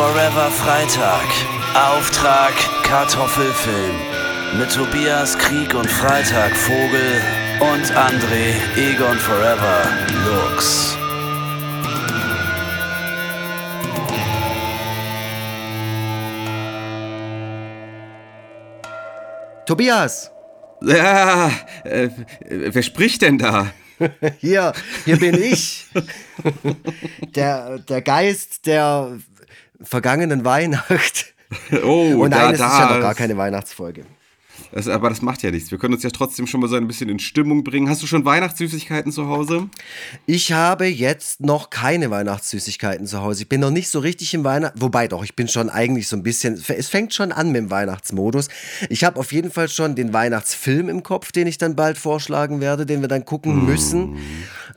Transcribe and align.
Forever 0.00 0.50
Freitag. 0.50 1.28
Auftrag 1.74 2.54
Kartoffelfilm. 2.84 3.96
Mit 4.58 4.72
Tobias 4.72 5.36
Krieg 5.36 5.74
und 5.74 5.90
Freitag 5.90 6.56
Vogel 6.56 7.20
und 7.60 7.84
André 7.94 8.54
Egon 8.78 9.18
Forever 9.18 9.82
Lux. 10.24 10.96
Tobias! 19.66 20.30
Ja, 20.80 21.50
äh, 21.84 22.08
wer 22.48 22.82
spricht 22.82 23.20
denn 23.20 23.36
da? 23.36 23.70
Hier, 24.38 24.72
hier 25.04 25.18
bin 25.18 25.34
ich. 25.42 25.86
Der, 27.34 27.78
der 27.80 28.00
Geist 28.00 28.66
der 28.66 29.18
vergangenen 29.82 30.44
Weihnacht. 30.44 31.34
Oh, 31.82 32.14
Und 32.22 32.30
da, 32.30 32.44
nein, 32.44 32.52
es 32.54 32.60
da, 32.60 32.66
ist 32.66 32.78
ja 32.78 32.94
noch 32.94 33.02
gar 33.02 33.14
keine 33.16 33.36
Weihnachtsfolge. 33.36 34.04
Das, 34.72 34.86
aber 34.86 35.08
das 35.08 35.20
macht 35.20 35.42
ja 35.42 35.50
nichts. 35.50 35.70
Wir 35.70 35.78
können 35.78 35.94
uns 35.94 36.02
ja 36.02 36.10
trotzdem 36.10 36.46
schon 36.46 36.60
mal 36.60 36.68
so 36.68 36.76
ein 36.76 36.86
bisschen 36.86 37.08
in 37.08 37.18
Stimmung 37.18 37.64
bringen. 37.64 37.88
Hast 37.88 38.02
du 38.02 38.06
schon 38.06 38.24
Weihnachtssüßigkeiten 38.24 39.10
zu 39.10 39.26
Hause? 39.26 39.68
Ich 40.26 40.52
habe 40.52 40.86
jetzt 40.86 41.40
noch 41.40 41.70
keine 41.70 42.10
Weihnachtssüßigkeiten 42.10 43.06
zu 43.06 43.20
Hause. 43.20 43.42
Ich 43.42 43.48
bin 43.48 43.60
noch 43.60 43.70
nicht 43.70 43.90
so 43.90 43.98
richtig 43.98 44.32
im 44.34 44.44
Weihnachts... 44.44 44.80
Wobei 44.80 45.08
doch, 45.08 45.24
ich 45.24 45.34
bin 45.34 45.48
schon 45.48 45.70
eigentlich 45.70 46.06
so 46.06 46.16
ein 46.16 46.22
bisschen... 46.22 46.62
Es 46.68 46.88
fängt 46.88 47.14
schon 47.14 47.32
an 47.32 47.48
mit 47.48 47.56
dem 47.56 47.70
Weihnachtsmodus. 47.70 48.48
Ich 48.88 49.02
habe 49.02 49.18
auf 49.18 49.32
jeden 49.32 49.50
Fall 49.50 49.68
schon 49.68 49.96
den 49.96 50.12
Weihnachtsfilm 50.12 50.88
im 50.88 51.02
Kopf, 51.02 51.32
den 51.32 51.46
ich 51.46 51.58
dann 51.58 51.74
bald 51.74 51.98
vorschlagen 51.98 52.60
werde, 52.60 52.86
den 52.86 53.00
wir 53.00 53.08
dann 53.08 53.24
gucken 53.24 53.66
müssen. 53.66 54.18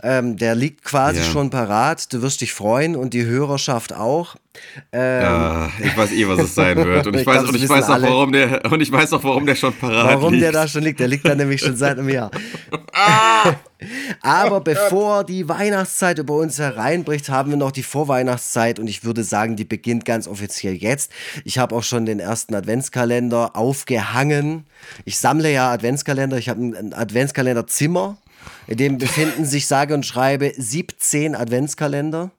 Ähm, 0.06 0.36
der 0.36 0.54
liegt 0.54 0.84
quasi 0.84 1.20
Ja. 1.20 1.23
schon 1.26 1.50
parat. 1.50 2.12
Du 2.12 2.22
wirst 2.22 2.42
dich 2.42 2.52
freuen 2.54 2.96
und 2.98 3.14
die 3.14 3.26
Hörerschaft 3.26 3.94
auch. 3.94 4.36
Ja, 4.94 5.72
ich 5.82 5.98
weiß 5.98 6.12
eh, 6.12 6.28
was 6.28 6.40
es 6.42 6.54
sein 6.56 6.76
wird. 6.78 7.08
Und 7.08 7.16
ich, 7.16 7.22
Ich 7.22 7.28
weiß, 7.28 7.44
und 7.46 7.56
ich 7.56 7.68
weiß 7.70 7.86
auch, 7.86 7.90
alle. 7.94 8.08
warum 8.09 8.31
der, 8.34 8.70
und 8.72 8.81
ich 8.81 8.92
weiß 8.92 9.14
auch, 9.14 9.24
warum 9.24 9.46
der 9.46 9.56
schon 9.56 9.74
parat 9.74 10.08
Warum 10.16 10.34
liegt. 10.34 10.44
der 10.44 10.52
da 10.52 10.68
schon 10.68 10.84
liegt? 10.84 11.00
Der 11.00 11.08
liegt 11.08 11.26
da 11.28 11.34
nämlich 11.34 11.62
schon 11.62 11.76
seit 11.78 11.98
einem 11.98 12.09
Jahr. 12.09 12.30
Aber 14.22 14.62
bevor 14.62 15.24
die 15.24 15.48
Weihnachtszeit 15.50 16.20
über 16.20 16.36
uns 16.36 16.59
hereinbricht, 16.59 17.30
haben 17.30 17.50
wir 17.50 17.58
noch 17.58 17.72
die 17.72 17.84
Vorweihnachtszeit 17.84 18.80
und 18.80 18.88
ich 18.88 19.04
würde 19.04 19.24
sagen, 19.24 19.56
die 19.56 19.66
beginnt 19.66 20.06
ganz 20.06 20.28
offiziell 20.28 20.74
jetzt. 20.76 21.12
Ich 21.44 21.58
habe 21.58 21.76
auch 21.76 21.84
schon 21.84 22.06
den 22.06 22.20
ersten 22.20 22.56
Adventskalender 22.56 23.56
aufgehangen. 23.56 24.66
Ich 25.06 25.18
sammle 25.18 25.52
ja 25.52 25.72
Adventskalender. 25.72 26.38
Ich 26.38 26.50
habe 26.50 26.62
ein 26.62 26.94
Adventskalenderzimmer. 26.94 28.18
In 28.68 28.78
dem 28.78 28.98
befinden 28.98 29.46
sich 29.46 29.68
sage 29.68 29.94
und 29.94 30.06
schreibe 30.06 30.54
17 30.56 31.36
Adventskalender. 31.36 32.32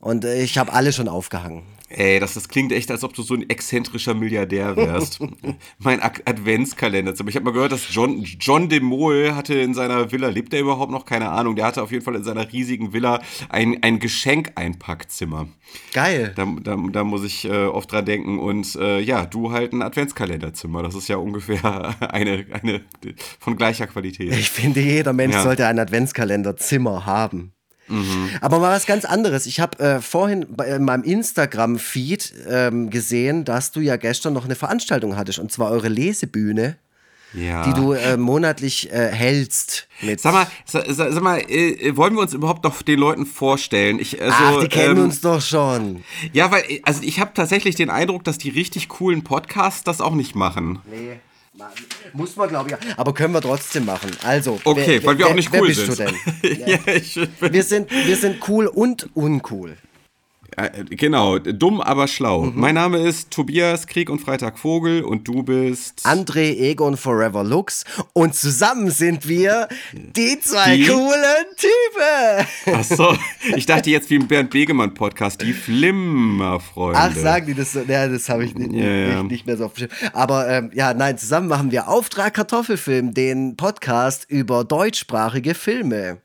Und 0.00 0.24
äh, 0.24 0.42
ich 0.42 0.58
habe 0.58 0.72
alle 0.72 0.92
schon 0.92 1.08
aufgehangen. 1.08 1.62
Ey, 1.94 2.20
das, 2.20 2.34
das 2.34 2.48
klingt 2.48 2.72
echt, 2.72 2.90
als 2.90 3.04
ob 3.04 3.14
du 3.14 3.22
so 3.22 3.34
ein 3.34 3.48
exzentrischer 3.48 4.14
Milliardär 4.14 4.76
wärst. 4.76 5.20
mein 5.78 6.00
Adventskalender. 6.02 7.12
Ich 7.28 7.36
habe 7.36 7.44
mal 7.44 7.52
gehört, 7.52 7.72
dass 7.72 7.92
John, 7.94 8.22
John 8.22 8.68
de 8.68 8.80
Mol 8.80 9.34
hatte 9.34 9.54
in 9.54 9.74
seiner 9.74 10.10
Villa, 10.12 10.28
lebt 10.28 10.52
er 10.54 10.60
überhaupt 10.60 10.90
noch? 10.90 11.04
Keine 11.04 11.28
Ahnung. 11.30 11.56
Der 11.56 11.66
hatte 11.66 11.82
auf 11.82 11.92
jeden 11.92 12.04
Fall 12.04 12.14
in 12.16 12.24
seiner 12.24 12.50
riesigen 12.52 12.92
Villa 12.92 13.20
ein, 13.48 13.82
ein 13.82 13.98
Geschenkeinpackzimmer. 13.98 15.48
Geil. 15.92 16.32
Da, 16.36 16.46
da, 16.62 16.76
da 16.76 17.04
muss 17.04 17.24
ich 17.24 17.44
äh, 17.44 17.64
oft 17.66 17.90
dran 17.92 18.04
denken. 18.04 18.38
Und 18.38 18.74
äh, 18.76 19.00
ja, 19.00 19.26
du 19.26 19.52
halt 19.52 19.72
ein 19.72 19.82
Adventskalenderzimmer. 19.82 20.82
Das 20.82 20.94
ist 20.94 21.08
ja 21.08 21.16
ungefähr 21.16 21.94
eine, 22.12 22.44
eine 22.52 22.80
von 23.38 23.56
gleicher 23.56 23.86
Qualität. 23.86 24.32
Ich 24.32 24.50
finde, 24.50 24.80
jeder 24.80 25.12
Mensch 25.12 25.34
Ja. 25.34 25.42
sollte 25.42 25.66
ein 25.66 25.78
Adventskalenderzimmer 25.78 27.06
haben. 27.06 27.52
Aber 28.40 28.58
mal 28.58 28.74
was 28.74 28.86
ganz 28.86 29.04
anderes. 29.04 29.46
Ich 29.46 29.60
habe 29.60 29.78
äh, 29.78 30.00
vorhin 30.00 30.46
bei, 30.50 30.66
in 30.68 30.84
meinem 30.84 31.02
Instagram-Feed 31.04 32.34
ähm, 32.48 32.90
gesehen, 32.90 33.44
dass 33.44 33.70
du 33.72 33.80
ja 33.80 33.96
gestern 33.96 34.32
noch 34.32 34.44
eine 34.44 34.54
Veranstaltung 34.54 35.16
hattest, 35.16 35.38
und 35.38 35.52
zwar 35.52 35.70
eure 35.70 35.88
Lesebühne, 35.88 36.76
Ja. 37.34 37.64
die 37.64 37.72
du 37.74 37.92
äh, 37.92 38.16
monatlich 38.16 38.92
äh, 38.92 39.08
hältst. 39.10 39.88
Mit 40.02 40.20
Sag 40.20 40.32
mal, 40.34 40.46
sa- 40.66 40.84
sa- 40.92 41.10
sag 41.12 41.22
mal, 41.22 41.38
äh, 41.48 41.96
wollen 41.96 42.14
wir 42.14 42.20
uns 42.22 42.34
überhaupt 42.34 42.64
noch 42.64 42.82
den 42.82 42.98
Leuten 42.98 43.24
vorstellen? 43.26 43.98
Ich, 43.98 44.20
also, 44.20 44.34
Ach, 44.38 44.60
die 44.62 44.68
kennen 44.68 44.98
ähm, 44.98 45.04
uns 45.04 45.20
doch 45.20 45.40
schon. 45.40 46.02
Ja, 46.32 46.50
weil, 46.50 46.62
also 46.82 47.02
ich 47.02 47.20
habe 47.20 47.30
tatsächlich 47.34 47.74
den 47.74 47.90
Eindruck, 47.90 48.24
dass 48.24 48.38
die 48.38 48.50
richtig 48.50 48.88
coolen 48.88 49.22
Podcasts 49.24 49.82
das 49.84 50.00
auch 50.00 50.14
nicht 50.14 50.34
machen. 50.34 50.80
Nee. 50.90 51.20
Muss 52.14 52.34
man, 52.36 52.48
glaube 52.48 52.70
ich. 52.70 52.98
Aber 52.98 53.12
können 53.12 53.34
wir 53.34 53.42
trotzdem 53.42 53.84
machen. 53.84 54.10
Also. 54.22 54.58
Okay, 54.64 55.00
wer, 55.00 55.04
weil 55.04 55.18
wir 55.18 55.24
wer, 55.26 55.32
auch 55.32 55.36
nicht 55.36 55.52
cool 55.52 55.66
bist 55.66 55.86
sind. 55.86 55.98
du 55.98 56.04
denn? 56.42 56.66
ja, 56.66 57.52
Wir 57.52 57.62
sind, 57.62 57.90
wir 57.90 58.16
sind 58.16 58.48
cool 58.48 58.66
und 58.66 59.14
uncool. 59.14 59.76
Äh, 60.56 60.84
genau, 60.84 61.38
dumm, 61.38 61.80
aber 61.80 62.08
schlau. 62.08 62.42
Mhm. 62.42 62.60
Mein 62.60 62.74
Name 62.74 62.98
ist 62.98 63.30
Tobias 63.30 63.86
Krieg 63.86 64.10
und 64.10 64.20
Freitag 64.20 64.58
Vogel 64.58 65.02
und 65.02 65.26
du 65.26 65.42
bist. 65.42 66.04
André 66.04 66.56
Egon 66.58 66.96
Forever 66.96 67.44
Lux 67.44 67.84
und 68.12 68.34
zusammen 68.34 68.90
sind 68.90 69.28
wir 69.28 69.68
die 69.92 70.38
zwei 70.40 70.76
Die? 70.76 70.86
coolen 70.86 71.46
Typen. 71.56 72.74
Achso, 72.74 73.16
ich 73.56 73.66
dachte 73.66 73.90
jetzt 73.90 74.10
wie 74.10 74.16
im 74.16 74.26
Bernd 74.26 74.50
Begemann 74.50 74.94
Podcast, 74.94 75.42
die 75.42 75.52
Flimmerfreunde. 75.52 76.98
Ach, 76.98 77.14
sagen 77.14 77.46
die 77.46 77.54
das 77.54 77.72
so? 77.72 77.80
Ja, 77.80 78.08
das 78.08 78.28
habe 78.28 78.44
ich 78.44 78.54
nicht, 78.54 78.72
ja. 78.72 79.22
Nicht, 79.22 79.30
nicht 79.30 79.46
mehr 79.46 79.56
so 79.56 79.66
auf. 79.66 79.72
Aber 80.12 80.48
ähm, 80.48 80.70
ja, 80.74 80.94
nein, 80.94 81.18
zusammen 81.18 81.48
machen 81.48 81.70
wir 81.70 81.88
Auftrag 81.88 82.34
Kartoffelfilm, 82.34 83.14
den 83.14 83.56
Podcast 83.56 84.26
über 84.28 84.64
deutschsprachige 84.64 85.54
Filme. 85.54 86.18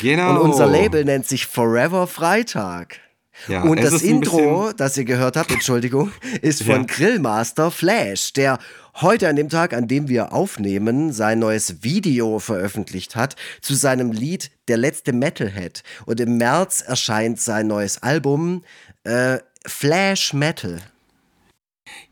Genau. 0.00 0.30
Und 0.30 0.38
unser 0.38 0.66
Label 0.66 1.04
nennt 1.04 1.26
sich 1.26 1.46
Forever 1.46 2.06
Freitag. 2.06 3.00
Ja, 3.46 3.62
und 3.62 3.82
das 3.82 4.02
Intro, 4.02 4.72
das 4.76 4.96
ihr 4.96 5.04
gehört 5.04 5.36
habt, 5.36 5.50
Entschuldigung, 5.52 6.10
ist 6.42 6.62
von 6.64 6.80
Ja. 6.80 6.82
Grillmaster 6.86 7.70
Flash, 7.70 8.32
der 8.32 8.58
heute 9.00 9.28
an 9.28 9.36
dem 9.36 9.48
Tag, 9.48 9.72
an 9.74 9.86
dem 9.86 10.08
wir 10.08 10.32
aufnehmen, 10.32 11.12
sein 11.12 11.38
neues 11.38 11.82
Video 11.84 12.40
veröffentlicht 12.40 13.14
hat 13.14 13.36
zu 13.60 13.74
seinem 13.74 14.10
Lied 14.10 14.50
Der 14.66 14.76
letzte 14.76 15.12
Metalhead. 15.12 15.82
Und 16.04 16.18
im 16.20 16.36
März 16.36 16.80
erscheint 16.82 17.40
sein 17.40 17.68
neues 17.68 18.02
Album 18.02 18.64
äh, 19.04 19.38
Flash 19.66 20.32
Metal. 20.32 20.80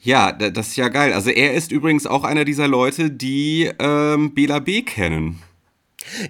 Ja, 0.00 0.32
da- 0.32 0.50
das 0.50 0.68
ist 0.68 0.76
ja 0.76 0.88
geil. 0.88 1.12
Also 1.12 1.30
er 1.30 1.54
ist 1.54 1.72
übrigens 1.72 2.06
auch 2.06 2.24
einer 2.24 2.44
dieser 2.44 2.68
Leute, 2.68 3.10
die 3.10 3.70
ähm, 3.78 4.32
Bela 4.34 4.60
B 4.60 4.82
kennen. 4.82 5.42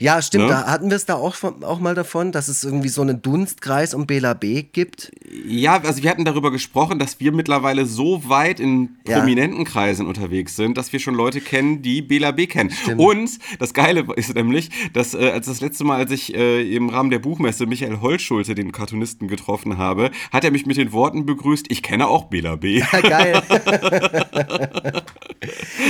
Ja, 0.00 0.20
stimmt, 0.22 0.44
Ne? 0.44 0.50
da 0.50 0.66
hatten 0.66 0.88
wir 0.90 0.96
es 0.96 1.04
da 1.06 1.14
auch, 1.14 1.34
von, 1.34 1.62
auch 1.64 1.78
mal 1.80 1.94
davon, 1.94 2.32
dass 2.32 2.48
es 2.48 2.64
irgendwie 2.64 2.88
so 2.88 3.02
einen 3.02 3.22
Dunstkreis 3.22 3.94
um 3.94 4.06
Bela 4.06 4.34
B 4.34 4.62
gibt. 4.62 5.10
Ja, 5.46 5.80
also 5.82 6.02
wir 6.02 6.10
hatten 6.10 6.24
darüber 6.24 6.50
gesprochen, 6.50 6.98
dass 6.98 7.20
wir 7.20 7.32
mittlerweile 7.32 7.86
so 7.86 8.28
weit 8.28 8.60
in 8.60 8.96
Ja. 9.06 9.18
prominenten 9.18 9.64
Kreisen 9.64 10.06
unterwegs 10.06 10.56
sind, 10.56 10.76
dass 10.78 10.92
wir 10.92 11.00
schon 11.00 11.14
Leute 11.14 11.40
kennen, 11.40 11.82
die 11.82 12.02
Bela 12.02 12.30
B 12.32 12.46
kennen. 12.46 12.72
Und 12.96 13.30
das 13.58 13.74
Geile 13.74 14.06
ist 14.16 14.34
nämlich, 14.34 14.70
dass 14.92 15.14
äh, 15.14 15.30
als 15.30 15.46
das 15.46 15.60
letzte 15.60 15.84
Mal, 15.84 15.96
als 15.98 16.10
ich 16.10 16.34
äh, 16.34 16.74
im 16.74 16.88
Rahmen 16.88 17.10
der 17.10 17.18
Buchmesse 17.18 17.66
Michael 17.66 18.00
Holtschulte, 18.00 18.54
den 18.54 18.72
Cartoonisten, 18.72 19.28
getroffen 19.28 19.78
habe, 19.78 20.10
hat 20.32 20.44
er 20.44 20.50
mich 20.50 20.66
mit 20.66 20.76
den 20.76 20.92
Worten 20.92 21.26
begrüßt, 21.26 21.66
ich 21.68 21.82
kenne 21.82 22.06
auch 22.08 22.24
Bela 22.24 22.56
B. 22.56 22.82
Ja, 22.92 23.00
geil. 23.00 23.42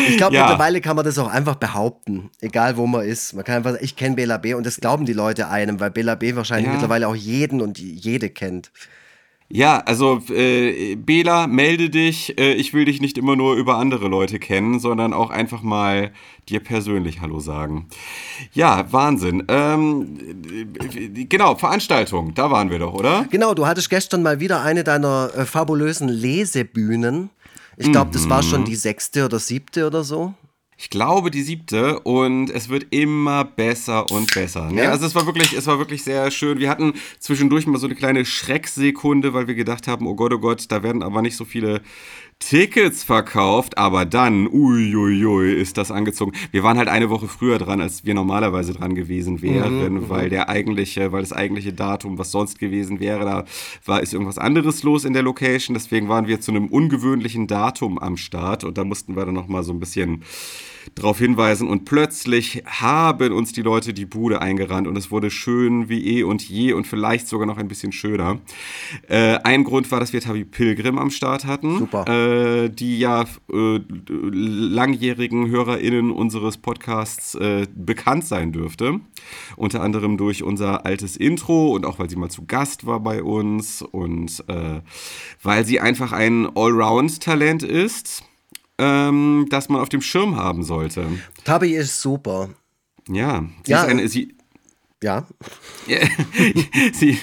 ich 0.08 0.16
glaube, 0.16 0.34
Ja. 0.34 0.42
mittlerweile 0.42 0.80
kann 0.80 0.96
man 0.96 1.04
das 1.04 1.18
auch 1.18 1.28
einfach 1.28 1.56
behaupten, 1.56 2.30
egal 2.40 2.76
wo 2.76 2.86
man 2.86 3.04
ist. 3.06 3.34
Man 3.34 3.44
kann 3.44 3.56
einfach 3.56 3.75
sagen, 3.76 3.84
ich 3.84 3.96
kenne 3.96 4.16
Bela 4.16 4.38
B. 4.38 4.54
und 4.54 4.66
das 4.66 4.76
glauben 4.80 5.06
die 5.06 5.12
Leute 5.12 5.48
einem, 5.48 5.80
weil 5.80 5.90
Bela 5.90 6.14
B. 6.14 6.34
wahrscheinlich 6.36 6.66
Ja. 6.66 6.72
mittlerweile 6.72 7.08
auch 7.08 7.16
jeden 7.16 7.60
und 7.60 7.78
jede 7.78 8.30
kennt. 8.30 8.70
Ja, 9.48 9.78
also 9.78 10.20
äh, 10.30 10.96
Bela, 10.96 11.46
melde 11.46 11.88
dich. 11.88 12.36
Äh, 12.36 12.54
ich 12.54 12.74
will 12.74 12.84
dich 12.84 13.00
nicht 13.00 13.16
immer 13.16 13.36
nur 13.36 13.54
über 13.54 13.76
andere 13.76 14.08
Leute 14.08 14.40
kennen, 14.40 14.80
sondern 14.80 15.12
auch 15.12 15.30
einfach 15.30 15.62
mal 15.62 16.10
dir 16.48 16.58
persönlich 16.58 17.20
Hallo 17.20 17.38
sagen. 17.38 17.86
Ja, 18.54 18.92
Wahnsinn. 18.92 19.44
Ähm, 19.46 20.18
äh, 20.50 21.24
genau, 21.26 21.54
Veranstaltung, 21.54 22.34
da 22.34 22.50
waren 22.50 22.70
wir 22.70 22.80
doch, 22.80 22.92
oder? 22.94 23.26
Genau, 23.30 23.54
du 23.54 23.68
hattest 23.68 23.88
gestern 23.88 24.24
mal 24.24 24.40
wieder 24.40 24.62
eine 24.62 24.82
deiner 24.82 25.30
äh, 25.36 25.44
fabulösen 25.44 26.08
Lesebühnen. 26.08 27.30
Ich 27.76 27.92
glaube, 27.92 28.10
das 28.12 28.28
war 28.28 28.38
Mhm. 28.42 28.46
schon 28.46 28.64
die 28.64 28.74
sechste 28.74 29.24
oder 29.26 29.38
siebte 29.38 29.86
oder 29.86 30.02
so. 30.02 30.34
Ich 30.78 30.90
glaube 30.90 31.30
die 31.30 31.42
siebte 31.42 32.00
und 32.00 32.50
es 32.50 32.68
wird 32.68 32.88
immer 32.90 33.44
besser 33.44 34.10
und 34.10 34.32
besser. 34.34 34.70
Ne? 34.70 34.84
Ja. 34.84 34.90
Also 34.90 35.06
es 35.06 35.14
war 35.14 35.24
wirklich, 35.24 35.54
es 35.54 35.66
war 35.66 35.78
wirklich 35.78 36.04
sehr 36.04 36.30
schön. 36.30 36.58
Wir 36.58 36.68
hatten 36.68 36.92
zwischendurch 37.18 37.66
mal 37.66 37.78
so 37.78 37.86
eine 37.86 37.94
kleine 37.94 38.26
Schrecksekunde, 38.26 39.32
weil 39.32 39.46
wir 39.46 39.54
gedacht 39.54 39.88
haben, 39.88 40.06
oh 40.06 40.14
Gott, 40.14 40.34
oh 40.34 40.38
Gott, 40.38 40.66
da 40.68 40.82
werden 40.82 41.02
aber 41.02 41.22
nicht 41.22 41.36
so 41.36 41.46
viele 41.46 41.80
Tickets 42.38 43.02
verkauft, 43.02 43.76
aber 43.76 44.04
dann, 44.04 44.46
uiuiui, 44.46 45.52
ist 45.54 45.78
das 45.78 45.90
angezogen. 45.90 46.32
Wir 46.52 46.62
waren 46.62 46.78
halt 46.78 46.88
eine 46.88 47.10
Woche 47.10 47.26
früher 47.28 47.58
dran, 47.58 47.80
als 47.80 48.04
wir 48.04 48.14
normalerweise 48.14 48.72
dran 48.72 48.94
gewesen 48.94 49.42
wären, 49.42 49.94
mhm, 49.94 50.08
weil 50.08 50.28
der 50.28 50.48
eigentliche, 50.48 51.10
weil 51.12 51.22
das 51.22 51.32
eigentliche 51.32 51.72
Datum, 51.72 52.18
was 52.18 52.30
sonst 52.30 52.58
gewesen 52.58 53.00
wäre, 53.00 53.24
da 53.24 53.44
war 53.84 54.02
ist 54.02 54.12
irgendwas 54.12 54.38
anderes 54.38 54.82
los 54.82 55.04
in 55.04 55.12
der 55.12 55.22
Location. 55.22 55.74
Deswegen 55.74 56.08
waren 56.08 56.28
wir 56.28 56.40
zu 56.40 56.52
einem 56.52 56.66
ungewöhnlichen 56.66 57.46
Datum 57.46 57.98
am 57.98 58.16
Start 58.16 58.64
und 58.64 58.78
da 58.78 58.84
mussten 58.84 59.16
wir 59.16 59.24
dann 59.24 59.34
noch 59.34 59.48
mal 59.48 59.64
so 59.64 59.72
ein 59.72 59.80
bisschen 59.80 60.22
darauf 60.94 61.18
hinweisen 61.18 61.68
und 61.68 61.84
plötzlich 61.84 62.62
haben 62.66 63.32
uns 63.32 63.52
die 63.52 63.62
Leute 63.62 63.92
die 63.92 64.06
Bude 64.06 64.40
eingerannt 64.40 64.86
und 64.86 64.96
es 64.96 65.10
wurde 65.10 65.30
schön 65.30 65.88
wie 65.88 66.18
eh 66.18 66.22
und 66.22 66.48
je 66.48 66.72
und 66.72 66.86
vielleicht 66.86 67.28
sogar 67.28 67.46
noch 67.46 67.58
ein 67.58 67.68
bisschen 67.68 67.92
schöner. 67.92 68.38
Äh, 69.08 69.38
ein 69.44 69.64
Grund 69.64 69.90
war, 69.90 70.00
dass 70.00 70.12
wir 70.12 70.20
Tabi 70.20 70.44
Pilgrim 70.44 70.98
am 70.98 71.10
Start 71.10 71.44
hatten, 71.44 71.78
Super. 71.78 72.06
Äh, 72.06 72.70
die 72.70 72.98
ja 72.98 73.24
äh, 73.52 73.80
langjährigen 74.08 75.48
HörerInnen 75.48 76.10
unseres 76.10 76.56
Podcasts 76.56 77.34
äh, 77.34 77.66
bekannt 77.74 78.24
sein 78.24 78.52
dürfte. 78.52 79.00
Unter 79.56 79.82
anderem 79.82 80.16
durch 80.16 80.42
unser 80.42 80.86
altes 80.86 81.16
Intro 81.16 81.74
und 81.74 81.84
auch 81.84 81.98
weil 81.98 82.08
sie 82.08 82.16
mal 82.16 82.30
zu 82.30 82.46
Gast 82.46 82.86
war 82.86 83.00
bei 83.00 83.22
uns 83.22 83.82
und 83.82 84.44
äh, 84.48 84.80
weil 85.42 85.64
sie 85.64 85.80
einfach 85.80 86.12
ein 86.12 86.46
Allround-Talent 86.54 87.62
ist 87.62 88.24
ähm, 88.78 89.46
das 89.50 89.68
man 89.68 89.80
auf 89.80 89.88
dem 89.88 90.02
Schirm 90.02 90.36
haben 90.36 90.62
sollte. 90.64 91.06
Tabi 91.44 91.74
ist 91.74 92.00
super. 92.00 92.50
Ja, 93.08 93.44
sie 93.64 93.72
Ja. 93.72 93.82
ist 93.84 93.88
eine, 93.88 94.08
sie, 94.08 94.34
Ja. 95.02 95.26
sie, 96.92 97.18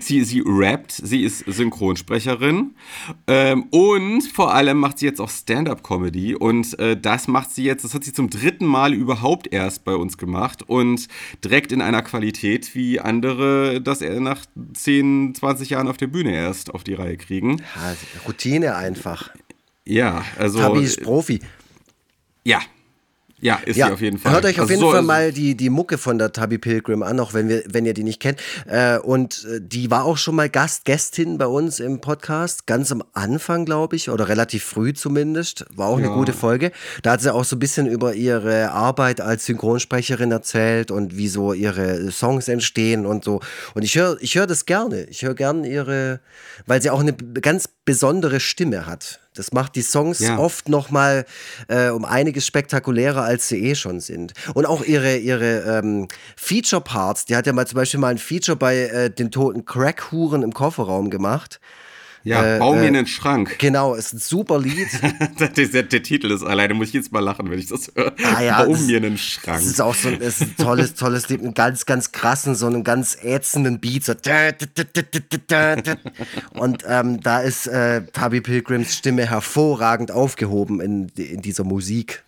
sie, 0.00 0.24
sie 0.24 0.42
rappt, 0.44 0.90
sie 0.92 1.22
ist 1.22 1.44
Synchronsprecherin 1.46 2.74
ähm, 3.28 3.64
und 3.70 4.22
vor 4.22 4.52
allem 4.54 4.78
macht 4.78 4.98
sie 4.98 5.06
jetzt 5.06 5.20
auch 5.20 5.30
Stand-up-Comedy 5.30 6.34
und 6.34 6.76
äh, 6.80 6.96
das 7.00 7.28
macht 7.28 7.52
sie 7.52 7.62
jetzt, 7.64 7.84
das 7.84 7.94
hat 7.94 8.02
sie 8.04 8.12
zum 8.12 8.28
dritten 8.30 8.66
Mal 8.66 8.92
überhaupt 8.94 9.52
erst 9.52 9.84
bei 9.84 9.94
uns 9.94 10.18
gemacht 10.18 10.62
und 10.68 11.06
direkt 11.44 11.70
in 11.70 11.80
einer 11.82 12.02
Qualität, 12.02 12.74
wie 12.74 12.98
andere 12.98 13.80
das 13.80 14.00
er 14.00 14.18
nach 14.20 14.44
10, 14.74 15.34
20 15.36 15.70
Jahren 15.70 15.86
auf 15.88 15.96
der 15.96 16.08
Bühne 16.08 16.34
erst 16.34 16.74
auf 16.74 16.82
die 16.82 16.94
Reihe 16.94 17.16
kriegen. 17.16 17.58
ja 17.76 17.94
Routine 18.26 18.74
einfach. 18.74 19.30
Ja, 19.88 20.24
also. 20.38 20.58
Tabi 20.58 20.82
ist 20.84 21.00
Profi. 21.02 21.40
ja. 22.44 22.60
Ja, 23.40 23.60
ist 23.64 23.76
Ja, 23.76 23.86
sie 23.86 23.92
auf 23.92 24.00
jeden 24.00 24.18
Fall. 24.18 24.32
hört 24.32 24.44
euch 24.46 24.56
auf 24.56 24.62
Also 24.62 24.72
jeden 24.72 24.80
so- 24.80 24.90
Fall 24.90 25.02
mal 25.02 25.30
die, 25.32 25.54
die 25.56 25.70
Mucke 25.70 25.96
von 25.96 26.18
der 26.18 26.32
Tabi 26.32 26.58
Pilgrim 26.58 27.04
an, 27.04 27.20
auch 27.20 27.34
wenn, 27.34 27.48
wir, 27.48 27.62
wenn 27.70 27.86
ihr 27.86 27.94
die 27.94 28.02
nicht 28.02 28.18
kennt. 28.18 28.40
Äh, 28.66 28.98
und 28.98 29.46
äh, 29.48 29.60
die 29.62 29.92
war 29.92 30.06
auch 30.06 30.16
schon 30.18 30.34
mal 30.34 30.48
Gast, 30.50 30.84
Gästin 30.84 31.38
bei 31.38 31.46
uns 31.46 31.78
im 31.78 32.00
Podcast, 32.00 32.66
ganz 32.66 32.90
am 32.90 33.04
Anfang, 33.12 33.64
glaube 33.64 33.94
ich, 33.94 34.10
oder 34.10 34.26
relativ 34.26 34.64
früh 34.64 34.92
zumindest. 34.92 35.66
War 35.76 35.86
auch 35.86 35.98
eine 35.98 36.08
Ja. 36.08 36.14
gute 36.14 36.32
Folge. 36.32 36.72
Da 37.04 37.12
hat 37.12 37.20
sie 37.20 37.32
auch 37.32 37.44
so 37.44 37.54
ein 37.54 37.60
bisschen 37.60 37.86
über 37.86 38.12
ihre 38.14 38.72
Arbeit 38.72 39.20
als 39.20 39.46
Synchronsprecherin 39.46 40.32
erzählt 40.32 40.90
und 40.90 41.16
wie 41.16 41.28
so 41.28 41.52
ihre 41.52 42.10
Songs 42.10 42.48
entstehen 42.48 43.06
und 43.06 43.22
so. 43.22 43.38
Und 43.74 43.84
ich 43.84 43.94
höre 43.94 44.16
ich 44.20 44.34
hör 44.34 44.48
das 44.48 44.66
gerne. 44.66 45.04
Ich 45.04 45.22
höre 45.22 45.36
gerne 45.36 45.68
ihre, 45.70 46.18
weil 46.66 46.82
sie 46.82 46.90
auch 46.90 46.98
eine 46.98 47.12
ganz 47.12 47.68
besondere 47.84 48.40
Stimme 48.40 48.84
hat. 48.86 49.20
Das 49.38 49.52
macht 49.52 49.76
die 49.76 49.82
Songs 49.82 50.18
Ja. 50.18 50.38
oft 50.38 50.68
noch 50.68 50.90
mal 50.90 51.24
äh, 51.68 51.90
um 51.90 52.04
einiges 52.04 52.46
spektakulärer, 52.46 53.22
als 53.22 53.48
sie 53.48 53.64
eh 53.70 53.74
schon 53.74 54.00
sind. 54.00 54.32
Und 54.54 54.66
auch 54.66 54.82
ihre, 54.84 55.16
ihre 55.16 55.78
ähm, 55.78 56.08
Feature-Parts, 56.36 57.26
die 57.26 57.36
hat 57.36 57.46
ja 57.46 57.52
mal 57.52 57.66
zum 57.66 57.76
Beispiel 57.76 58.00
mal 58.00 58.08
ein 58.08 58.18
Feature 58.18 58.56
bei 58.56 58.76
äh, 58.78 59.10
den 59.10 59.30
toten 59.30 59.64
Crack-Huren 59.64 60.42
im 60.42 60.52
Kofferraum 60.52 61.10
gemacht. 61.10 61.60
Ja, 62.28 62.56
äh, 62.56 62.58
bau 62.58 62.74
mir 62.74 62.84
äh, 62.84 62.88
einen 62.88 63.06
Schrank. 63.06 63.58
Genau, 63.58 63.94
ist 63.94 64.12
ein 64.12 64.18
super 64.18 64.58
Lied. 64.58 64.88
der, 65.40 65.48
der, 65.48 65.82
der 65.82 66.02
Titel 66.02 66.30
ist 66.30 66.42
alleine, 66.42 66.74
muss 66.74 66.88
ich 66.88 66.94
jetzt 66.94 67.12
mal 67.12 67.20
lachen, 67.20 67.50
wenn 67.50 67.58
ich 67.58 67.66
das 67.66 67.90
höre. 67.94 68.12
Ah 68.34 68.42
ja, 68.42 68.62
bau 68.62 68.72
das- 68.72 68.82
mir 68.82 68.98
einen 68.98 69.16
Schrank. 69.16 69.58
Das 69.58 69.66
ist 69.66 69.80
auch 69.80 69.94
so 69.94 70.08
ein, 70.08 70.20
ist 70.20 70.42
ein 70.42 70.54
tolles, 70.56 70.94
tolles 70.94 71.28
Lied, 71.28 71.40
einen 71.40 71.54
ganz, 71.54 71.86
ganz 71.86 72.12
krassen, 72.12 72.54
so 72.54 72.66
einen 72.66 72.84
ganz 72.84 73.16
ätzenden 73.22 73.80
Beat. 73.80 74.04
So. 74.04 74.14
Und 76.54 76.84
ähm, 76.86 77.20
da 77.20 77.40
ist 77.40 77.66
äh, 77.66 78.02
Tabi 78.12 78.40
Pilgrims 78.40 78.94
Stimme 78.94 79.26
hervorragend 79.28 80.10
aufgehoben 80.10 80.80
in, 80.80 81.08
in 81.16 81.42
dieser 81.42 81.64
Musik. 81.64 82.24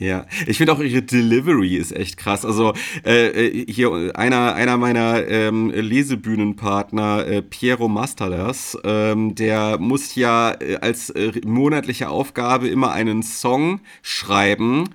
Ja, 0.00 0.24
ich 0.46 0.56
finde 0.56 0.72
auch 0.72 0.80
ihre 0.80 1.02
Delivery 1.02 1.76
ist 1.76 1.94
echt 1.94 2.16
krass. 2.16 2.46
Also 2.46 2.72
äh, 3.04 3.48
äh, 3.48 3.66
hier 3.70 4.12
einer, 4.14 4.54
einer 4.54 4.78
meiner 4.78 5.28
ähm, 5.28 5.68
Lesebühnenpartner, 5.68 7.26
äh, 7.26 7.42
Piero 7.42 7.86
Mastalas, 7.86 8.78
ähm, 8.82 9.34
der 9.34 9.76
muss 9.78 10.14
ja 10.14 10.52
äh, 10.58 10.76
als 10.76 11.10
äh, 11.10 11.32
monatliche 11.44 12.08
Aufgabe 12.08 12.68
immer 12.68 12.92
einen 12.92 13.22
Song 13.22 13.80
schreiben 14.00 14.88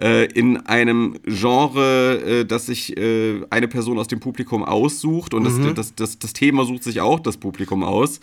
äh, 0.00 0.26
in 0.26 0.58
einem 0.58 1.18
Genre, 1.24 2.44
das 2.46 2.66
sich 2.66 2.94
eine 3.50 3.68
Person 3.68 3.98
aus 3.98 4.06
dem 4.06 4.20
Publikum 4.20 4.62
aussucht 4.62 5.34
und 5.34 5.44
das, 5.44 5.54
das, 5.74 5.94
das, 5.96 6.18
das 6.18 6.32
Thema 6.34 6.64
sucht 6.64 6.84
sich 6.84 7.00
auch 7.00 7.18
das 7.18 7.36
Publikum 7.36 7.82
aus. 7.82 8.20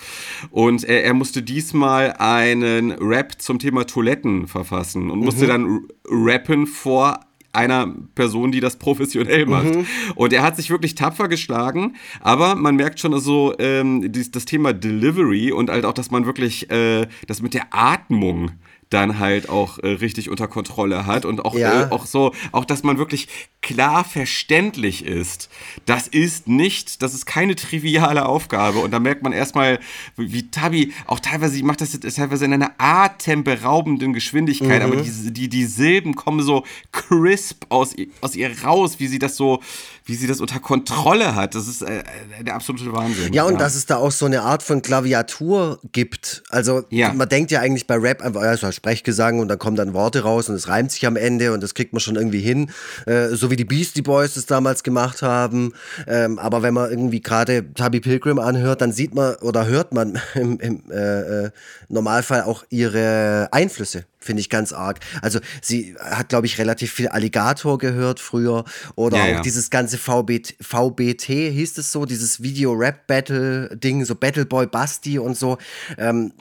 Und 0.51 0.83
er, 0.85 1.03
er 1.03 1.13
musste 1.13 1.41
diesmal 1.41 2.13
einen 2.17 2.91
Rap 2.91 3.41
zum 3.41 3.59
Thema 3.59 3.85
Toiletten 3.85 4.47
verfassen 4.47 5.09
und 5.09 5.19
musste 5.19 5.47
dann 5.47 5.81
rappen 6.29 6.67
vor 6.67 7.19
einer 7.51 7.93
Person, 8.13 8.51
die 8.51 8.59
das 8.59 8.77
professionell 8.77 9.45
macht. 9.45 9.73
Und 10.15 10.33
er 10.33 10.43
hat 10.43 10.55
sich 10.55 10.69
wirklich 10.69 10.95
tapfer 10.95 11.27
geschlagen, 11.27 11.95
aber 12.21 12.55
man 12.55 12.75
merkt 12.75 12.99
schon 12.99 13.19
so 13.19 13.55
ähm, 13.57 14.11
dies, 14.11 14.31
das 14.31 14.45
Thema 14.45 14.73
Delivery 14.73 15.51
und 15.51 15.69
halt 15.69 15.85
auch, 15.85 15.93
dass 15.93 16.11
man 16.11 16.25
wirklich 16.25 16.69
äh, 16.69 17.07
das 17.27 17.41
mit 17.41 17.53
der 17.53 17.67
Atmung 17.71 18.51
dann 18.89 19.19
halt 19.19 19.49
auch 19.49 19.77
äh, 19.79 19.87
richtig 19.87 20.29
unter 20.29 20.47
Kontrolle 20.47 21.05
hat 21.05 21.23
und 21.25 21.45
auch, 21.45 21.53
Ja. 21.55 21.83
äh, 21.83 21.91
auch 21.91 22.05
so, 22.07 22.33
auch 22.51 22.65
dass 22.65 22.81
man 22.83 22.97
wirklich 22.97 23.27
klar 23.61 24.03
verständlich 24.03 25.05
ist. 25.05 25.49
Das 25.85 26.07
ist 26.07 26.47
nicht, 26.47 27.01
das 27.03 27.13
ist 27.13 27.25
keine 27.25 27.55
triviale 27.55 28.25
Aufgabe 28.25 28.79
und 28.79 28.91
da 28.91 28.99
merkt 28.99 29.21
man 29.21 29.31
erstmal, 29.31 29.79
wie, 30.17 30.33
wie 30.33 30.49
Tabi 30.49 30.93
auch 31.05 31.19
teilweise, 31.19 31.53
sie 31.53 31.63
macht 31.63 31.81
das 31.81 31.93
jetzt 31.93 32.15
teilweise 32.15 32.45
in 32.45 32.53
einer 32.53 32.71
atemberaubenden 32.77 34.13
Geschwindigkeit, 34.13 34.81
aber 34.81 34.95
die, 34.97 35.33
die, 35.33 35.49
die 35.49 35.65
Silben 35.65 36.15
kommen 36.15 36.41
so 36.41 36.63
crisp 36.91 37.65
aus, 37.69 37.95
aus 38.21 38.35
ihr 38.35 38.63
raus, 38.63 38.95
wie 38.99 39.07
sie 39.07 39.19
das 39.19 39.35
so, 39.35 39.61
wie 40.09 40.15
sie 40.15 40.27
das 40.27 40.41
unter 40.41 40.59
Kontrolle 40.59 41.35
hat. 41.35 41.53
Das 41.55 41.67
ist 41.67 41.83
äh, 41.83 41.99
äh, 41.99 42.43
der 42.43 42.55
absolute 42.55 42.91
Wahnsinn. 42.91 43.31
Ja, 43.31 43.43
und 43.43 43.61
dass 43.61 43.75
es 43.75 43.85
da 43.85 43.97
auch 43.97 44.11
so 44.11 44.25
eine 44.25 44.41
Art 44.41 44.63
von 44.63 44.81
Klaviatur 44.81 45.79
gibt. 45.91 46.43
Also 46.49 46.83
Ja. 46.89 47.13
man 47.13 47.29
denkt 47.29 47.51
ja 47.51 47.59
eigentlich 47.59 47.85
bei 47.85 47.95
Rap 47.95 48.21
einfach, 48.21 48.41
ja, 48.41 48.53
es 48.53 48.63
war 48.63 48.71
Sprechgesang 48.71 49.39
und 49.39 49.47
dann 49.47 49.59
kommen 49.59 49.75
dann 49.77 49.93
Worte 49.93 50.21
raus 50.23 50.49
und 50.49 50.55
es 50.55 50.67
reimt 50.67 50.91
sich 50.91 51.05
am 51.05 51.15
Ende 51.15 51.53
und 51.53 51.61
das 51.61 51.75
kriegt 51.75 51.93
man 51.93 51.99
schon 51.99 52.15
irgendwie 52.15 52.39
hin. 52.41 52.71
Äh, 53.05 53.29
so 53.29 53.51
wie 53.51 53.55
die 53.55 53.65
Beastie 53.65 54.01
Boys 54.01 54.33
das 54.33 54.47
damals 54.47 54.83
gemacht 54.83 55.21
haben. 55.21 55.73
Ähm, 56.07 56.39
aber 56.39 56.63
wenn 56.63 56.73
man 56.73 56.89
irgendwie 56.89 57.21
gerade 57.21 57.71
Tabi 57.73 57.99
Pilgrim 57.99 58.39
anhört, 58.39 58.81
dann 58.81 58.91
sieht 58.91 59.13
man 59.13 59.35
oder 59.35 59.67
hört 59.67 59.93
man 59.93 60.19
im, 60.33 60.59
im 60.59 60.83
äh, 60.91 61.45
äh, 61.45 61.51
Normalfall 61.87 62.43
auch 62.43 62.63
ihre 62.69 63.49
Einflüsse. 63.51 64.05
Finde 64.21 64.41
ich 64.41 64.49
ganz 64.49 64.73
arg. 64.73 64.99
Also 65.21 65.39
sie 65.61 65.95
hat, 65.97 66.27
glaube 66.29 66.45
ich, 66.45 66.57
relativ 66.57 66.91
viel 66.91 67.07
Alligator 67.07 67.77
gehört 67.77 68.19
früher. 68.19 68.65
Oder 68.95 69.17
Ja, 69.17 69.23
auch 69.23 69.27
ja. 69.27 69.41
dieses 69.41 69.69
ganze 69.69 69.97
VBT, 69.97 70.55
VBT 70.59 71.23
hieß 71.53 71.77
es 71.77 71.91
so, 71.93 72.05
dieses 72.05 72.41
Video-Rap-Battle-Ding, 72.43 74.05
so 74.05 74.15
Battleboy 74.15 74.67
Basti 74.67 75.19
und 75.19 75.37
so. 75.37 75.57
Ähm, 75.97 76.33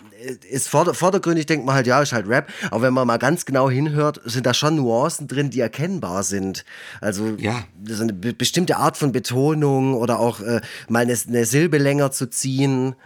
ist 0.51 0.69
vorder 0.69 0.95
vordergründig, 0.95 1.47
denkt 1.47 1.65
man 1.67 1.77
halt, 1.77 1.87
ja, 1.87 2.03
ist 2.03 2.13
halt 2.13 2.29
Rap. 2.29 2.51
Aber 2.73 2.83
wenn 2.83 2.93
man 2.93 3.07
mal 3.07 3.19
ganz 3.19 3.45
genau 3.45 3.71
hinhört, 3.71 4.21
sind 4.25 4.47
da 4.47 4.55
schon 4.55 4.75
Nuancen 4.77 5.29
drin, 5.29 5.51
die 5.51 5.61
erkennbar 5.61 6.25
sind. 6.25 6.65
Also 7.01 7.37
Ja. 7.39 7.65
so 7.87 8.03
eine 8.03 8.13
be 8.13 8.33
bestimmte 8.33 8.77
Art 8.79 8.97
von 8.97 9.13
Betonung 9.13 9.95
oder 9.95 10.19
auch 10.19 10.41
äh, 10.41 10.61
mal 10.89 11.01
eine, 11.03 11.17
eine 11.29 11.45
Silbe 11.45 11.79
länger 11.79 12.11
zu 12.11 12.29
ziehen. 12.29 12.97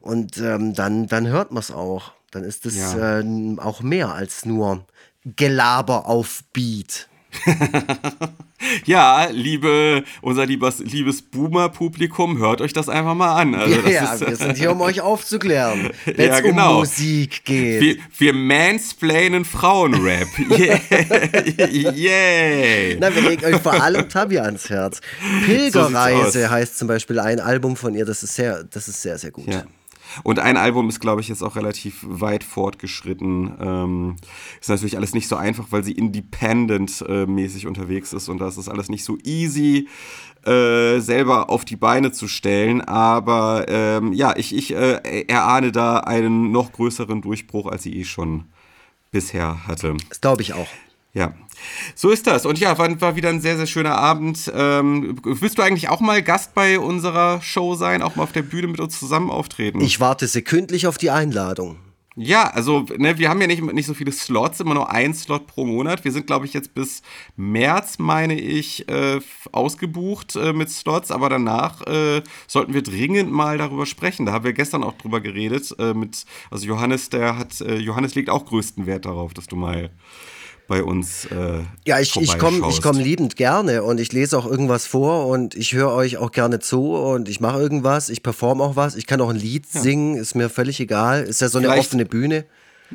Und 0.00 0.38
ähm, 0.38 0.74
dann, 0.74 1.08
dann 1.08 1.26
hört 1.26 1.50
man 1.50 1.60
es 1.60 1.70
auch. 1.72 2.12
Dann 2.30 2.44
ist 2.44 2.66
es 2.66 2.76
Ja. 2.76 3.20
äh, 3.20 3.24
auch 3.58 3.82
mehr 3.82 4.14
als 4.14 4.44
nur 4.44 4.86
Gelaber 5.24 6.06
auf 6.06 6.42
Beat. 6.52 7.08
Ja, 8.84 9.26
liebe, 9.32 10.04
unser 10.20 10.44
liebes, 10.44 10.80
liebes 10.80 11.22
Boomer-Publikum, 11.22 12.36
hört 12.38 12.60
euch 12.60 12.74
das 12.74 12.90
einfach 12.90 13.14
mal 13.14 13.34
an. 13.34 13.54
Also 13.54 13.80
das 13.80 13.90
ja, 13.90 14.12
ist, 14.12 14.20
wir 14.26 14.36
sind 14.36 14.58
hier, 14.58 14.70
um 14.72 14.80
euch 14.82 15.00
aufzuklären, 15.00 15.90
wenn 16.04 16.26
Ja, 16.28 16.36
es 16.36 16.42
genau. 16.42 16.72
um 16.74 16.78
Musik 16.80 17.42
geht. 17.46 17.80
Wir, 17.80 17.96
wir 18.18 18.32
mansplainen 18.34 19.46
Frauenrap. 19.46 20.28
Yeah. 20.50 21.68
Yay. 21.90 22.98
Na, 23.00 23.14
wir 23.14 23.22
legen 23.22 23.44
euch 23.46 23.60
vor 23.62 23.80
allem 23.80 24.08
Tabi 24.10 24.38
ans 24.38 24.68
Herz. 24.68 25.00
So 25.20 25.46
Pilgerreise 25.46 26.44
aus. 26.46 26.50
heißt 26.50 26.78
zum 26.78 26.86
Beispiel 26.88 27.18
ein 27.18 27.40
Album 27.40 27.76
von 27.76 27.94
ihr, 27.94 28.04
das 28.04 28.22
ist 28.22 28.34
sehr, 28.34 28.62
das 28.64 28.88
ist 28.88 29.00
sehr, 29.00 29.16
sehr 29.16 29.30
gut. 29.30 29.46
Ja. 29.52 29.64
Und 30.22 30.38
ein 30.38 30.56
Album 30.56 30.88
ist, 30.88 31.00
glaube 31.00 31.20
ich, 31.20 31.28
jetzt 31.28 31.42
auch 31.42 31.56
relativ 31.56 31.98
weit 32.02 32.44
fortgeschritten. 32.44 33.54
Ähm, 33.60 34.16
ist 34.60 34.68
natürlich 34.68 34.96
alles 34.96 35.14
nicht 35.14 35.28
so 35.28 35.36
einfach, 35.36 35.66
weil 35.70 35.84
sie 35.84 35.92
independent-mäßig 35.92 37.64
äh, 37.64 37.66
unterwegs 37.66 38.12
ist 38.12 38.28
und 38.28 38.38
das 38.38 38.58
ist 38.58 38.68
alles 38.68 38.88
nicht 38.88 39.04
so 39.04 39.18
easy. 39.24 39.88
Äh, 40.44 41.00
selber 41.00 41.50
auf 41.50 41.66
die 41.66 41.76
Beine 41.76 42.12
zu 42.12 42.26
stellen. 42.26 42.80
Aber 42.80 43.66
ähm, 43.68 44.14
ja, 44.14 44.34
ich, 44.36 44.56
ich 44.56 44.74
äh, 44.74 45.24
erahne 45.28 45.70
da 45.70 45.98
einen 45.98 46.50
noch 46.50 46.72
größeren 46.72 47.20
Durchbruch, 47.20 47.66
als 47.66 47.82
sie 47.82 47.94
eh 47.98 48.04
schon 48.04 48.44
bisher 49.10 49.66
hatte. 49.66 49.96
Das 50.08 50.22
glaube 50.22 50.40
ich 50.40 50.54
auch. 50.54 50.68
Ja, 51.12 51.34
so 51.94 52.10
ist 52.10 52.26
das. 52.26 52.46
Und 52.46 52.58
ja, 52.58 52.78
war, 52.78 53.00
war 53.00 53.16
wieder 53.16 53.28
ein 53.28 53.40
sehr, 53.40 53.56
sehr 53.56 53.66
schöner 53.66 53.96
Abend. 53.96 54.50
Ähm, 54.54 55.16
willst 55.24 55.58
du 55.58 55.62
eigentlich 55.62 55.88
auch 55.88 56.00
mal 56.00 56.22
Gast 56.22 56.54
bei 56.54 56.78
unserer 56.78 57.42
Show 57.42 57.74
sein, 57.74 58.02
auch 58.02 58.16
mal 58.16 58.22
auf 58.22 58.32
der 58.32 58.42
Bühne 58.42 58.68
mit 58.68 58.80
uns 58.80 58.98
zusammen 58.98 59.30
auftreten? 59.30 59.80
Ich 59.80 60.00
warte 60.00 60.26
sekündlich 60.26 60.86
auf 60.86 60.98
die 60.98 61.10
Einladung. 61.10 61.78
Ja, 62.16 62.50
also 62.50 62.84
ne, 62.98 63.18
wir 63.18 63.30
haben 63.30 63.40
ja 63.40 63.46
nicht, 63.46 63.62
nicht 63.62 63.86
so 63.86 63.94
viele 63.94 64.10
Slots, 64.10 64.58
immer 64.60 64.74
nur 64.74 64.90
ein 64.90 65.14
Slot 65.14 65.46
pro 65.46 65.64
Monat. 65.64 66.04
Wir 66.04 66.10
sind, 66.10 66.26
glaube 66.26 66.44
ich, 66.44 66.52
jetzt 66.52 66.74
bis 66.74 67.02
März, 67.36 67.98
meine 67.98 68.38
ich, 68.38 68.88
äh, 68.88 69.20
ausgebucht 69.52 70.34
äh, 70.34 70.52
mit 70.52 70.70
Slots, 70.70 71.12
aber 71.12 71.28
danach 71.28 71.86
äh, 71.86 72.22
sollten 72.48 72.74
wir 72.74 72.82
dringend 72.82 73.30
mal 73.30 73.58
darüber 73.58 73.86
sprechen. 73.86 74.26
Da 74.26 74.32
haben 74.32 74.44
wir 74.44 74.52
gestern 74.52 74.82
auch 74.82 74.94
drüber 74.94 75.20
geredet. 75.20 75.74
Äh, 75.78 75.94
mit, 75.94 76.26
also 76.50 76.66
Johannes, 76.66 77.10
der 77.10 77.38
hat, 77.38 77.60
äh, 77.60 77.76
Johannes 77.76 78.16
legt 78.16 78.28
auch 78.28 78.44
größten 78.44 78.86
Wert 78.86 79.06
darauf, 79.06 79.32
dass 79.32 79.46
du 79.46 79.54
mal 79.54 79.90
bei 80.70 80.84
uns. 80.84 81.26
Äh, 81.26 81.64
ja, 81.84 81.98
ich, 81.98 82.16
ich 82.16 82.38
komme 82.38 82.60
komm 82.80 82.96
liebend 82.96 83.34
gerne 83.34 83.82
und 83.82 83.98
ich 83.98 84.12
lese 84.12 84.38
auch 84.38 84.46
irgendwas 84.46 84.86
vor 84.86 85.26
und 85.26 85.56
ich 85.56 85.72
höre 85.72 85.90
euch 85.90 86.16
auch 86.16 86.30
gerne 86.30 86.60
zu 86.60 86.94
und 86.94 87.28
ich 87.28 87.40
mache 87.40 87.58
irgendwas, 87.58 88.08
ich 88.08 88.22
performe 88.22 88.62
auch 88.62 88.76
was, 88.76 88.94
ich 88.94 89.08
kann 89.08 89.20
auch 89.20 89.30
ein 89.30 89.36
Lied 89.36 89.66
ja. 89.72 89.80
singen, 89.80 90.16
ist 90.16 90.36
mir 90.36 90.48
völlig 90.48 90.78
egal. 90.78 91.24
Ist 91.24 91.40
ja 91.40 91.48
so 91.48 91.58
eine 91.58 91.70
offene 91.70 92.06
Bühne. 92.06 92.44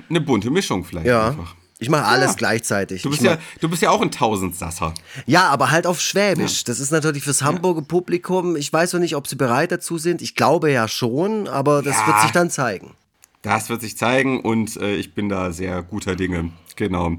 Eine 0.09 0.21
bunte 0.21 0.49
Mischung 0.49 0.85
vielleicht 0.85 1.05
ja. 1.05 1.27
einfach. 1.27 1.53
Ich 1.77 1.89
mache 1.89 2.05
alles 2.05 2.31
ja. 2.31 2.35
gleichzeitig. 2.37 3.01
Du 3.01 3.09
bist, 3.09 3.21
ja, 3.21 3.37
du 3.59 3.67
bist 3.67 3.81
ja 3.81 3.89
auch 3.89 4.01
ein 4.01 4.09
Tausendsasser. 4.09 4.93
Ja, 5.25 5.49
aber 5.49 5.69
halt 5.69 5.85
auf 5.85 5.99
Schwäbisch. 5.99 6.59
Ja. 6.59 6.63
Das 6.67 6.79
ist 6.79 6.91
natürlich 6.91 7.23
fürs 7.23 7.41
Hamburger 7.41 7.81
Publikum. 7.81 8.55
Ich 8.55 8.71
weiß 8.71 8.93
noch 8.93 9.01
nicht, 9.01 9.17
ob 9.17 9.27
sie 9.27 9.35
bereit 9.35 9.73
dazu 9.73 9.97
sind. 9.97 10.21
Ich 10.21 10.35
glaube 10.35 10.71
ja 10.71 10.87
schon, 10.87 11.49
aber 11.49 11.81
das 11.81 11.97
wird 12.07 12.21
sich 12.21 12.31
dann 12.31 12.49
zeigen. 12.49 12.95
Das 13.45 13.69
wird 13.69 13.81
sich 13.81 13.95
zeigen 13.95 14.39
und 14.39 14.75
äh, 14.77 14.95
ich 14.95 15.13
bin 15.13 15.29
da 15.29 15.51
sehr 15.51 15.83
guter 15.83 16.15
Dinge. 16.15 16.49
Genau. 16.75 17.11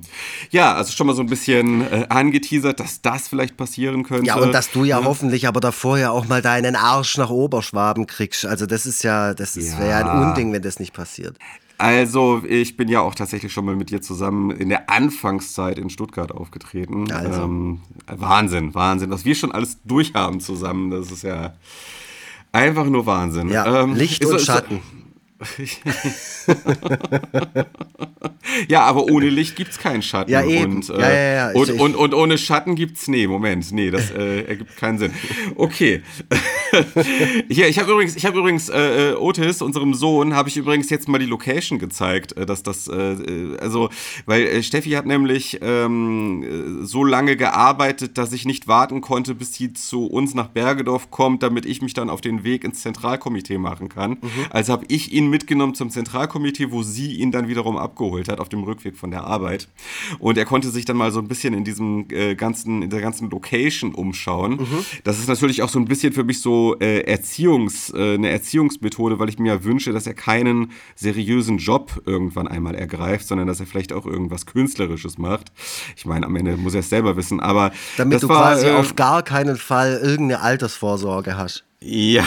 Ja, 0.50 0.75
also 0.75 0.90
schon 0.90 1.06
mal 1.06 1.14
so 1.14 1.23
ein 1.23 1.28
bisschen 1.28 1.83
äh, 1.83 2.06
angeteasert, 2.09 2.80
dass 2.80 3.00
das 3.00 3.28
vielleicht 3.28 3.56
passieren 3.56 4.02
könnte. 4.02 4.26
Ja, 4.26 4.37
und 4.37 4.50
dass 4.50 4.73
du 4.73 4.83
ja, 4.83 4.99
ja. 4.99 5.04
hoffentlich 5.04 5.47
aber 5.47 5.61
davor 5.61 5.99
ja 5.99 6.11
auch 6.11 6.26
mal 6.26 6.42
deinen 6.42 6.75
Arsch 6.75 7.16
nach 7.16 7.30
Oberschwaben 7.30 8.09
kriegst. 8.09 8.45
Also 8.45 8.66
das 8.66 8.87
ist 8.87 9.04
ja, 9.04 9.35
das 9.35 9.54
ja. 9.54 9.78
wäre 9.78 9.88
ja 9.88 9.99
ein 9.99 10.28
Unding, 10.28 10.52
wenn 10.52 10.62
das 10.62 10.80
nicht 10.80 10.92
passiert. 10.92 11.38
Also, 11.78 12.42
ich 12.49 12.78
bin 12.78 12.88
ja 12.88 13.02
auch 13.02 13.14
tatsächlich 13.14 13.52
schon 13.52 13.66
mal 13.66 13.76
mit 13.76 13.90
dir 13.90 14.00
zusammen 14.00 14.50
in 14.50 14.71
der 14.71 14.88
Anfangszeit 14.88 15.78
in 15.78 15.90
Stuttgart 15.90 16.33
aufgetreten. 16.33 17.12
Also. 17.12 17.42
Ähm, 17.42 17.83
Wahnsinn, 18.06 18.75
Wahnsinn, 18.75 19.11
was 19.11 19.26
wir 19.26 19.35
schon 19.35 19.52
alles 19.52 19.78
durchhaben 19.85 20.40
zusammen. 20.40 20.90
Das 20.90 21.11
ist 21.11 21.23
ja 21.23 21.54
einfach 22.50 22.87
nur 22.87 23.04
Wahnsinn. 23.04 23.50
Ja, 23.50 23.83
ähm, 23.83 23.95
Licht 23.95 24.25
und 24.25 24.37
ist, 24.37 24.47
Schatten. 24.47 24.76
Ist, 24.76 24.96
ja, 28.69 28.83
aber 28.83 29.05
ohne 29.05 29.28
Licht 29.28 29.57
gibt 29.57 29.73
es 29.73 29.78
keinen 29.78 30.02
Schatten. 30.02 30.31
Ja, 30.31 30.45
eben. 30.45 30.76
Und, 30.76 30.88
äh, 30.88 31.00
ja, 31.00 31.12
ja, 31.12 31.35
ja. 31.35 31.50
Und, 31.52 31.71
und, 31.73 31.95
und, 31.95 32.14
ohne 32.14 32.38
Schatten 32.38 32.75
gibt 32.75 32.97
es. 32.97 33.09
Nee, 33.09 33.26
Moment. 33.26 33.71
Nee, 33.73 33.90
das 33.90 34.11
äh, 34.11 34.45
ergibt 34.45 34.76
keinen 34.76 34.99
Sinn. 34.99 35.12
Okay. 35.57 36.02
Hier, 37.49 37.69
ich 37.69 37.78
habe 37.78 37.93
übrigens, 37.93 38.16
ich 38.16 38.25
hab 38.25 38.35
übrigens 38.35 38.71
äh, 38.71 39.11
äh, 39.11 39.14
Otis, 39.14 39.61
unserem 39.61 39.93
Sohn, 39.93 40.35
habe 40.35 40.49
ich 40.49 40.57
übrigens 40.57 40.88
jetzt 40.88 41.07
mal 41.07 41.19
die 41.19 41.26
Location 41.26 41.78
gezeigt, 41.78 42.35
äh, 42.37 42.47
dass 42.47 42.62
das, 42.62 42.88
äh, 42.88 43.57
also, 43.61 43.90
weil 44.25 44.62
Steffi 44.62 44.90
hat 44.90 45.05
nämlich 45.05 45.59
ähm, 45.61 46.81
so 46.83 47.05
lange 47.05 47.37
gearbeitet, 47.37 48.16
dass 48.16 48.33
ich 48.33 48.47
nicht 48.47 48.69
warten 48.69 49.02
konnte, 49.02 49.35
bis 49.35 49.52
sie 49.52 49.75
zu 49.75 50.07
uns 50.07 50.35
nach 50.35 50.49
Bergedorf 50.49 51.11
kommt, 51.11 51.43
damit 51.43 51.66
ich 51.66 51.83
mich 51.83 51.93
dann 51.93 52.09
auf 52.09 52.23
den 52.23 52.43
Weg 52.43 52.64
ins 52.64 52.81
Zentralkomitee 52.81 53.59
machen 53.59 53.88
kann. 53.88 54.12
Mhm. 54.12 54.47
Also 54.50 54.73
habe 54.73 54.87
ich 54.88 55.12
ihn 55.12 55.25
ihn 55.26 55.30
mitgenommen 55.30 55.75
zum 55.75 55.90
Zentralkomitee, 55.90 56.71
wo 56.71 56.83
sie 56.83 57.16
ihn 57.16 57.30
dann 57.30 57.49
wiederum 57.49 57.76
abgeholt 57.76 58.28
hat 58.28 58.40
auf 58.40 58.49
dem 58.49 58.62
Rückweg 58.62 58.97
von 58.97 59.11
der 59.11 59.25
Arbeit. 59.25 59.68
Und 60.18 60.38
er 60.38 60.45
konnte 60.45 60.71
sich 60.71 60.85
dann 60.85 60.97
mal 60.97 61.12
so 61.12 61.21
ein 61.21 61.28
bisschen 61.28 61.54
in 61.54 61.64
diesem 61.64 62.06
äh, 62.11 62.35
ganzen, 62.35 62.83
in 62.83 62.90
der 62.90 63.00
ganzen 63.00 63.30
Location 63.30 63.95
umschauen. 63.95 64.52
Mhm. 64.52 64.85
Das 65.04 65.18
ist 65.18 65.28
natürlich 65.28 65.62
auch 65.62 65.68
so 65.68 65.78
ein 65.78 65.85
bisschen 65.85 66.12
für 66.12 66.25
mich 66.25 66.40
so 66.40 66.76
äh, 66.80 67.00
Erziehungs, 67.00 67.92
äh, 67.95 68.14
eine 68.14 68.30
Erziehungsmethode, 68.30 69.18
weil 69.18 69.28
ich 69.28 69.38
mir 69.38 69.54
ja 69.54 69.64
wünsche, 69.64 69.92
dass 69.92 70.06
er 70.06 70.14
keinen 70.14 70.73
seriösen 70.95 71.59
Job 71.59 72.02
irgendwann 72.06 72.49
einmal 72.49 72.75
ergreift, 72.75 73.26
sondern 73.26 73.47
dass 73.47 73.61
er 73.61 73.66
vielleicht 73.66 73.92
auch 73.92 74.06
irgendwas 74.06 74.47
Künstlerisches 74.47 75.18
macht. 75.18 75.52
Ich 75.97 76.06
meine, 76.06 76.26
am 76.26 76.37
Ende 76.37 76.56
muss 76.56 76.75
er 76.75 76.80
es 76.80 76.88
selber 76.88 77.16
wissen, 77.16 77.40
aber. 77.40 77.73
Damit 77.97 78.23
du 78.23 78.28
war, 78.28 78.54
quasi 78.54 78.68
äh, 78.68 78.73
auf 78.73 78.97
gar 78.97 79.23
keinen 79.23 79.56
Fall 79.56 80.00
irgendeine 80.02 80.40
Altersvorsorge 80.40 81.37
hast. 81.37 81.64
Ja. 81.80 82.25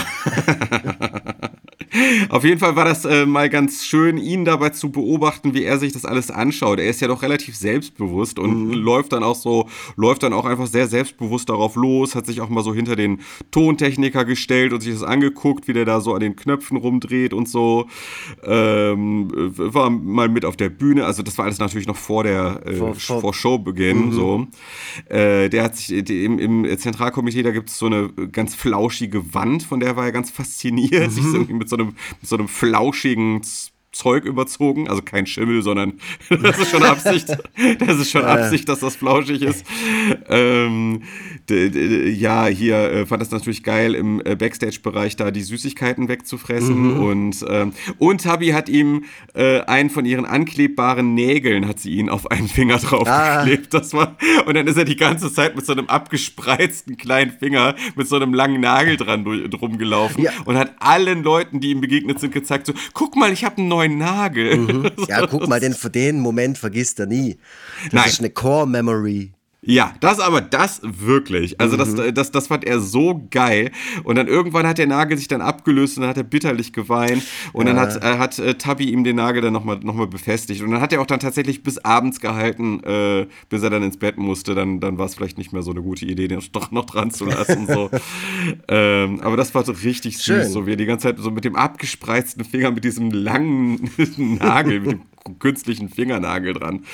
Auf 2.28 2.44
jeden 2.44 2.60
Fall 2.60 2.76
war 2.76 2.84
das 2.84 3.04
äh, 3.04 3.26
mal 3.26 3.48
ganz 3.48 3.84
schön, 3.84 4.16
ihn 4.16 4.44
dabei 4.44 4.70
zu 4.70 4.90
beobachten, 4.90 5.54
wie 5.54 5.64
er 5.64 5.78
sich 5.78 5.92
das 5.92 6.04
alles 6.04 6.30
anschaut. 6.30 6.78
Er 6.78 6.88
ist 6.88 7.00
ja 7.00 7.08
doch 7.08 7.22
relativ 7.22 7.56
selbstbewusst 7.56 8.38
und 8.38 8.68
mhm. 8.68 8.72
läuft 8.74 9.12
dann 9.12 9.24
auch 9.24 9.34
so, 9.34 9.68
läuft 9.96 10.22
dann 10.22 10.32
auch 10.32 10.44
einfach 10.44 10.66
sehr 10.66 10.86
selbstbewusst 10.86 11.48
darauf 11.48 11.76
los, 11.76 12.14
hat 12.14 12.26
sich 12.26 12.40
auch 12.40 12.48
mal 12.48 12.62
so 12.62 12.74
hinter 12.74 12.96
den 12.96 13.20
Tontechniker 13.50 14.24
gestellt 14.24 14.72
und 14.72 14.82
sich 14.82 14.92
das 14.92 15.02
angeguckt, 15.02 15.68
wie 15.68 15.72
der 15.72 15.84
da 15.84 16.00
so 16.00 16.14
an 16.14 16.20
den 16.20 16.36
Knöpfen 16.36 16.76
rumdreht 16.76 17.32
und 17.32 17.48
so. 17.48 17.86
Ähm, 18.44 19.28
war 19.56 19.90
mal 19.90 20.28
mit 20.28 20.44
auf 20.44 20.56
der 20.56 20.68
Bühne, 20.68 21.06
also 21.06 21.22
das 21.22 21.38
war 21.38 21.46
alles 21.46 21.58
natürlich 21.58 21.88
noch 21.88 21.96
vor 21.96 22.24
der 22.24 22.60
äh, 22.66 22.74
vor, 22.74 22.94
vor, 22.94 23.20
vor 23.20 23.34
Showbeginn. 23.34 24.06
Mhm. 24.06 24.12
So. 24.12 24.46
Äh, 25.08 25.48
der 25.48 25.64
hat 25.64 25.76
sich 25.76 26.08
im, 26.10 26.38
im 26.38 26.78
Zentralkomitee, 26.78 27.42
da 27.42 27.50
gibt 27.50 27.70
es 27.70 27.78
so 27.78 27.86
eine 27.86 28.10
ganz 28.30 28.54
flauschige 28.54 29.34
Wand, 29.34 29.62
von 29.62 29.80
der 29.80 29.96
war 29.96 30.04
er 30.04 30.12
ganz 30.12 30.30
fasziniert. 30.30 31.10
Mhm. 31.20 31.32
Sich 31.32 31.48
mit 31.48 31.68
so 31.70 31.76
einem, 31.76 31.96
so 32.22 32.36
einem 32.36 32.48
flauschigen 32.48 33.42
Zeug 33.92 34.24
überzogen, 34.24 34.88
also 34.88 35.02
kein 35.02 35.26
Schimmel, 35.26 35.62
sondern 35.62 35.94
das 36.28 36.58
ist 36.58 36.70
schon 36.70 36.82
Absicht. 36.84 37.36
Das 37.78 37.98
ist 37.98 38.10
schon 38.10 38.24
Absicht, 38.24 38.68
dass 38.68 38.80
das 38.80 38.96
flauschig 38.96 39.42
ist. 39.42 39.66
Ähm, 40.28 41.02
ja, 41.50 42.46
hier 42.46 42.76
äh, 42.76 43.06
fand 43.06 43.20
das 43.20 43.30
natürlich 43.30 43.64
geil, 43.64 43.94
im 43.94 44.22
äh, 44.24 44.36
Backstage-Bereich 44.36 45.16
da 45.16 45.30
die 45.30 45.42
Süßigkeiten 45.42 46.08
wegzufressen. 46.08 46.94
Mhm. 46.94 47.02
Und, 47.02 47.44
ähm, 47.48 47.72
und 47.98 48.22
Tabi 48.22 48.48
hat 48.48 48.68
ihm 48.68 49.04
äh, 49.34 49.60
einen 49.62 49.90
von 49.90 50.04
ihren 50.04 50.24
anklebbaren 50.24 51.14
Nägeln, 51.14 51.66
hat 51.66 51.80
sie 51.80 51.90
ihn 51.90 52.08
auf 52.08 52.30
einen 52.30 52.48
Finger 52.48 52.78
draufgeklebt. 52.78 53.74
Ah. 53.74 53.78
Das 53.78 53.92
war, 53.92 54.16
und 54.46 54.54
dann 54.54 54.68
ist 54.68 54.76
er 54.76 54.84
die 54.84 54.96
ganze 54.96 55.32
Zeit 55.32 55.56
mit 55.56 55.66
so 55.66 55.72
einem 55.72 55.86
abgespreizten 55.86 56.96
kleinen 56.96 57.32
Finger, 57.32 57.74
mit 57.96 58.06
so 58.06 58.16
einem 58.16 58.34
langen 58.34 58.60
Nagel 58.60 58.96
dran 58.96 59.24
drum 59.24 59.78
gelaufen 59.78 60.22
ja. 60.22 60.30
und 60.44 60.56
hat 60.56 60.74
allen 60.78 61.22
Leuten, 61.24 61.60
die 61.60 61.70
ihm 61.70 61.80
begegnet 61.80 62.20
sind, 62.20 62.32
gezeigt, 62.32 62.66
so, 62.66 62.72
guck 62.92 63.16
mal, 63.16 63.32
ich 63.32 63.44
habe 63.44 63.58
einen 63.58 63.68
neuen 63.68 63.79
Nagel. 63.88 64.56
Mhm. 64.56 64.90
Ja, 65.08 65.26
guck 65.26 65.48
mal, 65.48 65.60
den, 65.60 65.74
den 65.94 66.20
Moment 66.20 66.58
vergisst 66.58 67.00
er 67.00 67.06
nie. 67.06 67.38
Das 67.84 67.92
Nein. 67.92 68.08
ist 68.08 68.18
eine 68.20 68.30
Core-Memory. 68.30 69.32
Ja, 69.62 69.92
das 70.00 70.20
aber, 70.20 70.40
das 70.40 70.80
wirklich. 70.82 71.60
Also 71.60 71.76
das, 71.76 71.90
mhm. 71.90 72.14
das, 72.14 72.32
das 72.32 72.46
fand 72.46 72.64
er 72.64 72.80
so 72.80 73.26
geil. 73.30 73.70
Und 74.04 74.16
dann 74.16 74.26
irgendwann 74.26 74.66
hat 74.66 74.78
der 74.78 74.86
Nagel 74.86 75.18
sich 75.18 75.28
dann 75.28 75.42
abgelöst 75.42 75.98
und 75.98 76.02
dann 76.02 76.10
hat 76.10 76.16
er 76.16 76.22
bitterlich 76.22 76.72
geweint. 76.72 77.22
Und 77.52 77.66
ja. 77.66 77.74
dann 77.74 77.80
hat, 77.80 78.02
äh, 78.02 78.18
hat 78.18 78.38
äh, 78.38 78.54
Tabby 78.54 78.90
ihm 78.90 79.04
den 79.04 79.16
Nagel 79.16 79.42
dann 79.42 79.52
nochmal 79.52 79.78
noch 79.82 79.94
mal 79.94 80.06
befestigt. 80.06 80.62
Und 80.62 80.70
dann 80.70 80.80
hat 80.80 80.94
er 80.94 81.02
auch 81.02 81.06
dann 81.06 81.20
tatsächlich 81.20 81.62
bis 81.62 81.76
abends 81.76 82.20
gehalten, 82.20 82.82
äh, 82.84 83.26
bis 83.50 83.62
er 83.62 83.68
dann 83.68 83.82
ins 83.82 83.98
Bett 83.98 84.16
musste. 84.16 84.54
Dann, 84.54 84.80
dann 84.80 84.96
war 84.96 85.04
es 85.04 85.14
vielleicht 85.14 85.36
nicht 85.36 85.52
mehr 85.52 85.62
so 85.62 85.72
eine 85.72 85.82
gute 85.82 86.06
Idee, 86.06 86.26
den 86.26 86.40
doch 86.52 86.70
noch 86.70 86.86
dran 86.86 87.10
zu 87.10 87.26
lassen. 87.26 87.66
so. 87.66 87.90
ähm, 88.68 89.20
aber 89.20 89.36
das 89.36 89.54
war 89.54 89.62
so 89.62 89.72
richtig 89.72 90.16
süß, 90.16 90.24
Schön. 90.24 90.48
so 90.48 90.66
wie 90.66 90.72
er 90.72 90.76
die 90.76 90.86
ganze 90.86 91.08
Zeit 91.08 91.18
so 91.18 91.30
mit 91.30 91.44
dem 91.44 91.54
abgespreizten 91.54 92.44
Finger, 92.44 92.70
mit 92.70 92.84
diesem 92.84 93.10
langen 93.10 93.90
Nagel, 94.16 94.80
mit 94.80 94.92
dem 94.92 95.02
künstlichen 95.38 95.88
Fingernagel 95.88 96.54
dran 96.54 96.84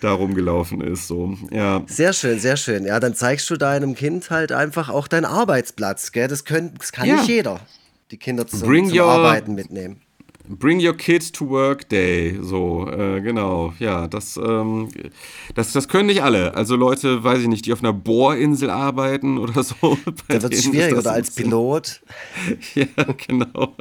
da 0.00 0.12
rumgelaufen 0.12 0.80
ist. 0.80 1.06
So. 1.06 1.36
Ja. 1.50 1.82
Sehr 1.86 2.12
schön, 2.12 2.38
sehr 2.38 2.56
schön. 2.56 2.84
Ja, 2.84 3.00
dann 3.00 3.14
zeigst 3.14 3.48
du 3.50 3.56
deinem 3.56 3.94
Kind 3.94 4.30
halt 4.30 4.52
einfach 4.52 4.88
auch 4.88 5.08
deinen 5.08 5.24
Arbeitsplatz. 5.24 6.12
Gell? 6.12 6.28
Das, 6.28 6.44
können, 6.44 6.74
das 6.78 6.92
kann 6.92 7.08
ja. 7.08 7.16
nicht 7.16 7.28
jeder, 7.28 7.60
die 8.10 8.16
Kinder 8.16 8.46
zum, 8.46 8.60
Bring 8.60 8.88
zum 8.88 8.98
your, 8.98 9.06
Arbeiten 9.06 9.54
mitnehmen. 9.54 10.00
Bring 10.48 10.84
Your 10.84 10.96
Kids 10.96 11.30
to 11.32 11.48
Work 11.48 11.88
Day, 11.88 12.38
so, 12.42 12.88
äh, 12.88 13.20
genau, 13.20 13.74
ja, 13.78 14.08
das, 14.08 14.36
ähm, 14.36 14.88
das, 15.54 15.72
das 15.72 15.88
können 15.88 16.06
nicht 16.06 16.22
alle. 16.22 16.54
Also 16.54 16.74
Leute, 16.74 17.22
weiß 17.22 17.40
ich 17.40 17.48
nicht, 17.48 17.66
die 17.66 17.72
auf 17.72 17.80
einer 17.80 17.92
Bohrinsel 17.92 18.68
arbeiten 18.68 19.38
oder 19.38 19.62
so. 19.62 19.96
Da 20.28 20.42
wird 20.42 20.52
es 20.52 20.64
schwierig, 20.64 20.94
oder 20.94 21.12
als 21.12 21.30
Pilot. 21.34 22.02
ja, 22.74 22.86
genau. 23.26 23.76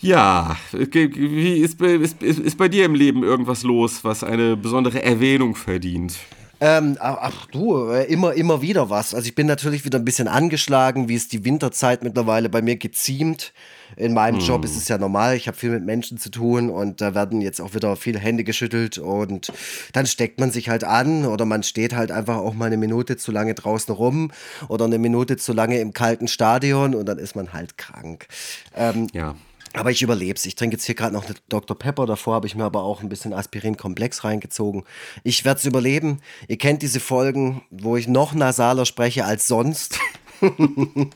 Ja, 0.00 0.56
wie 0.72 1.58
ist, 1.58 1.80
ist, 1.80 2.22
ist 2.22 2.56
bei 2.56 2.68
dir 2.68 2.86
im 2.86 2.94
Leben 2.94 3.22
irgendwas 3.22 3.62
los, 3.62 4.02
was 4.02 4.24
eine 4.24 4.56
besondere 4.56 5.02
Erwähnung 5.02 5.54
verdient? 5.54 6.14
Ähm, 6.60 6.96
ach 7.00 7.46
du, 7.46 7.88
äh, 7.88 8.04
immer, 8.04 8.34
immer 8.34 8.60
wieder 8.60 8.90
was. 8.90 9.14
Also 9.14 9.26
ich 9.26 9.34
bin 9.34 9.46
natürlich 9.46 9.86
wieder 9.86 9.98
ein 9.98 10.04
bisschen 10.04 10.28
angeschlagen, 10.28 11.08
wie 11.08 11.14
es 11.14 11.28
die 11.28 11.44
Winterzeit 11.44 12.02
mittlerweile 12.02 12.50
bei 12.50 12.60
mir 12.60 12.76
geziemt. 12.76 13.54
In 13.96 14.12
meinem 14.12 14.40
hm. 14.40 14.46
Job 14.46 14.64
ist 14.64 14.76
es 14.76 14.86
ja 14.86 14.98
normal, 14.98 15.36
ich 15.36 15.48
habe 15.48 15.56
viel 15.56 15.70
mit 15.70 15.84
Menschen 15.84 16.18
zu 16.18 16.30
tun 16.30 16.70
und 16.70 17.00
da 17.00 17.14
werden 17.14 17.40
jetzt 17.40 17.60
auch 17.60 17.74
wieder 17.74 17.96
viele 17.96 18.18
Hände 18.18 18.44
geschüttelt 18.44 18.98
und 18.98 19.52
dann 19.92 20.06
steckt 20.06 20.38
man 20.38 20.52
sich 20.52 20.68
halt 20.68 20.84
an 20.84 21.26
oder 21.26 21.44
man 21.44 21.62
steht 21.62 21.94
halt 21.94 22.12
einfach 22.12 22.36
auch 22.36 22.54
mal 22.54 22.66
eine 22.66 22.76
Minute 22.76 23.16
zu 23.16 23.32
lange 23.32 23.54
draußen 23.54 23.92
rum 23.92 24.30
oder 24.68 24.84
eine 24.84 24.98
Minute 24.98 25.38
zu 25.38 25.52
lange 25.52 25.80
im 25.80 25.92
kalten 25.92 26.28
Stadion 26.28 26.94
und 26.94 27.06
dann 27.06 27.18
ist 27.18 27.34
man 27.34 27.52
halt 27.52 27.78
krank. 27.78 28.28
Ähm, 28.76 29.08
ja. 29.12 29.34
Aber 29.72 29.90
ich 29.90 30.02
überlebe 30.02 30.34
es. 30.34 30.46
Ich 30.46 30.56
trinke 30.56 30.76
jetzt 30.76 30.84
hier 30.84 30.94
gerade 30.94 31.14
noch 31.14 31.26
eine 31.26 31.34
Dr. 31.48 31.78
Pepper. 31.78 32.06
Davor 32.06 32.34
habe 32.34 32.46
ich 32.46 32.56
mir 32.56 32.64
aber 32.64 32.82
auch 32.82 33.02
ein 33.02 33.08
bisschen 33.08 33.32
Aspirin-Komplex 33.32 34.24
reingezogen. 34.24 34.84
Ich 35.22 35.44
werde 35.44 35.58
es 35.58 35.64
überleben. 35.64 36.20
Ihr 36.48 36.58
kennt 36.58 36.82
diese 36.82 36.98
Folgen, 36.98 37.62
wo 37.70 37.96
ich 37.96 38.08
noch 38.08 38.34
nasaler 38.34 38.84
spreche 38.84 39.24
als 39.24 39.46
sonst. 39.46 39.98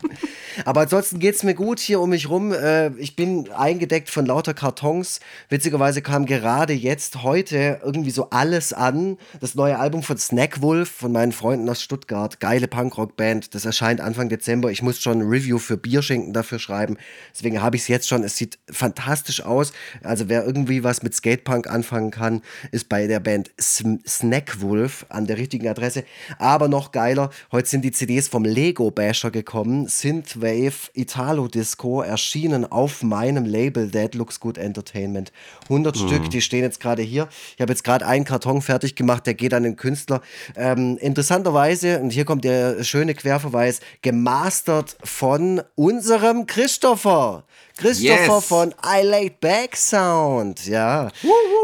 Aber 0.64 0.82
ansonsten 0.82 1.18
geht 1.18 1.34
es 1.34 1.42
mir 1.42 1.54
gut 1.54 1.80
hier 1.80 2.00
um 2.00 2.10
mich 2.10 2.28
rum. 2.28 2.52
Äh, 2.52 2.88
ich 2.96 3.16
bin 3.16 3.50
eingedeckt 3.50 4.10
von 4.10 4.26
lauter 4.26 4.54
Kartons. 4.54 5.20
Witzigerweise 5.48 6.02
kam 6.02 6.26
gerade 6.26 6.72
jetzt 6.72 7.22
heute 7.22 7.80
irgendwie 7.82 8.10
so 8.10 8.30
alles 8.30 8.72
an. 8.72 9.16
Das 9.40 9.54
neue 9.54 9.78
Album 9.78 10.02
von 10.02 10.18
Snack 10.18 10.62
Wolf 10.62 10.90
von 10.90 11.12
meinen 11.12 11.32
Freunden 11.32 11.68
aus 11.68 11.82
Stuttgart. 11.82 12.40
Geile 12.40 12.68
Punkrock-Band. 12.68 13.54
Das 13.54 13.64
erscheint 13.64 14.00
Anfang 14.00 14.28
Dezember. 14.28 14.70
Ich 14.70 14.82
muss 14.82 15.00
schon 15.00 15.20
ein 15.20 15.28
Review 15.28 15.58
für 15.58 15.76
Bierschinken 15.76 16.32
dafür 16.32 16.58
schreiben. 16.58 16.98
Deswegen 17.32 17.62
habe 17.62 17.76
ich 17.76 17.82
es 17.82 17.88
jetzt 17.88 18.08
schon. 18.08 18.24
Es 18.24 18.36
sieht 18.36 18.58
fantastisch 18.70 19.42
aus. 19.42 19.72
Also 20.02 20.28
wer 20.28 20.44
irgendwie 20.44 20.84
was 20.84 21.02
mit 21.02 21.14
Skatepunk 21.14 21.66
anfangen 21.66 22.10
kann, 22.10 22.42
ist 22.72 22.88
bei 22.88 23.06
der 23.06 23.20
Band 23.20 23.50
Snack 23.58 24.60
Wolf 24.60 25.06
an 25.08 25.26
der 25.26 25.38
richtigen 25.38 25.68
Adresse. 25.68 26.04
Aber 26.38 26.68
noch 26.68 26.92
geiler, 26.92 27.30
heute 27.52 27.68
sind 27.68 27.84
die 27.84 27.92
CDs 27.92 28.28
vom 28.28 28.44
Lego 28.44 28.90
Bash 28.90 29.13
Slasher 29.14 29.30
gekommen. 29.30 29.86
Synthwave 29.86 30.90
Italo 30.92 31.46
Disco 31.46 32.02
erschienen 32.02 32.70
auf 32.70 33.02
meinem 33.02 33.44
Label 33.44 33.90
That 33.90 34.14
Looks 34.14 34.40
Good 34.40 34.58
Entertainment. 34.58 35.32
100 35.64 35.96
mhm. 35.96 36.08
Stück, 36.08 36.30
die 36.30 36.42
stehen 36.42 36.62
jetzt 36.62 36.80
gerade 36.80 37.02
hier. 37.02 37.28
Ich 37.54 37.60
habe 37.60 37.72
jetzt 37.72 37.84
gerade 37.84 38.06
einen 38.06 38.24
Karton 38.24 38.60
fertig 38.60 38.96
gemacht, 38.96 39.26
der 39.26 39.34
geht 39.34 39.54
an 39.54 39.62
den 39.62 39.76
Künstler. 39.76 40.20
Ähm, 40.56 40.98
interessanterweise, 41.00 42.00
und 42.00 42.10
hier 42.10 42.24
kommt 42.24 42.44
der 42.44 42.82
schöne 42.82 43.14
Querverweis, 43.14 43.80
gemastert 44.02 44.96
von 45.04 45.62
unserem 45.76 46.46
Christopher. 46.46 47.44
Christopher 47.76 48.34
yes. 48.34 48.44
von 48.46 48.74
I 48.86 49.02
Laid 49.02 49.40
Back 49.40 49.76
Sound, 49.76 50.66
ja. 50.66 51.10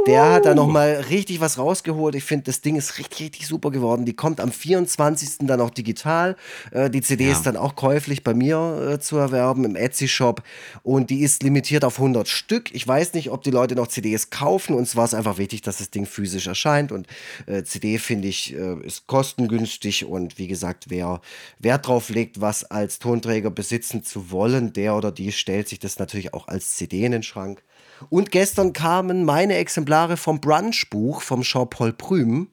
Der 0.08 0.32
hat 0.32 0.44
da 0.44 0.56
nochmal 0.56 1.04
richtig 1.08 1.40
was 1.40 1.56
rausgeholt. 1.56 2.16
Ich 2.16 2.24
finde, 2.24 2.46
das 2.46 2.62
Ding 2.62 2.74
ist 2.74 2.98
richtig, 2.98 3.20
richtig 3.20 3.46
super 3.46 3.70
geworden. 3.70 4.04
Die 4.04 4.14
kommt 4.14 4.40
am 4.40 4.50
24. 4.50 5.46
dann 5.46 5.60
auch 5.60 5.70
digital. 5.70 6.34
Äh, 6.72 6.90
die 6.90 7.00
CD 7.00 7.26
ja. 7.26 7.32
ist 7.32 7.44
dann 7.44 7.56
auch 7.56 7.76
käuflich 7.76 8.24
bei 8.24 8.34
mir 8.34 8.94
äh, 8.94 8.98
zu 8.98 9.18
erwerben 9.18 9.64
im 9.64 9.76
Etsy-Shop. 9.76 10.42
Und 10.82 11.10
die 11.10 11.20
ist 11.20 11.44
limitiert 11.44 11.84
auf 11.84 11.98
100 11.98 12.26
Stück. 12.26 12.74
Ich 12.74 12.88
weiß 12.88 13.14
nicht, 13.14 13.30
ob 13.30 13.44
die 13.44 13.52
Leute 13.52 13.76
noch 13.76 13.86
CDs 13.86 14.30
kaufen. 14.30 14.74
Uns 14.74 14.96
war 14.96 15.04
es 15.04 15.14
einfach 15.14 15.38
wichtig, 15.38 15.62
dass 15.62 15.78
das 15.78 15.90
Ding 15.90 16.06
physisch 16.06 16.48
erscheint. 16.48 16.90
Und 16.90 17.06
äh, 17.46 17.62
CD, 17.62 17.98
finde 17.98 18.26
ich, 18.26 18.52
äh, 18.56 18.84
ist 18.84 19.06
kostengünstig. 19.06 20.06
Und 20.06 20.38
wie 20.38 20.48
gesagt, 20.48 20.86
wer 20.88 21.20
Wert 21.60 21.86
drauf 21.86 22.08
legt, 22.08 22.40
was 22.40 22.64
als 22.64 22.98
Tonträger 22.98 23.50
besitzen 23.50 24.02
zu 24.02 24.32
wollen, 24.32 24.72
der 24.72 24.96
oder 24.96 25.12
die 25.12 25.30
stellt 25.30 25.68
sich 25.68 25.78
das 25.78 25.99
natürlich 26.00 26.34
auch 26.34 26.48
als 26.48 26.74
CD 26.74 27.04
in 27.04 27.12
den 27.12 27.22
Schrank. 27.22 27.62
Und 28.08 28.30
gestern 28.30 28.72
kamen 28.72 29.24
meine 29.24 29.56
Exemplare 29.56 30.16
vom 30.16 30.40
Brunch-Buch 30.40 31.20
vom 31.20 31.42
Jean-Paul 31.42 31.92
Prüm. 31.92 32.48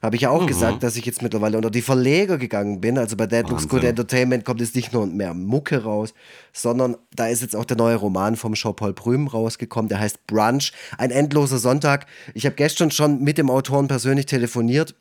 Habe 0.00 0.16
ich 0.16 0.22
ja 0.22 0.30
auch 0.30 0.42
mhm. 0.42 0.46
gesagt, 0.46 0.82
dass 0.82 0.96
ich 0.96 1.04
jetzt 1.04 1.20
mittlerweile 1.20 1.56
unter 1.56 1.70
die 1.70 1.82
Verleger 1.82 2.38
gegangen 2.38 2.80
bin. 2.80 2.96
Also 2.96 3.16
bei 3.16 3.26
Dead 3.26 3.48
Looks 3.48 3.68
Good 3.68 3.84
Entertainment 3.84 4.44
kommt 4.44 4.60
jetzt 4.60 4.76
nicht 4.76 4.92
nur 4.92 5.06
mehr 5.06 5.34
Mucke 5.34 5.82
raus, 5.82 6.14
sondern 6.52 6.96
da 7.14 7.26
ist 7.26 7.42
jetzt 7.42 7.56
auch 7.56 7.64
der 7.64 7.76
neue 7.76 7.96
Roman 7.96 8.36
vom 8.36 8.54
Jean-Paul 8.54 8.94
Prüm 8.94 9.26
rausgekommen. 9.26 9.88
Der 9.88 9.98
heißt 9.98 10.26
Brunch, 10.26 10.72
ein 10.96 11.10
endloser 11.10 11.58
Sonntag. 11.58 12.06
Ich 12.32 12.46
habe 12.46 12.54
gestern 12.54 12.90
schon 12.90 13.20
mit 13.20 13.36
dem 13.36 13.50
Autoren 13.50 13.88
persönlich 13.88 14.26
telefoniert 14.26 14.94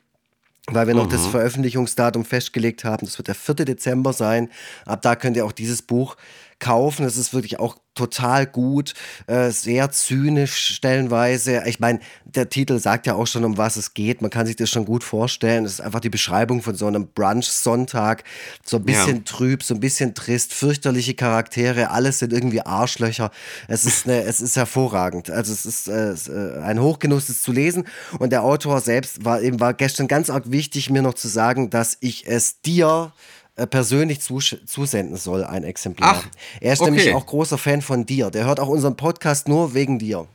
weil 0.68 0.88
wir 0.88 0.94
noch 0.94 1.08
mhm. 1.08 1.12
das 1.12 1.26
Veröffentlichungsdatum 1.28 2.24
festgelegt 2.24 2.86
haben. 2.86 3.06
Das 3.06 3.18
wird 3.18 3.28
der 3.28 3.36
4. 3.36 3.56
Dezember 3.56 4.14
sein. 4.14 4.50
Ab 4.86 5.02
da 5.02 5.16
könnt 5.16 5.36
ihr 5.36 5.46
auch 5.46 5.52
dieses 5.52 5.82
Buch 5.82 6.16
kaufen. 6.64 7.06
Es 7.06 7.18
ist 7.18 7.34
wirklich 7.34 7.60
auch 7.60 7.76
total 7.94 8.48
gut, 8.48 8.94
äh, 9.28 9.52
sehr 9.52 9.92
zynisch 9.92 10.76
stellenweise. 10.76 11.64
Ich 11.66 11.82
meine, 11.82 12.00
der 12.24 12.50
Titel 12.50 12.80
sagt 12.80 13.06
ja 13.06 13.16
auch 13.16 13.28
schon, 13.28 13.44
um 13.44 13.58
was 13.58 13.76
es 13.76 13.94
geht. 13.94 14.22
Man 14.22 14.32
kann 14.32 14.48
sich 14.48 14.56
das 14.56 14.70
schon 14.70 14.86
gut 14.86 15.04
vorstellen. 15.04 15.66
Es 15.66 15.74
ist 15.74 15.82
einfach 15.82 16.00
die 16.00 16.10
Beschreibung 16.10 16.62
von 16.62 16.74
so 16.76 16.88
einem 16.88 17.08
Brunch-Sonntag. 17.08 18.24
So 18.66 18.78
ein 18.78 18.86
bisschen 18.86 19.18
ja. 19.18 19.24
trüb, 19.26 19.62
so 19.62 19.74
ein 19.74 19.82
bisschen 19.82 20.16
trist, 20.16 20.54
fürchterliche 20.54 21.14
Charaktere, 21.16 21.92
alles 21.92 22.20
sind 22.20 22.32
irgendwie 22.32 22.62
Arschlöcher. 22.62 23.30
Es 23.68 23.86
ist, 23.86 24.08
eine, 24.08 24.24
es 24.24 24.40
ist 24.40 24.56
hervorragend. 24.56 25.30
Also 25.30 25.52
es 25.52 25.66
ist 25.66 25.90
äh, 25.90 26.14
äh 26.14 26.62
ein 26.62 26.82
Hochgenuss, 26.82 27.28
es 27.28 27.44
zu 27.44 27.52
lesen. 27.52 27.84
Und 28.20 28.32
der 28.32 28.44
Autor 28.44 28.80
selbst 28.80 29.26
war 29.26 29.42
eben 29.42 29.60
war 29.60 29.74
gestern 29.74 30.08
ganz 30.08 30.30
arg 30.30 30.50
wichtig, 30.50 30.90
mir 30.90 31.02
noch 31.02 31.14
zu 31.14 31.28
sagen, 31.28 31.70
dass 31.70 31.98
ich 32.00 32.26
es 32.26 32.62
dir 32.62 33.12
äh, 33.56 33.68
persönlich 33.68 34.20
zusenden 34.22 35.18
soll, 35.18 35.44
ein 35.44 35.64
Exemplar. 35.64 36.24
Ach, 36.24 36.28
er 36.60 36.74
ist 36.74 36.82
okay. 36.82 36.92
nämlich 36.92 37.14
auch 37.14 37.26
großer 37.26 37.58
Fan 37.58 37.82
von 37.82 38.06
dir. 38.06 38.32
Der 38.32 38.46
hört 38.46 38.60
auch 38.60 38.68
unseren 38.68 38.98
Podcast 38.98 39.48
nur 39.48 39.74
wegen 39.74 40.00
dir. 40.00 40.28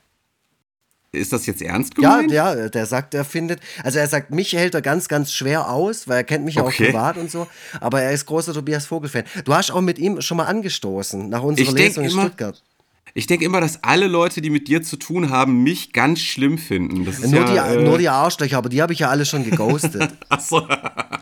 Ist 1.11 1.33
das 1.33 1.47
jetzt 1.47 1.63
ernst 1.63 1.95
gemeint? 1.95 2.31
Ja, 2.31 2.55
ja, 2.55 2.69
der 2.69 2.85
sagt, 2.85 3.15
er 3.15 3.25
findet, 3.25 3.61
also 3.83 3.99
er 3.99 4.07
sagt, 4.07 4.31
mich 4.31 4.53
hält 4.53 4.75
er 4.75 4.83
ganz, 4.83 5.09
ganz 5.09 5.33
schwer 5.33 5.71
aus, 5.71 6.07
weil 6.07 6.19
er 6.19 6.25
kennt 6.25 6.45
mich 6.45 6.57
ja 6.57 6.63
okay. 6.63 6.85
auch 6.85 6.87
privat 6.87 7.17
und 7.17 7.31
so, 7.31 7.47
aber 7.81 8.03
er 8.03 8.13
ist 8.13 8.27
großer 8.27 8.53
Tobias 8.53 8.85
Vogel-Fan. 8.85 9.25
Du 9.45 9.55
hast 9.55 9.71
auch 9.71 9.81
mit 9.81 9.99
ihm 9.99 10.21
schon 10.21 10.37
mal 10.37 10.45
angestoßen, 10.45 11.29
nach 11.29 11.43
unserer 11.43 11.69
ich 11.69 11.73
Lesung 11.73 12.05
in 12.05 12.11
Stuttgart. 12.11 12.63
Ich 13.19 13.27
denke 13.27 13.45
immer, 13.45 13.61
dass 13.61 13.83
alle 13.83 14.07
Leute, 14.07 14.41
die 14.41 14.49
mit 14.49 14.69
dir 14.69 14.81
zu 14.81 14.97
tun 14.97 15.31
haben, 15.31 15.65
mich 15.65 15.93
ganz 15.93 16.21
schlimm 16.21 16.57
finden. 16.57 17.03
nur, 17.03 17.53
ja, 17.53 17.73
die, 17.73 17.81
äh 17.81 17.83
nur 17.83 17.99
die 17.99 18.09
Arschlöcher, 18.09 18.57
aber 18.57 18.69
die 18.69 18.81
habe 18.81 18.93
ich 18.93 19.01
ja 19.01 19.09
alle 19.09 19.27
schon 19.27 19.43
geghostet. 19.43 20.13
Achso. 20.29 20.61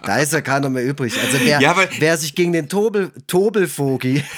Da 0.04 0.18
ist 0.18 0.34
ja 0.34 0.42
keiner 0.42 0.68
mehr 0.68 0.84
übrig. 0.84 1.14
Also 1.18 1.38
wer, 1.42 1.58
ja, 1.58 1.74
wer 1.98 2.18
sich 2.18 2.34
gegen 2.34 2.52
den 2.52 2.68
Tobel, 2.68 3.12
Tobelvogi 3.26 4.22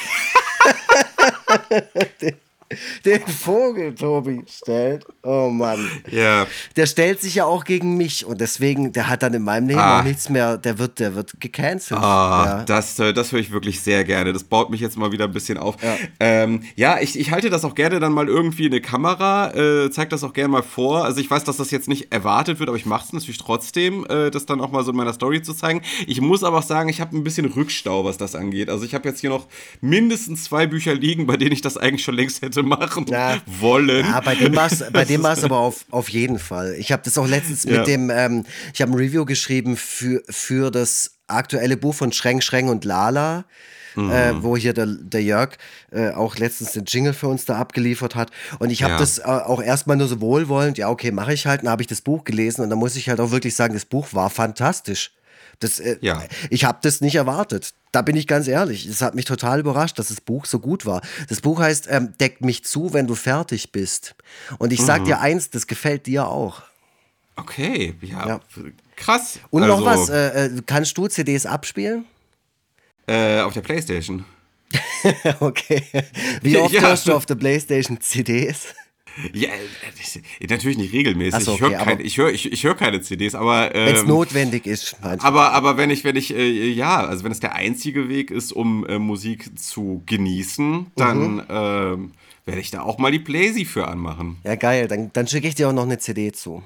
den 3.05 3.27
Vogel 3.27 3.95
Tobi 3.95 4.43
stellt. 4.47 5.05
Oh 5.23 5.49
Mann. 5.49 5.89
Ja. 6.11 6.47
Der 6.77 6.87
stellt 6.87 7.21
sich 7.21 7.37
ja 7.37 7.45
auch 7.45 7.65
gegen 7.65 7.97
mich 7.97 8.27
und 8.27 8.41
deswegen, 8.41 8.93
der 8.93 9.09
hat 9.09 9.23
dann 9.23 9.35
in 9.35 9.43
meinem 9.43 9.69
Leben 9.69 9.81
ah. 9.81 10.01
auch 10.01 10.05
nichts 10.05 10.29
mehr, 10.29 10.59
der 10.59 10.79
wird, 10.79 10.99
der 10.99 11.15
wird 11.15 11.41
gecancelt. 11.41 12.01
Ah, 12.01 12.45
ja. 12.47 12.65
das, 12.65 12.99
äh, 12.99 13.13
das 13.13 13.33
höre 13.33 13.41
ich 13.41 13.51
wirklich 13.51 13.81
sehr 13.81 14.05
gerne. 14.05 14.33
Das 14.33 14.45
baut 14.45 14.71
mich 14.71 14.81
jetzt 14.81 14.99
mal 14.99 15.13
wieder 15.13 15.25
ein 15.25 15.33
bisschen 15.33 15.59
auf. 15.59 15.77
Ja, 15.83 15.97
ähm, 16.21 16.63
ja 16.77 17.01
ich, 17.01 17.19
ich 17.19 17.31
halte 17.31 17.51
das 17.51 17.65
auch 17.65 17.75
gerne 17.75 18.01
dann 18.01 18.13
mal 18.13 18.29
irgendwie 18.29 18.67
in 18.67 18.73
eine 18.73 18.81
Kamera, 18.81 19.55
äh, 19.55 19.91
zeige 19.91 20.11
das 20.11 20.23
auch 20.25 20.33
gerne 20.33 20.49
mal 20.49 20.63
vor. 20.63 21.05
Also 21.05 21.21
ich 21.21 21.31
weiß, 21.31 21.45
dass 21.45 21.57
das 21.57 21.71
jetzt 21.71 21.89
nicht 21.89 22.13
erwartet 22.13 22.59
wird, 22.59 22.69
aber 22.69 22.77
ich 22.77 22.87
mache 22.87 23.07
es 23.07 23.13
natürlich 23.13 23.39
trotzdem, 23.39 24.07
äh, 24.09 24.31
das 24.31 24.47
dann 24.47 24.61
auch 24.61 24.71
mal 24.71 24.85
so 24.85 24.91
in 24.91 24.97
meiner 24.97 25.13
Story 25.13 25.43
zu 25.43 25.55
zeigen. 25.55 25.83
Ich 26.07 26.21
muss 26.21 26.45
aber 26.45 26.59
auch 26.59 26.63
sagen, 26.63 26.89
ich 26.89 27.01
habe 27.01 27.17
ein 27.17 27.25
bisschen 27.25 27.47
Rückstau, 27.47 28.05
was 28.05 28.19
das 28.19 28.35
angeht. 28.35 28.69
Also 28.69 28.85
ich 28.85 28.95
habe 28.95 29.09
jetzt 29.09 29.21
hier 29.21 29.31
noch 29.31 29.47
mindestens 29.81 30.45
zwei 30.45 30.67
Bücher 30.67 30.95
liegen, 30.95 31.27
bei 31.27 31.37
denen 31.37 31.53
ich 31.53 31.63
das 31.63 31.77
eigentlich 31.77 32.05
schon 32.05 32.15
längst 32.15 32.43
hätte 32.43 32.58
machen 32.63 33.07
ja. 33.09 33.39
wollen. 33.47 34.05
Ja, 34.07 34.21
bei 34.21 34.35
dem 34.35 34.55
war 34.55 34.67
es 34.67 34.83
aber 35.45 35.59
auf, 35.59 35.85
auf 35.91 36.09
jeden 36.09 36.39
Fall. 36.39 36.75
Ich 36.79 36.93
habe 36.93 37.03
das 37.05 37.19
auch 37.19 37.27
letztens 37.27 37.65
ja. 37.65 37.79
mit 37.79 37.87
dem, 37.87 38.11
ähm, 38.11 38.45
ich 38.73 38.81
habe 38.83 38.93
ein 38.93 38.99
Review 38.99 39.25
geschrieben 39.25 39.77
für, 39.77 40.23
für 40.29 40.71
das 40.71 41.19
aktuelle 41.27 41.77
Buch 41.77 41.95
von 41.95 42.13
Schreng, 42.13 42.41
Schreng 42.41 42.69
und 42.69 42.85
Lala. 42.85 43.45
Mhm. 43.95 44.11
Äh, 44.13 44.43
wo 44.45 44.57
hier 44.57 44.75
der, 44.75 44.87
der 44.87 45.23
Jörg 45.23 45.57
äh, 45.91 46.11
auch 46.11 46.37
letztens 46.37 46.71
den 46.71 46.85
Jingle 46.85 47.15
für 47.15 47.27
uns 47.27 47.47
da 47.47 47.57
abgeliefert 47.57 48.15
hat. 48.15 48.31
Und 48.61 48.71
ich 48.71 48.85
habe 48.85 48.93
ja. 48.93 48.99
das 48.99 49.19
äh, 49.19 49.23
auch 49.23 49.61
erstmal 49.61 49.97
nur 49.97 50.07
so 50.07 50.21
wohlwollend, 50.21 50.79
ja, 50.79 50.89
okay, 50.89 51.11
mache 51.11 51.33
ich 51.33 51.47
halt. 51.47 51.63
Dann 51.63 51.71
habe 51.71 51.83
ich 51.83 51.89
das 51.89 52.03
Buch 52.03 52.23
gelesen 52.23 52.63
und 52.63 52.71
da 52.71 52.77
muss 52.77 52.95
ich 52.95 53.09
halt 53.09 53.19
auch 53.19 53.33
wirklich 53.33 53.57
sagen, 53.57 53.75
das 53.75 53.87
Buch 53.87 54.09
war 54.13 54.31
fantastisch. 54.31 55.11
Das, 55.61 55.81
äh, 55.81 55.99
ja. 56.01 56.23
Ich 56.51 56.65
habe 56.65 56.79
das 56.83 57.01
nicht 57.01 57.17
erwartet. 57.17 57.75
Da 57.91 58.03
bin 58.03 58.17
ich 58.17 58.27
ganz 58.27 58.47
ehrlich. 58.47 58.87
Es 58.87 59.03
hat 59.03 59.15
mich 59.15 59.25
total 59.25 59.61
überrascht, 59.61 59.99
dass 59.99 60.09
das 60.09 60.21
Buch 60.21 60.45
so 60.45 60.61
gut 60.61 60.87
war. 60.87 61.03
Das 61.29 61.41
Buch 61.41 61.59
heißt 61.61 61.89
ähm, 61.91 62.13
Deck 62.21 62.41
mich 62.43 62.65
zu, 62.65 62.93
wenn 62.93 63.07
du 63.07 63.15
fertig 63.15 63.73
bist. 63.73 64.15
Und 64.59 64.73
ich 64.73 64.83
sag 64.83 65.03
mhm. 65.03 65.07
dir 65.07 65.21
eins, 65.21 65.51
das 65.51 65.67
gefällt 65.67 66.07
dir 66.07 66.29
auch. 66.29 66.63
Okay, 67.37 67.95
ja. 68.03 68.27
ja. 68.27 68.41
Krass. 68.97 69.39
Und 69.51 69.63
also, 69.63 69.77
noch 69.77 69.85
was, 69.85 70.09
äh, 70.09 70.47
äh 70.47 70.63
kannst 70.67 70.99
du 70.99 71.07
CDs 71.07 71.47
abspielen? 71.47 72.05
Äh, 73.07 73.41
auf 73.41 73.55
der 73.55 73.63
Playstation. 73.63 74.25
okay. 75.41 75.83
Wie 76.43 76.57
oft 76.59 76.75
ja. 76.75 76.83
hörst 76.83 77.07
du 77.07 77.15
auf 77.15 77.27
der 77.27 77.37
Playstation 77.37 78.01
CDs? 78.01 78.75
Ja, 79.33 79.49
äh, 79.49 80.47
natürlich 80.49 80.79
nicht 80.79 80.93
regelmäßig. 80.93 81.45
So, 81.45 81.53
okay, 81.53 81.67
ich 81.67 81.71
höre 81.71 81.85
kein, 81.85 82.01
ich 82.01 82.19
hör, 82.19 82.31
ich, 82.31 82.53
ich 82.53 82.65
hör 82.65 82.75
keine 82.75 83.01
CDs, 83.01 83.35
aber. 83.35 83.75
Ähm, 83.75 83.87
wenn 83.87 83.95
es 83.97 84.05
notwendig 84.05 84.67
ist. 84.67 84.97
Aber, 85.03 85.53
aber 85.53 85.77
wenn 85.77 85.91
ich, 85.91 86.05
wenn 86.05 86.17
ich, 86.17 86.35
äh, 86.35 86.71
ja, 86.71 87.05
also 87.05 87.25
wenn 87.25 87.33
es 87.33 87.41
der 87.41 87.55
einzige 87.55 88.09
Weg 88.09 88.31
ist, 88.31 88.53
um 88.53 88.87
äh, 88.87 88.99
Musik 88.99 89.59
zu 89.59 90.03
genießen, 90.07 90.93
dann 90.97 91.35
mhm. 91.35 91.43
ähm, 91.49 92.13
werde 92.45 92.61
ich 92.61 92.71
da 92.71 92.83
auch 92.83 92.99
mal 92.99 93.13
die 93.13 93.19
Playsee 93.19 93.65
für 93.65 93.89
anmachen. 93.89 94.39
Ja, 94.45 94.55
geil. 94.55 94.89
Dann, 94.89 95.13
dann 95.13 95.27
schicke 95.27 95.49
ich 95.49 95.55
dir 95.55 95.69
auch 95.69 95.73
noch 95.73 95.85
eine 95.85 95.99
CD 95.99 96.33
zu. 96.33 96.63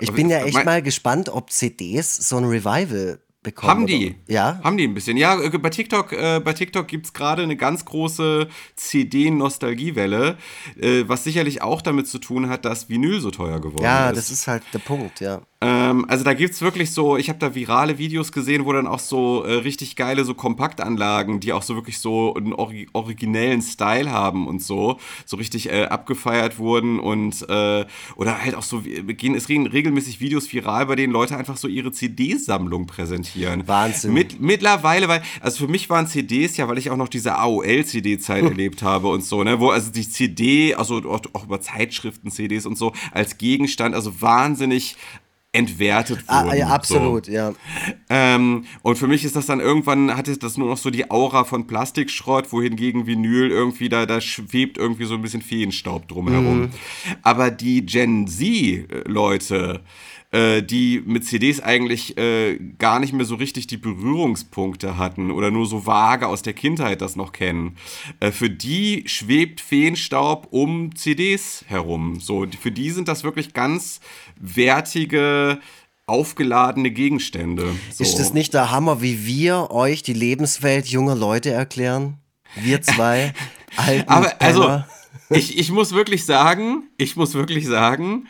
Ich 0.00 0.12
bin 0.12 0.28
ja 0.28 0.44
echt 0.44 0.64
mal 0.64 0.82
gespannt, 0.82 1.28
ob 1.28 1.50
CDs 1.50 2.16
so 2.16 2.36
ein 2.36 2.44
Revival 2.44 3.18
bekommen. 3.42 3.70
Haben 3.70 3.86
die? 3.86 4.10
Oder? 4.10 4.32
Ja. 4.32 4.60
Haben 4.62 4.76
die 4.76 4.84
ein 4.84 4.94
bisschen. 4.94 5.16
Ja, 5.16 5.40
äh, 5.40 5.50
bei 5.58 5.70
TikTok, 5.70 6.12
äh, 6.12 6.40
bei 6.40 6.52
TikTok 6.52 6.86
gibt 6.88 7.06
es 7.06 7.12
gerade 7.12 7.42
eine 7.42 7.56
ganz 7.56 7.84
große 7.84 8.48
CD-Nostalgiewelle, 8.76 10.38
äh, 10.80 11.04
was 11.06 11.24
sicherlich 11.24 11.62
auch 11.62 11.82
damit 11.82 12.08
zu 12.08 12.18
tun 12.18 12.48
hat, 12.48 12.64
dass 12.64 12.88
Vinyl 12.88 13.20
so 13.20 13.30
teuer 13.30 13.60
geworden 13.60 13.84
ja, 13.84 14.06
ist. 14.06 14.10
Ja, 14.10 14.12
das 14.12 14.30
ist 14.30 14.46
halt 14.46 14.62
der 14.72 14.78
Punkt, 14.78 15.20
ja. 15.20 15.42
Ähm, 15.62 16.06
also 16.08 16.24
da 16.24 16.34
gibt 16.34 16.54
es 16.54 16.60
wirklich 16.60 16.90
so, 16.90 17.16
ich 17.16 17.28
habe 17.28 17.38
da 17.38 17.54
virale 17.54 17.96
Videos 17.96 18.32
gesehen, 18.32 18.64
wo 18.64 18.72
dann 18.72 18.88
auch 18.88 18.98
so 18.98 19.44
äh, 19.44 19.54
richtig 19.54 19.94
geile 19.94 20.24
so 20.24 20.34
Kompaktanlagen, 20.34 21.38
die 21.38 21.52
auch 21.52 21.62
so 21.62 21.76
wirklich 21.76 22.00
so 22.00 22.34
einen 22.34 22.52
ori 22.52 22.88
originellen 22.92 23.62
Style 23.62 24.10
haben 24.10 24.48
und 24.48 24.60
so, 24.60 24.98
so 25.24 25.36
richtig 25.36 25.70
äh, 25.70 25.84
abgefeiert 25.84 26.58
wurden 26.58 26.98
und 26.98 27.48
äh, 27.48 27.86
oder 28.16 28.42
halt 28.42 28.56
auch 28.56 28.64
so, 28.64 28.82
gehen, 28.82 29.36
es 29.36 29.46
gehen 29.46 29.68
regelmäßig 29.68 30.20
Videos 30.20 30.52
viral, 30.52 30.86
bei 30.86 30.96
denen 30.96 31.12
Leute 31.12 31.36
einfach 31.36 31.56
so 31.56 31.68
ihre 31.68 31.92
CD-Sammlung 31.92 32.86
präsentieren. 32.86 33.68
Wahnsinn. 33.68 34.14
Mit, 34.14 34.40
mittlerweile, 34.40 35.06
weil, 35.06 35.22
also 35.40 35.66
für 35.66 35.70
mich 35.70 35.88
waren 35.88 36.08
CDs 36.08 36.56
ja, 36.56 36.66
weil 36.66 36.78
ich 36.78 36.90
auch 36.90 36.96
noch 36.96 37.08
diese 37.08 37.36
AOL-CD-Zeit 37.38 38.42
erlebt 38.52 38.82
habe 38.82 39.06
und 39.06 39.24
so, 39.24 39.44
ne, 39.44 39.60
wo 39.60 39.70
also 39.70 39.92
die 39.92 40.08
CD, 40.08 40.74
also 40.74 40.96
auch, 41.08 41.20
auch 41.34 41.44
über 41.44 41.60
Zeitschriften, 41.60 42.32
CDs 42.32 42.66
und 42.66 42.76
so, 42.76 42.92
als 43.12 43.38
Gegenstand, 43.38 43.94
also 43.94 44.20
wahnsinnig 44.20 44.96
entwertet 45.52 46.26
wurden. 46.28 46.50
Ah, 46.50 46.54
ja, 46.54 46.68
absolut, 46.68 47.26
so. 47.26 47.32
ja. 47.32 47.52
Ähm, 48.08 48.64
und 48.80 48.96
für 48.96 49.06
mich 49.06 49.24
ist 49.24 49.36
das 49.36 49.46
dann 49.46 49.60
irgendwann, 49.60 50.16
hatte 50.16 50.36
das 50.38 50.56
nur 50.56 50.68
noch 50.68 50.78
so 50.78 50.90
die 50.90 51.10
Aura 51.10 51.44
von 51.44 51.66
Plastikschrott, 51.66 52.52
wohingegen 52.52 53.06
Vinyl 53.06 53.50
irgendwie 53.50 53.90
da, 53.90 54.06
da 54.06 54.20
schwebt 54.22 54.78
irgendwie 54.78 55.04
so 55.04 55.14
ein 55.14 55.22
bisschen 55.22 55.42
Feenstaub 55.42 56.08
drumherum. 56.08 56.60
Mhm. 56.60 56.70
Aber 57.22 57.50
die 57.50 57.84
Gen 57.84 58.26
Z-Leute, 58.26 59.82
äh, 60.32 60.62
die 60.62 61.02
mit 61.04 61.26
CDs 61.26 61.60
eigentlich 61.60 62.16
äh, 62.16 62.58
gar 62.78 63.00
nicht 63.00 63.12
mehr 63.12 63.26
so 63.26 63.34
richtig 63.34 63.66
die 63.66 63.76
Berührungspunkte 63.76 64.96
hatten 64.96 65.30
oder 65.30 65.50
nur 65.50 65.66
so 65.66 65.86
vage 65.86 66.26
aus 66.26 66.40
der 66.42 66.54
Kindheit 66.54 67.02
das 67.02 67.16
noch 67.16 67.32
kennen, 67.32 67.76
äh, 68.20 68.30
für 68.30 68.50
die 68.50 69.04
schwebt 69.06 69.60
Feenstaub 69.60 70.48
um 70.50 70.96
CDs 70.96 71.64
herum. 71.68 72.18
So, 72.18 72.46
für 72.60 72.70
die 72.70 72.90
sind 72.90 73.08
das 73.08 73.24
wirklich 73.24 73.52
ganz 73.52 74.00
wertige 74.36 75.60
aufgeladene 76.06 76.90
Gegenstände. 76.90 77.74
So. 77.92 78.02
Ist 78.02 78.18
das 78.18 78.32
nicht 78.32 78.54
der 78.54 78.70
Hammer, 78.70 79.02
wie 79.02 79.26
wir 79.26 79.70
euch 79.70 80.02
die 80.02 80.14
Lebenswelt 80.14 80.86
junger 80.86 81.14
Leute 81.14 81.50
erklären? 81.50 82.18
Wir 82.56 82.82
zwei 82.82 83.32
alten 83.76 84.08
Aber 84.08 84.40
also, 84.40 84.82
ich, 85.30 85.58
ich 85.58 85.70
muss 85.70 85.92
wirklich 85.92 86.24
sagen, 86.24 86.84
ich 86.96 87.16
muss 87.16 87.34
wirklich 87.34 87.66
sagen, 87.66 88.26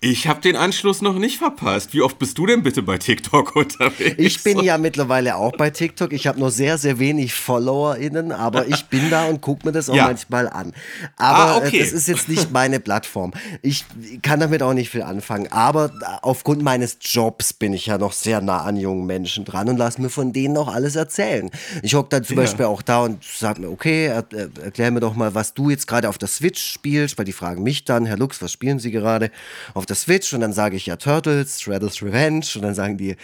ich 0.00 0.28
habe 0.28 0.40
den 0.40 0.54
Anschluss 0.54 1.02
noch 1.02 1.18
nicht 1.18 1.38
verpasst. 1.38 1.92
Wie 1.92 2.02
oft 2.02 2.18
bist 2.18 2.38
du 2.38 2.46
denn 2.46 2.62
bitte 2.62 2.82
bei 2.82 2.98
TikTok 2.98 3.56
unterwegs? 3.56 4.14
Ich 4.18 4.42
bin 4.44 4.60
ja 4.60 4.78
mittlerweile 4.78 5.36
auch 5.36 5.52
bei 5.52 5.70
TikTok. 5.70 6.12
Ich 6.12 6.26
habe 6.26 6.38
nur 6.38 6.50
sehr, 6.50 6.78
sehr 6.78 6.98
wenig 6.98 7.34
FollowerInnen, 7.34 8.30
aber 8.30 8.68
ich 8.68 8.86
bin 8.86 9.10
da 9.10 9.26
und 9.26 9.40
gucke 9.40 9.66
mir 9.66 9.72
das 9.72 9.90
auch 9.90 9.96
ja. 9.96 10.04
manchmal 10.04 10.48
an. 10.48 10.72
Aber 11.16 11.54
ah, 11.54 11.56
okay. 11.56 11.80
das 11.80 11.92
ist 11.92 12.06
jetzt 12.06 12.28
nicht 12.28 12.52
meine 12.52 12.78
Plattform. 12.78 13.32
Ich 13.62 13.84
kann 14.22 14.38
damit 14.38 14.62
auch 14.62 14.72
nicht 14.72 14.90
viel 14.90 15.02
anfangen. 15.02 15.50
Aber 15.50 15.90
aufgrund 16.22 16.62
meines 16.62 16.98
Jobs 17.00 17.52
bin 17.52 17.72
ich 17.72 17.86
ja 17.86 17.98
noch 17.98 18.12
sehr 18.12 18.40
nah 18.40 18.62
an 18.62 18.76
jungen 18.76 19.06
Menschen 19.06 19.44
dran 19.44 19.68
und 19.68 19.78
lasse 19.78 20.00
mir 20.00 20.10
von 20.10 20.32
denen 20.32 20.56
auch 20.56 20.68
alles 20.68 20.94
erzählen. 20.94 21.50
Ich 21.82 21.94
hocke 21.94 22.10
dann 22.10 22.24
zum 22.24 22.36
ja. 22.36 22.42
Beispiel 22.42 22.66
auch 22.66 22.82
da 22.82 23.02
und 23.02 23.24
sage 23.24 23.62
mir, 23.62 23.70
okay, 23.70 24.06
er, 24.06 24.24
erklär 24.62 24.92
mir 24.92 25.00
doch 25.00 25.16
mal, 25.16 25.34
was 25.34 25.54
du 25.54 25.70
jetzt 25.70 25.88
gerade 25.88 26.08
auf 26.08 26.18
der 26.18 26.28
Switch 26.28 26.62
spielst, 26.62 27.18
weil 27.18 27.24
die 27.24 27.32
fragen 27.32 27.64
mich 27.64 27.84
dann, 27.84 28.06
Herr 28.06 28.16
Lux, 28.16 28.40
was 28.40 28.52
spielen 28.52 28.78
Sie 28.78 28.92
gerade? 28.92 29.32
Auf 29.74 29.87
der 29.88 29.96
Switch 29.96 30.32
und 30.32 30.40
dann 30.40 30.52
sage 30.52 30.76
ich 30.76 30.86
ja 30.86 30.96
Turtles, 30.96 31.60
Shredders 31.60 32.02
Revenge 32.02 32.46
und 32.54 32.62
dann 32.62 32.74
sagen 32.74 32.96
die, 32.96 33.16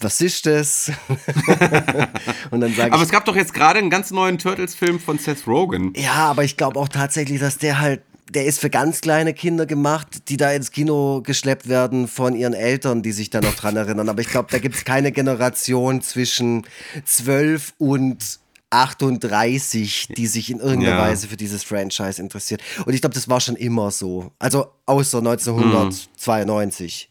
was 0.00 0.20
ist 0.20 0.46
das? 0.46 0.92
und 2.50 2.60
dann 2.60 2.72
sage 2.74 2.92
Aber 2.92 3.02
es 3.02 3.10
gab 3.10 3.24
doch 3.24 3.34
jetzt 3.34 3.52
gerade 3.52 3.80
einen 3.80 3.90
ganz 3.90 4.10
neuen 4.12 4.38
Turtles-Film 4.38 5.00
von 5.00 5.18
Seth 5.18 5.46
Rogen. 5.46 5.92
Ja, 5.96 6.14
aber 6.14 6.44
ich 6.44 6.56
glaube 6.56 6.78
auch 6.78 6.88
tatsächlich, 6.88 7.40
dass 7.40 7.58
der 7.58 7.80
halt 7.80 8.02
der 8.30 8.44
ist 8.44 8.60
für 8.60 8.70
ganz 8.70 9.00
kleine 9.00 9.32
Kinder 9.32 9.66
gemacht, 9.66 10.28
die 10.28 10.36
da 10.36 10.52
ins 10.52 10.70
Kino 10.70 11.22
geschleppt 11.22 11.68
werden 11.68 12.08
von 12.08 12.34
ihren 12.36 12.52
Eltern, 12.52 13.02
die 13.02 13.12
sich 13.12 13.30
da 13.30 13.40
noch 13.40 13.54
dran 13.54 13.76
erinnern. 13.76 14.08
Aber 14.08 14.20
ich 14.20 14.28
glaube, 14.28 14.48
da 14.50 14.58
gibt 14.58 14.74
es 14.74 14.84
keine 14.84 15.12
Generation 15.12 16.02
zwischen 16.02 16.66
zwölf 17.04 17.72
und 17.78 18.38
38, 18.70 20.08
die 20.16 20.26
sich 20.26 20.50
in 20.50 20.58
irgendeiner 20.60 20.96
ja. 20.96 21.02
Weise 21.02 21.28
für 21.28 21.36
dieses 21.36 21.64
Franchise 21.64 22.20
interessiert. 22.20 22.62
Und 22.84 22.92
ich 22.94 23.00
glaube, 23.00 23.14
das 23.14 23.28
war 23.28 23.40
schon 23.40 23.56
immer 23.56 23.90
so. 23.90 24.32
Also 24.38 24.66
außer 24.86 25.18
1992. 25.18 27.08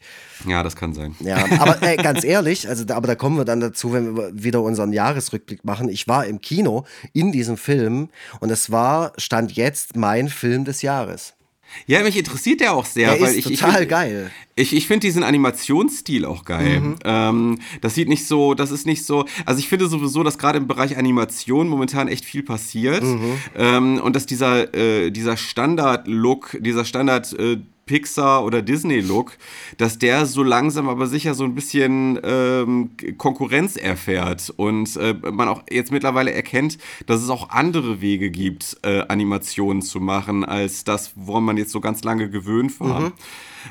Ja, 0.47 0.61
das 0.61 0.75
kann 0.75 0.93
sein. 0.93 1.15
Ja, 1.19 1.37
aber 1.59 1.81
äh, 1.81 1.97
ganz 1.97 2.23
ehrlich, 2.23 2.69
also 2.69 2.85
aber 2.93 3.07
da 3.07 3.15
kommen 3.15 3.37
wir 3.37 3.45
dann 3.45 3.59
dazu, 3.59 3.91
wenn 3.93 4.15
wir 4.15 4.31
wieder 4.33 4.61
unseren 4.61 4.93
Jahresrückblick 4.93 5.65
machen. 5.65 5.89
Ich 5.89 6.07
war 6.07 6.27
im 6.27 6.41
Kino 6.41 6.85
in 7.13 7.31
diesem 7.31 7.57
Film 7.57 8.09
und 8.39 8.51
es 8.51 8.71
war 8.71 9.13
stand 9.17 9.53
jetzt 9.53 9.95
mein 9.95 10.29
Film 10.29 10.63
des 10.65 10.83
Jahres. 10.83 11.36
Ja, 11.85 12.01
mich 12.03 12.17
interessiert 12.17 12.59
der 12.61 12.73
auch 12.73 12.85
sehr, 12.85 13.11
der 13.13 13.21
weil 13.21 13.35
ist 13.35 13.45
ich 13.45 13.59
total 13.59 13.83
ich, 13.83 13.89
geil. 13.89 14.31
Ich, 14.55 14.75
ich 14.75 14.87
finde 14.87 15.07
diesen 15.07 15.23
Animationsstil 15.23 16.25
auch 16.25 16.43
geil. 16.43 16.79
Mhm. 16.79 16.95
Ähm, 17.03 17.59
das 17.81 17.95
sieht 17.95 18.09
nicht 18.09 18.25
so, 18.25 18.53
das 18.53 18.71
ist 18.71 18.85
nicht 18.85 19.05
so. 19.05 19.25
Also 19.45 19.59
ich 19.59 19.67
finde 19.67 19.87
sowieso, 19.87 20.23
dass 20.23 20.37
gerade 20.37 20.57
im 20.57 20.67
Bereich 20.67 20.97
Animation 20.97 21.67
momentan 21.67 22.07
echt 22.07 22.25
viel 22.25 22.43
passiert 22.43 23.03
mhm. 23.03 23.39
ähm, 23.55 24.01
und 24.01 24.15
dass 24.15 24.25
dieser 24.25 24.73
äh, 24.73 25.11
dieser 25.11 25.37
Standard-Look, 25.37 26.57
dieser 26.61 26.85
Standard 26.85 27.33
äh, 27.33 27.57
Pixar 27.87 28.45
oder 28.45 28.61
Disney-Look, 28.61 29.37
dass 29.77 29.97
der 29.97 30.27
so 30.27 30.43
langsam 30.43 30.87
aber 30.87 31.07
sicher 31.07 31.33
so 31.33 31.43
ein 31.43 31.55
bisschen 31.55 32.19
ähm, 32.23 32.91
Konkurrenz 33.17 33.75
erfährt 33.75 34.53
und 34.55 34.95
äh, 34.97 35.15
man 35.31 35.47
auch 35.47 35.63
jetzt 35.71 35.91
mittlerweile 35.91 36.31
erkennt, 36.31 36.77
dass 37.07 37.23
es 37.23 37.29
auch 37.29 37.49
andere 37.49 37.99
Wege 38.01 38.29
gibt, 38.29 38.77
äh, 38.83 39.03
Animationen 39.07 39.81
zu 39.81 39.99
machen, 39.99 40.45
als 40.45 40.83
das, 40.83 41.13
woran 41.15 41.43
man 41.43 41.57
jetzt 41.57 41.71
so 41.71 41.81
ganz 41.81 42.03
lange 42.03 42.29
gewöhnt 42.29 42.79
war. 42.79 42.99
Mhm. 42.99 43.13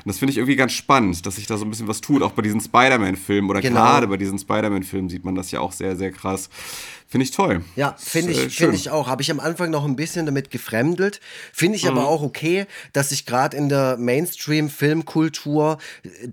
Das 0.05 0.19
finde 0.19 0.31
ich 0.31 0.37
irgendwie 0.37 0.55
ganz 0.55 0.73
spannend, 0.73 1.25
dass 1.25 1.37
sich 1.37 1.47
da 1.47 1.57
so 1.57 1.65
ein 1.65 1.69
bisschen 1.69 1.87
was 1.87 2.01
tut, 2.01 2.21
auch 2.21 2.31
bei 2.31 2.41
diesen 2.41 2.61
Spider-Man-Filmen 2.61 3.49
oder 3.49 3.61
genau. 3.61 3.75
gerade 3.79 4.07
bei 4.07 4.17
diesen 4.17 4.37
Spider-Man-Filmen 4.37 5.09
sieht 5.09 5.25
man 5.25 5.35
das 5.35 5.51
ja 5.51 5.59
auch 5.59 5.71
sehr, 5.71 5.95
sehr 5.95 6.11
krass. 6.11 6.49
Finde 7.09 7.23
ich 7.23 7.31
toll. 7.31 7.63
Ja, 7.77 7.95
finde 7.97 8.33
ich, 8.33 8.37
äh, 8.39 8.49
find 8.49 8.73
ich 8.73 8.89
auch. 8.89 9.07
Habe 9.07 9.21
ich 9.21 9.31
am 9.31 9.39
Anfang 9.39 9.71
noch 9.71 9.85
ein 9.85 9.95
bisschen 9.95 10.25
damit 10.25 10.51
gefremdelt. 10.51 11.21
Finde 11.53 11.77
ich 11.77 11.83
mhm. 11.83 11.91
aber 11.91 12.07
auch 12.07 12.21
okay, 12.21 12.65
dass 12.91 13.09
sich 13.09 13.25
gerade 13.25 13.55
in 13.55 13.69
der 13.69 13.95
Mainstream-Filmkultur 13.95 15.77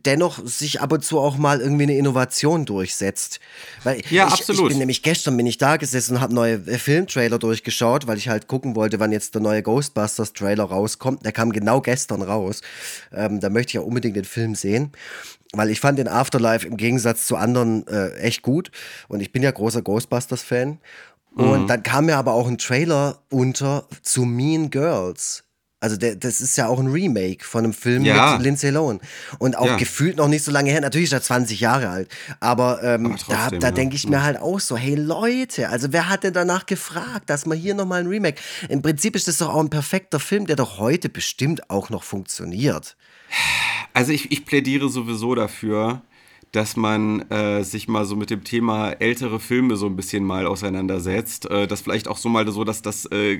dennoch 0.05 0.45
sich 0.45 0.81
ab 0.81 0.91
und 0.91 1.05
zu 1.05 1.21
auch 1.21 1.37
mal 1.37 1.61
irgendwie 1.61 1.85
eine 1.85 1.97
Innovation 1.97 2.65
durchsetzt. 2.65 3.39
Weil 3.85 4.03
ja, 4.11 4.27
ich, 4.27 4.33
absolut. 4.33 4.63
Ich 4.63 4.69
bin 4.71 4.79
nämlich 4.79 5.05
gestern 5.05 5.37
bin 5.37 5.47
ich 5.47 5.59
da 5.59 5.77
gesessen 5.77 6.17
und 6.17 6.21
habe 6.21 6.35
neue 6.35 6.55
äh, 6.55 6.79
Filmtrailer 6.79 7.39
durchgeschaut, 7.39 8.09
weil 8.09 8.19
ich 8.19 8.29
halt 8.29 8.49
gucken 8.49 8.75
wollte, 8.75 8.99
wann 8.99 9.13
jetzt 9.13 9.37
der 9.37 9.43
neue 9.43 9.63
Ghostbusters-Trailer 9.63 10.65
rauskommt. 10.65 11.25
Der 11.25 11.31
kam 11.31 11.53
genau 11.53 11.81
gestern 11.83 12.23
raus. 12.23 12.63
Ähm, 13.13 13.39
da 13.39 13.49
möchte 13.49 13.71
ich 13.71 13.75
ja 13.75 13.81
unbedingt 13.83 14.17
den 14.17 14.25
Film 14.25 14.57
sehen 14.57 14.91
weil 15.57 15.71
ich 15.71 15.81
fand 15.81 15.99
den 15.99 16.09
Afterlife 16.09 16.67
im 16.67 16.77
Gegensatz 16.77 17.27
zu 17.27 17.37
anderen 17.37 17.87
äh, 17.87 18.15
echt 18.17 18.43
gut 18.43 18.71
und 19.09 19.21
ich 19.21 19.33
bin 19.33 19.43
ja 19.43 19.51
großer 19.51 19.83
Ghostbusters-Fan. 19.83 20.79
Und 21.37 21.63
mhm. 21.63 21.67
dann 21.67 21.83
kam 21.83 22.07
mir 22.07 22.17
aber 22.17 22.33
auch 22.33 22.47
ein 22.47 22.59
Trailer 22.59 23.19
unter 23.29 23.89
zu 24.03 24.25
Mean 24.25 24.71
Girls. 24.71 25.43
Also 25.85 25.99
der, 25.99 26.17
das 26.17 26.41
ist 26.41 26.57
ja 26.57 26.67
auch 26.67 26.79
ein 26.79 26.87
Remake 26.87 27.45
von 27.45 27.63
einem 27.63 27.75
Film 27.75 28.07
ja. 28.07 28.33
mit 28.33 28.43
Lindsay 28.43 28.71
Lohan. 28.71 29.01
Und 29.39 29.55
auch 29.55 29.67
ja. 29.67 29.77
gefühlt 29.77 30.17
noch 30.17 30.29
nicht 30.29 30.43
so 30.43 30.51
lange 30.51 30.71
her. 30.71 30.81
Natürlich 30.81 31.09
ist 31.09 31.13
er 31.13 31.21
20 31.21 31.61
Jahre 31.61 31.91
alt. 31.91 32.09
Aber, 32.41 32.83
ähm, 32.83 33.05
aber 33.05 33.17
trotzdem, 33.17 33.61
da, 33.61 33.69
da 33.69 33.71
denke 33.71 33.95
ich 33.95 34.09
mir 34.09 34.23
halt 34.23 34.41
auch 34.41 34.61
so, 34.61 34.79
hey 34.79 34.95
Leute, 34.95 35.69
also 35.69 35.93
wer 35.93 36.09
hat 36.09 36.25
denn 36.25 36.33
danach 36.33 36.65
gefragt, 36.65 37.29
dass 37.29 37.45
man 37.45 37.59
hier 37.59 37.75
nochmal 37.75 38.01
ein 38.01 38.07
Remake... 38.07 38.41
Im 38.71 38.81
Prinzip 38.81 39.15
ist 39.15 39.29
das 39.29 39.37
doch 39.37 39.53
auch 39.53 39.61
ein 39.61 39.69
perfekter 39.69 40.21
Film, 40.21 40.47
der 40.47 40.57
doch 40.57 40.79
heute 40.79 41.11
bestimmt 41.11 41.69
auch 41.69 41.91
noch 41.91 42.03
funktioniert. 42.03 42.97
Also 43.93 44.13
ich, 44.13 44.33
ich 44.33 44.45
plädiere 44.45 44.89
sowieso 44.89 45.35
dafür, 45.35 46.03
dass 46.55 46.77
man 46.77 47.29
äh, 47.31 47.65
sich 47.65 47.89
mal 47.89 48.05
so 48.05 48.15
mit 48.15 48.31
dem 48.31 48.45
Thema 48.45 48.91
ältere 48.91 49.41
Filme 49.41 49.75
so 49.75 49.87
ein 49.87 49.97
bisschen 49.97 50.23
mal 50.23 50.47
auseinandersetzt. 50.47 51.51
Äh, 51.51 51.67
dass 51.67 51.81
vielleicht 51.81 52.07
auch 52.07 52.17
so 52.17 52.29
mal 52.29 52.47
so, 52.53 52.63
dass 52.63 52.81
das 52.81 53.07
äh, 53.07 53.39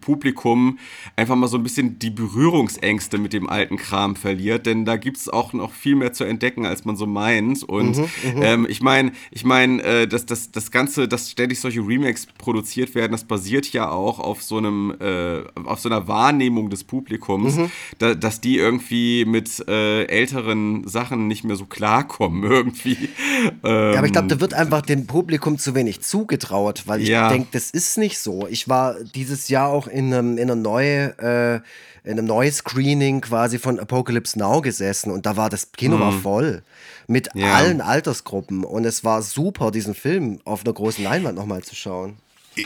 Publikum 0.00 0.78
einfach 1.14 1.36
mal 1.36 1.48
so 1.48 1.58
ein 1.58 1.62
bisschen 1.62 1.98
die 1.98 2.08
Berührungsängste 2.08 3.18
mit 3.18 3.34
dem 3.34 3.50
alten 3.50 3.76
Kram 3.76 4.16
verliert, 4.16 4.64
denn 4.64 4.86
da 4.86 4.96
gibt 4.96 5.18
es 5.18 5.28
auch 5.28 5.52
noch 5.52 5.72
viel 5.72 5.94
mehr 5.94 6.14
zu 6.14 6.24
entdecken, 6.24 6.64
als 6.64 6.86
man 6.86 6.96
so 6.96 7.06
meint. 7.06 7.62
Und 7.62 7.98
mhm, 7.98 8.02
mhm. 8.34 8.42
ähm, 8.42 8.66
ich 8.66 8.80
meine, 8.80 9.12
ich 9.30 9.44
meine, 9.44 9.82
äh, 9.82 10.08
dass 10.08 10.24
das, 10.24 10.50
das 10.50 10.70
Ganze, 10.70 11.08
dass 11.08 11.30
ständig 11.30 11.60
solche 11.60 11.80
Remakes 11.80 12.28
produziert 12.38 12.94
werden, 12.94 13.12
das 13.12 13.24
basiert 13.24 13.70
ja 13.74 13.90
auch 13.90 14.20
auf 14.20 14.42
so 14.42 14.56
einem, 14.56 14.94
äh, 15.00 15.42
auf 15.66 15.80
so 15.80 15.90
einer 15.90 16.08
Wahrnehmung 16.08 16.70
des 16.70 16.82
Publikums, 16.82 17.56
mhm. 17.56 17.70
da, 17.98 18.14
dass 18.14 18.40
die 18.40 18.56
irgendwie 18.56 19.26
mit 19.26 19.62
äh, 19.68 20.04
älteren 20.04 20.88
Sachen 20.88 21.28
nicht 21.28 21.44
mehr 21.44 21.56
so 21.56 21.66
klar 21.66 22.05
klarkommen 22.06 22.44
irgendwie. 22.44 23.08
Ähm, 23.64 23.92
ja, 23.92 23.98
aber 23.98 24.06
ich 24.06 24.12
glaube, 24.12 24.28
da 24.28 24.40
wird 24.40 24.54
einfach 24.54 24.82
dem 24.82 25.06
Publikum 25.06 25.58
zu 25.58 25.74
wenig 25.74 26.00
zugetraut, 26.02 26.84
weil 26.86 27.02
ich 27.02 27.08
ja. 27.08 27.28
denke, 27.28 27.48
das 27.52 27.70
ist 27.70 27.98
nicht 27.98 28.18
so. 28.18 28.46
Ich 28.48 28.68
war 28.68 28.96
dieses 29.14 29.48
Jahr 29.48 29.68
auch 29.68 29.86
in 29.86 30.12
einem, 30.12 30.38
in 30.38 30.50
einer 30.50 30.56
neue, 30.56 31.18
äh, 31.18 32.08
in 32.08 32.18
einem 32.18 32.26
neuen 32.26 32.52
Screening 32.52 33.20
quasi 33.20 33.58
von 33.58 33.78
Apocalypse 33.78 34.38
Now 34.38 34.60
gesessen 34.60 35.10
und 35.10 35.26
da 35.26 35.36
war 35.36 35.50
das 35.50 35.72
Kino 35.72 35.96
mhm. 35.96 36.00
war 36.00 36.12
voll 36.12 36.62
mit 37.08 37.28
ja. 37.34 37.54
allen 37.54 37.80
Altersgruppen 37.80 38.64
und 38.64 38.84
es 38.84 39.04
war 39.04 39.22
super, 39.22 39.70
diesen 39.70 39.94
Film 39.94 40.40
auf 40.44 40.64
einer 40.64 40.74
großen 40.74 41.04
Leinwand 41.04 41.36
nochmal 41.36 41.62
zu 41.62 41.74
schauen. 41.74 42.16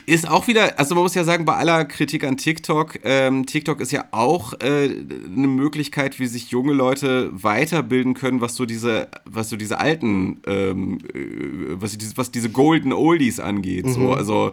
Ist 0.07 0.29
auch 0.29 0.47
wieder, 0.47 0.79
also 0.79 0.95
man 0.95 1.03
muss 1.03 1.17
ja 1.17 1.25
sagen, 1.25 1.45
bei 1.45 1.55
aller 1.55 1.85
Kritik 1.85 2.23
an 2.23 2.37
TikTok, 2.37 3.01
ähm, 3.03 3.45
TikTok 3.47 3.81
ist 3.81 3.91
ja 3.91 4.05
auch 4.13 4.53
äh, 4.61 4.85
eine 4.85 5.49
Möglichkeit, 5.49 6.21
wie 6.21 6.27
sich 6.27 6.51
junge 6.51 6.73
Leute 6.73 7.29
weiterbilden 7.33 8.15
können, 8.15 8.41
was 8.41 8.55
so 8.55 8.67
diese, 8.67 9.09
was 9.25 9.49
so 9.49 9.57
diese 9.57 9.81
alten, 9.81 10.43
ähm, 10.47 10.99
äh, 11.13 11.81
was, 11.81 11.99
was 12.17 12.31
diese 12.31 12.51
Golden 12.51 12.93
Oldies 12.93 13.41
angeht. 13.41 13.87
Mhm. 13.87 13.93
So. 13.93 14.13
Also 14.13 14.53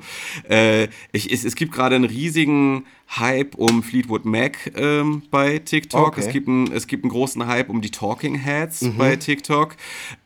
äh, 0.50 0.88
ich, 1.12 1.32
es, 1.32 1.46
es 1.46 1.54
gibt 1.56 1.72
gerade 1.72 1.96
einen 1.96 2.06
riesigen 2.06 2.86
Hype 3.10 3.56
um 3.56 3.84
Fleetwood 3.84 4.26
Mac 4.26 4.72
ähm, 4.76 5.24
bei 5.32 5.60
TikTok. 5.60 6.10
Okay. 6.10 6.22
Es, 6.22 6.30
gibt 6.30 6.48
ein, 6.48 6.72
es 6.72 6.88
gibt 6.88 7.04
einen 7.04 7.12
großen 7.12 7.48
Hype 7.48 7.70
um 7.70 7.82
die 7.82 7.90
Talking 7.90 8.36
Heads 8.36 8.82
mhm. 8.82 8.98
bei 8.98 9.16
TikTok, 9.16 9.76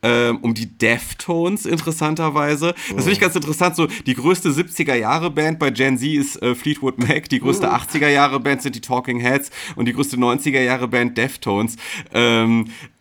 ähm, 0.02 0.38
um 0.42 0.52
die 0.52 0.66
Deftones 0.66 1.64
interessanterweise. 1.64 2.74
Das 2.74 3.04
finde 3.04 3.12
ich 3.12 3.18
oh. 3.18 3.20
ganz 3.22 3.36
interessant. 3.36 3.76
So 3.76 3.86
die 3.86 4.14
größte 4.14 4.50
70er 4.50 4.94
Jahre 4.94 5.30
Band 5.30 5.58
bei 5.58 5.70
Gen 5.70 5.96
Z 5.96 6.08
ist 6.08 6.42
äh, 6.42 6.54
Fleetwood 6.54 6.98
Mac, 6.98 7.28
die 7.28 7.40
größte 7.40 7.68
mhm. 7.68 7.74
80er 7.74 8.08
Jahre 8.08 8.40
Band 8.40 8.62
sind 8.62 8.74
die 8.74 8.80
Talking 8.80 9.20
Heads 9.20 9.50
und 9.76 9.86
die 9.86 9.92
größte 9.92 10.16
90er 10.16 10.60
Jahre 10.60 10.88
Band 10.88 11.16
Deftones. 11.16 11.76
Ähm, 12.12 12.66
äh, 12.66 12.91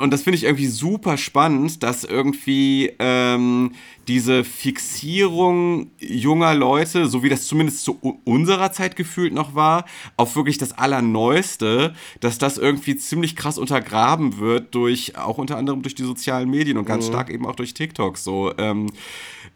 und 0.00 0.12
das 0.12 0.22
finde 0.22 0.36
ich 0.36 0.44
irgendwie 0.44 0.66
super 0.66 1.16
spannend, 1.16 1.82
dass 1.82 2.04
irgendwie 2.04 2.92
ähm, 2.98 3.72
diese 4.08 4.44
Fixierung 4.44 5.90
junger 5.98 6.54
Leute, 6.54 7.08
so 7.08 7.22
wie 7.22 7.28
das 7.28 7.46
zumindest 7.46 7.82
zu 7.82 7.98
unserer 8.24 8.72
Zeit 8.72 8.96
gefühlt 8.96 9.32
noch 9.32 9.54
war, 9.54 9.84
auf 10.16 10.36
wirklich 10.36 10.58
das 10.58 10.72
Allerneueste, 10.72 11.94
dass 12.20 12.38
das 12.38 12.58
irgendwie 12.58 12.96
ziemlich 12.96 13.36
krass 13.36 13.58
untergraben 13.58 14.38
wird 14.38 14.74
durch, 14.74 15.18
auch 15.18 15.38
unter 15.38 15.56
anderem 15.56 15.82
durch 15.82 15.94
die 15.94 16.04
sozialen 16.04 16.50
Medien 16.50 16.78
und 16.78 16.84
ganz 16.84 17.06
mhm. 17.06 17.10
stark 17.10 17.30
eben 17.30 17.46
auch 17.46 17.56
durch 17.56 17.74
TikTok. 17.74 18.18
So, 18.18 18.52
ähm, 18.58 18.90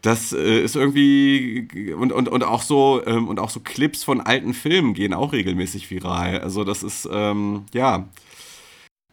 das 0.02 0.32
äh, 0.32 0.62
ist 0.62 0.76
irgendwie 0.76 1.94
und, 1.96 2.12
und, 2.12 2.28
und 2.28 2.44
auch 2.44 2.62
so 2.62 3.02
ähm, 3.06 3.28
und 3.28 3.38
auch 3.38 3.50
so 3.50 3.60
Clips 3.60 4.02
von 4.02 4.20
alten 4.20 4.54
Filmen 4.54 4.94
gehen 4.94 5.14
auch 5.14 5.32
regelmäßig 5.32 5.90
viral. 5.90 6.40
Also 6.40 6.64
das 6.64 6.82
ist 6.82 7.08
ähm, 7.12 7.64
ja 7.72 8.08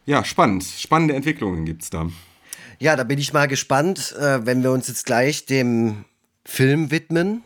ja, 0.08 0.24
spannend. 0.24 0.64
Spannende 0.64 1.14
Entwicklungen 1.14 1.66
gibt 1.66 1.82
es 1.82 1.90
da. 1.90 2.08
Ja, 2.78 2.96
da 2.96 3.04
bin 3.04 3.18
ich 3.18 3.34
mal 3.34 3.46
gespannt, 3.46 4.14
äh, 4.18 4.46
wenn 4.46 4.62
wir 4.62 4.72
uns 4.72 4.88
jetzt 4.88 5.04
gleich 5.04 5.44
dem 5.44 6.06
Film 6.46 6.90
widmen. 6.90 7.42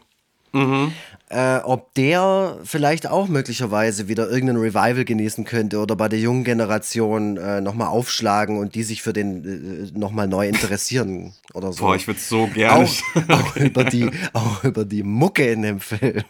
Mhm. 0.53 0.93
Äh, 1.29 1.61
ob 1.65 1.93
der 1.95 2.59
vielleicht 2.63 3.09
auch 3.09 3.27
möglicherweise 3.27 4.07
wieder 4.07 4.31
irgendein 4.31 4.59
Revival 4.59 5.05
genießen 5.05 5.45
könnte 5.45 5.81
oder 5.81 5.97
bei 5.97 6.09
der 6.09 6.21
jungen 6.21 6.45
Generation 6.45 7.37
äh, 7.39 7.61
nochmal 7.61 7.89
aufschlagen 7.89 8.59
und 8.59 8.77
die 8.77 8.83
sich 8.85 9.03
für 9.03 9.13
den 9.13 9.91
äh, 9.93 9.99
nochmal 9.99 10.29
neu 10.29 10.47
interessieren 10.47 11.33
oder 11.55 11.73
so. 11.73 11.87
Boah, 11.87 11.97
ich 11.97 12.07
würde 12.07 12.21
so 12.21 12.47
gerne. 12.47 12.85
Auch, 12.85 12.93
auch, 13.29 13.57
über 13.57 13.83
die, 13.85 14.09
auch 14.35 14.63
über 14.63 14.85
die 14.85 15.03
Mucke 15.03 15.51
in 15.51 15.63
dem 15.63 15.81
Film. 15.81 16.23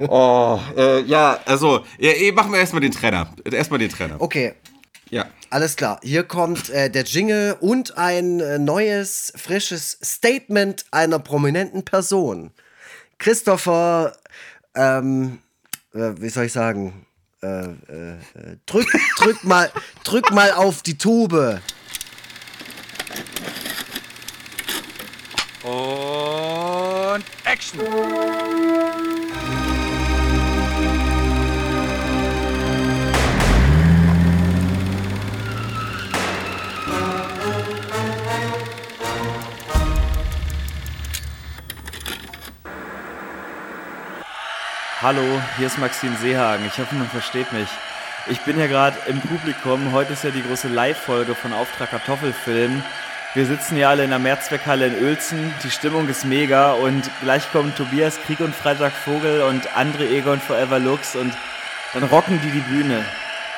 oh, 0.00 0.58
äh, 0.76 1.00
ja, 1.04 1.38
also, 1.46 1.84
ja, 1.98 2.10
eh, 2.10 2.32
machen 2.32 2.52
wir 2.52 2.58
erstmal 2.58 2.82
den 2.82 2.92
Trenner. 2.92 3.32
Erstmal 3.50 3.78
den 3.78 3.88
Trenner. 3.88 4.16
Okay, 4.18 4.54
ja. 5.14 5.26
Alles 5.50 5.76
klar. 5.76 6.00
Hier 6.02 6.24
kommt 6.24 6.70
äh, 6.70 6.90
der 6.90 7.04
Jingle 7.04 7.56
und 7.60 7.96
ein 7.96 8.40
äh, 8.40 8.58
neues, 8.58 9.32
frisches 9.36 9.98
Statement 10.02 10.84
einer 10.90 11.20
prominenten 11.20 11.84
Person. 11.84 12.50
Christopher, 13.18 14.16
ähm, 14.74 15.38
äh, 15.94 16.10
wie 16.16 16.28
soll 16.28 16.46
ich 16.46 16.52
sagen? 16.52 17.06
Äh, 17.42 17.46
äh, 17.46 17.68
äh, 18.12 18.56
drück, 18.66 18.88
drück 19.18 19.44
mal, 19.44 19.70
drück 20.02 20.32
mal 20.32 20.50
auf 20.52 20.82
die 20.82 20.98
Tube. 20.98 21.60
Und 25.62 27.24
Action! 27.44 27.80
Hallo, 45.04 45.42
hier 45.58 45.66
ist 45.66 45.78
Maxim 45.78 46.16
Seehagen. 46.16 46.64
Ich 46.64 46.78
hoffe, 46.78 46.94
man 46.94 47.10
versteht 47.10 47.52
mich. 47.52 47.68
Ich 48.26 48.40
bin 48.40 48.56
hier 48.56 48.68
gerade 48.68 48.96
im 49.06 49.20
Publikum. 49.20 49.92
Heute 49.92 50.14
ist 50.14 50.24
ja 50.24 50.30
die 50.30 50.42
große 50.42 50.68
Live-Folge 50.68 51.34
von 51.34 51.52
Auftrag 51.52 51.90
Kartoffelfilm. 51.90 52.82
Wir 53.34 53.44
sitzen 53.44 53.76
hier 53.76 53.90
alle 53.90 54.04
in 54.04 54.08
der 54.08 54.18
Mehrzweckhalle 54.18 54.86
in 54.86 55.04
Uelzen. 55.04 55.52
Die 55.62 55.70
Stimmung 55.70 56.08
ist 56.08 56.24
mega 56.24 56.72
und 56.72 57.10
gleich 57.20 57.52
kommen 57.52 57.74
Tobias 57.74 58.18
Krieg 58.22 58.40
und 58.40 58.54
Freitag 58.54 58.94
Vogel 58.94 59.42
und 59.42 59.68
André 59.72 60.08
Egon 60.10 60.40
Forever 60.40 60.78
Lux 60.78 61.16
und 61.16 61.34
dann 61.92 62.04
rocken 62.04 62.40
die 62.40 62.50
die 62.50 62.60
Bühne. 62.60 63.04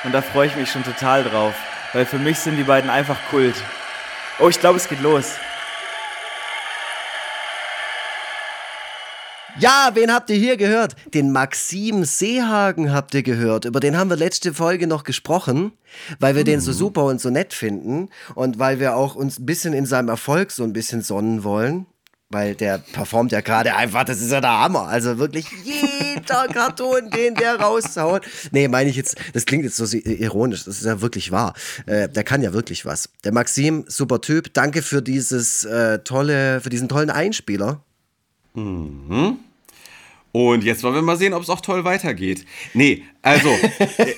Und 0.02 0.10
da 0.10 0.22
freue 0.22 0.48
ich 0.48 0.56
mich 0.56 0.72
schon 0.72 0.82
total 0.82 1.22
drauf, 1.22 1.54
weil 1.92 2.06
für 2.06 2.18
mich 2.18 2.40
sind 2.40 2.56
die 2.56 2.64
beiden 2.64 2.90
einfach 2.90 3.18
Kult. 3.30 3.54
Oh, 4.40 4.48
ich 4.48 4.58
glaube, 4.58 4.78
es 4.78 4.88
geht 4.88 5.00
los. 5.00 5.36
Ja, 9.58 9.92
wen 9.94 10.12
habt 10.12 10.28
ihr 10.28 10.36
hier 10.36 10.58
gehört? 10.58 10.96
Den 11.14 11.32
Maxim 11.32 12.04
Seehagen 12.04 12.92
habt 12.92 13.14
ihr 13.14 13.22
gehört. 13.22 13.64
Über 13.64 13.80
den 13.80 13.96
haben 13.96 14.10
wir 14.10 14.16
letzte 14.16 14.52
Folge 14.52 14.86
noch 14.86 15.02
gesprochen, 15.02 15.72
weil 16.20 16.34
wir 16.34 16.40
hm. 16.40 16.46
den 16.46 16.60
so 16.60 16.72
mhm. 16.72 16.76
super 16.76 17.04
und 17.04 17.22
so 17.22 17.30
nett 17.30 17.54
finden 17.54 18.10
und 18.34 18.58
weil 18.58 18.80
wir 18.80 18.96
auch 18.96 19.14
uns 19.14 19.38
ein 19.38 19.46
bisschen 19.46 19.72
in 19.72 19.86
seinem 19.86 20.10
Erfolg 20.10 20.50
so 20.50 20.62
ein 20.62 20.74
bisschen 20.74 21.00
sonnen 21.00 21.42
wollen. 21.42 21.86
Weil 22.28 22.56
der 22.56 22.78
performt 22.78 23.30
ja 23.30 23.40
gerade 23.40 23.76
einfach, 23.76 24.02
das 24.02 24.20
ist 24.20 24.32
ja 24.32 24.40
der 24.40 24.58
Hammer. 24.58 24.88
Also 24.88 25.16
wirklich 25.16 25.46
jeder 25.64 26.48
Karton, 26.52 27.08
den 27.10 27.36
der 27.36 27.60
raushaut. 27.60 28.26
Nee, 28.50 28.66
meine 28.66 28.90
ich 28.90 28.96
jetzt, 28.96 29.16
das 29.32 29.46
klingt 29.46 29.62
jetzt 29.62 29.76
so 29.76 29.84
ironisch, 29.96 30.64
das 30.64 30.78
ist 30.78 30.86
ja 30.86 31.00
wirklich 31.00 31.30
wahr. 31.30 31.54
Äh, 31.86 32.08
der 32.08 32.24
kann 32.24 32.42
ja 32.42 32.52
wirklich 32.52 32.84
was. 32.84 33.10
Der 33.22 33.32
Maxim, 33.32 33.84
super 33.86 34.20
Typ. 34.20 34.52
Danke 34.52 34.82
für 34.82 35.02
dieses 35.02 35.64
äh, 35.64 36.00
tolle, 36.00 36.60
für 36.60 36.68
diesen 36.68 36.88
tollen 36.88 37.10
Einspieler. 37.10 37.80
Mhm. 38.54 39.38
Und 40.36 40.64
jetzt 40.64 40.82
wollen 40.82 40.94
wir 40.94 41.00
mal 41.00 41.16
sehen, 41.16 41.32
ob 41.32 41.42
es 41.42 41.48
auch 41.48 41.62
toll 41.62 41.84
weitergeht. 41.84 42.44
Nee, 42.74 43.04
also, 43.22 43.48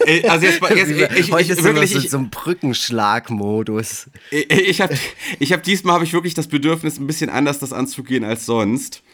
äh, 0.04 0.26
also 0.26 0.46
jetzt, 0.46 0.60
jetzt 0.60 0.90
ich, 0.90 1.16
ich, 1.16 1.30
Heute 1.30 1.52
ist 1.52 1.62
wirklich 1.62 1.92
so, 1.92 2.00
so 2.00 2.18
ein 2.18 2.28
Brückenschlagmodus. 2.28 4.10
Ich, 4.32 4.50
ich 4.50 4.80
habe 4.80 4.98
ich 5.38 5.52
hab, 5.52 5.62
diesmal 5.62 5.94
habe 5.94 6.02
ich 6.02 6.12
wirklich 6.12 6.34
das 6.34 6.48
Bedürfnis, 6.48 6.98
ein 6.98 7.06
bisschen 7.06 7.30
anders 7.30 7.60
das 7.60 7.72
anzugehen 7.72 8.24
als 8.24 8.46
sonst, 8.46 9.04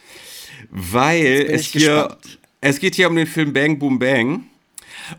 weil 0.71 1.47
es 1.51 1.67
hier, 1.67 2.17
es 2.62 2.81
geht 2.81 2.95
hier 2.95 3.11
um 3.11 3.17
den 3.17 3.27
Film 3.27 3.53
Bang 3.53 3.79
Boom 3.79 3.99
Bang. 3.99 4.45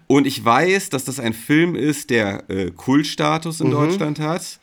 Und 0.07 0.25
ich 0.25 0.43
weiß, 0.43 0.89
dass 0.89 1.05
das 1.05 1.19
ein 1.19 1.33
Film 1.33 1.75
ist, 1.75 2.09
der 2.09 2.49
äh, 2.49 2.71
Kultstatus 2.71 3.61
in 3.61 3.67
mhm. 3.67 3.73
Deutschland 3.73 4.19
hat 4.19 4.59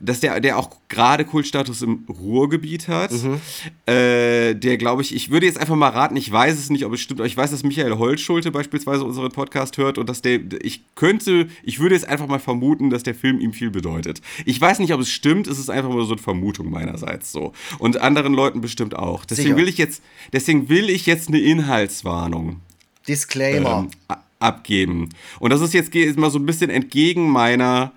dass 0.00 0.20
der, 0.20 0.38
der 0.40 0.58
auch 0.58 0.70
gerade 0.88 1.24
Kultstatus 1.24 1.82
im 1.82 2.06
Ruhrgebiet 2.08 2.86
hat. 2.86 3.10
Mhm. 3.10 3.40
Äh, 3.86 4.54
der, 4.54 4.76
glaube 4.76 5.02
ich, 5.02 5.14
ich 5.14 5.30
würde 5.30 5.46
jetzt 5.46 5.58
einfach 5.58 5.74
mal 5.74 5.88
raten, 5.88 6.16
ich 6.16 6.30
weiß 6.30 6.56
es 6.56 6.70
nicht, 6.70 6.84
ob 6.84 6.92
es 6.92 7.00
stimmt, 7.00 7.18
aber 7.18 7.26
ich 7.26 7.36
weiß, 7.36 7.50
dass 7.50 7.64
Michael 7.64 7.98
Holzschulte 7.98 8.52
beispielsweise 8.52 9.04
unseren 9.04 9.32
Podcast 9.32 9.78
hört 9.78 9.98
und 9.98 10.08
dass 10.08 10.22
der, 10.22 10.38
ich 10.62 10.84
könnte, 10.94 11.48
ich 11.64 11.80
würde 11.80 11.96
jetzt 11.96 12.08
einfach 12.08 12.28
mal 12.28 12.38
vermuten, 12.38 12.90
dass 12.90 13.02
der 13.02 13.16
Film 13.16 13.40
ihm 13.40 13.52
viel 13.52 13.70
bedeutet. 13.70 14.20
Ich 14.44 14.60
weiß 14.60 14.78
nicht, 14.78 14.94
ob 14.94 15.00
es 15.00 15.10
stimmt, 15.10 15.48
es 15.48 15.58
ist 15.58 15.68
einfach 15.68 15.90
nur 15.90 16.06
so 16.06 16.12
eine 16.12 16.22
Vermutung 16.22 16.70
meinerseits 16.70 17.32
so. 17.32 17.52
Und 17.80 18.00
anderen 18.00 18.34
Leuten 18.34 18.60
bestimmt 18.60 18.94
auch. 18.94 19.24
Deswegen 19.24 19.48
Sicher. 19.48 19.56
will 19.56 19.68
ich 19.68 19.78
jetzt, 19.78 20.02
deswegen 20.32 20.68
will 20.68 20.90
ich 20.90 21.06
jetzt 21.06 21.28
eine 21.28 21.40
Inhaltswarnung. 21.40 22.60
Disclaimer. 23.08 23.88
Ähm, 24.08 24.16
abgeben. 24.38 25.08
Und 25.40 25.50
das 25.50 25.60
ist 25.60 25.72
jetzt 25.72 25.92
mal 26.18 26.30
so 26.30 26.38
ein 26.38 26.46
bisschen 26.46 26.70
entgegen 26.70 27.30
meiner 27.30 27.92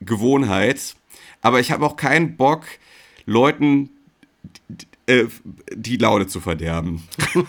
Gewohnheit 0.00 0.96
aber 1.44 1.60
ich 1.60 1.70
habe 1.70 1.84
auch 1.84 1.96
keinen 1.96 2.36
Bock, 2.36 2.64
Leuten 3.26 3.90
äh, 5.06 5.26
die 5.74 5.98
Laune 5.98 6.26
zu 6.26 6.40
verderben. 6.40 7.06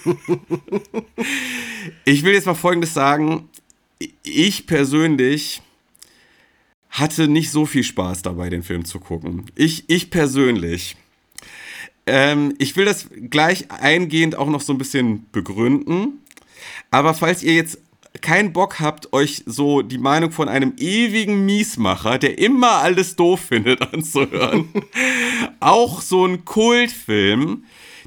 ich 2.04 2.24
will 2.24 2.34
jetzt 2.34 2.46
mal 2.46 2.56
Folgendes 2.56 2.94
sagen. 2.94 3.50
Ich 4.24 4.68
persönlich 4.68 5.62
hatte 6.90 7.30
nicht 7.30 7.52
so 7.52 7.66
viel 7.66 7.84
Spaß 7.84 8.22
dabei, 8.22 8.50
den 8.50 8.64
Film 8.64 8.84
zu 8.84 9.00
gucken. 9.00 9.46
Ich, 9.56 9.86
ich 9.88 10.12
persönlich. 10.12 10.98
Ähm, 12.06 12.54
ich 12.58 12.76
will 12.76 12.84
das 12.84 13.08
gleich 13.30 13.72
eingehend 13.72 14.36
auch 14.36 14.50
noch 14.50 14.62
so 14.62 14.74
ein 14.74 14.78
bisschen 14.78 15.26
begründen. 15.32 16.20
Aber 16.92 17.14
falls 17.14 17.44
ihr 17.44 17.54
jetzt 17.54 17.80
keinen 18.22 18.54
Bock 18.54 18.80
habt, 18.80 19.14
euch 19.14 19.44
so 19.46 19.82
die 19.82 19.98
Meinung 19.98 20.32
von 20.32 20.50
einem 20.50 20.74
ewigen 20.78 21.46
Miesmacher, 21.46 22.18
der 22.18 22.38
immer 22.38 22.74
alles 22.78 23.16
doof 23.16 23.42
findet, 23.42 23.82
anzuhören, 23.94 24.70
auch 25.60 26.02
so 26.02 26.26
ein 26.26 26.46
Kultfilm, 26.46 27.66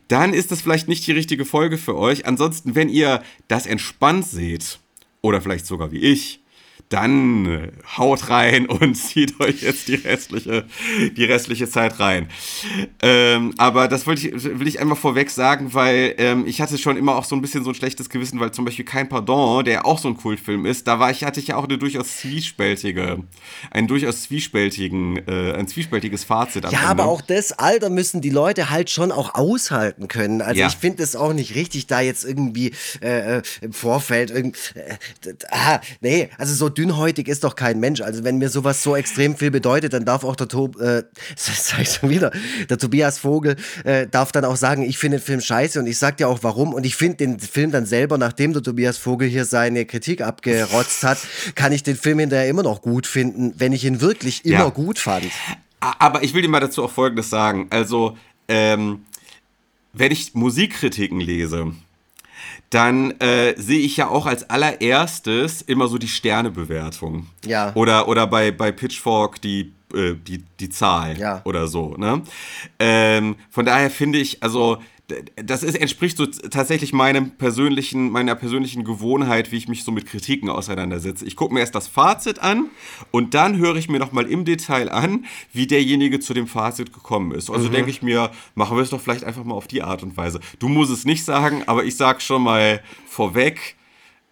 dann 0.08 0.32
ist 0.32 0.50
das 0.50 0.62
vielleicht 0.62 0.88
nicht 0.88 1.06
die 1.06 1.12
richtige 1.12 1.44
Folge 1.44 1.78
für 1.78 1.96
euch. 1.96 2.26
Ansonsten, 2.26 2.74
wenn 2.74 2.88
ihr 2.88 3.22
das 3.46 3.66
entspannt 3.66 4.26
seht, 4.26 4.78
oder 5.20 5.40
vielleicht 5.40 5.66
sogar 5.66 5.92
wie 5.92 5.98
ich, 5.98 6.40
dann 6.88 7.46
äh, 7.46 7.72
haut 7.96 8.30
rein 8.30 8.66
und 8.66 8.94
zieht 8.94 9.40
euch 9.40 9.62
jetzt 9.62 9.88
die 9.88 9.96
restliche, 9.96 10.64
die 11.16 11.24
restliche 11.24 11.68
Zeit 11.68 12.00
rein. 12.00 12.28
Ähm, 13.02 13.54
aber 13.58 13.88
das 13.88 14.06
wollte 14.06 14.28
ich, 14.28 14.44
will 14.44 14.66
ich 14.66 14.80
einmal 14.80 14.96
vorweg 14.96 15.30
sagen, 15.30 15.74
weil 15.74 16.14
ähm, 16.18 16.46
ich 16.46 16.60
hatte 16.60 16.78
schon 16.78 16.96
immer 16.96 17.16
auch 17.16 17.24
so 17.24 17.36
ein 17.36 17.42
bisschen 17.42 17.64
so 17.64 17.70
ein 17.70 17.74
schlechtes 17.74 18.08
Gewissen, 18.08 18.40
weil 18.40 18.52
zum 18.52 18.64
Beispiel 18.64 18.84
Kein 18.84 19.08
Pardon, 19.08 19.64
der 19.64 19.86
auch 19.86 19.98
so 19.98 20.08
ein 20.08 20.16
Kultfilm 20.16 20.66
ist, 20.66 20.86
da 20.86 20.98
war 20.98 21.10
ich, 21.10 21.24
hatte 21.24 21.40
ich 21.40 21.48
ja 21.48 21.56
auch 21.56 21.64
eine 21.64 21.78
durchaus 21.78 22.18
zwiespältige, 22.18 23.22
einen 23.70 23.88
durchaus 23.88 24.22
zwiespältigen, 24.22 25.18
äh, 25.28 25.52
ein 25.52 25.68
zwiespältiges 25.68 26.24
Fazit. 26.24 26.70
Ja, 26.70 26.80
aber 26.82 27.06
auch 27.06 27.20
das 27.20 27.52
Alter 27.52 27.90
müssen 27.90 28.20
die 28.20 28.30
Leute 28.30 28.70
halt 28.70 28.90
schon 28.90 29.12
auch 29.12 29.34
aushalten 29.34 30.08
können. 30.08 30.40
Also 30.40 30.60
ja. 30.60 30.68
ich 30.68 30.76
finde 30.76 31.02
es 31.02 31.16
auch 31.16 31.32
nicht 31.32 31.54
richtig, 31.54 31.86
da 31.86 32.00
jetzt 32.00 32.24
irgendwie 32.24 32.72
äh, 33.02 33.38
äh 33.38 33.42
im 33.60 33.72
Vorfeld 33.72 34.30
irgendwie, 34.30 34.58
äh, 34.74 35.34
ah, 35.50 35.80
nee, 36.00 36.30
also 36.38 36.54
so 36.54 36.68
dünnhäutig 36.78 37.28
ist 37.28 37.44
doch 37.44 37.56
kein 37.56 37.80
Mensch. 37.80 38.00
Also 38.00 38.24
wenn 38.24 38.38
mir 38.38 38.48
sowas 38.48 38.82
so 38.82 38.94
extrem 38.94 39.36
viel 39.36 39.50
bedeutet, 39.50 39.92
dann 39.92 40.04
darf 40.04 40.24
auch 40.24 40.36
der, 40.36 40.48
Tob, 40.48 40.80
äh, 40.80 41.02
sag 41.36 41.80
ich 41.80 41.90
schon 41.90 42.08
wieder, 42.08 42.30
der 42.70 42.78
Tobias 42.78 43.18
Vogel 43.18 43.56
äh, 43.84 44.06
darf 44.06 44.32
dann 44.32 44.44
auch 44.44 44.56
sagen, 44.56 44.82
ich 44.82 44.96
finde 44.96 45.18
den 45.18 45.24
Film 45.24 45.40
scheiße 45.40 45.80
und 45.80 45.86
ich 45.86 45.98
sag 45.98 46.16
dir 46.16 46.28
auch 46.28 46.38
warum. 46.42 46.72
Und 46.72 46.86
ich 46.86 46.96
finde 46.96 47.16
den 47.16 47.40
Film 47.40 47.72
dann 47.72 47.84
selber, 47.84 48.16
nachdem 48.16 48.52
der 48.52 48.62
Tobias 48.62 48.96
Vogel 48.96 49.28
hier 49.28 49.44
seine 49.44 49.84
Kritik 49.84 50.20
abgerotzt 50.20 51.02
hat, 51.02 51.18
kann 51.54 51.72
ich 51.72 51.82
den 51.82 51.96
Film 51.96 52.20
hinterher 52.20 52.48
immer 52.48 52.62
noch 52.62 52.80
gut 52.80 53.06
finden, 53.06 53.54
wenn 53.58 53.72
ich 53.72 53.84
ihn 53.84 54.00
wirklich 54.00 54.44
immer 54.44 54.58
ja. 54.58 54.68
gut 54.68 54.98
fand. 54.98 55.26
Aber 55.80 56.22
ich 56.22 56.34
will 56.34 56.42
dir 56.42 56.48
mal 56.48 56.60
dazu 56.60 56.84
auch 56.84 56.90
Folgendes 56.90 57.30
sagen. 57.30 57.66
Also, 57.70 58.16
ähm, 58.48 59.04
wenn 59.92 60.12
ich 60.12 60.34
Musikkritiken 60.34 61.20
lese, 61.20 61.72
dann 62.70 63.12
äh, 63.20 63.54
sehe 63.56 63.80
ich 63.80 63.96
ja 63.96 64.08
auch 64.08 64.26
als 64.26 64.48
allererstes 64.50 65.62
immer 65.62 65.88
so 65.88 65.98
die 65.98 66.08
Sternebewertung. 66.08 67.26
Ja. 67.46 67.72
Oder, 67.74 68.08
oder 68.08 68.26
bei, 68.26 68.50
bei 68.50 68.72
Pitchfork 68.72 69.40
die, 69.40 69.72
äh, 69.94 70.14
die, 70.14 70.44
die 70.60 70.68
Zahl 70.68 71.18
ja. 71.18 71.40
oder 71.44 71.66
so. 71.66 71.94
Ne? 71.96 72.22
Ähm, 72.78 73.36
von 73.50 73.64
daher 73.64 73.90
finde 73.90 74.18
ich, 74.18 74.42
also 74.42 74.78
das 75.36 75.62
ist, 75.62 75.74
entspricht 75.74 76.18
so 76.18 76.26
tatsächlich 76.26 76.92
meinem 76.92 77.30
persönlichen, 77.30 78.10
meiner 78.10 78.34
persönlichen 78.34 78.84
Gewohnheit, 78.84 79.50
wie 79.52 79.56
ich 79.56 79.66
mich 79.66 79.82
so 79.82 79.90
mit 79.90 80.06
Kritiken 80.06 80.50
auseinandersetze. 80.50 81.24
Ich 81.24 81.34
gucke 81.34 81.54
mir 81.54 81.60
erst 81.60 81.74
das 81.74 81.88
Fazit 81.88 82.40
an 82.40 82.66
und 83.10 83.32
dann 83.32 83.56
höre 83.56 83.76
ich 83.76 83.88
mir 83.88 83.98
nochmal 83.98 84.26
im 84.26 84.44
Detail 84.44 84.90
an, 84.90 85.24
wie 85.52 85.66
derjenige 85.66 86.20
zu 86.20 86.34
dem 86.34 86.46
Fazit 86.46 86.92
gekommen 86.92 87.32
ist. 87.32 87.50
Also 87.50 87.68
mhm. 87.68 87.72
denke 87.72 87.90
ich 87.90 88.02
mir, 88.02 88.30
machen 88.54 88.76
wir 88.76 88.82
es 88.82 88.90
doch 88.90 89.00
vielleicht 89.00 89.24
einfach 89.24 89.44
mal 89.44 89.54
auf 89.54 89.66
die 89.66 89.82
Art 89.82 90.02
und 90.02 90.16
Weise. 90.16 90.40
Du 90.58 90.68
musst 90.68 90.92
es 90.92 91.06
nicht 91.06 91.24
sagen, 91.24 91.62
aber 91.66 91.84
ich 91.84 91.96
sage 91.96 92.20
schon 92.20 92.42
mal 92.42 92.82
vorweg, 93.06 93.76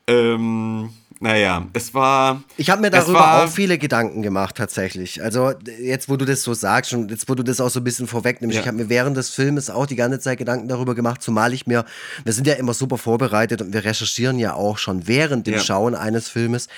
ähm, 0.06 0.90
naja, 1.20 1.66
es 1.72 1.94
war. 1.94 2.42
Ich 2.58 2.68
habe 2.68 2.82
mir 2.82 2.90
darüber 2.90 3.44
auch 3.44 3.48
viele 3.48 3.78
Gedanken 3.78 4.22
gemacht, 4.22 4.56
tatsächlich. 4.56 5.22
Also, 5.22 5.54
jetzt, 5.80 6.10
wo 6.10 6.16
du 6.16 6.26
das 6.26 6.42
so 6.42 6.52
sagst 6.52 6.92
und 6.92 7.10
jetzt, 7.10 7.28
wo 7.28 7.34
du 7.34 7.42
das 7.42 7.60
auch 7.60 7.70
so 7.70 7.80
ein 7.80 7.84
bisschen 7.84 8.06
vorwegnimmst, 8.06 8.54
ja. 8.54 8.60
ich 8.60 8.66
habe 8.66 8.76
mir 8.76 8.90
während 8.90 9.16
des 9.16 9.30
Filmes 9.30 9.70
auch 9.70 9.86
die 9.86 9.96
ganze 9.96 10.20
Zeit 10.20 10.38
Gedanken 10.38 10.68
darüber 10.68 10.94
gemacht, 10.94 11.22
zumal 11.22 11.54
ich 11.54 11.66
mir, 11.66 11.86
wir 12.24 12.32
sind 12.34 12.46
ja 12.46 12.54
immer 12.54 12.74
super 12.74 12.98
vorbereitet 12.98 13.62
und 13.62 13.72
wir 13.72 13.84
recherchieren 13.84 14.38
ja 14.38 14.54
auch 14.54 14.76
schon 14.76 15.08
während 15.08 15.46
dem 15.46 15.54
ja. 15.54 15.60
Schauen 15.60 15.94
eines 15.94 16.28
Filmes 16.28 16.68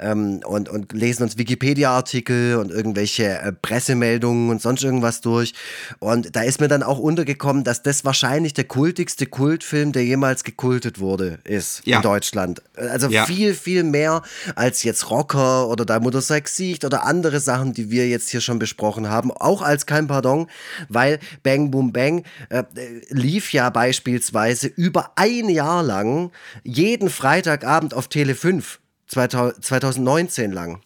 ähm, 0.00 0.40
und, 0.44 0.68
und 0.68 0.92
lesen 0.92 1.22
uns 1.22 1.38
Wikipedia-Artikel 1.38 2.56
und 2.56 2.72
irgendwelche 2.72 3.38
äh, 3.38 3.52
Pressemeldungen 3.52 4.50
und 4.50 4.60
sonst 4.60 4.82
irgendwas 4.82 5.20
durch. 5.20 5.54
Und 6.00 6.34
da 6.34 6.42
ist 6.42 6.60
mir 6.60 6.68
dann 6.68 6.82
auch 6.82 6.98
untergekommen, 6.98 7.62
dass 7.62 7.82
das 7.82 8.04
wahrscheinlich 8.04 8.54
der 8.54 8.64
kultigste 8.64 9.26
Kultfilm, 9.26 9.92
der 9.92 10.04
jemals 10.04 10.42
gekultet 10.42 10.98
wurde, 10.98 11.38
ist 11.44 11.82
ja. 11.84 11.98
in 11.98 12.02
Deutschland. 12.02 12.60
Also 12.76 13.08
viel, 13.08 13.54
viel 13.54 13.83
mehr 13.90 14.22
als 14.54 14.82
jetzt 14.82 15.10
Rocker 15.10 15.68
oder 15.68 15.84
Dein 15.84 16.02
Mutter 16.02 16.20
Sex 16.20 16.56
Sicht 16.56 16.84
oder 16.84 17.04
andere 17.04 17.40
Sachen, 17.40 17.72
die 17.72 17.90
wir 17.90 18.08
jetzt 18.08 18.30
hier 18.30 18.40
schon 18.40 18.58
besprochen 18.58 19.08
haben. 19.08 19.30
Auch 19.30 19.62
als 19.62 19.86
kein 19.86 20.06
Pardon, 20.06 20.48
weil 20.88 21.18
Bang 21.42 21.70
Boom 21.70 21.92
Bang 21.92 22.24
äh, 22.48 22.64
lief 23.08 23.52
ja 23.52 23.70
beispielsweise 23.70 24.68
über 24.68 25.12
ein 25.16 25.48
Jahr 25.48 25.82
lang 25.82 26.30
jeden 26.62 27.10
Freitagabend 27.10 27.94
auf 27.94 28.08
Tele 28.08 28.34
5, 28.34 28.80
2019 29.06 30.52
lang. 30.52 30.80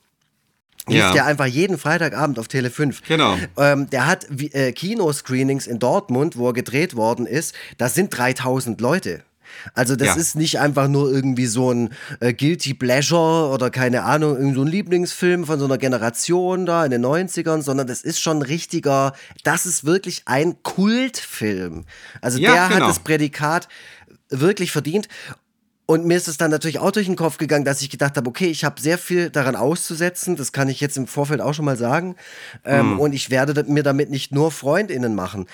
Lief 0.88 0.98
ja. 0.98 1.12
der 1.12 1.26
einfach 1.26 1.46
jeden 1.46 1.76
Freitagabend 1.76 2.38
auf 2.38 2.48
Tele 2.48 2.70
5. 2.70 3.02
Genau. 3.02 3.36
Ähm, 3.56 3.90
der 3.90 4.06
hat 4.06 4.26
äh, 4.54 4.72
Kinoscreenings 4.72 5.66
in 5.66 5.78
Dortmund, 5.78 6.36
wo 6.36 6.48
er 6.48 6.52
gedreht 6.54 6.96
worden 6.96 7.26
ist. 7.26 7.54
Da 7.76 7.88
sind 7.88 8.16
3000 8.16 8.80
Leute. 8.80 9.22
Also 9.74 9.96
das 9.96 10.08
ja. 10.08 10.14
ist 10.14 10.36
nicht 10.36 10.60
einfach 10.60 10.88
nur 10.88 11.10
irgendwie 11.10 11.46
so 11.46 11.72
ein 11.72 11.90
äh, 12.20 12.32
Guilty 12.32 12.74
Pleasure 12.74 13.50
oder 13.52 13.70
keine 13.70 14.04
Ahnung, 14.04 14.36
irgend 14.36 14.54
so 14.54 14.62
ein 14.62 14.68
Lieblingsfilm 14.68 15.44
von 15.44 15.58
so 15.58 15.64
einer 15.64 15.78
Generation 15.78 16.66
da 16.66 16.84
in 16.84 16.90
den 16.90 17.04
90ern, 17.04 17.62
sondern 17.62 17.86
das 17.86 18.02
ist 18.02 18.20
schon 18.20 18.38
ein 18.38 18.42
richtiger, 18.42 19.12
das 19.44 19.66
ist 19.66 19.84
wirklich 19.84 20.22
ein 20.26 20.62
Kultfilm. 20.62 21.84
Also 22.20 22.38
ja, 22.38 22.52
der 22.52 22.68
genau. 22.68 22.80
hat 22.80 22.90
das 22.90 23.00
Prädikat 23.00 23.68
wirklich 24.30 24.72
verdient. 24.72 25.08
Und 25.90 26.04
mir 26.04 26.18
ist 26.18 26.28
es 26.28 26.36
dann 26.36 26.50
natürlich 26.50 26.80
auch 26.80 26.90
durch 26.90 27.06
den 27.06 27.16
Kopf 27.16 27.38
gegangen, 27.38 27.64
dass 27.64 27.80
ich 27.80 27.88
gedacht 27.88 28.18
habe, 28.18 28.28
okay, 28.28 28.48
ich 28.48 28.62
habe 28.62 28.78
sehr 28.78 28.98
viel 28.98 29.30
daran 29.30 29.56
auszusetzen, 29.56 30.36
das 30.36 30.52
kann 30.52 30.68
ich 30.68 30.82
jetzt 30.82 30.98
im 30.98 31.06
Vorfeld 31.06 31.40
auch 31.40 31.54
schon 31.54 31.64
mal 31.64 31.78
sagen. 31.78 32.14
Ähm, 32.66 32.96
mm. 32.96 33.00
Und 33.00 33.14
ich 33.14 33.30
werde 33.30 33.64
mir 33.64 33.82
damit 33.82 34.10
nicht 34.10 34.30
nur 34.30 34.50
Freundinnen 34.50 35.14
machen. 35.14 35.46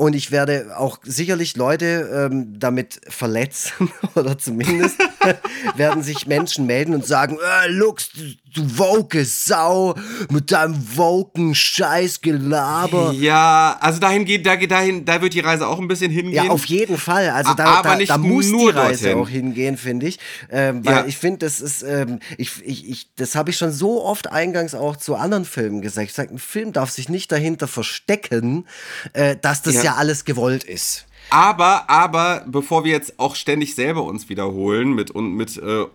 Und 0.00 0.14
ich 0.14 0.30
werde 0.30 0.78
auch 0.78 0.98
sicherlich 1.02 1.58
Leute 1.58 2.30
ähm, 2.32 2.58
damit 2.58 3.02
verletzen 3.06 3.92
oder 4.14 4.38
zumindest 4.38 4.96
werden 5.76 6.02
sich 6.02 6.26
Menschen 6.26 6.64
melden 6.64 6.94
und 6.94 7.06
sagen, 7.06 7.36
äh, 7.36 7.68
Lux, 7.68 8.08
du, 8.10 8.22
du 8.54 8.78
woke 8.78 9.26
Sau 9.26 9.94
mit 10.30 10.52
deinem 10.52 10.96
woken 10.96 11.54
Scheißgelaber. 11.54 13.12
Ja, 13.12 13.76
also 13.78 14.00
dahin 14.00 14.24
geht, 14.24 14.46
da 14.46 14.56
geht 14.56 14.70
dahin, 14.70 15.04
da 15.04 15.20
wird 15.20 15.34
die 15.34 15.40
Reise 15.40 15.66
auch 15.66 15.78
ein 15.78 15.86
bisschen 15.86 16.10
hingehen. 16.10 16.46
Ja, 16.46 16.50
auf 16.50 16.64
jeden 16.64 16.96
Fall. 16.96 17.28
Also 17.28 17.52
da, 17.52 17.82
da, 17.82 17.96
nicht 17.96 18.08
da 18.08 18.16
muss 18.16 18.48
nur 18.48 18.72
die 18.72 18.78
Reise 18.78 19.04
dorthin. 19.04 19.22
auch 19.22 19.28
hingehen, 19.28 19.76
finde 19.76 20.06
ich. 20.06 20.18
Ähm, 20.50 20.82
weil 20.82 20.94
ja. 20.94 21.04
ich 21.04 21.18
finde, 21.18 21.40
das 21.40 21.60
ist, 21.60 21.82
ähm, 21.82 22.20
ich, 22.38 22.52
ich, 22.64 22.88
ich, 22.88 23.14
das 23.16 23.34
habe 23.34 23.50
ich 23.50 23.58
schon 23.58 23.70
so 23.70 24.02
oft 24.02 24.32
eingangs 24.32 24.74
auch 24.74 24.96
zu 24.96 25.14
anderen 25.14 25.44
Filmen 25.44 25.82
gesagt. 25.82 26.08
Ich 26.08 26.14
sage, 26.14 26.32
ein 26.32 26.38
Film 26.38 26.72
darf 26.72 26.88
sich 26.88 27.10
nicht 27.10 27.30
dahinter 27.30 27.68
verstecken, 27.68 28.66
äh, 29.12 29.36
dass 29.36 29.60
das 29.60 29.74
ja. 29.74 29.82
ja 29.82 29.89
alles 29.96 30.24
gewollt 30.24 30.64
ist. 30.64 31.06
Aber, 31.30 31.88
aber, 31.88 32.44
bevor 32.48 32.84
wir 32.84 32.90
jetzt 32.90 33.20
auch 33.20 33.36
ständig 33.36 33.76
selber 33.76 34.02
uns 34.02 34.28
wiederholen 34.28 34.94
mit, 34.94 35.12
und 35.12 35.34
mit 35.34 35.56
äh, 35.58 35.86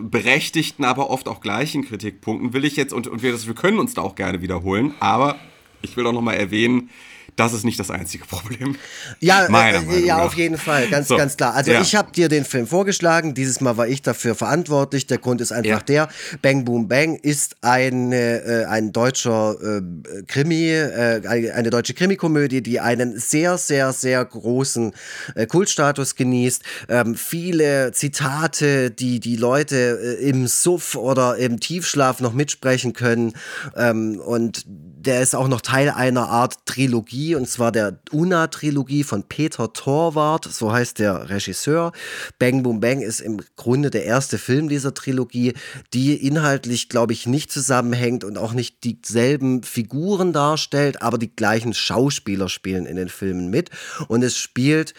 berechtigten, 0.00 0.84
aber 0.84 1.10
oft 1.10 1.26
auch 1.26 1.40
gleichen 1.40 1.84
Kritikpunkten, 1.84 2.52
will 2.52 2.64
ich 2.64 2.76
jetzt, 2.76 2.92
und, 2.92 3.08
und 3.08 3.22
wir, 3.22 3.44
wir 3.44 3.54
können 3.54 3.80
uns 3.80 3.94
da 3.94 4.02
auch 4.02 4.14
gerne 4.14 4.40
wiederholen, 4.40 4.94
aber 5.00 5.36
ich 5.82 5.96
will 5.96 6.06
auch 6.06 6.12
nochmal 6.12 6.36
erwähnen, 6.36 6.90
das 7.36 7.52
ist 7.52 7.64
nicht 7.64 7.80
das 7.80 7.90
einzige 7.90 8.24
Problem. 8.24 8.76
Ja, 9.20 9.46
äh, 9.46 10.04
ja 10.04 10.22
auf 10.22 10.34
jeden 10.34 10.56
Fall, 10.56 10.88
ganz, 10.88 11.08
so. 11.08 11.16
ganz 11.16 11.36
klar. 11.36 11.54
Also 11.54 11.72
ja. 11.72 11.80
ich 11.80 11.94
habe 11.94 12.12
dir 12.12 12.28
den 12.28 12.44
Film 12.44 12.66
vorgeschlagen, 12.66 13.34
dieses 13.34 13.60
Mal 13.60 13.76
war 13.76 13.88
ich 13.88 14.02
dafür 14.02 14.34
verantwortlich. 14.34 15.06
Der 15.06 15.18
Grund 15.18 15.40
ist 15.40 15.52
einfach 15.52 15.80
ja. 15.88 16.06
der, 16.06 16.08
Bang 16.42 16.64
Boom 16.64 16.88
Bang 16.88 17.16
ist 17.16 17.56
eine, 17.60 18.42
äh, 18.42 18.64
ein 18.66 18.92
deutscher 18.92 19.56
äh, 19.60 19.82
Krimi, 20.26 20.68
äh, 20.70 21.22
eine 21.26 21.70
deutsche 21.70 21.94
Krimikomödie, 21.94 22.62
die 22.62 22.80
einen 22.80 23.18
sehr, 23.18 23.58
sehr, 23.58 23.92
sehr 23.92 24.24
großen 24.24 24.92
äh, 25.34 25.46
Kultstatus 25.46 26.14
genießt. 26.14 26.62
Ähm, 26.88 27.14
viele 27.14 27.92
Zitate, 27.92 28.90
die 28.90 29.18
die 29.20 29.36
Leute 29.36 30.18
äh, 30.20 30.28
im 30.28 30.46
Suff 30.46 30.94
oder 30.94 31.36
im 31.36 31.58
Tiefschlaf 31.58 32.20
noch 32.20 32.32
mitsprechen 32.32 32.92
können. 32.92 33.32
Ähm, 33.76 34.20
und 34.20 34.64
der 35.04 35.20
ist 35.20 35.34
auch 35.34 35.48
noch 35.48 35.60
Teil 35.60 35.90
einer 35.90 36.28
Art 36.28 36.66
Trilogie, 36.66 37.34
und 37.34 37.48
zwar 37.48 37.72
der 37.72 37.98
Una-Trilogie 38.10 39.04
von 39.04 39.24
Peter 39.24 39.72
Torwart, 39.72 40.44
so 40.50 40.72
heißt 40.72 40.98
der 40.98 41.28
Regisseur. 41.28 41.92
Bang 42.38 42.62
Boom 42.62 42.80
Bang 42.80 43.00
ist 43.00 43.20
im 43.20 43.40
Grunde 43.56 43.90
der 43.90 44.04
erste 44.04 44.38
Film 44.38 44.68
dieser 44.68 44.94
Trilogie, 44.94 45.54
die 45.92 46.14
inhaltlich, 46.14 46.88
glaube 46.88 47.12
ich, 47.12 47.26
nicht 47.26 47.52
zusammenhängt 47.52 48.24
und 48.24 48.38
auch 48.38 48.52
nicht 48.52 48.84
dieselben 48.84 49.62
Figuren 49.62 50.32
darstellt, 50.32 51.02
aber 51.02 51.18
die 51.18 51.34
gleichen 51.34 51.74
Schauspieler 51.74 52.48
spielen 52.48 52.86
in 52.86 52.96
den 52.96 53.08
Filmen 53.08 53.50
mit. 53.50 53.70
Und 54.08 54.22
es 54.22 54.36
spielt 54.36 54.94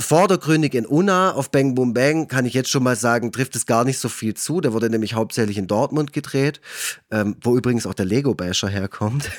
vordergründig 0.00 0.74
in 0.74 0.86
Unna 0.86 1.32
auf 1.32 1.50
Bang 1.50 1.74
Boom 1.74 1.94
Bang 1.94 2.28
kann 2.28 2.46
ich 2.46 2.54
jetzt 2.54 2.70
schon 2.70 2.82
mal 2.82 2.96
sagen, 2.96 3.32
trifft 3.32 3.54
es 3.56 3.66
gar 3.66 3.84
nicht 3.84 3.98
so 3.98 4.08
viel 4.08 4.34
zu. 4.34 4.60
Der 4.60 4.72
wurde 4.72 4.90
nämlich 4.90 5.14
hauptsächlich 5.14 5.58
in 5.58 5.66
Dortmund 5.66 6.12
gedreht, 6.12 6.60
ähm, 7.10 7.36
wo 7.42 7.56
übrigens 7.56 7.86
auch 7.86 7.94
der 7.94 8.06
Lego 8.06 8.34
Basher 8.34 8.68
herkommt. 8.68 9.30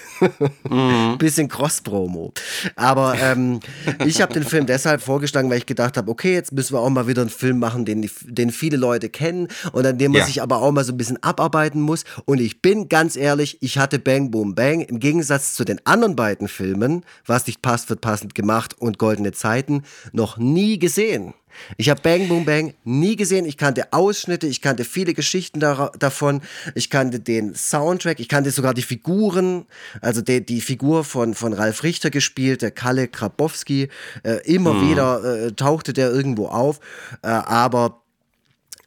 Mhm. 0.70 1.18
Bisschen 1.20 1.48
Cross-Promo. 1.48 2.34
Aber 2.76 3.16
ähm, 3.20 3.60
ich 4.06 4.22
habe 4.22 4.34
den 4.34 4.44
Film 4.44 4.66
deshalb 4.66 5.02
vorgeschlagen, 5.02 5.50
weil 5.50 5.58
ich 5.58 5.66
gedacht 5.66 5.98
habe, 5.98 6.10
okay, 6.12 6.34
jetzt 6.34 6.52
müssen 6.52 6.74
wir 6.74 6.80
auch 6.80 6.90
mal 6.90 7.08
wieder 7.08 7.22
einen 7.22 7.30
Film 7.30 7.60
machen, 7.60 7.86
den, 7.86 8.10
den 8.24 8.52
viele 8.52 8.78
Leute 8.78 9.10
kennen 9.10 9.48
und 9.72 9.86
an 9.86 9.98
dem 9.98 10.12
man 10.12 10.20
ja. 10.20 10.28
sich 10.28 10.42
aber 10.42 10.62
auch 10.62 10.72
mal 10.72 10.84
so 10.84 10.94
ein 10.94 10.98
bisschen 10.98 11.22
abarbeiten 11.24 11.82
muss. 11.82 12.04
Und 12.26 12.40
ich 12.40 12.62
bin 12.62 12.90
ganz 12.90 13.16
ehrlich, 13.16 13.58
ich 13.62 13.78
hatte 13.78 14.00
Bang 14.00 14.32
Boom 14.32 14.56
Bang 14.56 14.82
im 14.82 15.00
Gegensatz 15.00 15.56
zu 15.56 15.66
den 15.66 15.84
anderen 15.86 16.16
beiden 16.16 16.48
Filmen, 16.48 17.04
was 17.26 17.48
nicht 17.48 17.62
passt, 17.62 17.90
wird 17.90 18.02
passend 18.02 18.36
gemacht 18.36 18.76
und 18.80 18.98
Goldene 18.98 19.32
Zeiten, 19.32 19.84
noch 20.12 20.38
nie 20.38 20.51
nie 20.54 20.80
gesehen. 20.80 21.34
Ich 21.78 21.90
habe 21.90 22.02
Bang 22.02 22.28
Boom 22.28 22.46
Bang 22.46 22.74
nie 22.84 23.16
gesehen. 23.16 23.46
Ich 23.46 23.58
kannte 23.58 23.92
Ausschnitte, 23.94 24.48
ich 24.48 24.62
kannte 24.62 24.84
viele 24.86 25.14
Geschichten 25.14 25.60
da, 25.60 25.92
davon. 26.00 26.42
Ich 26.76 26.90
kannte 26.90 27.20
den 27.20 27.56
Soundtrack, 27.56 28.20
ich 28.20 28.30
kannte 28.30 28.52
sogar 28.52 28.74
die 28.74 28.82
Figuren. 28.82 29.66
Also 30.02 30.22
die, 30.22 30.46
die 30.46 30.62
Figur 30.62 31.04
von, 31.04 31.34
von 31.34 31.54
Ralf 31.54 31.84
Richter 31.84 32.10
gespielt, 32.10 32.62
der 32.62 32.72
Kalle 32.72 33.08
Krabowski. 33.08 33.90
Äh, 34.24 34.38
immer 34.46 34.74
mhm. 34.74 34.90
wieder 34.90 35.24
äh, 35.24 35.52
tauchte 35.52 35.94
der 35.94 36.12
irgendwo 36.12 36.48
auf. 36.48 36.80
Äh, 37.22 37.28
aber 37.28 38.01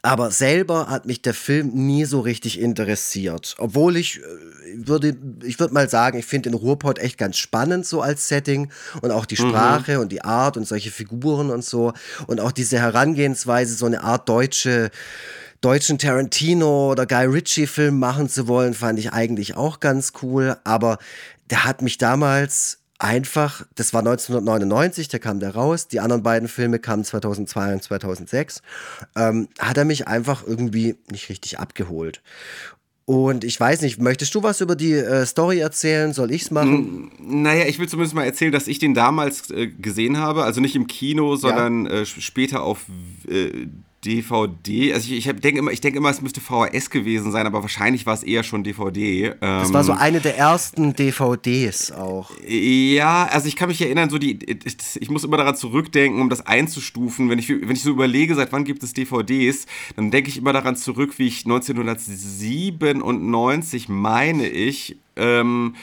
aber 0.04 0.30
selber 0.30 0.88
hat 0.90 1.06
mich 1.06 1.22
der 1.22 1.32
Film 1.32 1.70
nie 1.72 2.04
so 2.04 2.20
richtig 2.20 2.60
interessiert. 2.60 3.54
Obwohl 3.56 3.96
ich 3.96 4.18
äh, 4.18 4.22
würde, 4.86 5.16
ich 5.42 5.58
würde 5.58 5.72
mal 5.72 5.88
sagen, 5.88 6.18
ich 6.18 6.26
finde 6.26 6.50
den 6.50 6.58
Ruhrpott 6.58 6.98
echt 6.98 7.16
ganz 7.16 7.38
spannend 7.38 7.86
so 7.86 8.02
als 8.02 8.28
Setting 8.28 8.70
und 9.00 9.10
auch 9.10 9.24
die 9.24 9.40
mhm. 9.42 9.48
Sprache 9.48 9.94
mhm. 9.94 10.00
und 10.02 10.12
die 10.12 10.22
Art 10.22 10.58
und 10.58 10.66
solche 10.66 10.90
Figuren 10.90 11.50
und 11.50 11.64
so 11.64 11.94
und 12.26 12.38
auch 12.38 12.52
diese 12.52 12.78
Herangehensweise, 12.78 13.74
so 13.74 13.86
eine 13.86 14.02
Art 14.02 14.28
deutsche, 14.28 14.90
deutschen 15.62 15.96
Tarantino 15.96 16.90
oder 16.90 17.06
Guy 17.06 17.24
Ritchie 17.24 17.66
Film 17.66 17.98
machen 17.98 18.28
zu 18.28 18.46
wollen, 18.46 18.74
fand 18.74 18.98
ich 18.98 19.14
eigentlich 19.14 19.56
auch 19.56 19.80
ganz 19.80 20.12
cool. 20.20 20.58
Aber 20.64 20.98
der 21.48 21.64
hat 21.64 21.80
mich 21.80 21.96
damals 21.96 22.83
einfach, 23.04 23.66
das 23.74 23.92
war 23.92 24.00
1999, 24.00 25.08
da 25.08 25.18
kam 25.18 25.38
der 25.38 25.54
raus, 25.54 25.88
die 25.88 26.00
anderen 26.00 26.22
beiden 26.22 26.48
Filme 26.48 26.78
kamen 26.78 27.04
2002 27.04 27.74
und 27.74 27.82
2006, 27.82 28.62
ähm, 29.14 29.48
hat 29.58 29.76
er 29.76 29.84
mich 29.84 30.08
einfach 30.08 30.44
irgendwie 30.46 30.96
nicht 31.10 31.28
richtig 31.28 31.58
abgeholt. 31.58 32.22
Und 33.06 33.44
ich 33.44 33.60
weiß 33.60 33.82
nicht, 33.82 34.00
möchtest 34.00 34.34
du 34.34 34.42
was 34.42 34.62
über 34.62 34.74
die 34.74 34.94
äh, 34.94 35.26
Story 35.26 35.58
erzählen? 35.58 36.14
Soll 36.14 36.30
ich 36.30 36.42
es 36.42 36.50
machen? 36.50 37.12
N 37.18 37.42
naja, 37.42 37.66
ich 37.66 37.78
will 37.78 37.86
zumindest 37.86 38.14
mal 38.14 38.24
erzählen, 38.24 38.50
dass 38.50 38.66
ich 38.66 38.78
den 38.78 38.94
damals 38.94 39.50
äh, 39.50 39.66
gesehen 39.66 40.16
habe. 40.16 40.44
Also 40.44 40.62
nicht 40.62 40.74
im 40.74 40.86
Kino, 40.86 41.36
sondern 41.36 41.84
ja. 41.84 42.00
äh, 42.00 42.06
später 42.06 42.62
auf 42.62 42.86
äh, 43.28 43.66
DVD. 44.04 44.92
Also 44.92 45.12
ich, 45.12 45.26
ich 45.26 45.40
denke 45.40 45.58
immer, 45.58 45.72
ich 45.72 45.80
denke 45.80 45.98
immer, 45.98 46.10
es 46.10 46.20
müsste 46.20 46.40
VHS 46.40 46.90
gewesen 46.90 47.32
sein, 47.32 47.46
aber 47.46 47.62
wahrscheinlich 47.62 48.06
war 48.06 48.14
es 48.14 48.22
eher 48.22 48.42
schon 48.42 48.62
DVD. 48.62 49.26
Ähm, 49.26 49.34
das 49.40 49.72
war 49.72 49.84
so 49.84 49.92
ähm, 49.92 49.98
eine 49.98 50.20
der 50.20 50.36
ersten 50.36 50.94
DVDs 50.94 51.92
auch. 51.92 52.30
Ja, 52.46 53.26
also 53.30 53.48
ich 53.48 53.56
kann 53.56 53.68
mich 53.68 53.80
erinnern, 53.80 54.10
so 54.10 54.18
die, 54.18 54.38
ich 55.00 55.10
muss 55.10 55.24
immer 55.24 55.38
daran 55.38 55.56
zurückdenken, 55.56 56.20
um 56.20 56.30
das 56.30 56.46
einzustufen. 56.46 57.30
Wenn 57.30 57.38
ich, 57.38 57.48
wenn 57.48 57.70
ich 57.70 57.82
so 57.82 57.90
überlege, 57.90 58.34
seit 58.34 58.52
wann 58.52 58.64
gibt 58.64 58.82
es 58.82 58.92
DVDs, 58.92 59.66
dann 59.96 60.10
denke 60.10 60.28
ich 60.28 60.36
immer 60.36 60.52
daran 60.52 60.76
zurück, 60.76 61.18
wie 61.18 61.26
ich 61.26 61.44
1997 61.44 63.88
meine 63.88 64.48
ich. 64.48 64.98
Ähm, 65.16 65.76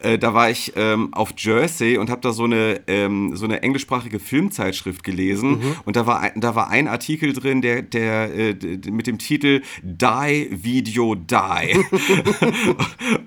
äh, 0.00 0.16
da 0.16 0.32
war 0.32 0.48
ich 0.48 0.72
ähm, 0.76 1.12
auf 1.12 1.34
Jersey 1.36 1.98
und 1.98 2.08
habe 2.08 2.20
da 2.20 2.32
so 2.32 2.44
eine, 2.44 2.80
ähm, 2.86 3.36
so 3.36 3.44
eine 3.44 3.62
englischsprachige 3.62 4.20
Filmzeitschrift 4.20 5.02
gelesen. 5.02 5.58
Mhm. 5.58 5.76
Und 5.84 5.96
da 5.96 6.06
war, 6.06 6.30
da 6.36 6.54
war 6.54 6.70
ein 6.70 6.86
Artikel 6.86 7.32
drin, 7.32 7.62
der, 7.62 7.82
der 7.82 8.32
äh, 8.32 8.54
mit 8.90 9.08
dem 9.08 9.18
Titel 9.18 9.62
Die 9.82 10.48
Video 10.50 11.16
Die. 11.16 11.84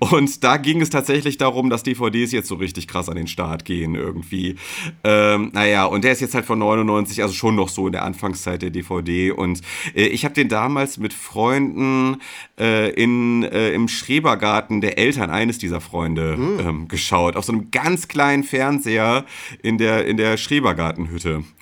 und 0.00 0.42
da 0.42 0.56
ging 0.56 0.80
es 0.80 0.88
tatsächlich 0.88 1.36
darum, 1.36 1.68
dass 1.68 1.82
DVDs 1.82 2.32
jetzt 2.32 2.48
so 2.48 2.54
richtig 2.54 2.88
krass 2.88 3.10
an 3.10 3.16
den 3.16 3.26
Start 3.26 3.66
gehen 3.66 3.94
irgendwie. 3.94 4.56
Ähm, 5.04 5.50
naja, 5.52 5.84
und 5.84 6.04
der 6.04 6.12
ist 6.12 6.20
jetzt 6.20 6.34
halt 6.34 6.46
von 6.46 6.58
99, 6.58 7.22
also 7.22 7.34
schon 7.34 7.54
noch 7.54 7.68
so 7.68 7.86
in 7.86 7.92
der 7.92 8.04
Anfangszeit 8.04 8.62
der 8.62 8.70
DVD. 8.70 9.30
Und 9.30 9.60
äh, 9.94 10.06
ich 10.06 10.24
habe 10.24 10.34
den 10.34 10.48
damals 10.48 10.96
mit 10.96 11.12
Freunden 11.12 12.16
äh, 12.58 12.90
in, 12.92 13.42
äh, 13.42 13.72
im 13.72 13.88
Schrebergarten 13.88 14.80
der 14.80 14.96
Eltern 14.96 15.28
eines 15.28 15.58
dieser 15.58 15.82
Freunde 15.82 16.38
mhm 16.38 16.61
ähm, 16.62 16.88
geschaut, 16.88 17.36
auf 17.36 17.44
so 17.44 17.52
einem 17.52 17.70
ganz 17.70 18.08
kleinen 18.08 18.44
Fernseher 18.44 19.24
in 19.62 19.78
der, 19.78 20.06
in 20.06 20.16
der 20.16 20.36
Schrebergartenhütte. 20.36 21.44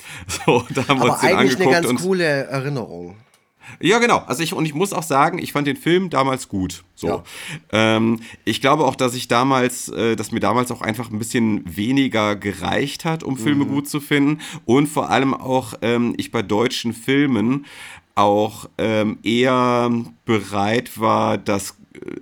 So, 0.46 0.64
da 0.70 0.88
haben 0.88 1.00
wir 1.00 1.04
Aber 1.04 1.12
uns 1.12 1.20
den 1.20 1.36
eigentlich 1.36 1.52
angeguckt. 1.52 1.76
eine 1.76 1.86
ganz 1.86 2.02
coole 2.02 2.24
Erinnerung. 2.24 3.16
Ja, 3.78 3.98
genau. 3.98 4.18
Also 4.26 4.42
ich, 4.42 4.52
und 4.52 4.64
ich 4.64 4.74
muss 4.74 4.92
auch 4.92 5.02
sagen, 5.02 5.38
ich 5.38 5.52
fand 5.52 5.66
den 5.66 5.76
Film 5.76 6.10
damals 6.10 6.48
gut. 6.48 6.82
So. 6.94 7.08
Ja. 7.08 7.24
Ähm, 7.72 8.20
ich 8.44 8.60
glaube 8.60 8.84
auch, 8.84 8.96
dass 8.96 9.14
ich 9.14 9.28
damals, 9.28 9.88
äh, 9.88 10.16
dass 10.16 10.32
mir 10.32 10.40
damals 10.40 10.70
auch 10.70 10.80
einfach 10.80 11.10
ein 11.10 11.18
bisschen 11.18 11.62
weniger 11.76 12.36
gereicht 12.36 13.04
hat, 13.04 13.22
um 13.22 13.36
Filme 13.36 13.64
mhm. 13.64 13.68
gut 13.68 13.88
zu 13.88 14.00
finden. 14.00 14.40
Und 14.64 14.88
vor 14.88 15.10
allem 15.10 15.34
auch 15.34 15.74
ähm, 15.82 16.14
ich 16.16 16.32
bei 16.32 16.42
deutschen 16.42 16.92
Filmen 16.92 17.66
auch 18.14 18.68
ähm, 18.76 19.18
eher 19.22 19.90
bereit 20.24 20.98
war, 20.98 21.38
das 21.38 21.76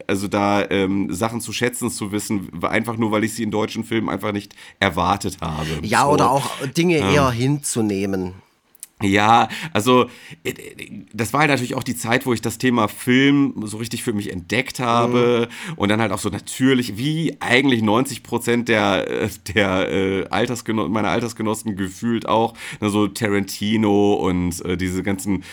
also 0.07 0.29
da 0.29 0.69
ähm, 0.71 1.13
Sachen 1.13 1.41
zu 1.41 1.53
schätzen 1.53 1.91
zu 1.91 2.13
wissen, 2.13 2.51
einfach 2.63 2.97
nur, 2.97 3.11
weil 3.13 3.25
ich 3.25 3.35
sie 3.35 3.43
in 3.43 3.51
deutschen 3.51 3.85
Filmen 3.85 4.09
einfach 4.09 4.33
nicht 4.33 4.55
erwartet 4.81 5.39
habe. 5.41 5.69
Ja, 5.83 6.05
so. 6.05 6.13
oder 6.13 6.31
auch 6.31 6.51
Dinge 6.77 6.99
ähm, 6.99 7.15
eher 7.15 7.31
hinzunehmen. 7.31 8.35
Ja, 9.01 9.49
also 9.73 10.07
äh, 10.43 10.55
das 11.13 11.33
war 11.33 11.41
halt 11.41 11.51
natürlich 11.51 11.77
auch 11.77 11.85
die 11.85 11.97
Zeit, 11.97 12.27
wo 12.27 12.33
ich 12.33 12.41
das 12.41 12.59
Thema 12.59 12.89
Film 12.89 13.55
so 13.65 13.77
richtig 13.77 14.03
für 14.03 14.13
mich 14.13 14.33
entdeckt 14.33 14.81
habe 14.81 15.49
mhm. 15.49 15.75
und 15.75 15.89
dann 15.89 16.01
halt 16.01 16.11
auch 16.11 16.19
so 16.19 16.31
natürlich, 16.31 16.99
wie 16.99 17.37
eigentlich 17.39 17.81
90 17.83 18.25
Prozent 18.25 18.69
der, 18.69 19.09
äh, 19.09 19.29
der 19.55 19.93
äh, 19.93 20.25
Altersgenossen, 20.31 20.93
meiner 20.93 21.11
Altersgenossen 21.11 21.77
gefühlt 21.77 22.27
auch, 22.27 22.55
ne, 22.81 22.91
so 22.91 23.07
Tarantino 23.07 24.15
und 24.15 24.65
äh, 24.65 24.77
diese 24.77 25.05
ganzen 25.05 25.45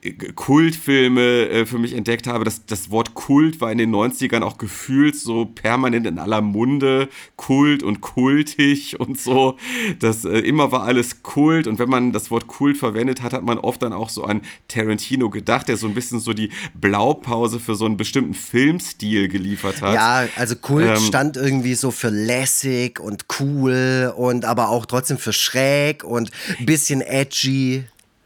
äh, 0.00 0.12
Kultfilme 0.12 1.48
äh, 1.48 1.66
für 1.66 1.78
mich 1.78 1.92
entdeckt 1.92 2.26
habe. 2.26 2.44
Das, 2.44 2.64
das 2.64 2.90
Wort 2.90 3.12
Kult 3.12 3.60
war 3.60 3.70
in 3.70 3.78
den 3.78 3.94
90ern 3.94 4.40
auch 4.40 4.56
gefühlt 4.56 5.16
so 5.16 5.44
permanent 5.44 6.06
in 6.06 6.18
aller 6.18 6.40
Munde, 6.40 7.10
Kult 7.36 7.82
und 7.82 8.00
kultig 8.00 8.98
und 8.98 9.20
so. 9.20 9.58
Das 9.98 10.24
immer 10.24 10.72
war 10.72 10.84
alles 10.84 11.22
Kult 11.22 11.66
und 11.66 11.78
wenn 11.78 11.90
man 11.90 12.12
das 12.12 12.30
Wort 12.30 12.46
Kult 12.46 12.77
verwendet 12.78 13.22
hat, 13.22 13.32
hat 13.32 13.42
man 13.42 13.58
oft 13.58 13.82
dann 13.82 13.92
auch 13.92 14.08
so 14.08 14.24
an 14.24 14.42
Tarantino 14.68 15.30
gedacht, 15.30 15.68
der 15.68 15.76
so 15.76 15.86
ein 15.86 15.94
bisschen 15.94 16.20
so 16.20 16.32
die 16.32 16.50
Blaupause 16.74 17.60
für 17.60 17.74
so 17.74 17.84
einen 17.84 17.96
bestimmten 17.96 18.34
Filmstil 18.34 19.28
geliefert 19.28 19.82
hat. 19.82 19.94
Ja, 19.94 20.26
also 20.36 20.56
Kult 20.56 20.86
ähm, 20.86 20.96
stand 20.96 21.36
irgendwie 21.36 21.74
so 21.74 21.90
für 21.90 22.10
lässig 22.10 23.00
und 23.00 23.26
cool 23.40 24.12
und 24.16 24.44
aber 24.44 24.68
auch 24.68 24.86
trotzdem 24.86 25.18
für 25.18 25.32
schräg 25.32 26.04
und 26.04 26.30
ein 26.58 26.66
bisschen 26.66 27.00
edgy. 27.00 27.84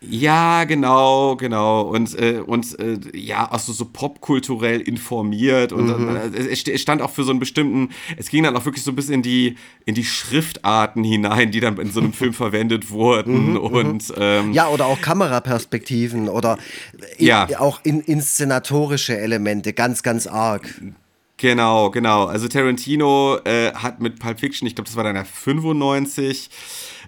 Ja, 0.08 0.64
genau, 0.64 1.36
genau. 1.36 1.82
Und, 1.82 2.18
äh, 2.18 2.42
und 2.44 2.78
äh, 2.78 2.98
ja, 3.14 3.48
also 3.50 3.72
so 3.72 3.84
popkulturell 3.84 4.80
informiert. 4.80 5.72
Und 5.72 5.86
mhm. 5.86 6.16
äh, 6.16 6.48
es 6.50 6.80
stand 6.80 7.02
auch 7.02 7.10
für 7.10 7.24
so 7.24 7.30
einen 7.30 7.40
bestimmten, 7.40 7.90
es 8.16 8.28
ging 8.28 8.42
dann 8.42 8.56
auch 8.56 8.64
wirklich 8.64 8.84
so 8.84 8.90
ein 8.90 8.96
bisschen 8.96 9.14
in 9.14 9.22
die, 9.22 9.56
in 9.84 9.94
die 9.94 10.04
Schriftarten 10.04 11.04
hinein, 11.04 11.50
die 11.50 11.60
dann 11.60 11.78
in 11.78 11.92
so 11.92 12.00
einem 12.00 12.12
Film 12.12 12.32
verwendet 12.34 12.90
wurden. 12.90 13.50
Mhm, 13.50 13.52
mhm. 13.52 13.56
und, 13.58 14.14
ähm, 14.16 14.52
ja, 14.52 14.68
oder 14.68 14.86
auch 14.86 15.00
Kameraperspektiven 15.00 16.28
oder 16.28 16.58
in, 17.18 17.26
ja. 17.26 17.48
auch 17.58 17.80
in, 17.84 18.00
inszenatorische 18.00 19.16
Elemente, 19.16 19.72
ganz, 19.72 20.02
ganz 20.02 20.26
arg. 20.26 20.68
Genau, 21.42 21.90
genau. 21.90 22.26
Also 22.26 22.46
Tarantino 22.46 23.36
äh, 23.44 23.72
hat 23.74 24.00
mit 24.00 24.20
Pulp 24.20 24.38
Fiction, 24.38 24.64
ich 24.68 24.76
glaube, 24.76 24.86
das 24.86 24.94
war 24.94 25.02
dann 25.02 25.16
ja 25.16 25.24
95, 25.24 26.50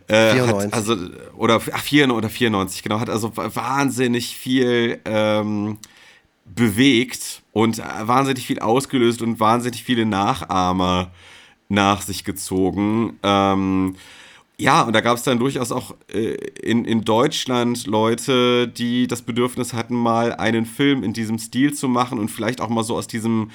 äh, 0.08 0.32
94. 0.32 0.66
Hat 0.66 0.74
also, 0.74 0.96
oder, 1.36 1.60
ach, 1.72 1.80
4 1.80 2.12
oder 2.12 2.28
94, 2.28 2.82
genau, 2.82 2.98
hat 2.98 3.08
also 3.08 3.30
wahnsinnig 3.36 4.34
viel 4.36 5.00
ähm, 5.04 5.78
bewegt 6.46 7.44
und 7.52 7.78
wahnsinnig 7.78 8.44
viel 8.44 8.58
ausgelöst 8.58 9.22
und 9.22 9.38
wahnsinnig 9.38 9.84
viele 9.84 10.04
Nachahmer 10.04 11.12
nach 11.68 12.02
sich 12.02 12.24
gezogen. 12.24 13.20
Ähm, 13.22 13.94
ja, 14.58 14.82
und 14.82 14.94
da 14.94 15.00
gab 15.00 15.16
es 15.16 15.22
dann 15.22 15.38
durchaus 15.38 15.70
auch 15.70 15.94
äh, 16.12 16.34
in, 16.60 16.84
in 16.84 17.04
Deutschland 17.04 17.86
Leute, 17.86 18.66
die 18.66 19.06
das 19.06 19.22
Bedürfnis 19.22 19.74
hatten, 19.74 19.94
mal 19.94 20.32
einen 20.32 20.66
Film 20.66 21.04
in 21.04 21.12
diesem 21.12 21.38
Stil 21.38 21.72
zu 21.72 21.86
machen 21.86 22.18
und 22.18 22.32
vielleicht 22.32 22.60
auch 22.60 22.68
mal 22.68 22.82
so 22.82 22.96
aus 22.96 23.06
diesem 23.06 23.52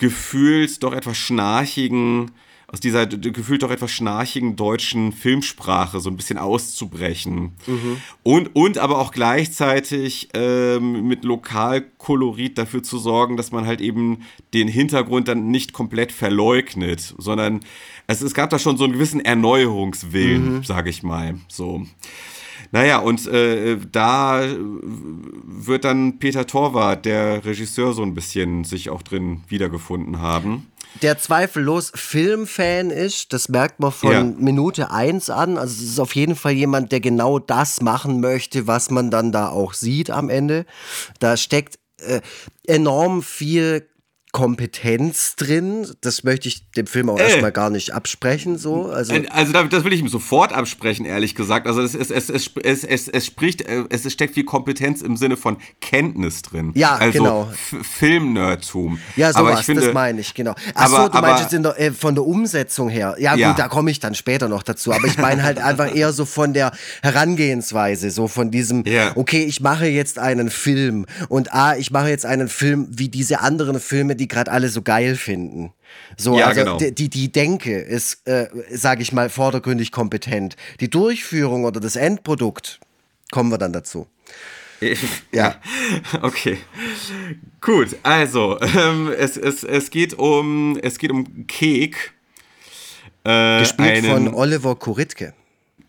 gefühlt 0.00 0.82
doch 0.82 0.94
etwas 0.94 1.18
schnarchigen 1.18 2.30
aus 2.72 2.78
dieser 2.78 3.04
gefühlt 3.06 3.64
doch 3.64 3.70
etwas 3.72 3.90
schnarchigen 3.90 4.54
deutschen 4.54 5.12
Filmsprache 5.12 5.98
so 5.98 6.08
ein 6.08 6.16
bisschen 6.16 6.38
auszubrechen. 6.38 7.56
Mhm. 7.66 7.96
Und, 8.22 8.54
und 8.54 8.78
aber 8.78 8.98
auch 8.98 9.10
gleichzeitig 9.10 10.28
ähm, 10.34 11.08
mit 11.08 11.24
Lokalkolorit 11.24 12.56
dafür 12.58 12.84
zu 12.84 12.98
sorgen, 12.98 13.36
dass 13.36 13.50
man 13.50 13.66
halt 13.66 13.80
eben 13.80 14.22
den 14.54 14.68
Hintergrund 14.68 15.26
dann 15.26 15.50
nicht 15.50 15.72
komplett 15.72 16.12
verleugnet, 16.12 17.12
sondern 17.18 17.60
es, 18.06 18.22
es 18.22 18.34
gab 18.34 18.50
da 18.50 18.60
schon 18.60 18.76
so 18.76 18.84
einen 18.84 18.92
gewissen 18.92 19.20
Erneuerungswillen, 19.20 20.58
mhm. 20.58 20.64
sage 20.64 20.90
ich 20.90 21.02
mal. 21.02 21.34
So. 21.48 21.84
Naja, 22.72 22.98
und 22.98 23.26
äh, 23.26 23.78
da 23.90 24.42
wird 25.44 25.84
dann 25.84 26.18
Peter 26.18 26.46
Torwart, 26.46 27.04
der 27.04 27.44
Regisseur, 27.44 27.92
so 27.92 28.02
ein 28.02 28.14
bisschen 28.14 28.64
sich 28.64 28.90
auch 28.90 29.02
drin 29.02 29.42
wiedergefunden 29.48 30.20
haben. 30.20 30.66
Der 31.02 31.18
zweifellos 31.18 31.92
Filmfan 31.94 32.90
ist, 32.90 33.32
das 33.32 33.48
merkt 33.48 33.80
man 33.80 33.92
von 33.92 34.12
ja. 34.12 34.22
Minute 34.22 34.90
1 34.90 35.30
an. 35.30 35.56
Also 35.56 35.82
es 35.82 35.90
ist 35.90 36.00
auf 36.00 36.14
jeden 36.14 36.34
Fall 36.34 36.52
jemand, 36.52 36.92
der 36.92 37.00
genau 37.00 37.38
das 37.38 37.80
machen 37.80 38.20
möchte, 38.20 38.66
was 38.66 38.90
man 38.90 39.10
dann 39.10 39.32
da 39.32 39.48
auch 39.48 39.72
sieht 39.72 40.10
am 40.10 40.28
Ende. 40.28 40.66
Da 41.20 41.36
steckt 41.36 41.78
äh, 41.98 42.20
enorm 42.66 43.22
viel 43.22 43.89
Kompetenz 44.32 45.34
drin. 45.36 45.86
Das 46.00 46.22
möchte 46.22 46.48
ich 46.48 46.70
dem 46.72 46.86
Film 46.86 47.10
auch 47.10 47.18
äh. 47.18 47.24
erstmal 47.24 47.52
gar 47.52 47.70
nicht 47.70 47.92
absprechen. 47.92 48.58
So. 48.58 48.86
Also, 48.86 49.14
also 49.30 49.52
das 49.52 49.84
will 49.84 49.92
ich 49.92 50.00
ihm 50.00 50.08
sofort 50.08 50.52
absprechen, 50.52 51.04
ehrlich 51.04 51.34
gesagt. 51.34 51.66
Also 51.66 51.82
es, 51.82 51.94
es, 51.94 52.10
es, 52.10 52.30
es, 52.30 52.50
es, 52.62 52.84
es, 52.84 53.08
es 53.08 53.26
spricht, 53.26 53.62
äh, 53.62 53.84
es 53.88 54.10
steckt 54.12 54.34
viel 54.34 54.44
Kompetenz 54.44 55.02
im 55.02 55.16
Sinne 55.16 55.36
von 55.36 55.56
Kenntnis 55.80 56.42
drin. 56.42 56.72
Ja, 56.74 56.96
also 56.96 57.18
genau. 57.18 57.52
Filmnerdtum. 57.82 58.98
Ja, 59.16 59.32
sowas, 59.32 59.36
aber 59.40 59.60
ich 59.60 59.66
finde, 59.66 59.82
das 59.82 59.94
meine 59.94 60.20
ich, 60.20 60.34
genau. 60.34 60.54
Achso, 60.74 60.96
du 60.96 61.02
aber, 61.02 61.20
meinst 61.22 61.52
jetzt 61.52 61.64
der, 61.64 61.80
äh, 61.80 61.92
von 61.92 62.14
der 62.14 62.24
Umsetzung 62.24 62.88
her. 62.88 63.16
Ja, 63.18 63.34
ja. 63.34 63.48
gut, 63.48 63.58
da 63.58 63.68
komme 63.68 63.90
ich 63.90 63.98
dann 63.98 64.14
später 64.14 64.48
noch 64.48 64.62
dazu. 64.62 64.92
Aber 64.92 65.06
ich 65.06 65.18
meine 65.18 65.42
halt 65.42 65.58
einfach 65.58 65.94
eher 65.94 66.12
so 66.12 66.24
von 66.24 66.52
der 66.52 66.72
Herangehensweise, 67.02 68.10
so 68.10 68.28
von 68.28 68.50
diesem, 68.50 68.84
ja. 68.84 69.12
okay, 69.16 69.42
ich 69.42 69.60
mache 69.60 69.86
jetzt 69.86 70.18
einen 70.18 70.50
Film 70.50 71.06
und 71.28 71.52
A, 71.52 71.76
ich 71.76 71.90
mache 71.90 72.08
jetzt 72.08 72.26
einen 72.26 72.48
Film 72.48 72.86
wie 72.90 73.08
diese 73.08 73.40
anderen 73.40 73.80
Filme, 73.80 74.16
die 74.20 74.28
gerade 74.28 74.50
alle 74.52 74.68
so 74.68 74.82
geil 74.82 75.16
finden. 75.16 75.72
So, 76.16 76.38
ja, 76.38 76.46
also 76.46 76.60
genau. 76.60 76.78
die, 76.78 77.08
die 77.08 77.32
Denke 77.32 77.78
ist, 77.78 78.26
äh, 78.26 78.48
sage 78.70 79.02
ich 79.02 79.12
mal, 79.12 79.28
vordergründig 79.28 79.90
kompetent. 79.90 80.56
Die 80.78 80.88
Durchführung 80.88 81.64
oder 81.64 81.80
das 81.80 81.96
Endprodukt, 81.96 82.78
kommen 83.32 83.50
wir 83.50 83.58
dann 83.58 83.72
dazu. 83.72 84.06
Ja. 85.32 85.56
Okay. 86.22 86.58
Gut, 87.60 87.96
also, 88.02 88.58
ähm, 88.60 89.12
es, 89.16 89.36
es, 89.36 89.62
es, 89.62 89.90
geht 89.90 90.14
um, 90.14 90.78
es 90.82 90.98
geht 90.98 91.10
um 91.10 91.46
Kek. 91.46 92.14
Äh, 93.24 93.60
Gespielt 93.60 94.06
von 94.06 94.32
Oliver 94.32 94.76
Kuritke. 94.76 95.34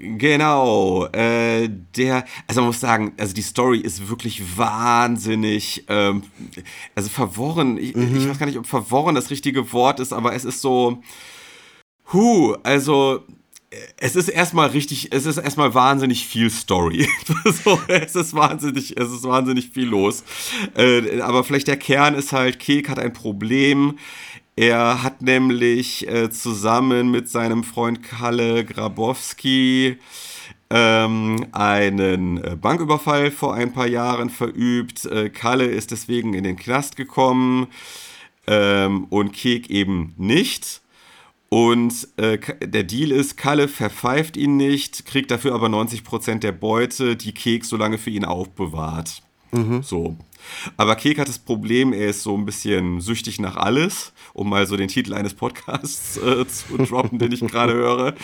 Genau, 0.04 1.06
äh, 1.12 1.70
der, 1.96 2.26
also 2.48 2.62
man 2.62 2.70
muss 2.70 2.80
sagen, 2.80 3.14
also 3.20 3.36
die 3.36 3.44
Story 3.44 3.78
ist 3.78 4.10
wirklich 4.10 4.58
wahnsinnig, 4.58 5.86
ähm, 5.90 6.24
also 6.96 7.08
verworren, 7.10 7.78
ich, 7.78 7.96
mhm. 7.96 8.18
ich 8.18 8.28
weiß 8.28 8.40
gar 8.40 8.48
nicht, 8.48 8.58
ob 8.58 8.66
verworren 8.66 9.14
das 9.14 9.30
richtige 9.30 9.72
Wort 9.74 10.00
ist, 10.00 10.12
aber 10.12 10.34
es 10.34 10.44
ist 10.44 10.62
so, 10.62 11.04
hu, 12.12 12.56
also 12.64 13.24
es 13.98 14.16
ist 14.16 14.28
erstmal 14.28 14.70
richtig, 14.70 15.14
es 15.14 15.26
ist 15.26 15.38
erstmal 15.38 15.74
wahnsinnig 15.74 16.26
viel 16.26 16.50
Story. 16.50 17.08
so, 17.64 17.80
es 17.88 18.16
ist 18.16 18.34
wahnsinnig, 18.34 18.98
es 18.98 19.12
ist 19.12 19.24
wahnsinnig 19.24 19.70
viel 19.70 19.88
los. 19.88 20.24
Äh, 20.76 21.22
aber 21.22 21.44
vielleicht 21.44 21.68
der 21.68 21.78
Kern 21.78 22.16
ist 22.16 22.34
halt, 22.34 22.60
Kek 22.60 22.90
hat 22.90 23.00
ein 23.00 23.14
Problem. 23.14 23.98
Er 24.62 25.02
hat 25.02 25.24
nämlich 25.24 26.08
äh, 26.08 26.30
zusammen 26.30 27.10
mit 27.10 27.28
seinem 27.28 27.64
Freund 27.64 28.04
Kalle 28.04 28.64
Grabowski 28.64 29.98
ähm, 30.70 31.48
einen 31.52 32.38
äh, 32.38 32.56
Banküberfall 32.62 33.32
vor 33.32 33.56
ein 33.56 33.74
paar 33.74 33.88
Jahren 33.88 34.30
verübt. 34.30 35.06
Äh, 35.06 35.32
Kalle 35.32 35.66
ist 35.66 35.90
deswegen 35.90 36.36
in 36.36 36.44
den 36.44 36.58
Knast 36.58 36.96
gekommen 36.96 37.70
ähm, 38.46 39.06
und 39.06 39.34
Kek 39.34 39.72
eben 39.72 40.14
nicht. 40.18 40.82
Und 41.50 42.08
äh, 42.18 42.38
der 42.64 42.84
Deal 42.84 43.10
ist, 43.10 43.38
Kalle 43.38 43.68
verpfeift 43.68 44.38
ihn 44.38 44.58
nicht, 44.58 45.08
kriegt 45.08 45.32
dafür 45.32 45.56
aber 45.56 45.70
90% 45.70 46.38
der 46.38 46.52
Beute, 46.52 47.16
die 47.16 47.34
Kek 47.34 47.66
so 47.66 47.78
lange 47.78 47.98
für 47.98 48.12
ihn 48.12 48.26
aufbewahrt. 48.26 49.24
Mhm. 49.54 49.82
So. 49.82 50.18
Aber 50.78 50.96
Kek 50.96 51.20
hat 51.20 51.28
das 51.28 51.40
Problem, 51.40 51.94
er 51.94 52.10
ist 52.10 52.24
so 52.24 52.36
ein 52.36 52.46
bisschen 52.46 53.02
süchtig 53.02 53.40
nach 53.40 53.56
alles, 53.56 54.14
um 54.34 54.50
mal 54.50 54.66
so 54.68 54.78
den 54.78 54.88
Titel 54.88 55.14
eines 55.14 55.34
Podcasts 55.34 56.18
äh, 56.18 56.48
zu 56.48 56.78
droppen, 56.78 57.20
den 57.20 57.32
ich 57.32 57.42
gerade 57.42 57.74
höre. 57.74 58.16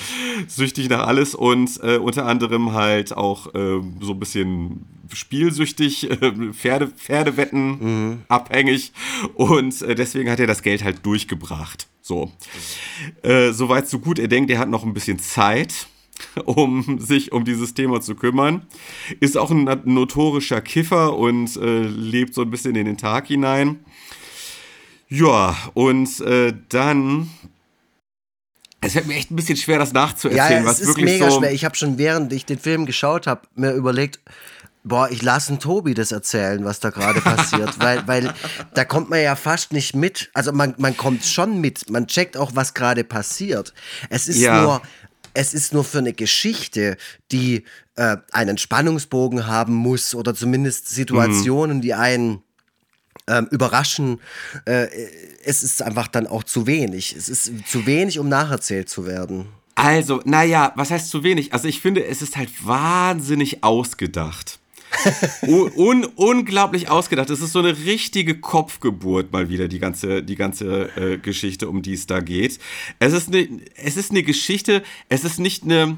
Süchtig 0.48 0.90
nach 0.90 1.08
alles 1.08 1.36
und 1.36 1.80
äh, 1.84 1.98
unter 1.98 2.26
anderem 2.26 2.74
halt 2.74 3.16
auch 3.16 3.54
äh, 3.54 3.82
so 4.02 4.14
ein 4.14 4.20
bisschen 4.20 4.86
spielsüchtig, 5.14 6.10
äh, 6.10 6.54
Pferde, 6.54 6.88
Pferdewetten 6.88 7.70
mhm. 7.80 8.22
abhängig 8.28 8.92
und 9.36 9.82
äh, 9.82 9.96
deswegen 9.96 10.30
hat 10.30 10.40
er 10.40 10.48
das 10.48 10.62
Geld 10.62 10.84
halt 10.84 11.06
durchgebracht. 11.06 11.88
So. 12.02 12.32
Äh, 13.22 13.52
Soweit 13.52 13.90
so 13.90 14.00
gut. 14.00 14.18
Er 14.18 14.28
denkt, 14.30 14.50
er 14.50 14.60
hat 14.60 14.70
noch 14.70 14.86
ein 14.86 14.94
bisschen 14.94 15.20
Zeit 15.20 15.88
um 16.46 17.00
sich 17.00 17.32
um 17.32 17.46
dieses 17.46 17.74
Thema 17.74 18.02
zu 18.02 18.16
kümmern. 18.16 18.66
Ist 19.20 19.38
auch 19.38 19.52
ein 19.52 19.70
notorischer 19.86 20.62
Kiffer 20.62 21.18
und 21.18 21.56
äh, 21.58 21.82
lebt 21.84 22.34
so 22.34 22.42
ein 22.42 22.50
bisschen 22.50 22.76
in 22.76 22.86
den 22.86 22.98
Tag 22.98 23.28
hinein. 23.28 23.80
Ja, 25.10 25.56
und 25.74 26.20
äh, 26.22 26.54
dann. 26.70 27.30
Es 28.82 28.94
fällt 28.94 29.08
mir 29.08 29.16
echt 29.16 29.32
ein 29.32 29.36
bisschen 29.36 29.58
schwer, 29.58 29.80
das 29.80 29.94
nachzuerzählen. 29.94 30.64
Ja, 30.64 30.72
es 30.72 30.80
ist 30.80 30.98
mega 30.98 31.32
so 31.32 31.40
schwer. 31.40 31.52
Ich 31.52 31.66
habe 31.66 31.76
schon 31.76 31.98
während 31.98 32.32
ich 32.32 32.46
den 32.46 32.60
Film 32.60 32.86
geschaut 32.86 33.26
habe, 33.26 33.42
mir 33.56 33.72
überlegt, 33.72 34.20
boah, 34.84 35.10
ich 35.10 35.22
lasse 35.22 35.50
einen 35.50 35.60
Tobi 35.60 35.94
das 35.94 36.12
erzählen, 36.12 36.64
was 36.64 36.80
da 36.80 36.90
gerade 36.90 37.22
passiert, 37.22 37.80
weil, 37.80 38.08
weil 38.08 38.34
da 38.74 38.86
kommt 38.86 39.10
man 39.10 39.22
ja 39.22 39.36
fast 39.36 39.74
nicht 39.74 39.96
mit. 39.96 40.30
Also 40.34 40.52
man, 40.52 40.76
man 40.78 40.96
kommt 40.96 41.26
schon 41.26 41.60
mit, 41.60 41.90
man 41.90 42.08
checkt 42.08 42.38
auch, 42.38 42.52
was 42.54 42.74
gerade 42.74 43.04
passiert. 43.04 43.74
Es 44.10 44.28
ist 44.28 44.40
ja. 44.40 44.62
nur 44.62 44.82
es 45.38 45.54
ist 45.54 45.72
nur 45.72 45.84
für 45.84 46.00
eine 46.00 46.14
Geschichte, 46.14 46.98
die 47.32 47.64
äh, 47.96 48.18
einen 48.32 48.58
Spannungsbogen 48.58 49.46
haben 49.46 49.76
muss 49.76 50.16
oder 50.16 50.34
zumindest 50.34 50.90
Situationen, 50.90 51.78
mhm. 51.78 51.82
die 51.82 51.94
einen 51.94 52.42
ähm, 53.28 53.48
überraschen. 53.52 54.20
Äh, 54.66 54.88
es 55.46 55.62
ist 55.62 55.84
einfach 55.84 56.08
dann 56.08 56.26
auch 56.26 56.44
zu 56.44 56.66
wenig. 56.66 57.16
Es 57.16 57.30
ist 57.30 57.52
zu 57.68 57.86
wenig, 57.86 58.18
um 58.18 58.30
nacherzählt 58.30 58.90
zu 58.90 59.06
werden. 59.06 59.46
Also, 59.76 60.22
naja, 60.26 60.74
was 60.76 60.90
heißt 60.90 61.12
zu 61.12 61.22
wenig? 61.24 61.54
Also 61.54 61.68
ich 61.68 61.82
finde, 61.82 62.04
es 62.04 62.24
ist 62.24 62.36
halt 62.36 62.50
wahnsinnig 62.66 63.64
ausgedacht 63.64 64.57
un 65.48 66.06
unglaublich 66.16 66.90
ausgedacht. 66.90 67.30
Es 67.30 67.42
ist 67.42 67.54
so 67.54 67.60
eine 67.60 67.78
richtige 67.86 68.40
Kopfgeburt 68.40 69.32
mal 69.32 69.50
wieder, 69.50 69.68
die 69.68 69.80
ganze, 69.80 70.24
die 70.24 70.36
ganze 70.36 70.90
äh, 70.96 71.18
Geschichte, 71.18 71.70
um 71.70 71.82
die 71.82 71.94
es 71.94 72.08
da 72.08 72.20
geht. 72.20 72.60
Es 73.00 73.14
ist, 73.14 73.28
eine, 73.28 73.48
es 73.76 73.98
ist 73.98 74.12
eine 74.12 74.24
Geschichte, 74.24 74.84
es 75.10 75.24
ist 75.24 75.40
nicht 75.40 75.64
eine 75.64 75.98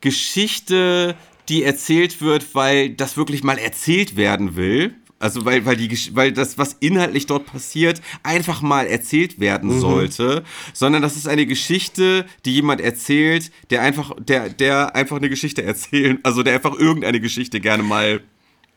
Geschichte, 0.00 1.16
die 1.48 1.62
erzählt 1.62 2.20
wird, 2.20 2.54
weil 2.54 2.90
das 2.90 3.16
wirklich 3.16 3.42
mal 3.42 3.58
erzählt 3.58 4.16
werden 4.16 4.56
will. 4.56 4.94
Also 5.22 5.44
weil, 5.44 5.64
weil, 5.64 5.76
die, 5.76 5.96
weil 6.16 6.32
das, 6.32 6.58
was 6.58 6.76
inhaltlich 6.80 7.26
dort 7.26 7.46
passiert, 7.46 8.02
einfach 8.24 8.60
mal 8.60 8.88
erzählt 8.88 9.38
werden 9.38 9.76
mhm. 9.76 9.80
sollte, 9.80 10.42
sondern 10.72 11.00
das 11.00 11.16
ist 11.16 11.28
eine 11.28 11.46
Geschichte, 11.46 12.26
die 12.44 12.54
jemand 12.54 12.80
erzählt, 12.80 13.52
der 13.70 13.82
einfach, 13.82 14.16
der, 14.18 14.48
der 14.48 14.96
einfach 14.96 15.18
eine 15.18 15.28
Geschichte 15.28 15.62
erzählen, 15.72 16.18
also 16.24 16.42
der 16.42 16.54
einfach 16.54 16.76
irgendeine 16.76 17.20
Geschichte 17.20 17.60
gerne 17.60 17.84
mal 17.84 18.20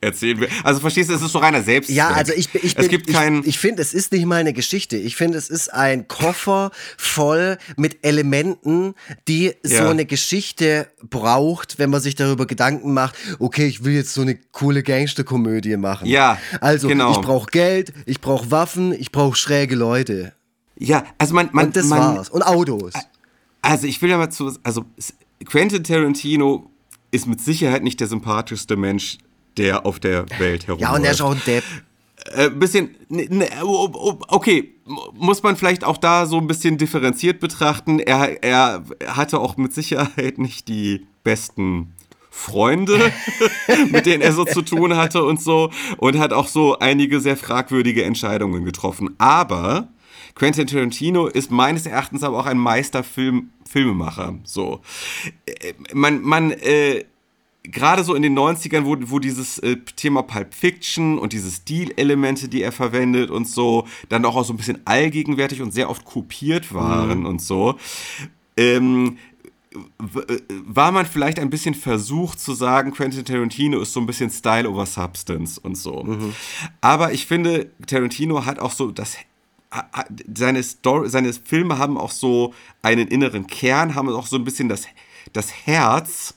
erzählen 0.02 0.40
will. 0.40 0.50
Also 0.64 0.80
verstehst 0.80 1.10
du, 1.10 1.14
es 1.14 1.22
ist 1.22 1.32
so 1.32 1.40
reiner 1.40 1.62
Selbst. 1.62 1.90
Ja, 1.90 2.10
also 2.10 2.34
ich, 2.34 2.54
ich, 2.56 2.76
bin, 2.76 2.92
ich, 2.92 3.48
ich 3.48 3.60
finde, 3.60 3.82
es 3.82 3.94
ist 3.94 4.12
nicht 4.12 4.26
mal 4.26 4.38
eine 4.38 4.54
Geschichte. 4.54 4.98
Ich 4.98 5.16
finde, 5.16 5.38
es 5.38 5.50
ist 5.50 5.74
ein 5.74 6.08
Koffer 6.08 6.72
voll 6.98 7.58
mit 7.76 8.06
Elementen, 8.06 8.94
die 9.28 9.54
ja. 9.64 9.84
so 9.84 9.90
eine 9.90 10.06
Geschichte 10.06 10.88
braucht, 11.10 11.80
wenn 11.80 11.90
man 11.90 12.02
sich 12.02 12.16
darüber 12.16 12.46
Gedanken 12.46 12.94
macht, 12.94 13.16
okay, 13.40 13.66
ich 13.68 13.84
will 13.84 13.94
jetzt 13.94 14.14
so 14.14 14.22
eine 14.22 14.36
coole 14.52 14.84
Gangsterkomödie 14.84 15.78
machen. 15.78 16.08
Ja, 16.08 16.38
Also 16.62 16.88
genau. 16.88 17.12
ich 17.12 17.20
brauche 17.20 17.48
Geld, 17.48 17.94
ich 18.06 18.22
brauche 18.22 18.52
Waffen, 18.52 18.94
ich 18.94 19.12
brauche 19.12 19.36
schräge 19.36 19.76
Leute. 19.76 20.34
Ja, 20.78 21.06
also 21.18 21.34
man... 21.34 21.50
man 21.52 21.68
Und 21.68 21.76
das 21.76 21.86
man, 21.88 22.00
war's. 22.00 22.30
Und 22.30 22.44
Autos. 22.44 22.94
Also 23.62 23.88
ich 23.88 24.02
will 24.02 24.10
ja 24.10 24.18
mal 24.18 24.30
zu... 24.30 24.54
Also 24.64 24.86
Quentin 25.46 25.84
Tarantino 25.84 26.70
ist 27.12 27.28
mit 27.28 27.42
Sicherheit 27.42 27.84
nicht 27.84 28.00
der 28.00 28.08
sympathischste 28.08 28.76
Mensch, 28.76 29.18
der 29.58 29.86
auf 29.86 30.00
der 30.00 30.26
Welt 30.40 30.68
herumläuft. 30.68 30.82
Ja, 30.82 30.96
und 30.96 31.04
er 31.04 31.12
ist 31.12 31.22
auch 31.22 31.32
ein 31.32 31.42
Depp. 31.46 31.64
Äh, 32.34 32.50
bisschen, 32.50 32.96
ne, 33.10 33.28
ne, 33.30 33.48
okay, 33.64 34.74
muss 35.14 35.44
man 35.44 35.56
vielleicht 35.56 35.84
auch 35.84 35.98
da 35.98 36.26
so 36.26 36.38
ein 36.38 36.48
bisschen 36.48 36.78
differenziert 36.78 37.40
betrachten. 37.40 38.00
Er, 38.00 38.44
er 38.44 38.84
hatte 39.06 39.40
auch 39.40 39.58
mit 39.58 39.74
Sicherheit 39.74 40.38
nicht 40.38 40.68
die 40.68 41.06
besten 41.24 41.94
Freunde, 42.32 43.12
mit 43.92 44.06
denen 44.06 44.22
er 44.22 44.34
so 44.34 44.44
zu 44.44 44.62
tun 44.62 44.98
hatte 44.98 45.24
und 45.24 45.42
so 45.42 45.72
und 45.98 46.20
hat 46.20 46.34
auch 46.34 46.48
so 46.48 46.78
einige 46.80 47.22
sehr 47.22 47.38
fragwürdige 47.38 48.04
Entscheidungen 48.04 48.66
getroffen. 48.66 49.16
Aber 49.18 49.88
Quentin 50.36 50.68
Tarantino 50.68 51.28
ist 51.28 51.50
meines 51.50 51.86
Erachtens 51.86 52.24
aber 52.24 52.38
auch 52.38 52.46
ein 52.46 52.58
Meisterfilm 52.58 53.52
Filmemacher. 53.68 54.36
So, 54.44 54.82
äh, 55.46 55.74
man, 55.94 56.22
man, 56.22 56.52
äh, 56.52 57.06
gerade 57.72 58.04
so 58.04 58.16
in 58.16 58.24
den 58.24 58.38
90ern, 58.38 58.86
wo, 58.86 58.96
wo 59.10 59.20
dieses 59.20 59.60
äh, 59.60 59.78
Thema 59.96 60.24
Pulp 60.24 60.54
Fiction 60.54 61.18
und 61.18 61.34
diese 61.34 61.52
Stilelemente, 61.52 62.48
die 62.48 62.62
er 62.62 62.72
verwendet 62.72 63.30
und 63.30 63.48
so, 63.48 63.88
dann 64.10 64.26
auch, 64.26 64.36
auch 64.36 64.46
so 64.46 64.54
ein 64.54 64.58
bisschen 64.58 64.80
allgegenwärtig 64.86 65.62
und 65.62 65.72
sehr 65.72 65.90
oft 65.90 66.06
kopiert 66.06 66.74
waren 66.74 67.22
mhm. 67.22 67.26
und 67.26 67.42
so, 67.42 67.76
ähm, 68.58 69.18
war 69.98 70.92
man 70.92 71.06
vielleicht 71.06 71.40
ein 71.40 71.50
bisschen 71.50 71.76
versucht 71.76 72.40
zu 72.40 72.54
sagen, 72.54 72.92
Quentin 72.92 73.26
Tarantino 73.26 73.80
ist 73.82 73.92
so 73.92 74.00
ein 74.00 74.06
bisschen 74.06 74.30
Style 74.30 74.70
over 74.70 74.86
Substance 74.86 75.58
und 75.58 75.78
so. 75.78 76.04
Mhm. 76.04 76.34
Aber 76.80 77.12
ich 77.12 77.26
finde, 77.26 77.72
Tarantino 77.86 78.46
hat 78.46 78.60
auch 78.60 78.72
so 78.72 78.92
das 78.92 79.18
seine 80.34 80.64
Story, 80.64 81.10
seine 81.10 81.34
Filme 81.34 81.78
haben 81.78 81.98
auch 81.98 82.12
so 82.12 82.54
einen 82.82 83.08
inneren 83.08 83.48
Kern, 83.48 83.96
haben 83.96 84.10
auch 84.10 84.28
so 84.28 84.38
ein 84.38 84.44
bisschen 84.44 84.70
das, 84.70 84.88
das 85.34 85.52
Herz, 85.52 86.36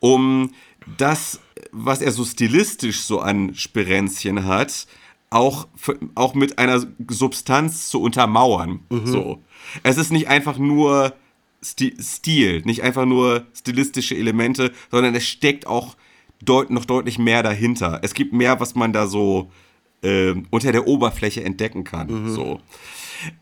um 0.00 0.52
das, 0.96 1.40
was 1.72 2.00
er 2.00 2.12
so 2.12 2.24
stilistisch 2.24 3.00
so 3.00 3.20
an 3.20 3.54
Sperenzchen 3.54 4.44
hat, 4.46 4.86
auch, 5.30 5.68
auch 6.14 6.34
mit 6.34 6.58
einer 6.58 6.86
Substanz 7.08 7.88
zu 7.88 8.00
untermauern. 8.00 8.80
Mhm. 8.90 9.06
So. 9.06 9.42
Es 9.82 9.98
ist 9.98 10.10
nicht 10.10 10.28
einfach 10.28 10.58
nur 10.58 11.14
Stil, 11.60 12.62
nicht 12.64 12.82
einfach 12.82 13.04
nur 13.04 13.46
stilistische 13.52 14.16
Elemente, 14.16 14.72
sondern 14.90 15.14
es 15.16 15.26
steckt 15.26 15.66
auch 15.66 15.96
deut 16.40 16.70
noch 16.70 16.84
deutlich 16.84 17.18
mehr 17.18 17.42
dahinter. 17.42 17.98
Es 18.02 18.14
gibt 18.14 18.32
mehr, 18.32 18.60
was 18.60 18.76
man 18.76 18.92
da 18.92 19.08
so 19.08 19.50
äh, 20.02 20.34
unter 20.50 20.70
der 20.70 20.86
Oberfläche 20.86 21.42
entdecken 21.42 21.82
kann. 21.84 22.26
Mhm. 22.26 22.28
So. 22.30 22.60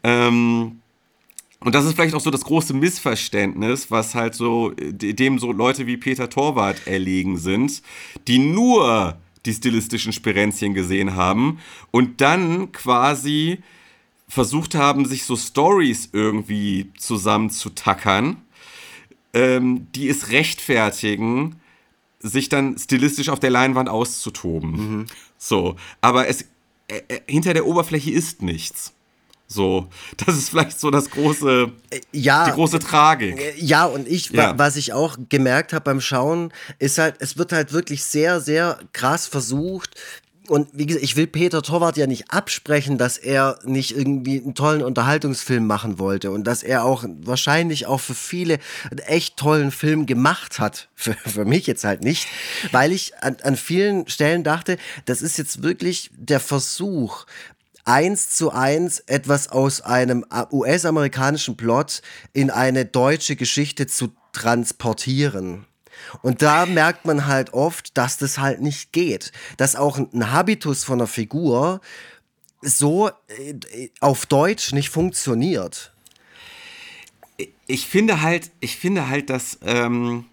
Ähm, 0.03 0.81
und 1.61 1.75
das 1.75 1.85
ist 1.85 1.95
vielleicht 1.95 2.15
auch 2.15 2.21
so 2.21 2.31
das 2.31 2.45
große 2.45 2.75
Missverständnis, 2.75 3.91
was 3.91 4.15
halt 4.15 4.35
so, 4.35 4.73
dem 4.77 5.39
so 5.39 5.53
Leute 5.53 5.87
wie 5.87 5.97
Peter 5.97 6.29
Torwart 6.29 6.87
erlegen 6.87 7.39
sind, 7.39 7.83
die 8.29 8.39
nur 8.39 9.17
die 9.47 9.55
stilistischen 9.55 10.13
Sperenzien 10.13 10.75
gesehen 10.75 11.15
haben 11.15 11.59
und 11.91 12.21
dann 12.21 12.73
quasi 12.73 13.59
versucht 14.29 14.75
haben, 14.75 15.07
sich 15.07 15.25
so 15.25 15.37
Stories 15.37 16.11
irgendwie 16.13 16.91
zusammenzutackern, 16.99 18.39
ähm, 19.33 19.87
die 19.95 20.09
es 20.09 20.31
rechtfertigen, 20.31 21.57
sich 22.19 22.49
dann 22.49 22.77
stilistisch 22.77 23.29
auf 23.29 23.41
der 23.41 23.51
Leinwand 23.51 23.89
auszutoben. 23.89 24.71
Mhm. 24.71 25.07
So, 25.39 25.77
aber 26.01 26.29
es 26.29 26.43
äh, 26.89 27.03
äh, 27.09 27.21
hinter 27.27 27.55
der 27.55 27.67
Oberfläche 27.67 28.11
ist 28.11 28.43
nichts. 28.43 28.93
So, 29.49 29.89
das 30.25 30.37
ist 30.37 30.51
vielleicht 30.51 30.81
so 30.81 30.91
das 30.91 31.11
große, 31.11 31.71
äh, 31.91 32.01
ja, 32.13 32.47
die 32.47 32.53
große 32.53 32.79
Tragik. 32.81 33.39
Äh, 33.39 33.55
ja, 33.57 33.85
und 33.85 34.09
ich, 34.09 34.31
ja. 34.31 34.59
was 34.59 34.77
ich 34.77 34.93
auch 34.93 35.17
gemerkt 35.29 35.73
habe 35.73 35.85
beim 35.85 36.01
Schauen, 36.01 36.53
ist 36.79 36.99
halt, 36.99 37.17
es 37.21 37.39
wird 37.39 37.53
halt 37.53 37.73
wirklich 37.73 38.03
sehr, 38.05 38.41
sehr 38.41 38.79
krass 38.93 39.27
versucht, 39.27 39.95
und 40.49 40.69
wie 40.73 40.87
gesagt, 40.87 41.05
ich 41.05 41.17
will 41.17 41.27
Peter 41.27 41.63
Torwart 41.63 41.97
ja 41.97 42.07
nicht 42.07 42.31
absprechen, 42.31 42.99
dass 42.99 43.19
er 43.19 43.59
nicht 43.65 43.97
irgendwie 43.97 44.41
einen 44.41 44.55
tollen 44.55 44.83
Unterhaltungsfilm 44.83 45.67
machen 45.67 45.99
wollte 45.99 46.31
und 46.31 46.45
dass 46.45 46.63
er 46.63 46.85
auch 46.85 47.05
wahrscheinlich 47.23 47.87
auch 47.87 48.01
für 48.01 48.15
viele 48.15 48.59
einen 48.91 49.01
echt 49.01 49.37
tollen 49.37 49.71
Film 49.71 50.07
gemacht 50.07 50.59
hat. 50.59 50.89
Für, 50.99 51.13
für 51.13 51.45
mich 51.45 51.67
jetzt 51.67 51.85
halt 51.85 52.03
nicht, 52.03 52.27
weil 52.73 52.91
ich 52.91 53.13
an, 53.21 53.37
an 53.43 53.57
vielen 53.57 54.09
Stellen 54.09 54.43
dachte, 54.43 54.79
das 55.05 55.21
ist 55.21 55.37
jetzt 55.37 55.63
wirklich 55.63 56.11
der 56.17 56.41
Versuch, 56.41 57.27
eins 57.87 58.31
zu 58.31 58.51
eins 58.51 59.01
etwas 59.01 59.49
aus 59.49 59.81
einem 59.81 60.27
US-amerikanischen 60.53 61.57
Plot 61.57 62.03
in 62.33 62.51
eine 62.51 62.85
deutsche 62.85 63.37
Geschichte 63.37 63.87
zu 63.87 64.13
transportieren. 64.33 65.65
Und 66.23 66.43
da 66.43 66.67
merkt 66.67 67.07
man 67.07 67.27
halt 67.27 67.55
oft, 67.55 67.97
dass 67.97 68.19
das 68.19 68.39
halt 68.39 68.61
nicht 68.61 68.93
geht. 68.93 69.33
Dass 69.57 69.77
auch 69.77 69.99
ein 69.99 70.33
Habitus 70.33 70.85
von 70.85 71.01
einer 71.01 71.07
Figur 71.07 71.81
so 72.61 73.09
äh, 73.09 73.89
auf 74.01 74.27
Deutsch 74.27 74.73
nicht 74.73 74.91
funktioniert. 74.91 75.93
Ich 77.67 77.87
finde 77.87 78.23
halt, 78.23 78.51
ich 78.61 78.77
finde 78.77 79.09
halt, 79.09 79.31
dass 79.31 79.59
ähm, 79.63 80.27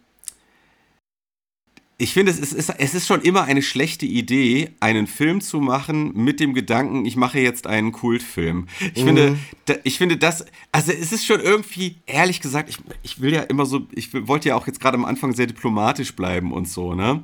ich 2.04 2.12
finde, 2.12 2.34
es 2.34 2.40
ist, 2.40 2.70
es 2.70 2.94
ist 2.94 3.08
schon 3.08 3.22
immer 3.22 3.44
eine 3.44 3.62
schlechte 3.62 4.06
Idee, 4.06 4.72
einen 4.82 5.08
Film 5.08 5.40
zu 5.40 5.62
machen 5.62 6.12
mit 6.14 6.42
dem 6.42 6.54
Gedanken, 6.54 7.06
ich 7.06 7.16
mache 7.16 7.40
jetzt 7.40 7.66
einen 7.66 7.94
Kultfilm. 7.94 8.68
Ich, 8.94 9.04
mhm. 9.04 9.08
finde, 9.08 9.38
da, 9.64 9.76
ich 9.86 9.98
finde 9.98 10.18
das, 10.18 10.44
also 10.74 10.92
es 10.92 11.14
ist 11.14 11.26
schon 11.26 11.40
irgendwie, 11.40 12.02
ehrlich 12.06 12.42
gesagt, 12.42 12.68
ich, 12.68 12.78
ich 13.04 13.22
will 13.22 13.32
ja 13.32 13.44
immer 13.44 13.66
so, 13.66 13.88
ich 13.94 14.10
wollte 14.28 14.50
ja 14.50 14.58
auch 14.58 14.68
jetzt 14.68 14.82
gerade 14.82 14.98
am 14.98 15.06
Anfang 15.06 15.34
sehr 15.34 15.48
diplomatisch 15.48 16.14
bleiben 16.14 16.52
und 16.52 16.68
so, 16.68 16.94
ne? 16.94 17.24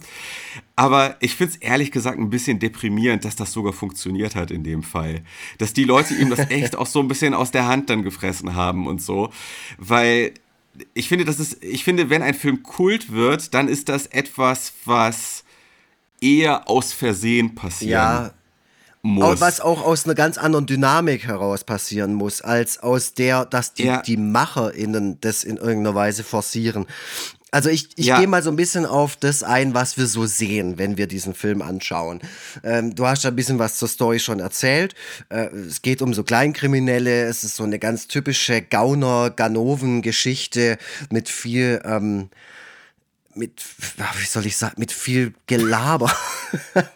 Aber 0.78 1.18
ich 1.20 1.36
finde 1.36 1.56
es 1.56 1.58
ehrlich 1.58 1.92
gesagt 1.92 2.18
ein 2.18 2.30
bisschen 2.30 2.60
deprimierend, 2.60 3.26
dass 3.26 3.36
das 3.36 3.52
sogar 3.52 3.74
funktioniert 3.74 4.36
hat 4.36 4.50
in 4.50 4.64
dem 4.64 4.82
Fall. 4.82 5.24
Dass 5.58 5.74
die 5.74 5.84
Leute 5.84 6.14
ihm 6.14 6.30
das 6.30 6.40
echt 6.50 6.78
auch 6.78 6.88
so 6.88 7.02
ein 7.02 7.10
bisschen 7.10 7.34
aus 7.34 7.52
der 7.52 7.68
Hand 7.68 7.90
dann 7.90 8.04
gefressen 8.04 8.56
haben 8.56 8.88
und 8.88 9.02
so. 9.02 9.30
Weil 9.78 10.36
ich 10.94 11.08
finde, 11.08 11.26
das 11.26 11.40
ist, 11.40 11.64
ich 11.64 11.84
finde, 11.84 12.10
wenn 12.10 12.22
ein 12.22 12.34
Film 12.34 12.64
Kult 12.64 13.12
wird, 13.12 13.54
dann 13.54 13.68
ist 13.68 13.90
das 13.90 14.06
etwas, 14.08 14.74
was 14.86 15.44
eher 16.22 16.70
aus 16.70 16.94
Versehen 16.94 17.56
passiert. 17.56 17.92
Ja. 17.92 18.32
Muss. 19.02 19.40
Was 19.40 19.62
auch 19.62 19.82
aus 19.82 20.04
einer 20.04 20.14
ganz 20.14 20.38
anderen 20.38 20.66
Dynamik 20.66 21.26
heraus 21.26 21.64
passieren 21.64 22.14
muss, 22.14 22.42
als 22.42 22.80
aus 22.80 23.14
der, 23.14 23.46
dass 23.46 23.74
die, 23.74 23.86
ja. 23.86 24.02
die 24.02 24.18
MacherInnen 24.18 25.22
das 25.22 25.46
in 25.46 25.56
irgendeiner 25.56 25.96
Weise 25.96 26.26
forcieren. 26.26 26.86
Also 27.52 27.70
ich, 27.70 27.90
ich 27.96 28.08
ja. 28.08 28.20
gehe 28.20 28.28
mal 28.28 28.44
so 28.44 28.52
ein 28.52 28.56
bisschen 28.56 28.86
auf 28.86 29.16
das 29.16 29.44
ein, 29.44 29.74
was 29.74 29.98
wir 29.98 30.06
so 30.06 30.26
sehen, 30.26 30.78
wenn 30.78 30.98
wir 30.98 31.08
diesen 31.08 31.34
Film 31.34 31.62
anschauen. 31.62 32.20
Ähm, 32.64 32.96
du 32.96 33.08
hast 33.08 33.24
ja 33.24 33.32
ein 33.32 33.36
bisschen 33.36 33.60
was 33.60 33.78
zur 33.78 33.88
Story 33.88 34.20
schon 34.20 34.40
erzählt. 34.40 34.94
Äh, 35.30 35.48
es 35.48 35.82
geht 35.82 36.02
um 36.02 36.14
so 36.14 36.24
Kleinkriminelle. 36.24 37.24
Es 37.24 37.44
ist 37.44 37.56
so 37.56 37.64
eine 37.64 37.80
ganz 37.80 38.08
typische 38.08 38.62
Gauner-Ganoven-Geschichte 38.62 40.78
mit 41.10 41.30
viel 41.30 41.82
ähm, 41.84 42.30
mit, 43.36 43.64
wie 44.18 44.26
soll 44.26 44.46
ich 44.46 44.58
sagen, 44.58 44.76
mit 44.78 44.92
viel 44.92 45.34
Gelaber. 45.48 46.12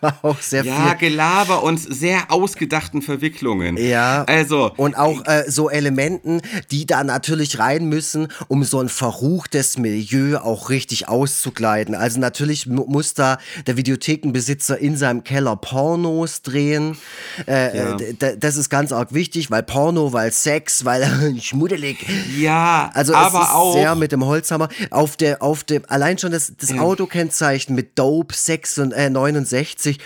auch 0.21 0.39
sehr 0.41 0.65
ja, 0.65 0.89
viel. 0.89 1.09
Gelaber 1.09 1.63
und 1.63 1.77
sehr 1.77 2.31
ausgedachten 2.31 3.01
Verwicklungen. 3.01 3.77
Ja. 3.77 4.23
Also. 4.23 4.71
Und 4.77 4.95
auch 4.95 5.25
äh, 5.25 5.45
so 5.47 5.69
Elementen, 5.69 6.41
die 6.71 6.85
da 6.85 7.03
natürlich 7.03 7.59
rein 7.59 7.85
müssen, 7.85 8.27
um 8.47 8.63
so 8.63 8.79
ein 8.79 8.89
verruchtes 8.89 9.77
Milieu 9.77 10.39
auch 10.39 10.69
richtig 10.69 11.07
auszukleiden. 11.07 11.93
Also 11.93 12.19
natürlich 12.19 12.65
muss 12.65 13.13
da 13.13 13.37
der 13.67 13.77
Videothekenbesitzer 13.77 14.77
in 14.77 14.97
seinem 14.97 15.23
Keller 15.23 15.55
Pornos 15.55 16.41
drehen. 16.41 16.97
Äh, 17.47 17.77
ja. 17.77 17.97
das 18.37 18.57
ist 18.57 18.69
ganz 18.69 18.91
arg 18.91 19.13
wichtig, 19.13 19.51
weil 19.51 19.63
Porno, 19.63 20.13
weil 20.13 20.31
Sex, 20.31 20.83
weil 20.83 21.37
schmuddelig. 21.41 22.05
Ja, 22.37 22.89
also 22.93 23.13
aber 23.13 23.39
es 23.39 23.45
ist 23.45 23.53
auch 23.53 23.73
sehr 23.73 23.95
mit 23.95 24.11
dem 24.11 24.25
Holzhammer. 24.25 24.69
Auf 24.89 25.15
der, 25.15 25.41
auf 25.43 25.63
dem, 25.63 25.83
allein 25.87 26.17
schon 26.23 26.31
das, 26.31 26.53
das 26.57 26.71
ja. 26.71 26.81
Autokennzeichen 26.81 27.75
mit 27.75 27.99
Dope 27.99 28.33
6 28.33 28.79
und, 28.79 28.91
äh, 28.93 29.09
69. 29.09 29.99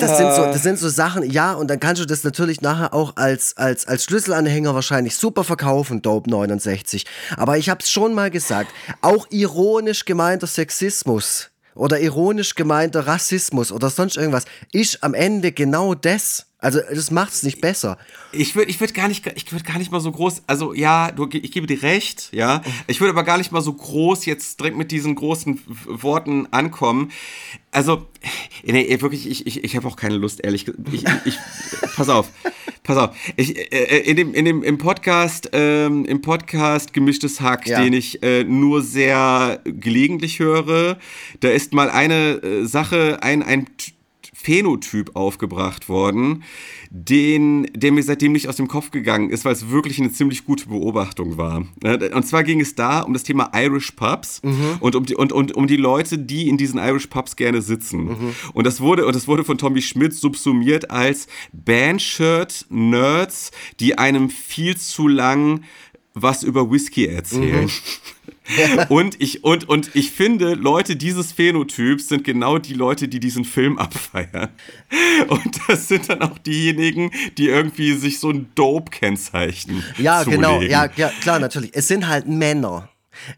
Das 0.00 0.16
sind, 0.18 0.34
so, 0.34 0.42
das 0.46 0.62
sind 0.62 0.78
so 0.78 0.88
Sachen, 0.88 1.28
ja, 1.30 1.52
und 1.52 1.68
dann 1.68 1.78
kannst 1.78 2.02
du 2.02 2.06
das 2.06 2.24
natürlich 2.24 2.60
nachher 2.60 2.92
auch 2.92 3.16
als, 3.16 3.56
als, 3.56 3.86
als 3.86 4.04
Schlüsselanhänger 4.04 4.74
wahrscheinlich 4.74 5.16
super 5.16 5.44
verkaufen, 5.44 6.02
Dope 6.02 6.28
69. 6.28 7.06
Aber 7.36 7.58
ich 7.58 7.68
hab's 7.68 7.90
schon 7.90 8.14
mal 8.14 8.30
gesagt, 8.30 8.70
auch 9.02 9.26
ironisch 9.30 10.04
gemeinter 10.04 10.46
Sexismus 10.46 11.50
oder 11.74 12.00
ironisch 12.00 12.54
gemeinter 12.54 13.06
Rassismus 13.06 13.70
oder 13.70 13.90
sonst 13.90 14.16
irgendwas 14.16 14.46
ist 14.72 15.04
am 15.04 15.14
Ende 15.14 15.52
genau 15.52 15.94
das. 15.94 16.45
Also 16.58 16.80
das 16.90 17.10
macht 17.10 17.34
es 17.34 17.42
nicht 17.42 17.60
besser. 17.60 17.98
Ich 18.32 18.56
würde 18.56 18.70
ich 18.70 18.80
würd 18.80 18.94
gar, 18.94 19.08
nicht, 19.08 19.26
würd 19.52 19.64
gar 19.64 19.78
nicht 19.78 19.92
mal 19.92 20.00
so 20.00 20.10
groß, 20.10 20.42
also 20.46 20.72
ja, 20.72 21.12
du, 21.12 21.28
ich 21.30 21.52
gebe 21.52 21.66
dir 21.66 21.82
recht, 21.82 22.30
ja. 22.32 22.62
Ich 22.86 23.00
würde 23.00 23.12
aber 23.12 23.24
gar 23.24 23.36
nicht 23.36 23.52
mal 23.52 23.60
so 23.60 23.74
groß 23.74 24.24
jetzt 24.24 24.58
direkt 24.58 24.76
mit 24.76 24.90
diesen 24.90 25.14
großen 25.16 25.60
Worten 25.84 26.48
ankommen. 26.52 27.12
Also, 27.72 28.06
nee, 28.64 29.00
wirklich, 29.02 29.28
ich, 29.28 29.46
ich, 29.46 29.64
ich 29.64 29.76
habe 29.76 29.86
auch 29.86 29.96
keine 29.96 30.16
Lust, 30.16 30.42
ehrlich 30.42 30.66
ich, 30.92 31.04
ich, 31.26 31.38
Pass 31.96 32.10
auf, 32.10 32.28
pass 32.82 32.96
auf. 32.96 33.16
Ich, 33.36 33.56
äh, 33.56 33.62
äh, 33.62 34.10
in 34.10 34.16
dem, 34.16 34.34
in 34.34 34.44
dem, 34.44 34.62
Im 34.62 34.76
Podcast, 34.76 35.48
ähm, 35.52 36.04
im 36.04 36.20
Podcast 36.20 36.92
Gemischtes 36.92 37.40
Hack, 37.40 37.66
ja. 37.66 37.82
den 37.82 37.94
ich 37.94 38.22
äh, 38.22 38.44
nur 38.44 38.82
sehr 38.82 39.60
gelegentlich 39.64 40.38
höre, 40.38 40.98
da 41.40 41.48
ist 41.48 41.72
mal 41.72 41.88
eine 41.88 42.42
äh, 42.42 42.66
Sache, 42.66 43.22
ein, 43.22 43.42
ein 43.42 43.66
Phänotyp 44.46 45.16
aufgebracht 45.16 45.88
worden, 45.88 46.44
den, 46.90 47.68
der 47.74 47.90
mir 47.90 48.04
seitdem 48.04 48.30
nicht 48.30 48.48
aus 48.48 48.54
dem 48.54 48.68
Kopf 48.68 48.92
gegangen 48.92 49.30
ist, 49.30 49.44
weil 49.44 49.52
es 49.52 49.70
wirklich 49.70 49.98
eine 49.98 50.12
ziemlich 50.12 50.44
gute 50.44 50.68
Beobachtung 50.68 51.36
war. 51.36 51.66
Und 51.82 52.26
zwar 52.28 52.44
ging 52.44 52.60
es 52.60 52.76
da 52.76 53.00
um 53.00 53.12
das 53.12 53.24
Thema 53.24 53.50
Irish 53.52 53.90
Pubs 53.90 54.40
mhm. 54.44 54.76
und, 54.78 54.94
um 54.94 55.04
die, 55.04 55.16
und, 55.16 55.32
und 55.32 55.56
um 55.56 55.66
die 55.66 55.76
Leute, 55.76 56.16
die 56.16 56.48
in 56.48 56.58
diesen 56.58 56.78
Irish 56.78 57.08
Pubs 57.08 57.34
gerne 57.34 57.60
sitzen. 57.60 58.04
Mhm. 58.04 58.36
Und, 58.52 58.64
das 58.68 58.80
wurde, 58.80 59.04
und 59.04 59.16
das 59.16 59.26
wurde 59.26 59.42
von 59.42 59.58
Tommy 59.58 59.82
Schmidt 59.82 60.14
subsumiert 60.14 60.92
als 60.92 61.26
Bandshirt-Nerds, 61.52 63.50
die 63.80 63.98
einem 63.98 64.30
viel 64.30 64.76
zu 64.76 65.08
lang 65.08 65.64
was 66.14 66.42
über 66.44 66.70
Whisky 66.70 67.06
erzählen. 67.06 67.64
Mhm. 67.64 67.70
und, 68.88 69.20
ich, 69.20 69.44
und, 69.44 69.68
und 69.68 69.90
ich 69.94 70.10
finde, 70.10 70.54
Leute 70.54 70.96
dieses 70.96 71.32
Phänotyps 71.32 72.08
sind 72.08 72.24
genau 72.24 72.58
die 72.58 72.74
Leute, 72.74 73.08
die 73.08 73.20
diesen 73.20 73.44
Film 73.44 73.78
abfeiern. 73.78 74.48
Und 75.28 75.60
das 75.68 75.88
sind 75.88 76.08
dann 76.08 76.22
auch 76.22 76.38
diejenigen, 76.38 77.10
die 77.38 77.48
irgendwie 77.48 77.94
sich 77.94 78.20
so 78.20 78.30
ein 78.30 78.48
Dope 78.54 78.90
kennzeichnen. 78.90 79.82
Ja, 79.98 80.22
zulegen. 80.22 80.42
genau, 80.42 80.62
ja, 80.62 80.88
ja, 80.96 81.10
klar, 81.20 81.38
natürlich. 81.38 81.70
Es 81.74 81.88
sind 81.88 82.06
halt 82.06 82.28
Männer. 82.28 82.88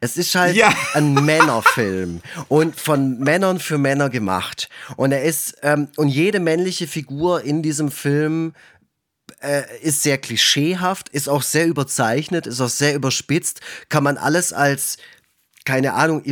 Es 0.00 0.16
ist 0.16 0.34
halt 0.34 0.56
ja. 0.56 0.72
ein 0.94 1.14
Männerfilm 1.14 2.20
und 2.48 2.78
von 2.78 3.18
Männern 3.20 3.60
für 3.60 3.78
Männer 3.78 4.10
gemacht. 4.10 4.68
Und 4.96 5.12
er 5.12 5.22
ist, 5.22 5.56
ähm, 5.62 5.88
und 5.96 6.08
jede 6.08 6.40
männliche 6.40 6.86
Figur 6.86 7.42
in 7.42 7.62
diesem 7.62 7.90
Film 7.90 8.54
äh, 9.40 9.62
ist 9.82 10.02
sehr 10.02 10.18
klischeehaft, 10.18 11.08
ist 11.10 11.28
auch 11.28 11.42
sehr 11.42 11.66
überzeichnet, 11.66 12.46
ist 12.46 12.60
auch 12.60 12.68
sehr 12.68 12.94
überspitzt, 12.94 13.60
kann 13.88 14.04
man 14.04 14.16
alles 14.16 14.52
als, 14.52 14.98
keine 15.64 15.94
Ahnung, 15.94 16.22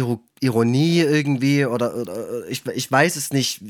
Ironie 0.41 1.01
irgendwie 1.01 1.67
oder, 1.67 1.97
oder 1.97 2.47
ich, 2.49 2.67
ich 2.67 2.91
weiß 2.91 3.17
es 3.17 3.33
nicht, 3.33 3.63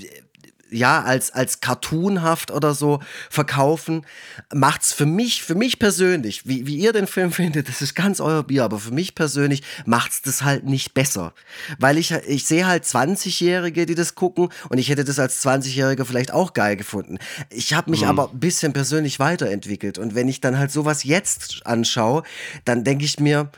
ja, 0.70 1.02
als, 1.02 1.30
als 1.30 1.60
cartoonhaft 1.60 2.50
oder 2.50 2.74
so 2.74 3.00
verkaufen, 3.30 4.04
macht's 4.52 4.92
für 4.92 5.06
mich, 5.06 5.42
für 5.42 5.54
mich 5.54 5.78
persönlich, 5.78 6.46
wie, 6.46 6.66
wie 6.66 6.76
ihr 6.76 6.92
den 6.92 7.06
Film 7.06 7.32
findet, 7.32 7.68
das 7.68 7.82
ist 7.82 7.94
ganz 7.94 8.20
euer 8.20 8.42
Bier, 8.42 8.64
aber 8.64 8.78
für 8.78 8.92
mich 8.92 9.14
persönlich 9.14 9.62
macht's 9.84 10.22
das 10.22 10.42
halt 10.42 10.64
nicht 10.64 10.94
besser. 10.94 11.34
Weil 11.78 11.98
ich, 11.98 12.10
ich 12.10 12.44
sehe 12.44 12.66
halt 12.66 12.84
20-Jährige, 12.84 13.86
die 13.86 13.94
das 13.94 14.14
gucken 14.14 14.48
und 14.68 14.78
ich 14.78 14.88
hätte 14.88 15.04
das 15.04 15.18
als 15.18 15.44
20-Jähriger 15.44 16.04
vielleicht 16.04 16.32
auch 16.32 16.52
geil 16.52 16.76
gefunden. 16.76 17.18
Ich 17.50 17.74
habe 17.74 17.90
mich 17.90 18.02
mhm. 18.02 18.08
aber 18.08 18.30
ein 18.30 18.40
bisschen 18.40 18.72
persönlich 18.72 19.18
weiterentwickelt 19.18 19.98
und 19.98 20.14
wenn 20.14 20.28
ich 20.28 20.40
dann 20.40 20.58
halt 20.58 20.72
sowas 20.72 21.04
jetzt 21.04 21.66
anschaue, 21.66 22.22
dann 22.64 22.84
denke 22.84 23.04
ich 23.04 23.20
mir, 23.20 23.50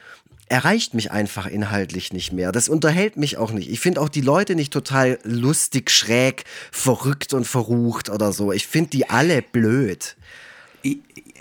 erreicht 0.48 0.94
mich 0.94 1.10
einfach 1.10 1.46
inhaltlich 1.46 2.12
nicht 2.12 2.32
mehr. 2.32 2.52
Das 2.52 2.68
unterhält 2.68 3.16
mich 3.16 3.36
auch 3.36 3.52
nicht. 3.52 3.70
Ich 3.70 3.80
finde 3.80 4.00
auch 4.00 4.08
die 4.08 4.20
Leute 4.20 4.54
nicht 4.54 4.72
total 4.72 5.18
lustig, 5.22 5.90
schräg, 5.90 6.44
verrückt 6.72 7.34
und 7.34 7.46
verrucht 7.46 8.10
oder 8.10 8.32
so. 8.32 8.52
Ich 8.52 8.66
finde 8.66 8.90
die 8.90 9.08
alle 9.08 9.42
blöd. 9.42 10.16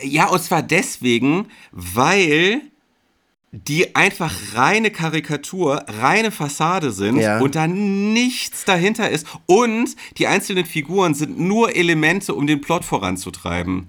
Ja, 0.01 0.27
und 0.27 0.43
zwar 0.43 0.61
deswegen, 0.61 1.47
weil 1.71 2.61
die 3.51 3.95
einfach 3.95 4.33
reine 4.55 4.91
Karikatur, 4.91 5.85
reine 5.87 6.31
Fassade 6.31 6.91
sind 6.91 7.17
ja. 7.17 7.39
und 7.39 7.55
da 7.55 7.65
nichts 7.65 8.65
dahinter 8.65 9.09
ist. 9.09 9.25
Und 9.45 9.95
die 10.17 10.27
einzelnen 10.27 10.65
Figuren 10.65 11.13
sind 11.13 11.39
nur 11.39 11.73
Elemente, 11.73 12.35
um 12.35 12.45
den 12.45 12.59
Plot 12.59 12.83
voranzutreiben. 12.83 13.85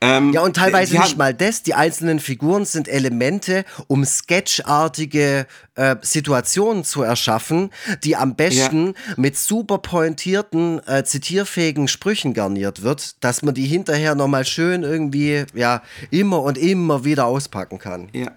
Ähm, 0.00 0.32
ja, 0.32 0.40
und 0.40 0.56
teilweise 0.56 0.98
nicht 0.98 1.18
mal 1.18 1.34
das. 1.34 1.62
Die 1.62 1.74
einzelnen 1.74 2.18
Figuren 2.18 2.64
sind 2.64 2.88
Elemente, 2.88 3.66
um 3.88 4.06
sketchartige 4.06 5.46
äh, 5.74 5.96
Situationen 6.00 6.82
zu 6.82 7.02
erschaffen, 7.02 7.70
die 8.04 8.16
am 8.16 8.36
besten 8.36 8.86
ja. 8.86 9.14
mit 9.18 9.36
super 9.36 9.78
pointierten, 9.78 10.80
äh, 10.86 11.04
zitierfähigen 11.04 11.88
Sprüchen 11.88 12.32
garniert 12.32 12.82
wird, 12.82 13.22
dass 13.22 13.42
man 13.42 13.54
die 13.54 13.66
hinterher 13.66 14.14
nochmal 14.14 14.46
schön 14.46 14.82
irgendwie, 14.82 15.44
ja, 15.52 15.82
immer 16.10 16.42
und 16.42 16.56
immer 16.56 17.04
wieder 17.04 17.26
auspacken 17.26 17.78
kann. 17.78 18.08
Ja. 18.14 18.32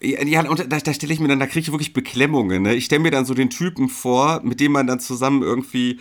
Ja, 0.00 0.48
und 0.48 0.72
da, 0.72 0.78
da 0.78 0.94
stelle 0.94 1.12
ich 1.12 1.20
mir 1.20 1.28
dann, 1.28 1.40
da 1.40 1.46
kriege 1.46 1.60
ich 1.60 1.72
wirklich 1.72 1.92
Beklemmungen. 1.92 2.62
Ne? 2.62 2.74
Ich 2.74 2.86
stelle 2.86 3.02
mir 3.02 3.10
dann 3.10 3.24
so 3.24 3.34
den 3.34 3.50
Typen 3.50 3.88
vor, 3.88 4.40
mit 4.42 4.60
dem 4.60 4.72
man 4.72 4.86
dann 4.86 5.00
zusammen 5.00 5.42
irgendwie 5.42 6.00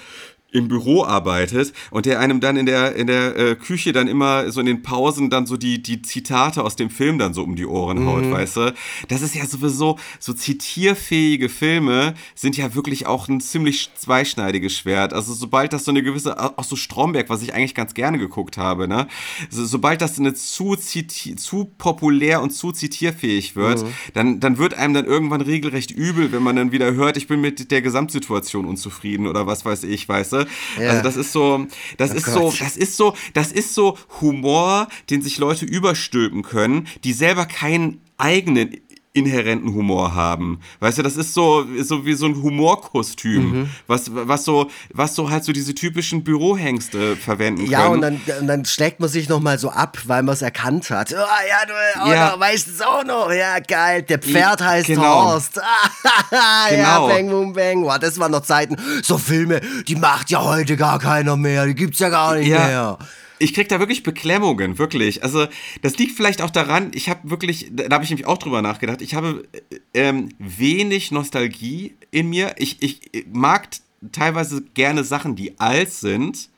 im 0.51 0.69
Büro 0.69 1.03
arbeitet 1.03 1.73
und 1.91 2.05
der 2.05 2.19
einem 2.21 2.39
dann 2.39 2.55
in 2.55 2.65
der, 2.65 2.95
in 2.95 3.07
der 3.07 3.35
äh, 3.35 3.55
Küche 3.55 3.91
dann 3.91 4.07
immer 4.07 4.49
so 4.49 4.61
in 4.61 4.65
den 4.65 4.81
Pausen 4.81 5.29
dann 5.29 5.45
so 5.45 5.57
die, 5.57 5.83
die 5.83 6.01
Zitate 6.01 6.63
aus 6.63 6.77
dem 6.77 6.89
Film 6.89 7.19
dann 7.19 7.33
so 7.33 7.43
um 7.43 7.57
die 7.57 7.65
Ohren 7.65 8.05
haut, 8.05 8.23
mhm. 8.23 8.31
weißt 8.31 8.57
du? 8.57 8.73
Das 9.09 9.21
ist 9.21 9.35
ja 9.35 9.45
sowieso, 9.45 9.97
so 10.19 10.33
zitierfähige 10.33 11.49
Filme 11.49 12.13
sind 12.33 12.55
ja 12.55 12.75
wirklich 12.75 13.07
auch 13.07 13.27
ein 13.27 13.41
ziemlich 13.41 13.89
zweischneidiges 13.95 14.73
Schwert. 14.73 15.11
Also 15.11 15.33
sobald 15.33 15.73
das 15.73 15.83
so 15.83 15.91
eine 15.91 16.01
gewisse, 16.01 16.39
auch 16.57 16.63
so 16.63 16.77
Stromberg, 16.77 17.29
was 17.29 17.41
ich 17.41 17.53
eigentlich 17.53 17.75
ganz 17.75 17.93
gerne 17.93 18.17
geguckt 18.17 18.57
habe, 18.57 18.87
ne? 18.87 19.07
So, 19.49 19.65
sobald 19.65 20.01
das 20.01 20.17
eine 20.17 20.33
zu, 20.33 20.75
zu 20.75 21.71
populär 21.77 22.41
und 22.41 22.51
zu 22.51 22.71
zitierfähig 22.71 23.57
wird, 23.57 23.83
mhm. 23.83 23.93
dann, 24.13 24.39
dann 24.39 24.57
wird 24.57 24.75
einem 24.75 24.93
dann 24.93 25.05
irgendwann 25.05 25.41
regelrecht 25.41 25.91
übel, 25.91 26.31
wenn 26.31 26.43
man 26.43 26.55
dann 26.55 26.71
wieder 26.71 26.93
hört, 26.93 27.17
ich 27.17 27.27
bin 27.27 27.41
mit 27.41 27.69
der 27.69 27.81
Gesamtsituation 27.81 28.65
unzufrieden 28.65 29.27
oder 29.27 29.45
was 29.45 29.65
weiß 29.65 29.83
ich, 29.83 30.07
weißt 30.07 30.33
du? 30.33 30.36
Ja. 30.79 30.89
Also 30.89 31.03
das 31.03 31.15
ist 31.15 31.31
so, 31.31 31.65
das 31.97 32.11
oh 32.11 32.15
ist 32.15 32.25
Gott. 32.25 32.33
so, 32.33 32.53
das 32.59 32.77
ist 32.77 32.97
so, 32.97 33.13
das 33.33 33.51
ist 33.51 33.73
so 33.73 33.97
Humor, 34.21 34.87
den 35.09 35.21
sich 35.21 35.37
Leute 35.37 35.65
überstülpen 35.65 36.43
können, 36.43 36.87
die 37.03 37.13
selber 37.13 37.45
keinen 37.45 38.01
eigenen 38.17 38.77
inhärenten 39.17 39.73
Humor 39.73 40.15
haben. 40.15 40.59
Weißt 40.79 40.97
du, 40.97 41.03
das 41.03 41.17
ist 41.17 41.33
so, 41.33 41.65
so 41.81 42.05
wie 42.05 42.13
so 42.13 42.25
ein 42.25 42.41
Humorkostüm, 42.41 43.51
mhm. 43.51 43.69
was, 43.87 44.11
was, 44.13 44.45
so, 44.45 44.69
was 44.93 45.15
so 45.15 45.29
halt 45.29 45.43
so 45.43 45.51
diese 45.51 45.73
typischen 45.75 46.23
Bürohengste 46.23 47.15
verwenden 47.15 47.61
können. 47.61 47.71
Ja, 47.71 47.87
und 47.87 48.01
dann, 48.01 48.21
und 48.39 48.47
dann 48.47 48.65
schlägt 48.65 48.99
man 48.99 49.09
sich 49.09 49.29
nochmal 49.29 49.59
so 49.59 49.69
ab, 49.69 49.97
weil 50.05 50.23
man 50.23 50.33
es 50.33 50.41
erkannt 50.41 50.89
hat. 50.89 51.11
Oh, 51.11 51.15
ja, 51.15 51.65
du 51.65 51.73
oh, 52.03 52.13
ja. 52.13 52.39
weißt 52.39 52.67
es 52.67 52.81
auch 52.81 53.03
noch. 53.03 53.31
Ja, 53.31 53.59
geil. 53.59 54.03
Der 54.03 54.19
Pferd 54.19 54.61
heißt 54.61 54.87
genau. 54.87 55.31
Horst. 55.31 55.53
genau. 56.69 56.71
Ja, 56.71 56.99
bang, 57.07 57.29
boom, 57.29 57.53
bang. 57.53 57.83
Wow, 57.83 57.99
das 57.99 58.19
waren 58.19 58.31
noch 58.31 58.43
Zeiten. 58.43 58.77
So 59.01 59.17
Filme, 59.17 59.61
die 59.87 59.95
macht 59.95 60.29
ja 60.29 60.43
heute 60.43 60.77
gar 60.77 60.99
keiner 60.99 61.37
mehr. 61.37 61.65
Die 61.65 61.75
gibt's 61.75 61.99
ja 61.99 62.09
gar 62.09 62.35
nicht 62.35 62.47
ja. 62.47 62.67
mehr 62.67 62.97
ich 63.39 63.53
krieg 63.53 63.69
da 63.69 63.79
wirklich 63.79 64.03
Beklemmungen, 64.03 64.77
wirklich. 64.77 65.23
Also, 65.23 65.47
das 65.81 65.97
liegt 65.97 66.15
vielleicht 66.15 66.41
auch 66.41 66.49
daran, 66.49 66.91
ich 66.93 67.09
habe 67.09 67.29
wirklich, 67.29 67.67
da 67.71 67.93
habe 67.93 68.03
ich 68.03 68.09
nämlich 68.09 68.27
auch 68.27 68.37
drüber 68.37 68.61
nachgedacht, 68.61 69.01
ich 69.01 69.13
habe 69.13 69.47
ähm, 69.93 70.29
wenig 70.39 71.11
Nostalgie 71.11 71.95
in 72.11 72.29
mir. 72.29 72.55
Ich, 72.57 72.81
ich 72.81 73.25
mag 73.31 73.69
teilweise 74.11 74.63
gerne 74.73 75.03
Sachen, 75.03 75.35
die 75.35 75.59
alt 75.59 75.91
sind, 75.91 76.49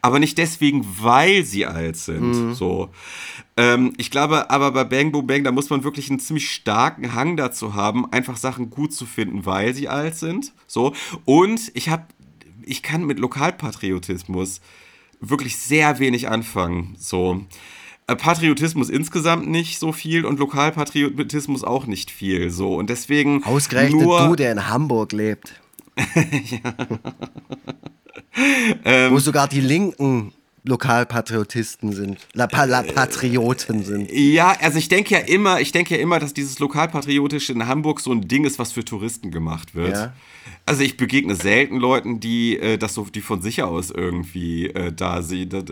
aber 0.00 0.18
nicht 0.18 0.38
deswegen, 0.38 0.86
weil 1.00 1.44
sie 1.44 1.66
alt 1.66 1.96
sind. 1.96 2.48
Mhm. 2.48 2.54
So. 2.54 2.90
Ähm, 3.56 3.92
ich 3.98 4.10
glaube 4.10 4.50
aber 4.50 4.70
bei 4.72 4.84
Bang 4.84 5.12
Boom 5.12 5.26
Bang, 5.26 5.44
da 5.44 5.52
muss 5.52 5.68
man 5.68 5.84
wirklich 5.84 6.08
einen 6.08 6.20
ziemlich 6.20 6.50
starken 6.50 7.14
Hang 7.14 7.36
dazu 7.36 7.74
haben, 7.74 8.10
einfach 8.10 8.36
Sachen 8.36 8.70
gut 8.70 8.94
zu 8.94 9.04
finden, 9.04 9.44
weil 9.44 9.74
sie 9.74 9.88
alt 9.88 10.16
sind. 10.16 10.52
So. 10.66 10.94
Und 11.24 11.70
ich 11.74 11.90
habe, 11.90 12.06
ich 12.64 12.82
kann 12.82 13.04
mit 13.04 13.18
Lokalpatriotismus 13.18 14.60
wirklich 15.22 15.56
sehr 15.56 15.98
wenig 15.98 16.28
anfangen. 16.28 16.94
So. 16.98 17.40
Äh, 18.06 18.16
Patriotismus 18.16 18.90
insgesamt 18.90 19.48
nicht 19.48 19.78
so 19.78 19.92
viel 19.92 20.24
und 20.24 20.38
Lokalpatriotismus 20.38 21.64
auch 21.64 21.86
nicht 21.86 22.10
viel. 22.10 22.50
So. 22.50 22.74
Und 22.74 22.90
deswegen. 22.90 23.42
Ausgerechnet 23.44 24.02
nur, 24.02 24.28
du, 24.28 24.36
der 24.36 24.52
in 24.52 24.68
Hamburg 24.68 25.12
lebt. 25.12 25.54
ja. 25.96 26.74
ähm, 28.84 29.12
Wo 29.12 29.18
sogar 29.18 29.48
die 29.48 29.60
Linken 29.60 30.32
Lokalpatriotisten 30.64 31.92
sind, 31.92 32.18
La, 32.34 32.48
La 32.64 32.82
Patrioten 32.82 33.82
sind. 33.84 34.10
Ja, 34.12 34.56
also 34.60 34.78
ich 34.78 34.88
denke 34.88 35.14
ja 35.14 35.20
immer, 35.20 35.60
ich 35.60 35.72
denke 35.72 35.96
ja 35.96 36.00
immer, 36.00 36.20
dass 36.20 36.34
dieses 36.34 36.60
Lokalpatriotische 36.60 37.52
in 37.52 37.66
Hamburg 37.66 38.00
so 38.00 38.12
ein 38.12 38.28
Ding 38.28 38.44
ist, 38.44 38.60
was 38.60 38.70
für 38.70 38.84
Touristen 38.84 39.32
gemacht 39.32 39.74
wird. 39.74 39.96
Ja. 39.96 40.12
Also 40.64 40.82
ich 40.82 40.96
begegne 40.96 41.34
selten 41.34 41.76
Leuten, 41.76 42.20
die 42.20 42.56
äh, 42.56 42.78
das 42.78 42.94
so, 42.94 43.04
die 43.04 43.20
von 43.20 43.42
sich 43.42 43.62
aus 43.62 43.90
irgendwie 43.90 44.68
äh, 44.68 44.92
da 44.92 45.22
sie, 45.22 45.48
da, 45.48 45.62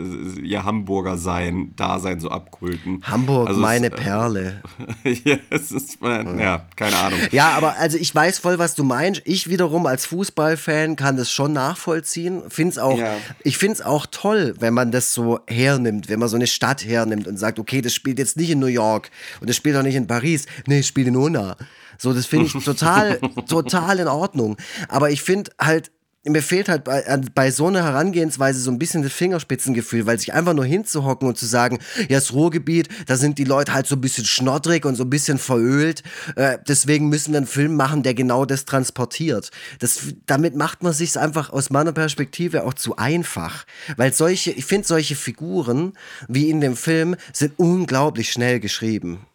ihr 0.42 0.64
Hamburger 0.64 1.16
sein, 1.16 1.72
Dasein 1.76 2.18
so 2.18 2.28
abkulten. 2.28 3.00
Hamburg, 3.04 3.48
also 3.48 3.60
meine 3.60 3.86
es, 3.86 3.92
äh, 3.92 3.96
Perle. 3.96 4.62
ja, 5.24 5.36
es 5.50 5.70
ist, 5.70 6.02
äh, 6.02 6.40
ja, 6.40 6.66
keine 6.74 6.96
Ahnung. 6.96 7.20
Ja, 7.30 7.50
aber 7.50 7.76
also 7.78 7.98
ich 7.98 8.12
weiß 8.12 8.40
voll, 8.40 8.58
was 8.58 8.74
du 8.74 8.82
meinst. 8.82 9.22
Ich 9.24 9.48
wiederum 9.48 9.86
als 9.86 10.06
Fußballfan 10.06 10.96
kann 10.96 11.16
das 11.16 11.30
schon 11.30 11.52
nachvollziehen. 11.52 12.42
Find's 12.48 12.76
auch, 12.76 12.98
ja. 12.98 13.16
Ich 13.44 13.58
finde 13.58 13.74
es 13.74 13.82
auch 13.82 14.06
toll, 14.10 14.54
wenn 14.58 14.74
man 14.74 14.90
das 14.90 15.14
so 15.14 15.38
hernimmt, 15.46 16.08
wenn 16.08 16.18
man 16.18 16.28
so 16.28 16.36
eine 16.36 16.48
Stadt 16.48 16.84
hernimmt 16.84 17.28
und 17.28 17.38
sagt, 17.38 17.60
okay, 17.60 17.80
das 17.80 17.94
spielt 17.94 18.18
jetzt 18.18 18.36
nicht 18.36 18.50
in 18.50 18.58
New 18.58 18.66
York 18.66 19.10
und 19.40 19.48
das 19.48 19.56
spielt 19.56 19.76
auch 19.76 19.82
nicht 19.82 19.94
in 19.94 20.08
Paris, 20.08 20.46
nee, 20.66 20.80
es 20.80 20.88
spielt 20.88 21.06
in 21.06 21.16
Unna. 21.16 21.56
So, 22.00 22.14
das 22.14 22.24
finde 22.24 22.46
ich 22.46 22.64
total, 22.64 23.20
total 23.48 23.98
in 23.98 24.08
Ordnung. 24.08 24.56
Aber 24.88 25.10
ich 25.10 25.20
finde 25.20 25.50
halt, 25.60 25.92
mir 26.24 26.42
fehlt 26.42 26.70
halt 26.70 26.84
bei, 26.84 27.02
bei 27.34 27.50
so 27.50 27.66
einer 27.66 27.82
Herangehensweise 27.82 28.58
so 28.58 28.70
ein 28.70 28.78
bisschen 28.78 29.02
das 29.02 29.12
Fingerspitzengefühl, 29.12 30.06
weil 30.06 30.18
sich 30.18 30.32
einfach 30.32 30.54
nur 30.54 30.64
hinzuhocken 30.64 31.28
und 31.28 31.36
zu 31.36 31.44
sagen, 31.44 31.78
ja, 32.08 32.16
das 32.16 32.32
Ruhrgebiet, 32.32 32.88
da 33.06 33.18
sind 33.18 33.36
die 33.36 33.44
Leute 33.44 33.74
halt 33.74 33.86
so 33.86 33.96
ein 33.96 34.00
bisschen 34.00 34.24
schnoddrig 34.24 34.86
und 34.86 34.96
so 34.96 35.04
ein 35.04 35.10
bisschen 35.10 35.36
verölt. 35.36 36.02
Äh, 36.36 36.56
deswegen 36.66 37.10
müssen 37.10 37.32
wir 37.32 37.38
einen 37.38 37.46
Film 37.46 37.76
machen, 37.76 38.02
der 38.02 38.14
genau 38.14 38.46
das 38.46 38.64
transportiert. 38.64 39.50
Das, 39.78 40.00
damit 40.24 40.56
macht 40.56 40.82
man 40.82 40.94
sich 40.94 41.18
einfach 41.18 41.50
aus 41.50 41.68
meiner 41.68 41.92
Perspektive 41.92 42.64
auch 42.64 42.74
zu 42.74 42.96
einfach. 42.96 43.66
Weil 43.98 44.14
solche, 44.14 44.52
ich 44.52 44.64
finde, 44.64 44.88
solche 44.88 45.16
Figuren 45.16 45.92
wie 46.28 46.48
in 46.48 46.62
dem 46.62 46.76
Film 46.76 47.16
sind 47.34 47.58
unglaublich 47.58 48.32
schnell 48.32 48.58
geschrieben. 48.58 49.26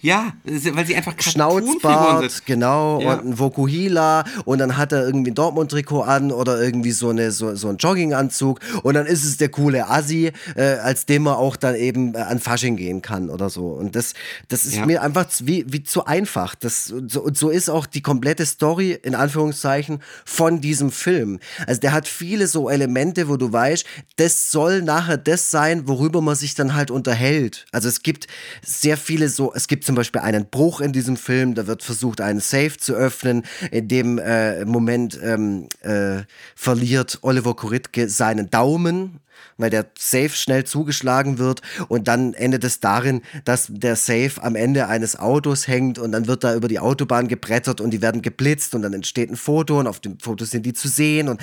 Ja, 0.00 0.32
weil 0.44 0.86
sie 0.86 0.96
einfach 0.96 1.14
Schnauzbart, 1.18 2.30
sind. 2.30 2.46
genau, 2.46 3.00
ja. 3.00 3.14
und 3.14 3.26
ein 3.26 3.38
Vokuhila 3.38 4.24
und 4.44 4.58
dann 4.58 4.76
hat 4.76 4.92
er 4.92 5.04
irgendwie 5.04 5.30
ein 5.30 5.34
Dortmund-Trikot 5.34 6.02
an 6.02 6.32
oder 6.32 6.62
irgendwie 6.62 6.92
so, 6.92 7.10
eine, 7.10 7.30
so, 7.30 7.54
so 7.54 7.68
ein 7.68 7.76
Jogginganzug 7.76 8.60
und 8.82 8.94
dann 8.94 9.06
ist 9.06 9.24
es 9.24 9.36
der 9.36 9.48
coole 9.48 9.88
Assi, 9.88 10.32
äh, 10.56 10.62
als 10.62 11.06
dem 11.06 11.24
man 11.24 11.34
auch 11.34 11.56
dann 11.56 11.74
eben 11.74 12.14
äh, 12.14 12.18
an 12.18 12.38
Fasching 12.38 12.76
gehen 12.76 13.02
kann 13.02 13.30
oder 13.30 13.50
so. 13.50 13.66
Und 13.68 13.96
das, 13.96 14.14
das 14.48 14.64
ist 14.64 14.76
ja. 14.76 14.86
mir 14.86 15.02
einfach 15.02 15.26
wie, 15.40 15.64
wie 15.68 15.82
zu 15.82 16.04
einfach. 16.04 16.54
Das, 16.54 16.86
so, 16.86 17.22
und 17.22 17.36
so 17.36 17.50
ist 17.50 17.68
auch 17.68 17.86
die 17.86 18.02
komplette 18.02 18.46
Story, 18.46 18.98
in 19.02 19.14
Anführungszeichen, 19.14 20.00
von 20.24 20.60
diesem 20.60 20.90
Film. 20.90 21.40
Also 21.66 21.80
der 21.80 21.92
hat 21.92 22.08
viele 22.08 22.46
so 22.46 22.68
Elemente, 22.68 23.28
wo 23.28 23.36
du 23.36 23.52
weißt, 23.52 23.84
das 24.16 24.50
soll 24.50 24.82
nachher 24.82 25.16
das 25.16 25.50
sein, 25.50 25.88
worüber 25.88 26.20
man 26.20 26.36
sich 26.36 26.54
dann 26.54 26.74
halt 26.74 26.90
unterhält. 26.90 27.66
Also 27.72 27.88
es 27.88 28.02
gibt 28.02 28.26
sehr 28.62 28.96
viele 28.96 29.28
so, 29.28 29.52
es 29.54 29.68
gibt 29.68 29.73
gibt 29.74 29.84
zum 29.84 29.96
Beispiel 29.96 30.20
einen 30.20 30.46
Bruch 30.46 30.80
in 30.80 30.92
diesem 30.92 31.16
Film, 31.16 31.56
da 31.56 31.66
wird 31.66 31.82
versucht, 31.82 32.20
einen 32.20 32.38
Safe 32.38 32.76
zu 32.78 32.94
öffnen. 32.94 33.42
In 33.72 33.88
dem 33.88 34.18
äh, 34.18 34.64
Moment 34.64 35.18
ähm, 35.20 35.68
äh, 35.80 36.22
verliert 36.54 37.18
Oliver 37.22 37.56
Koritke 37.56 38.08
seinen 38.08 38.50
Daumen 38.50 39.18
weil 39.56 39.70
der 39.70 39.86
Safe 39.98 40.30
schnell 40.30 40.64
zugeschlagen 40.64 41.38
wird 41.38 41.62
und 41.88 42.08
dann 42.08 42.34
endet 42.34 42.64
es 42.64 42.80
darin, 42.80 43.22
dass 43.44 43.68
der 43.70 43.96
Safe 43.96 44.32
am 44.42 44.56
Ende 44.56 44.88
eines 44.88 45.18
Autos 45.18 45.68
hängt 45.68 45.98
und 45.98 46.12
dann 46.12 46.26
wird 46.26 46.44
da 46.44 46.54
über 46.54 46.68
die 46.68 46.78
Autobahn 46.78 47.28
gebrettert 47.28 47.80
und 47.80 47.90
die 47.90 48.02
werden 48.02 48.22
geblitzt 48.22 48.74
und 48.74 48.82
dann 48.82 48.92
entsteht 48.92 49.30
ein 49.30 49.36
Foto 49.36 49.78
und 49.78 49.86
auf 49.86 50.00
dem 50.00 50.18
Foto 50.18 50.44
sind 50.44 50.66
die 50.66 50.72
zu 50.72 50.88
sehen 50.88 51.28
und 51.28 51.40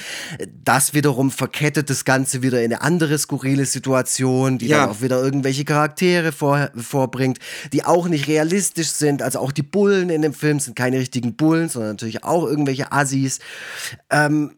das 0.64 0.94
wiederum 0.94 1.32
verkettet 1.32 1.90
das 1.90 2.06
Ganze 2.06 2.42
wieder 2.42 2.64
in 2.64 2.72
eine 2.74 2.82
andere 2.82 3.18
skurrile 3.18 3.66
Situation, 3.66 4.58
die 4.58 4.68
ja. 4.68 4.82
dann 4.82 4.90
auch 4.90 5.02
wieder 5.02 5.22
irgendwelche 5.22 5.66
Charaktere 5.66 6.32
vor, 6.32 6.70
vorbringt, 6.76 7.40
die 7.74 7.84
auch 7.84 8.08
nicht 8.08 8.28
realistisch 8.28 8.90
sind. 8.90 9.22
Also 9.22 9.40
auch 9.40 9.52
die 9.52 9.64
Bullen 9.64 10.10
in 10.10 10.22
dem 10.22 10.34
Film 10.34 10.60
sind 10.60 10.76
keine 10.76 11.00
richtigen 11.00 11.36
Bullen, 11.36 11.70
sondern 11.70 11.92
natürlich 11.92 12.24
auch 12.24 12.46
irgendwelche 12.46 12.92
Assis. 12.92 13.40
Ähm, 14.10 14.52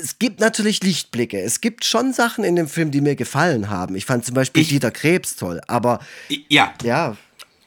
es 0.00 0.18
gibt 0.18 0.40
natürlich 0.40 0.82
Lichtblicke. 0.82 1.40
Es 1.40 1.60
gibt 1.60 1.84
schon 1.84 2.12
Sachen 2.12 2.44
in 2.44 2.56
dem 2.56 2.68
Film, 2.68 2.90
die 2.90 3.00
mir 3.00 3.16
gefallen 3.16 3.70
haben. 3.70 3.96
Ich 3.96 4.04
fand 4.04 4.24
zum 4.24 4.34
Beispiel 4.34 4.62
ich, 4.62 4.68
Dieter 4.68 4.90
Krebs 4.90 5.36
toll, 5.36 5.60
aber. 5.66 6.00
Ja. 6.48 6.74
Ja. 6.82 7.16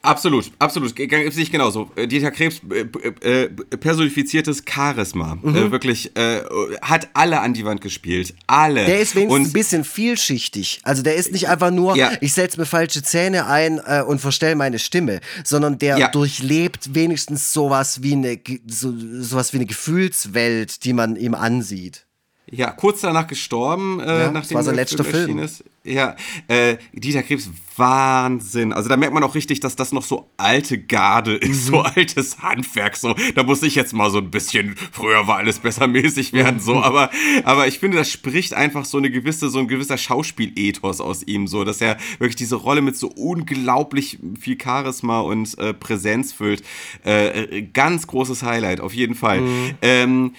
Absolut, 0.02 0.52
absolut. 0.58 0.94
Gibt 0.94 1.32
sich 1.34 1.50
genauso. 1.50 1.90
Äh, 1.96 2.06
Dieter 2.06 2.30
Krebs 2.30 2.60
äh, 2.70 3.44
äh, 3.44 3.48
personifiziertes 3.48 4.62
Charisma. 4.68 5.38
Mhm. 5.42 5.56
Äh, 5.56 5.70
wirklich 5.72 6.16
äh, 6.16 6.42
hat 6.82 7.08
alle 7.14 7.40
an 7.40 7.52
die 7.52 7.64
Wand 7.64 7.80
gespielt. 7.80 8.34
Alle. 8.46 8.86
Der 8.86 9.00
ist 9.00 9.16
wenigstens 9.16 9.40
und, 9.40 9.46
ein 9.46 9.52
bisschen 9.52 9.84
vielschichtig. 9.84 10.80
Also 10.84 11.02
der 11.02 11.16
ist 11.16 11.32
nicht 11.32 11.48
einfach 11.48 11.70
nur, 11.70 11.96
ja. 11.96 12.12
ich 12.20 12.32
setze 12.32 12.60
mir 12.60 12.66
falsche 12.66 13.02
Zähne 13.02 13.46
ein 13.46 13.80
äh, 13.84 14.02
und 14.06 14.20
verstelle 14.20 14.54
meine 14.54 14.78
Stimme, 14.78 15.20
sondern 15.44 15.78
der 15.78 15.98
ja. 15.98 16.08
durchlebt 16.08 16.94
wenigstens 16.94 17.52
sowas 17.52 18.02
wie 18.02 18.12
eine 18.12 18.40
so, 18.66 18.94
sowas 19.20 19.52
wie 19.52 19.58
eine 19.58 19.66
Gefühlswelt, 19.66 20.84
die 20.84 20.92
man 20.92 21.16
ihm 21.16 21.34
ansieht. 21.34 22.06
Ja, 22.50 22.70
kurz 22.70 23.02
danach 23.02 23.26
gestorben, 23.26 24.00
äh, 24.00 24.06
ja, 24.06 24.30
nachdem 24.30 24.54
war 24.54 24.64
sein 24.64 24.74
letzter. 24.74 25.04
Film. 25.04 25.38
Ist. 25.38 25.64
Ja, 25.88 26.16
äh, 26.48 26.76
Dieter 26.92 27.22
Krebs, 27.22 27.50
Wahnsinn. 27.78 28.72
Also 28.72 28.88
da 28.88 28.96
merkt 28.96 29.14
man 29.14 29.22
auch 29.22 29.34
richtig, 29.34 29.60
dass 29.60 29.76
das 29.76 29.92
noch 29.92 30.02
so 30.02 30.30
alte 30.36 30.78
Garde 30.78 31.34
ist, 31.36 31.66
mhm. 31.66 31.72
so 31.72 31.80
altes 31.80 32.42
Handwerk. 32.42 32.96
So, 32.96 33.14
da 33.34 33.42
muss 33.44 33.62
ich 33.62 33.74
jetzt 33.74 33.92
mal 33.92 34.10
so 34.10 34.18
ein 34.18 34.30
bisschen, 34.30 34.76
früher 34.92 35.26
war 35.26 35.36
alles 35.36 35.60
besser 35.60 35.86
mäßig 35.86 36.32
werden, 36.32 36.60
so. 36.60 36.74
Mhm. 36.74 36.82
Aber, 36.82 37.10
aber 37.44 37.66
ich 37.66 37.78
finde, 37.78 37.96
das 37.96 38.10
spricht 38.10 38.54
einfach 38.54 38.84
so 38.84 38.98
eine 38.98 39.10
gewisse, 39.10 39.48
so 39.48 39.60
ein 39.60 39.68
gewisser 39.68 39.96
Schauspielethos 39.96 41.00
aus 41.00 41.22
ihm, 41.22 41.46
so, 41.46 41.64
dass 41.64 41.80
er 41.80 41.96
wirklich 42.18 42.36
diese 42.36 42.56
Rolle 42.56 42.82
mit 42.82 42.96
so 42.96 43.08
unglaublich 43.08 44.18
viel 44.38 44.58
Charisma 44.60 45.20
und 45.20 45.56
äh, 45.58 45.72
Präsenz 45.72 46.32
füllt. 46.32 46.62
Äh, 47.04 47.58
äh 47.58 47.62
ganz 47.62 48.06
großes 48.06 48.42
Highlight, 48.42 48.80
auf 48.80 48.94
jeden 48.94 49.14
Fall. 49.14 49.40
Mhm. 49.40 49.74
Ähm, 49.82 50.32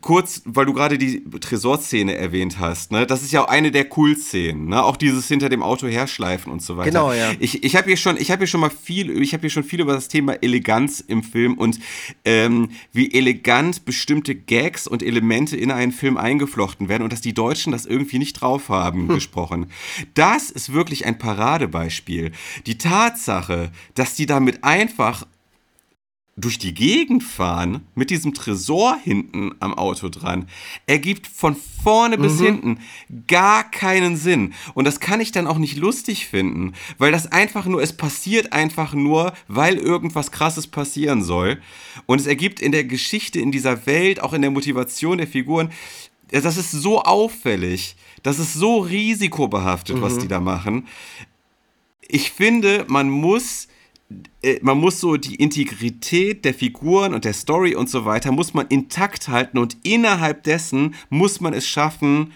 kurz, 0.00 0.42
weil 0.44 0.66
du 0.66 0.72
gerade 0.72 0.98
die 0.98 1.22
Tresorszene 1.40 2.14
erwähnt 2.14 2.58
hast, 2.58 2.92
ne? 2.92 3.06
Das 3.06 3.22
ist 3.22 3.32
ja 3.32 3.44
auch 3.44 3.48
eine 3.48 3.70
der 3.70 3.86
Cool-Szenen, 3.96 4.66
ne? 4.66 4.82
Auch 4.82 4.96
dieses 4.96 5.28
hinter 5.28 5.48
dem 5.48 5.62
Auto 5.62 5.86
herschleifen 5.86 6.52
und 6.52 6.62
so 6.62 6.76
weiter. 6.76 6.90
Genau, 6.90 7.12
ja. 7.12 7.32
Ich, 7.38 7.62
ich 7.62 7.76
habe 7.76 7.88
hier 7.88 7.96
schon, 7.96 8.16
ich 8.16 8.30
habe 8.30 8.40
hier 8.40 8.46
schon 8.46 8.60
mal 8.60 8.70
viel, 8.70 9.10
ich 9.22 9.32
habe 9.32 9.42
hier 9.42 9.50
schon 9.50 9.64
viel 9.64 9.80
über 9.80 9.92
das 9.92 10.08
Thema 10.08 10.34
Eleganz 10.34 11.00
im 11.00 11.22
Film 11.22 11.54
und 11.54 11.78
ähm, 12.24 12.70
wie 12.92 13.12
elegant 13.12 13.84
bestimmte 13.84 14.34
Gags 14.34 14.86
und 14.86 15.02
Elemente 15.02 15.56
in 15.56 15.70
einen 15.70 15.92
Film 15.92 16.16
eingeflochten 16.16 16.88
werden 16.88 17.02
und 17.02 17.12
dass 17.12 17.20
die 17.20 17.34
Deutschen 17.34 17.72
das 17.72 17.86
irgendwie 17.86 18.18
nicht 18.18 18.34
drauf 18.34 18.68
haben, 18.68 19.08
hm. 19.08 19.14
gesprochen. 19.14 19.66
Das 20.14 20.50
ist 20.50 20.72
wirklich 20.72 21.06
ein 21.06 21.18
Paradebeispiel. 21.18 22.32
Die 22.66 22.78
Tatsache, 22.78 23.72
dass 23.94 24.14
die 24.14 24.26
damit 24.26 24.64
einfach 24.64 25.26
durch 26.36 26.58
die 26.58 26.74
Gegend 26.74 27.22
fahren 27.22 27.86
mit 27.94 28.10
diesem 28.10 28.34
Tresor 28.34 28.96
hinten 29.02 29.52
am 29.60 29.74
Auto 29.74 30.08
dran 30.08 30.46
ergibt 30.86 31.26
von 31.26 31.56
vorne 31.82 32.16
mhm. 32.16 32.22
bis 32.22 32.40
hinten 32.40 32.78
gar 33.26 33.68
keinen 33.70 34.16
Sinn. 34.16 34.54
Und 34.74 34.86
das 34.86 35.00
kann 35.00 35.20
ich 35.20 35.32
dann 35.32 35.46
auch 35.46 35.58
nicht 35.58 35.76
lustig 35.76 36.26
finden, 36.26 36.72
weil 36.98 37.12
das 37.12 37.30
einfach 37.30 37.66
nur, 37.66 37.82
es 37.82 37.92
passiert 37.92 38.52
einfach 38.52 38.94
nur, 38.94 39.32
weil 39.48 39.76
irgendwas 39.76 40.30
Krasses 40.30 40.66
passieren 40.66 41.22
soll. 41.22 41.60
Und 42.06 42.20
es 42.20 42.26
ergibt 42.26 42.60
in 42.60 42.72
der 42.72 42.84
Geschichte, 42.84 43.40
in 43.40 43.52
dieser 43.52 43.86
Welt, 43.86 44.22
auch 44.22 44.32
in 44.32 44.42
der 44.42 44.50
Motivation 44.50 45.18
der 45.18 45.26
Figuren, 45.26 45.70
das 46.30 46.56
ist 46.56 46.70
so 46.70 47.02
auffällig, 47.02 47.96
das 48.22 48.38
ist 48.38 48.54
so 48.54 48.78
risikobehaftet, 48.78 49.96
mhm. 49.96 50.02
was 50.02 50.18
die 50.18 50.28
da 50.28 50.40
machen. 50.40 50.86
Ich 52.06 52.30
finde, 52.30 52.84
man 52.88 53.10
muss 53.10 53.68
man 54.62 54.78
muss 54.78 55.00
so 55.00 55.16
die 55.16 55.36
Integrität 55.36 56.44
der 56.44 56.54
Figuren 56.54 57.14
und 57.14 57.24
der 57.24 57.32
Story 57.32 57.74
und 57.74 57.88
so 57.88 58.04
weiter, 58.04 58.32
muss 58.32 58.54
man 58.54 58.66
intakt 58.68 59.28
halten 59.28 59.58
und 59.58 59.76
innerhalb 59.82 60.42
dessen 60.42 60.94
muss 61.10 61.40
man 61.40 61.54
es 61.54 61.66
schaffen, 61.66 62.32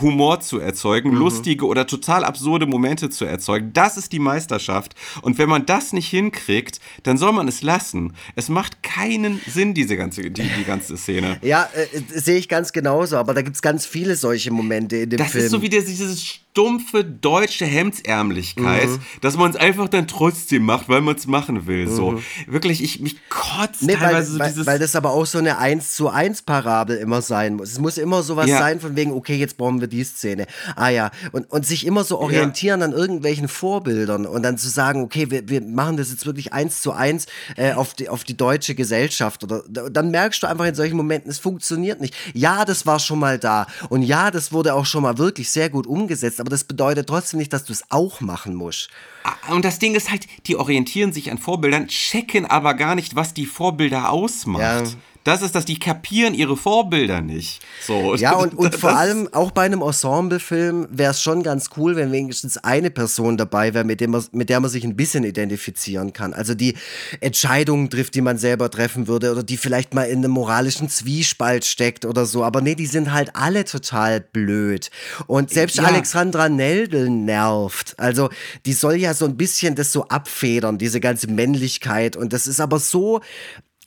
Humor 0.00 0.40
zu 0.40 0.58
erzeugen, 0.58 1.10
mhm. 1.10 1.16
lustige 1.16 1.66
oder 1.66 1.86
total 1.86 2.24
absurde 2.24 2.66
Momente 2.66 3.10
zu 3.10 3.24
erzeugen. 3.24 3.72
Das 3.72 3.96
ist 3.96 4.12
die 4.12 4.18
Meisterschaft. 4.18 4.94
Und 5.22 5.38
wenn 5.38 5.48
man 5.48 5.66
das 5.66 5.92
nicht 5.92 6.08
hinkriegt, 6.08 6.80
dann 7.02 7.16
soll 7.16 7.32
man 7.32 7.48
es 7.48 7.62
lassen. 7.62 8.12
Es 8.34 8.48
macht 8.48 8.82
keinen 8.82 9.40
Sinn, 9.46 9.74
diese 9.74 9.96
ganze, 9.96 10.22
die, 10.30 10.42
die 10.42 10.64
ganze 10.64 10.96
Szene. 10.96 11.38
Ja, 11.42 11.68
äh, 11.74 12.00
sehe 12.08 12.36
ich 12.36 12.48
ganz 12.48 12.72
genauso, 12.72 13.16
aber 13.16 13.34
da 13.34 13.42
gibt 13.42 13.56
es 13.56 13.62
ganz 13.62 13.86
viele 13.86 14.16
solche 14.16 14.50
Momente 14.50 14.96
in 14.96 15.10
dem 15.10 15.18
das 15.18 15.32
Film. 15.32 15.44
Das 15.44 15.46
ist 15.46 15.52
so 15.52 15.62
wie 15.62 15.68
dieses 15.68 16.40
stumpfe 16.56 17.04
deutsche 17.04 17.66
Hemdsärmlichkeit, 17.66 18.88
mhm. 18.88 18.98
dass 19.20 19.36
man 19.36 19.50
es 19.50 19.56
einfach 19.56 19.90
dann 19.90 20.08
trotzdem 20.08 20.64
macht, 20.64 20.88
weil 20.88 21.02
man 21.02 21.14
es 21.14 21.26
machen 21.26 21.66
will. 21.66 21.84
Mhm. 21.84 21.94
So 21.94 22.22
wirklich, 22.46 22.82
ich 22.82 23.00
mich 23.00 23.16
kotzt 23.28 23.82
nee, 23.82 23.94
teilweise 23.94 24.38
weil, 24.38 24.48
so 24.48 24.52
dieses. 24.54 24.66
Weil 24.66 24.78
das 24.78 24.96
aber 24.96 25.10
auch 25.10 25.26
so 25.26 25.36
eine 25.36 25.58
1 25.58 25.94
zu 25.94 26.08
1 26.08 26.42
Parabel 26.42 26.96
immer 26.96 27.20
sein 27.20 27.56
muss. 27.56 27.72
Es 27.72 27.78
muss 27.78 27.98
immer 27.98 28.22
sowas 28.22 28.48
ja. 28.48 28.58
sein 28.58 28.80
von 28.80 28.96
wegen, 28.96 29.12
okay, 29.12 29.36
jetzt 29.36 29.58
brauchen 29.58 29.82
wir 29.82 29.86
die 29.86 30.02
Szene. 30.02 30.46
Ah 30.76 30.88
ja, 30.88 31.10
und, 31.32 31.50
und 31.50 31.66
sich 31.66 31.84
immer 31.84 32.04
so 32.04 32.18
orientieren 32.18 32.80
ja. 32.80 32.86
an 32.86 32.92
irgendwelchen 32.92 33.48
Vorbildern 33.48 34.24
und 34.24 34.42
dann 34.42 34.56
zu 34.56 34.70
sagen, 34.70 35.02
okay, 35.02 35.30
wir, 35.30 35.46
wir 35.50 35.60
machen 35.60 35.98
das 35.98 36.10
jetzt 36.10 36.24
wirklich 36.24 36.54
1 36.54 36.80
zu 36.80 36.92
1 36.92 37.26
äh, 37.56 37.74
auf, 37.74 37.92
die, 37.92 38.08
auf 38.08 38.24
die 38.24 38.36
deutsche 38.36 38.74
Gesellschaft. 38.74 39.44
Oder 39.44 39.62
dann 39.68 40.10
merkst 40.10 40.42
du 40.42 40.46
einfach 40.46 40.64
in 40.64 40.74
solchen 40.74 40.96
Momenten, 40.96 41.30
es 41.30 41.38
funktioniert 41.38 42.00
nicht. 42.00 42.14
Ja, 42.32 42.64
das 42.64 42.86
war 42.86 42.98
schon 42.98 43.18
mal 43.18 43.38
da. 43.38 43.66
Und 43.90 44.00
ja, 44.00 44.30
das 44.30 44.52
wurde 44.52 44.72
auch 44.72 44.86
schon 44.86 45.02
mal 45.02 45.18
wirklich 45.18 45.50
sehr 45.50 45.68
gut 45.68 45.86
umgesetzt 45.86 46.40
aber 46.46 46.50
das 46.54 46.62
bedeutet 46.62 47.08
trotzdem 47.08 47.38
nicht, 47.38 47.52
dass 47.52 47.64
du 47.64 47.72
es 47.72 47.82
auch 47.90 48.20
machen 48.20 48.54
musst. 48.54 48.88
Ah, 49.24 49.52
und 49.52 49.64
das 49.64 49.80
Ding 49.80 49.96
ist 49.96 50.12
halt, 50.12 50.28
die 50.46 50.54
orientieren 50.54 51.12
sich 51.12 51.32
an 51.32 51.38
Vorbildern, 51.38 51.88
checken 51.88 52.46
aber 52.46 52.74
gar 52.74 52.94
nicht, 52.94 53.16
was 53.16 53.34
die 53.34 53.46
Vorbilder 53.46 54.10
ausmacht. 54.10 54.62
Ja. 54.62 54.84
Das 55.26 55.42
ist, 55.42 55.56
dass 55.56 55.64
die 55.64 55.80
kapieren 55.80 56.34
ihre 56.34 56.56
Vorbilder 56.56 57.20
nicht. 57.20 57.60
So. 57.84 58.14
Ja, 58.14 58.36
und, 58.36 58.54
und 58.56 58.76
vor 58.76 58.96
allem 58.96 59.28
auch 59.32 59.50
bei 59.50 59.62
einem 59.62 59.82
Ensemblefilm 59.82 60.86
wäre 60.88 61.10
es 61.10 61.20
schon 61.20 61.42
ganz 61.42 61.70
cool, 61.76 61.96
wenn 61.96 62.12
wenigstens 62.12 62.58
eine 62.58 62.92
Person 62.92 63.36
dabei 63.36 63.74
wäre, 63.74 63.84
mit, 63.84 64.00
mit 64.32 64.48
der 64.48 64.60
man 64.60 64.70
sich 64.70 64.84
ein 64.84 64.94
bisschen 64.94 65.24
identifizieren 65.24 66.12
kann. 66.12 66.32
Also 66.32 66.54
die 66.54 66.76
Entscheidungen 67.20 67.90
trifft, 67.90 68.14
die 68.14 68.20
man 68.20 68.38
selber 68.38 68.70
treffen 68.70 69.08
würde 69.08 69.32
oder 69.32 69.42
die 69.42 69.56
vielleicht 69.56 69.94
mal 69.94 70.04
in 70.04 70.18
einem 70.18 70.30
moralischen 70.30 70.88
Zwiespalt 70.88 71.64
steckt 71.64 72.04
oder 72.04 72.24
so. 72.24 72.44
Aber 72.44 72.60
nee, 72.60 72.76
die 72.76 72.86
sind 72.86 73.12
halt 73.12 73.34
alle 73.34 73.64
total 73.64 74.20
blöd. 74.20 74.92
Und 75.26 75.50
selbst 75.50 75.78
ja. 75.78 75.82
Alexandra 75.86 76.48
Neldl 76.48 77.10
nervt. 77.10 77.98
Also 77.98 78.30
die 78.64 78.74
soll 78.74 78.94
ja 78.94 79.12
so 79.12 79.24
ein 79.24 79.36
bisschen 79.36 79.74
das 79.74 79.90
so 79.90 80.06
abfedern, 80.06 80.78
diese 80.78 81.00
ganze 81.00 81.26
Männlichkeit. 81.26 82.14
Und 82.14 82.32
das 82.32 82.46
ist 82.46 82.60
aber 82.60 82.78
so 82.78 83.22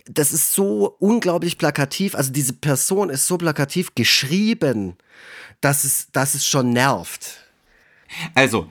das 0.09 0.33
ist 0.33 0.53
so 0.53 0.95
unglaublich 0.99 1.57
plakativ. 1.57 2.15
Also 2.15 2.31
diese 2.31 2.53
Person 2.53 3.09
ist 3.09 3.27
so 3.27 3.37
plakativ 3.37 3.93
geschrieben, 3.93 4.95
dass 5.61 5.83
es, 5.83 6.07
dass 6.11 6.33
es 6.33 6.45
schon 6.47 6.73
nervt. 6.73 7.45
Also, 8.33 8.67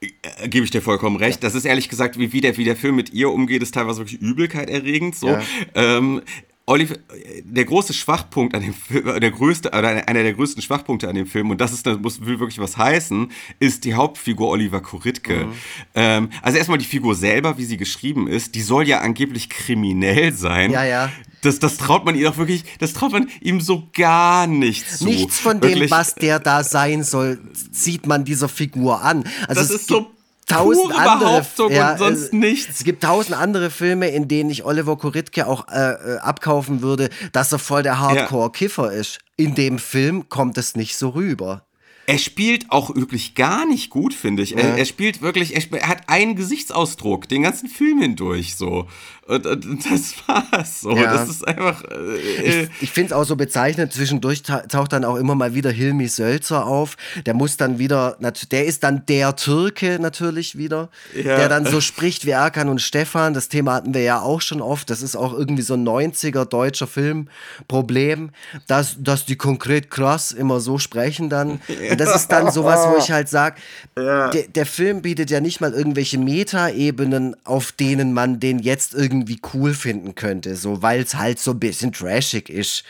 äh, 0.00 0.48
gebe 0.48 0.64
ich 0.64 0.72
dir 0.72 0.82
vollkommen 0.82 1.16
recht. 1.16 1.44
Das 1.44 1.54
ist 1.54 1.64
ehrlich 1.64 1.88
gesagt, 1.88 2.18
wie, 2.18 2.32
wie, 2.32 2.40
der, 2.40 2.56
wie 2.56 2.64
der 2.64 2.76
Film 2.76 2.96
mit 2.96 3.12
ihr 3.12 3.30
umgeht, 3.30 3.62
ist 3.62 3.74
teilweise 3.74 4.00
wirklich 4.00 4.20
Übelkeit 4.20 4.68
erregend. 4.68 5.14
So. 5.14 5.28
Ja. 5.28 5.42
Ähm, 5.74 6.22
Oliver, 6.64 6.94
der 7.42 7.64
große 7.64 7.92
Schwachpunkt 7.92 8.54
an 8.54 8.62
dem 8.62 8.74
Film, 8.74 9.20
der 9.20 9.30
größte, 9.32 9.70
oder 9.70 10.08
einer 10.08 10.22
der 10.22 10.32
größten 10.32 10.62
Schwachpunkte 10.62 11.08
an 11.08 11.16
dem 11.16 11.26
Film, 11.26 11.50
und 11.50 11.60
das 11.60 11.72
ist, 11.72 11.86
das 11.86 11.98
muss, 11.98 12.24
will 12.24 12.38
wirklich 12.38 12.60
was 12.60 12.76
heißen, 12.76 13.32
ist 13.58 13.84
die 13.84 13.94
Hauptfigur 13.94 14.48
Oliver 14.48 14.80
Kuritke. 14.80 15.46
Mhm. 15.46 15.52
Ähm, 15.94 16.30
also 16.40 16.58
erstmal 16.58 16.78
die 16.78 16.84
Figur 16.84 17.16
selber, 17.16 17.58
wie 17.58 17.64
sie 17.64 17.76
geschrieben 17.76 18.28
ist, 18.28 18.54
die 18.54 18.62
soll 18.62 18.86
ja 18.86 19.00
angeblich 19.00 19.50
kriminell 19.50 20.32
sein. 20.32 20.70
Ja, 20.70 20.84
ja. 20.84 21.10
Das, 21.40 21.58
das 21.58 21.76
traut 21.76 22.04
man 22.04 22.14
ihr 22.14 22.28
doch 22.28 22.36
wirklich, 22.36 22.64
das 22.78 22.92
traut 22.92 23.10
man 23.10 23.28
ihm 23.40 23.60
so 23.60 23.88
gar 23.92 24.46
nicht 24.46 24.88
zu. 24.88 25.06
Nichts 25.06 25.40
von 25.40 25.60
dem, 25.60 25.70
Wirklich. 25.70 25.90
was 25.90 26.14
der 26.14 26.38
da 26.38 26.62
sein 26.62 27.02
soll, 27.02 27.40
sieht 27.72 28.06
man 28.06 28.24
dieser 28.24 28.48
Figur 28.48 29.02
an. 29.02 29.24
Also 29.48 29.60
Das 29.60 29.70
ist 29.70 29.88
so 29.88 30.12
tausend 30.46 30.90
pure 30.90 30.98
andere 30.98 31.18
Behauptung 31.18 31.72
und 31.76 31.98
sonst 31.98 32.32
nichts. 32.32 32.78
Es 32.78 32.84
gibt 32.84 33.02
tausend 33.02 33.36
andere 33.36 33.70
Filme, 33.70 34.08
in 34.08 34.28
denen 34.28 34.50
ich 34.50 34.64
Oliver 34.64 34.96
Kuritke 34.96 35.46
auch 35.46 35.68
äh, 35.68 35.92
äh, 35.92 36.18
abkaufen 36.18 36.82
würde, 36.82 37.10
dass 37.32 37.52
er 37.52 37.58
voll 37.58 37.82
der 37.82 37.98
Hardcore-Kiffer 38.00 38.92
ist. 38.92 39.18
In 39.36 39.54
dem 39.54 39.78
Film 39.78 40.28
kommt 40.28 40.58
es 40.58 40.76
nicht 40.76 40.96
so 40.96 41.10
rüber. 41.10 41.66
Er 42.06 42.18
spielt 42.18 42.70
auch 42.70 42.94
wirklich 42.96 43.36
gar 43.36 43.64
nicht 43.64 43.88
gut, 43.88 44.12
finde 44.12 44.42
ich. 44.42 44.56
Er, 44.56 44.76
er 44.76 44.84
spielt 44.84 45.22
wirklich, 45.22 45.54
er, 45.54 45.62
er 45.80 45.88
hat 45.88 46.08
einen 46.08 46.34
Gesichtsausdruck 46.34 47.28
den 47.28 47.44
ganzen 47.44 47.68
Film 47.68 48.00
hindurch 48.00 48.56
so. 48.56 48.88
Und, 49.34 49.46
und 49.46 49.84
das 49.90 50.14
war's 50.26 50.80
so. 50.82 50.96
Ja. 50.96 51.12
Das 51.14 51.28
ist 51.28 51.46
einfach. 51.46 51.82
Äh, 51.84 52.62
Ich, 52.62 52.68
ich 52.82 52.90
finde 52.90 53.06
es 53.08 53.12
auch 53.12 53.24
so 53.24 53.36
bezeichnend, 53.36 53.92
zwischendurch 53.92 54.42
ta- 54.42 54.60
taucht 54.66 54.92
dann 54.92 55.04
auch 55.04 55.16
immer 55.16 55.34
mal 55.34 55.54
wieder 55.54 55.70
Hilmi 55.70 56.08
Sölzer 56.08 56.66
auf. 56.66 56.96
Der 57.26 57.34
muss 57.34 57.56
dann 57.56 57.78
wieder, 57.78 58.16
der 58.50 58.64
ist 58.66 58.82
dann 58.82 59.04
der 59.06 59.36
Türke 59.36 59.98
natürlich 60.00 60.56
wieder, 60.58 60.90
Ja. 61.14 61.36
der 61.36 61.48
dann 61.48 61.64
so 61.66 61.80
spricht 61.80 62.26
wie 62.26 62.30
Erkan 62.30 62.68
und 62.68 62.80
Stefan. 62.80 63.34
Das 63.34 63.48
Thema 63.48 63.74
hatten 63.74 63.94
wir 63.94 64.02
ja 64.02 64.20
auch 64.20 64.40
schon 64.40 64.60
oft. 64.60 64.90
Das 64.90 65.02
ist 65.02 65.16
auch 65.16 65.32
irgendwie 65.32 65.62
so 65.62 65.74
ein 65.74 65.86
90er 65.86 66.44
deutscher 66.44 66.86
Filmproblem, 66.86 68.30
dass, 68.66 68.96
dass 68.98 69.24
die 69.26 69.36
konkret 69.36 69.90
krass 69.90 70.32
immer 70.32 70.60
so 70.60 70.78
sprechen 70.78 71.28
dann. 71.28 71.60
Und 71.90 72.00
das 72.00 72.14
ist 72.14 72.28
dann 72.28 72.50
sowas, 72.50 72.86
wo 72.88 72.96
ich 72.98 73.10
halt 73.10 73.28
sage, 73.28 73.56
der, 73.96 74.30
der 74.30 74.66
Film 74.66 75.02
bietet 75.02 75.30
ja 75.30 75.40
nicht 75.40 75.60
mal 75.60 75.72
irgendwelche 75.72 76.18
Meta-Ebenen, 76.18 77.36
auf 77.44 77.72
denen 77.72 78.12
man 78.12 78.40
den 78.40 78.58
jetzt 78.58 78.94
irgendwie 78.94 79.21
cool 79.54 79.74
finden 79.74 80.14
könnte, 80.14 80.56
so 80.56 80.82
weil 80.82 81.00
es 81.02 81.14
halt 81.14 81.38
so 81.38 81.52
ein 81.52 81.58
bisschen 81.60 81.92
trashig 81.92 82.48
ist. 82.48 82.84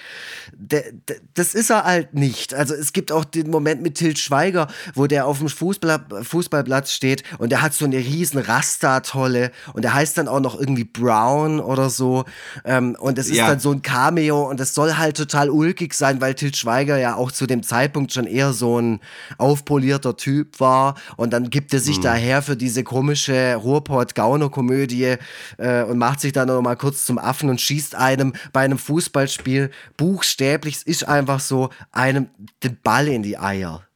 Der, 0.55 0.85
der, 1.09 1.17
das 1.35 1.55
ist 1.55 1.71
er 1.71 1.85
halt 1.85 2.15
nicht. 2.15 2.55
Also 2.55 2.75
es 2.75 2.93
gibt 2.93 3.13
auch 3.13 3.25
den 3.25 3.51
Moment 3.51 3.83
mit 3.83 3.95
Til 3.97 4.17
Schweiger, 4.17 4.69
wo 4.95 5.07
der 5.07 5.27
auf 5.27 5.39
dem 5.39 5.49
Fußball, 5.49 6.05
Fußballplatz 6.23 6.93
steht 6.93 7.23
und 7.39 7.51
der 7.51 7.63
hat 7.63 7.75
so 7.75 7.85
eine 7.85 7.97
riesen 7.97 8.39
Rasta-Tolle 8.41 9.51
und 9.75 9.83
der 9.83 9.95
heißt 9.95 10.19
dann 10.19 10.29
auch 10.29 10.41
noch 10.41 10.59
irgendwie 10.59 10.85
Brown 10.85 11.61
oder 11.61 11.91
so. 11.91 12.25
Ähm, 12.65 12.97
und 12.99 13.19
es 13.19 13.29
ist 13.29 13.37
Ja. 13.39 13.47
dann 13.49 13.61
so 13.61 13.71
ein 13.73 13.83
Cameo 13.83 14.49
und 14.49 14.61
das 14.61 14.75
soll 14.75 14.97
halt 14.97 15.17
total 15.17 15.51
ulkig 15.51 15.95
sein, 15.95 16.21
weil 16.21 16.35
Til 16.35 16.55
Schweiger 16.55 16.99
ja 16.99 17.15
auch 17.17 17.33
zu 17.33 17.47
dem 17.47 17.63
Zeitpunkt 17.63 18.13
schon 18.13 18.27
eher 18.27 18.53
so 18.53 18.79
ein 18.81 19.01
aufpolierter 19.39 20.17
Typ 20.17 20.61
war 20.61 20.97
und 21.17 21.33
dann 21.33 21.51
gibt 21.51 21.73
er 21.75 21.81
sich 21.81 22.01
daher 22.01 22.43
für 22.43 22.57
diese 22.57 22.83
komische 22.85 23.55
Ruhrpott-Gauner-Komödie 23.57 25.17
äh, 25.59 25.83
und 25.85 25.99
macht 25.99 26.12
sich 26.21 26.33
dann 26.33 26.49
noch 26.49 26.61
mal 26.63 26.77
kurz 26.77 27.05
zum 27.07 27.19
Affen 27.19 27.49
und 27.51 27.61
schießt 27.61 27.95
einem 27.95 28.33
bei 28.53 28.61
einem 28.61 28.79
Fußballspiel 28.79 29.71
buchstäblich, 29.97 30.77
es 30.77 30.83
ist 30.83 31.09
einfach 31.09 31.41
so, 31.41 31.71
einem 31.93 32.29
den 32.63 32.77
Ball 32.83 33.09
in 33.09 33.23
die 33.23 33.39
Eier. 33.39 33.87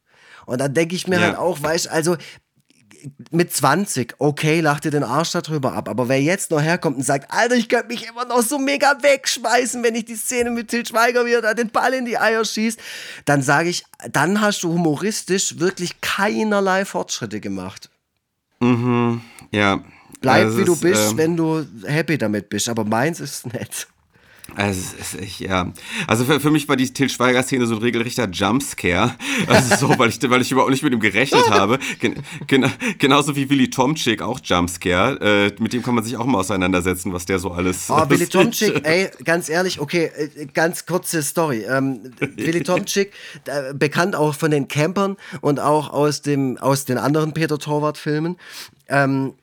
Und 0.45 0.59
dann 0.59 0.73
denke 0.73 0.95
ich 0.95 1.07
mir 1.07 1.19
Ja. 1.19 1.25
halt 1.27 1.37
auch, 1.37 1.61
weißt 1.61 1.89
also 1.89 2.15
mit 3.31 3.53
20, 3.53 4.15
okay, 4.17 4.59
lach 4.59 4.79
dir 4.79 4.91
den 4.91 5.03
Arsch 5.03 5.31
darüber 5.31 5.73
ab. 5.73 5.87
Aber 5.87 6.09
wer 6.09 6.21
jetzt 6.21 6.51
noch 6.51 6.61
herkommt 6.61 6.97
und 6.97 7.03
sagt, 7.03 7.31
Alter, 7.31 7.55
ich 7.55 7.69
könnte 7.69 7.87
mich 7.87 8.07
immer 8.07 8.25
noch 8.25 8.41
so 8.41 8.57
mega 8.57 8.97
wegschmeißen, 9.01 9.83
wenn 9.83 9.95
ich 9.95 10.05
die 10.05 10.15
Szene 10.15 10.49
mit 10.49 10.69
Til 10.69 10.85
Schweiger 10.85 11.25
wieder 11.25 11.41
da 11.41 11.53
den 11.53 11.69
Ball 11.69 11.93
in 11.93 12.05
die 12.05 12.17
Eier 12.17 12.43
schießt, 12.43 12.79
dann 13.25 13.41
sage 13.43 13.69
ich, 13.69 13.85
dann 14.11 14.41
hast 14.41 14.63
du 14.63 14.73
humoristisch 14.73 15.59
wirklich 15.59 16.01
keinerlei 16.01 16.85
Fortschritte 16.85 17.39
gemacht. 17.39 17.89
ja. 19.51 19.79
Bleib 20.21 20.45
Also 20.45 20.57
wie 20.57 20.65
du 20.65 20.73
ist, 20.73 20.81
bist, 20.81 21.11
ähm, 21.11 21.17
wenn 21.17 21.37
du 21.37 21.65
happy 21.85 22.17
damit 22.17 22.49
bist. 22.49 22.69
Aber 22.69 22.83
meins 22.83 23.19
ist 23.19 23.51
nett. 23.53 23.87
Also, 24.55 24.95
ich, 25.21 25.39
ja. 25.39 25.71
also 26.07 26.23
für, 26.23 26.39
für 26.39 26.51
mich 26.51 26.69
war 26.69 26.77
die 26.77 26.91
Til 26.91 27.09
Schweiger-Szene 27.09 27.65
so 27.67 27.75
ein 27.75 27.81
regelrechter 27.81 28.29
Jumpscare. 28.29 29.13
Also 29.45 29.75
so, 29.75 29.99
weil 29.99 30.09
ich, 30.09 30.19
weil 30.29 30.41
ich 30.41 30.51
überhaupt 30.51 30.71
nicht 30.71 30.83
mit 30.83 30.93
ihm 30.93 30.99
gerechnet 30.99 31.49
habe. 31.49 31.79
Gen, 31.99 32.15
gen, 32.47 32.71
genauso 32.97 33.35
wie 33.35 33.49
Willy 33.49 33.69
Tomczyk 33.69 34.21
auch 34.21 34.39
Jumpscare. 34.43 35.19
Äh, 35.49 35.61
mit 35.61 35.73
dem 35.73 35.83
kann 35.83 35.95
man 35.95 36.03
sich 36.03 36.15
auch 36.15 36.25
mal 36.25 36.39
auseinandersetzen, 36.39 37.11
was 37.13 37.25
der 37.25 37.39
so 37.39 37.51
alles. 37.51 37.89
Oh, 37.89 38.09
Willy 38.09 38.27
Tomczyk, 38.27 38.81
ey, 38.87 39.09
ganz 39.23 39.49
ehrlich, 39.49 39.79
okay, 39.79 40.11
äh, 40.15 40.45
ganz 40.53 40.85
kurze 40.85 41.21
Story. 41.23 41.65
Ähm, 41.69 42.13
Willy 42.19 42.63
Tomczyk, 42.63 43.11
äh, 43.45 43.73
bekannt 43.73 44.15
auch 44.15 44.33
von 44.33 44.51
den 44.51 44.67
Campern 44.67 45.17
und 45.41 45.59
auch 45.59 45.89
aus, 45.89 46.21
dem, 46.21 46.57
aus 46.57 46.85
den 46.85 46.97
anderen 46.97 47.33
Peter 47.33 47.59
Torwart-Filmen. 47.59 48.37
Ähm, 48.87 49.33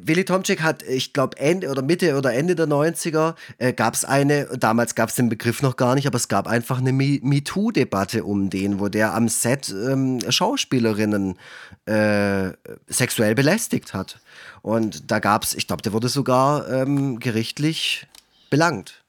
Willy 0.00 0.24
Tomczyk 0.24 0.62
hat, 0.62 0.82
ich 0.82 1.12
glaube, 1.12 1.36
Ende 1.38 1.70
oder 1.70 1.82
Mitte 1.82 2.16
oder 2.16 2.32
Ende 2.32 2.54
der 2.54 2.66
90er 2.66 3.34
äh, 3.58 3.72
gab 3.72 3.94
es 3.94 4.04
eine, 4.04 4.46
damals 4.58 4.94
gab 4.94 5.08
es 5.08 5.14
den 5.14 5.28
Begriff 5.28 5.62
noch 5.62 5.76
gar 5.76 5.94
nicht, 5.94 6.06
aber 6.06 6.16
es 6.16 6.28
gab 6.28 6.46
einfach 6.46 6.78
eine 6.78 6.92
Me- 6.92 7.20
MeToo-Debatte 7.22 8.24
um 8.24 8.50
den, 8.50 8.80
wo 8.80 8.88
der 8.88 9.14
am 9.14 9.28
Set 9.28 9.68
ähm, 9.70 10.20
Schauspielerinnen 10.28 11.36
äh, 11.86 12.50
sexuell 12.88 13.34
belästigt 13.34 13.94
hat. 13.94 14.20
Und 14.62 15.10
da 15.10 15.18
gab 15.18 15.44
es, 15.44 15.54
ich 15.54 15.66
glaube, 15.66 15.82
der 15.82 15.92
wurde 15.92 16.08
sogar 16.08 16.68
ähm, 16.70 17.18
gerichtlich 17.18 18.06
belangt. 18.50 19.02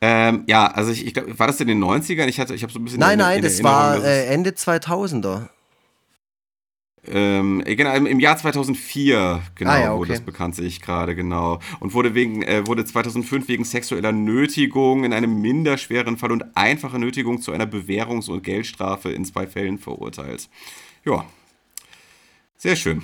Ähm, 0.00 0.44
ja, 0.46 0.66
also 0.66 0.90
ich, 0.90 1.06
ich 1.06 1.14
glaube, 1.14 1.38
war 1.38 1.46
das 1.46 1.60
in 1.60 1.68
den 1.68 1.82
90ern? 1.82 2.26
Ich 2.26 2.40
hatte, 2.40 2.54
ich 2.54 2.62
habe 2.62 2.72
so 2.72 2.78
ein 2.78 2.84
bisschen. 2.84 3.00
Nein, 3.00 3.12
in- 3.12 3.18
nein, 3.18 3.38
in 3.38 3.44
das 3.44 3.62
war 3.62 4.02
äh, 4.04 4.26
Ende 4.26 4.50
2000er. 4.50 5.48
Ähm, 7.06 7.62
äh, 7.64 7.76
genau, 7.76 7.94
im, 7.94 8.20
Jahr 8.20 8.36
2004, 8.36 9.42
genau, 9.54 9.70
Ah 9.70 9.80
ja, 9.80 9.92
wurde 9.92 10.00
okay. 10.00 10.12
das 10.12 10.20
bekannt, 10.20 10.54
sehe 10.54 10.66
ich 10.66 10.82
gerade, 10.82 11.16
genau. 11.16 11.58
Und 11.80 11.94
wurde, 11.94 12.14
wegen, 12.14 12.42
äh, 12.42 12.66
wurde 12.66 12.84
2005 12.84 13.48
wegen 13.48 13.64
sexueller 13.64 14.12
Nötigung 14.12 15.04
in 15.04 15.12
einem 15.12 15.40
minderschweren 15.40 16.18
Fall 16.18 16.32
und 16.32 16.56
einfacher 16.56 16.98
Nötigung 16.98 17.40
zu 17.40 17.52
einer 17.52 17.64
Bewährungs- 17.64 18.28
und 18.28 18.42
Geldstrafe 18.42 19.10
in 19.10 19.24
zwei 19.24 19.46
Fällen 19.46 19.78
verurteilt. 19.78 20.48
Ja, 21.04 21.24
sehr 22.58 22.76
schön. 22.76 23.02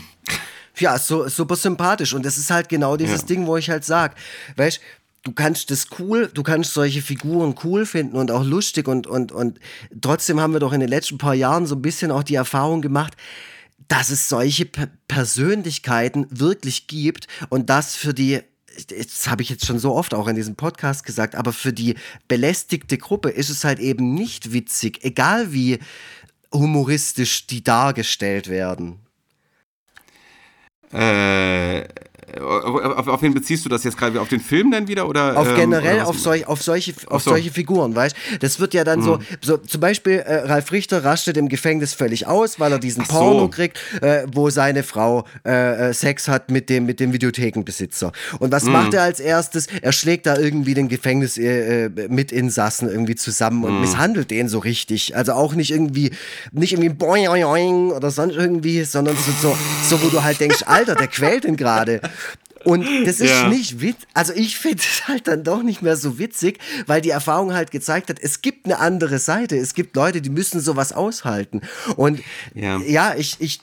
Ja, 0.78 0.98
so, 0.98 1.26
super 1.28 1.56
sympathisch. 1.56 2.12
Und 2.12 2.26
das 2.26 2.36
ist 2.36 2.50
halt 2.50 2.68
genau 2.68 2.98
dieses 2.98 3.22
Ja. 3.22 3.26
Ding, 3.26 3.46
wo 3.46 3.56
ich 3.56 3.70
halt 3.70 3.84
sag, 3.84 4.14
weißt 4.56 4.80
du 5.22 5.32
kannst 5.32 5.72
das 5.72 5.88
cool, 5.98 6.30
du 6.32 6.44
kannst 6.44 6.72
solche 6.72 7.02
Figuren 7.02 7.56
cool 7.64 7.84
finden 7.84 8.16
und 8.16 8.30
auch 8.30 8.44
lustig 8.44 8.86
und, 8.86 9.08
und, 9.08 9.32
und 9.32 9.58
trotzdem 10.00 10.38
haben 10.40 10.52
wir 10.52 10.60
doch 10.60 10.72
in 10.72 10.78
den 10.78 10.88
letzten 10.88 11.18
paar 11.18 11.34
Jahren 11.34 11.66
so 11.66 11.74
ein 11.74 11.82
bisschen 11.82 12.12
auch 12.12 12.22
die 12.22 12.36
Erfahrung 12.36 12.80
gemacht, 12.80 13.16
dass 13.88 14.10
es 14.10 14.28
solche 14.28 14.66
P 14.66 14.86
Persönlichkeiten 15.08 16.26
wirklich 16.30 16.86
gibt 16.86 17.26
und 17.48 17.70
das 17.70 17.94
für 17.94 18.14
die 18.14 18.40
das 18.88 19.28
habe 19.28 19.42
ich 19.42 19.48
jetzt 19.48 19.64
schon 19.64 19.78
so 19.78 19.94
oft 19.94 20.12
auch 20.12 20.28
in 20.28 20.36
diesem 20.36 20.54
Podcast 20.54 21.04
gesagt, 21.04 21.34
aber 21.34 21.54
für 21.54 21.72
die 21.72 21.94
belästigte 22.28 22.98
Gruppe 22.98 23.30
ist 23.30 23.48
es 23.48 23.64
halt 23.64 23.78
eben 23.78 24.14
nicht 24.14 24.52
witzig, 24.52 25.02
egal 25.02 25.52
wie 25.52 25.78
humoristisch 26.52 27.46
die 27.46 27.64
dargestellt 27.64 28.48
werden. 28.48 28.98
Äh, 30.92 31.88
auf, 32.40 33.08
auf 33.08 33.22
wen 33.22 33.34
beziehst 33.34 33.64
du 33.64 33.68
das 33.68 33.84
jetzt 33.84 33.96
gerade? 33.96 34.20
Auf 34.20 34.28
den 34.28 34.40
Film 34.40 34.70
dann 34.70 34.88
wieder? 34.88 35.08
Oder, 35.08 35.36
Auf 35.36 35.48
ähm, 35.48 35.56
generell 35.56 35.96
oder 35.96 36.08
auf, 36.08 36.18
solch, 36.18 36.46
auf, 36.46 36.62
solche, 36.62 36.94
auf 37.08 37.22
so. 37.22 37.30
solche 37.30 37.50
Figuren, 37.50 37.94
weißt 37.94 38.16
Das 38.40 38.60
wird 38.60 38.74
ja 38.74 38.84
dann 38.84 39.02
so, 39.02 39.18
so, 39.42 39.56
zum 39.56 39.80
Beispiel 39.80 40.18
äh, 40.18 40.46
Ralf 40.46 40.72
Richter 40.72 41.04
rastet 41.04 41.36
im 41.36 41.48
Gefängnis 41.48 41.94
völlig 41.94 42.26
aus, 42.26 42.60
weil 42.60 42.72
er 42.72 42.78
diesen 42.78 43.02
Ach 43.02 43.10
so. 43.10 43.18
Porno 43.18 43.48
kriegt, 43.48 43.78
äh, 44.00 44.26
wo 44.32 44.50
seine 44.50 44.82
Frau 44.82 45.24
äh, 45.44 45.90
äh, 45.90 45.94
Sex 45.94 46.28
hat 46.28 46.50
mit 46.50 46.70
dem, 46.70 46.86
mit 46.86 47.00
dem 47.00 47.12
Videothekenbesitzer. 47.12 48.12
Und 48.38 48.52
was 48.52 48.64
macht 48.64 48.94
er 48.94 49.02
als 49.02 49.20
erstes? 49.20 49.66
Er 49.82 49.92
schlägt 49.92 50.26
da 50.26 50.36
irgendwie 50.38 50.74
den 50.74 50.88
Gefängnis 50.88 51.38
äh, 51.38 51.86
äh, 51.86 52.08
Mitinsassen 52.08 52.88
irgendwie 52.88 53.14
zusammen 53.14 53.64
und 53.64 53.80
misshandelt 53.80 54.30
den 54.30 54.48
so 54.48 54.58
richtig. 54.58 55.16
Also 55.16 55.32
auch 55.32 55.54
nicht 55.54 55.70
irgendwie, 55.70 56.12
nicht 56.52 56.72
irgendwie 56.72 56.90
boing, 56.90 57.26
boing, 57.26 57.42
boing 57.42 57.92
oder 57.92 58.10
sonst 58.10 58.36
irgendwie, 58.36 58.84
sondern 58.84 59.16
so, 59.16 59.32
so, 59.40 59.56
so, 59.88 60.02
wo 60.02 60.08
du 60.08 60.22
halt 60.22 60.40
denkst, 60.40 60.62
Alter, 60.66 60.94
der 60.94 61.08
quält 61.08 61.44
ihn 61.44 61.56
gerade. 61.56 62.00
Und 62.66 62.84
das 63.06 63.20
ist 63.20 63.30
Ja. 63.30 63.48
nicht 63.48 63.80
witzig. 63.80 64.06
Also 64.12 64.32
ich 64.34 64.58
finde 64.58 64.78
es 64.82 65.08
halt 65.08 65.26
dann 65.28 65.44
doch 65.44 65.62
nicht 65.62 65.82
mehr 65.82 65.96
so 65.96 66.18
witzig, 66.18 66.58
weil 66.86 67.00
die 67.00 67.10
Erfahrung 67.10 67.54
halt 67.54 67.70
gezeigt 67.70 68.10
hat, 68.10 68.18
es 68.20 68.42
gibt 68.42 68.66
eine 68.66 68.78
andere 68.78 69.18
Seite. 69.18 69.56
Es 69.56 69.72
gibt 69.74 69.96
Leute, 69.96 70.20
die 70.20 70.30
müssen 70.30 70.60
sowas 70.60 70.92
aushalten. 70.92 71.62
Und 71.96 72.20
Ja. 72.54 72.78
ja, 72.78 73.14
ich, 73.16 73.36
ich, 73.40 73.60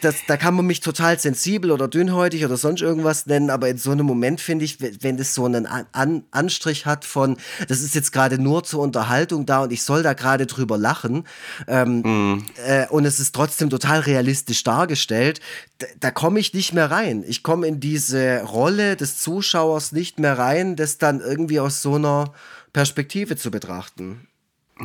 das, 0.00 0.16
da 0.26 0.36
kann 0.36 0.54
man 0.54 0.66
mich 0.66 0.80
total 0.80 1.18
sensibel 1.18 1.70
oder 1.70 1.88
dünnhäutig 1.88 2.44
oder 2.44 2.56
sonst 2.56 2.82
irgendwas 2.82 3.26
nennen, 3.26 3.50
aber 3.50 3.68
in 3.68 3.78
so 3.78 3.90
einem 3.90 4.06
Moment 4.06 4.40
finde 4.40 4.64
ich, 4.64 4.78
wenn- 5.02 5.16
das 5.16 5.34
so 5.34 5.44
einen 5.46 5.66
An 5.66 5.86
An 5.92 6.24
Anstrich 6.30 6.86
hat 6.86 7.04
von, 7.04 7.36
das 7.68 7.80
ist 7.80 7.94
jetzt 7.94 8.12
gerade 8.12 8.38
nur 8.38 8.64
zur 8.64 8.80
Unterhaltung 8.82 9.46
da 9.46 9.62
und 9.62 9.72
ich 9.72 9.82
soll 9.82 10.02
da 10.02 10.12
gerade 10.12 10.46
drüber 10.46 10.76
lachen 10.76 11.24
ähm, 11.68 12.44
äh, 12.66 12.86
und 12.88 13.04
es 13.04 13.20
ist 13.20 13.34
trotzdem 13.34 13.70
total 13.70 14.00
realistisch 14.00 14.62
dargestellt, 14.64 15.40
da, 15.78 15.86
da 16.00 16.10
komme 16.10 16.40
ich 16.40 16.52
nicht 16.52 16.72
mehr 16.72 16.90
rein. 16.90 17.24
Ich 17.26 17.42
komme 17.42 17.66
in 17.66 17.80
diese 17.80 18.33
Rolle 18.42 18.96
des 18.96 19.18
Zuschauers 19.18 19.92
nicht 19.92 20.18
mehr 20.18 20.38
rein, 20.38 20.76
das 20.76 20.98
dann 20.98 21.20
irgendwie 21.20 21.60
aus 21.60 21.82
so 21.82 21.94
einer 21.94 22.32
Perspektive 22.72 23.36
zu 23.36 23.50
betrachten. 23.50 24.26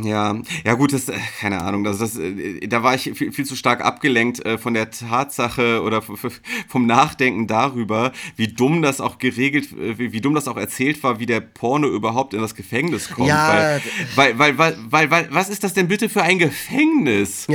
Ja, 0.04 0.36
ja 0.64 0.76
gut, 0.76 0.94
das, 0.94 1.10
äh, 1.10 1.18
keine 1.40 1.62
Ahnung, 1.62 1.84
das, 1.84 1.98
das, 1.98 2.16
äh, 2.16 2.68
da 2.68 2.84
war 2.84 2.94
ich 2.94 3.12
viel, 3.16 3.32
viel 3.32 3.46
zu 3.46 3.56
stark 3.56 3.84
abgelenkt 3.84 4.46
äh, 4.46 4.60
von 4.60 4.76
der 4.76 4.92
Tatsache 4.92 5.82
oder 5.82 6.04
vom 6.04 6.86
Nachdenken 6.86 7.48
darüber, 7.48 8.12
wie 8.36 8.50
dumm 8.50 8.84
das 8.84 9.02
auch 9.02 9.18
geregelt, 9.18 9.70
wie, 9.76 10.12
wie 10.12 10.22
dumm 10.22 10.36
das 10.36 10.48
auch 10.48 10.58
erzählt 10.58 11.02
war, 11.02 11.20
wie 11.20 11.26
der 11.26 11.40
Porno 11.40 11.88
überhaupt 11.88 12.36
in 12.36 12.42
das 12.42 12.54
Gefängnis 12.54 13.10
kommt. 13.10 13.30
Ja, 13.30 13.80
weil, 14.16 14.38
weil, 14.38 14.58
weil, 14.58 14.58
weil, 14.60 14.78
weil, 14.92 15.12
weil, 15.12 15.28
was 15.32 15.50
ist 15.50 15.64
das 15.64 15.74
denn 15.74 15.88
bitte 15.88 16.08
für 16.08 16.22
ein 16.22 16.38
Gefängnis? 16.38 17.48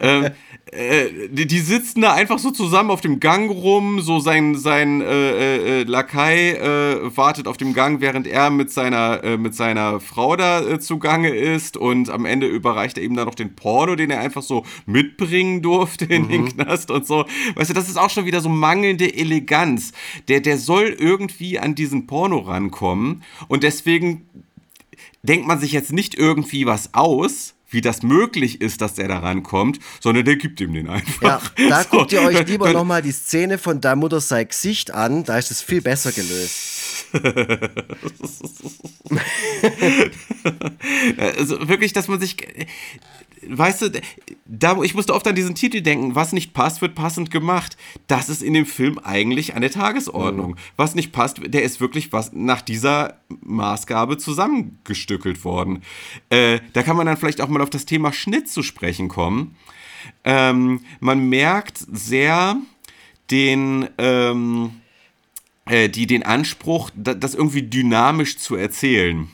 Ähm, 0.00 0.30
äh, 0.72 1.28
die, 1.28 1.46
die 1.46 1.58
sitzen 1.60 2.00
da 2.00 2.12
einfach 2.12 2.38
so 2.38 2.50
zusammen 2.50 2.90
auf 2.90 3.00
dem 3.00 3.20
Gang 3.20 3.50
rum, 3.50 4.00
so 4.00 4.20
sein, 4.20 4.54
sein 4.54 5.00
äh, 5.00 5.80
äh, 5.80 5.82
Lakai 5.84 6.52
äh, 6.52 7.16
wartet 7.16 7.46
auf 7.46 7.56
dem 7.56 7.74
Gang, 7.74 8.00
während 8.00 8.26
er 8.26 8.50
mit 8.50 8.70
seiner, 8.70 9.22
äh, 9.24 9.36
mit 9.36 9.54
seiner 9.54 10.00
Frau 10.00 10.36
da 10.36 10.60
äh, 10.60 10.80
zugange 10.80 11.30
ist 11.30 11.76
und 11.76 12.10
am 12.10 12.24
Ende 12.24 12.46
überreicht 12.46 12.98
er 12.98 13.04
ihm 13.04 13.14
dann 13.14 13.26
noch 13.26 13.34
den 13.34 13.54
Porno, 13.54 13.96
den 13.96 14.10
er 14.10 14.20
einfach 14.20 14.42
so 14.42 14.64
mitbringen 14.86 15.62
durfte 15.62 16.04
in 16.04 16.28
den 16.28 16.48
Knast 16.48 16.90
und 16.90 17.06
so. 17.06 17.24
Weißt 17.54 17.70
du, 17.70 17.74
das 17.74 17.88
ist 17.88 17.98
auch 17.98 18.10
schon 18.10 18.26
wieder 18.26 18.40
so 18.40 18.48
mangelnde 18.48 19.14
Eleganz. 19.14 19.92
Der, 20.28 20.40
der 20.40 20.58
soll 20.58 20.96
irgendwie 20.98 21.58
an 21.58 21.74
diesen 21.74 22.06
Porno 22.06 22.38
rankommen 22.38 23.22
und 23.48 23.62
deswegen 23.62 24.28
denkt 25.22 25.46
man 25.46 25.58
sich 25.58 25.72
jetzt 25.72 25.92
nicht 25.92 26.14
irgendwie 26.14 26.66
was 26.66 26.94
aus, 26.94 27.54
wie 27.70 27.80
das 27.80 28.02
möglich 28.02 28.60
ist, 28.60 28.80
dass 28.80 28.94
der 28.94 29.08
da 29.08 29.18
rankommt, 29.18 29.78
sondern 30.00 30.24
der 30.24 30.36
gibt 30.36 30.60
ihm 30.60 30.72
den 30.72 30.86
Ja, 30.86 30.92
einfach. 30.92 31.52
da 31.56 31.82
So, 31.90 31.98
guckt 31.98 32.12
ihr 32.12 32.22
euch 32.22 32.46
lieber 32.46 32.72
nochmal 32.72 33.02
die 33.02 33.12
Szene 33.12 33.58
von 33.58 33.80
der 33.80 33.96
Mutter 33.96 34.20
sei 34.20 34.44
Gesicht 34.44 34.90
an, 34.92 35.24
da 35.24 35.38
ist 35.38 35.50
es 35.50 35.62
viel 35.62 35.80
besser 35.80 36.12
gelöst. 36.12 37.06
Also 41.18 41.68
wirklich, 41.68 41.92
dass 41.92 42.08
man 42.08 42.20
sich. 42.20 42.36
Weißt 43.46 43.82
du, 43.82 43.92
da, 44.46 44.82
ich 44.82 44.94
musste 44.94 45.14
oft 45.14 45.26
an 45.26 45.34
diesen 45.34 45.54
Titel 45.54 45.80
denken, 45.80 46.14
was 46.14 46.32
nicht 46.32 46.54
passt, 46.54 46.80
wird 46.80 46.94
passend 46.94 47.30
gemacht. 47.30 47.76
Das 48.06 48.28
ist 48.28 48.42
in 48.42 48.54
dem 48.54 48.66
Film 48.66 48.98
eigentlich 48.98 49.54
an 49.54 49.60
der 49.60 49.70
Tagesordnung. 49.70 50.56
Was 50.76 50.94
nicht 50.94 51.12
passt, 51.12 51.40
der 51.44 51.62
ist 51.62 51.80
wirklich 51.80 52.12
was 52.12 52.32
nach 52.32 52.62
dieser 52.62 53.20
Maßgabe 53.28 54.18
zusammengestückelt 54.18 55.44
worden. 55.44 55.82
Äh, 56.30 56.60
da 56.72 56.82
kann 56.82 56.96
man 56.96 57.06
dann 57.06 57.16
vielleicht 57.16 57.40
auch 57.40 57.48
mal 57.48 57.62
auf 57.62 57.70
das 57.70 57.86
Thema 57.86 58.12
Schnitt 58.12 58.48
zu 58.48 58.62
sprechen 58.62 59.08
kommen. 59.08 59.56
Ähm, 60.24 60.80
man 61.00 61.28
merkt 61.28 61.78
sehr 61.78 62.56
den, 63.30 63.88
ähm, 63.98 64.70
äh, 65.66 65.88
die, 65.88 66.06
den 66.06 66.22
Anspruch, 66.22 66.90
da, 66.94 67.14
das 67.14 67.34
irgendwie 67.34 67.62
dynamisch 67.62 68.38
zu 68.38 68.56
erzählen. 68.56 69.28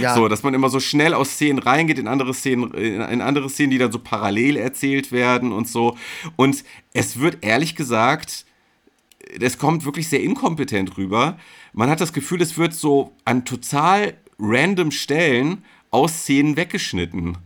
Ja. 0.00 0.14
So, 0.14 0.28
dass 0.28 0.42
man 0.42 0.54
immer 0.54 0.70
so 0.70 0.80
schnell 0.80 1.14
aus 1.14 1.32
Szenen 1.32 1.58
reingeht 1.58 1.98
in 1.98 2.08
andere 2.08 2.32
Szenen, 2.34 2.72
in, 2.74 3.20
andere 3.20 3.50
Szenen, 3.50 3.70
die 3.70 3.78
dann 3.78 3.92
so 3.92 3.98
parallel 3.98 4.56
erzählt 4.56 5.12
werden 5.12 5.52
und 5.52 5.68
so. 5.68 5.96
Und 6.36 6.64
es 6.92 7.18
wird 7.20 7.38
ehrlich 7.42 7.76
gesagt, 7.76 8.46
es 9.40 9.58
kommt 9.58 9.84
wirklich 9.84 10.08
sehr 10.08 10.22
inkompetent 10.22 10.96
rüber. 10.96 11.38
Man 11.72 11.90
hat 11.90 12.00
das 12.00 12.12
Gefühl, 12.12 12.40
es 12.42 12.56
wird 12.56 12.74
so 12.74 13.12
an 13.24 13.44
total 13.44 14.14
random 14.38 14.90
Stellen 14.90 15.64
aus 15.90 16.12
Szenen 16.22 16.56
weggeschnitten, 16.56 17.36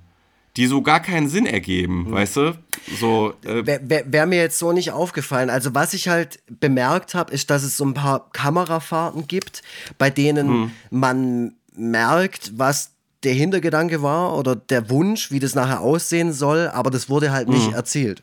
die 0.57 0.67
so 0.67 0.83
gar 0.83 1.01
keinen 1.01 1.29
Sinn 1.29 1.47
ergeben, 1.47 2.11
weißt 2.11 2.37
du? 2.37 2.59
So, 2.99 3.35
äh, 3.45 3.67
Wäre 3.67 4.05
wär, 4.07 4.27
mir 4.27 4.39
jetzt 4.39 4.59
so 4.59 4.73
nicht 4.73 4.93
aufgefallen. 4.93 5.51
Also 5.51 5.75
was 5.75 5.93
ich 5.93 6.09
halt 6.09 6.41
bemerkt 6.49 7.15
habe, 7.15 7.33
ist, 7.33 7.51
dass 7.51 7.63
es 7.63 7.77
so 7.77 7.85
ein 7.85 7.95
paar 7.95 8.31
Kamerafahrten 8.33 9.27
gibt, 9.29 9.63
bei 9.99 10.09
denen 10.11 10.49
Hm. 10.49 10.71
man 10.91 11.53
merkt, 11.79 12.59
was 12.59 12.91
der 13.25 13.35
Hintergedanke 13.35 14.03
war 14.03 14.37
oder 14.37 14.55
der 14.55 14.91
Wunsch, 14.91 15.31
wie 15.31 15.41
das 15.41 15.55
nachher 15.55 15.81
aussehen 15.81 16.33
soll, 16.33 16.69
aber 16.69 16.91
das 16.91 17.09
wurde 17.09 17.33
halt 17.33 17.49
nicht 17.49 17.73
erzählt. 17.73 18.23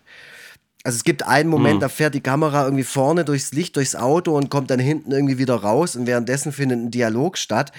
Also 0.86 0.98
es 0.98 1.04
gibt 1.04 1.24
einen 1.24 1.50
Moment, 1.50 1.82
da 1.82 1.90
fährt 1.90 2.14
die 2.14 2.22
Kamera 2.22 2.64
irgendwie 2.64 2.84
vorne 2.84 3.26
durchs 3.26 3.52
Licht, 3.54 3.76
durchs 3.76 3.96
Auto 3.96 4.38
und 4.38 4.52
kommt 4.52 4.70
dann 4.70 4.80
hinten 4.80 5.12
irgendwie 5.12 5.40
wieder 5.40 5.56
raus 5.56 5.96
und 5.96 6.06
währenddessen 6.06 6.52
findet 6.52 6.78
ein 6.78 6.92
Dialog 6.92 7.40
statt. 7.40 7.72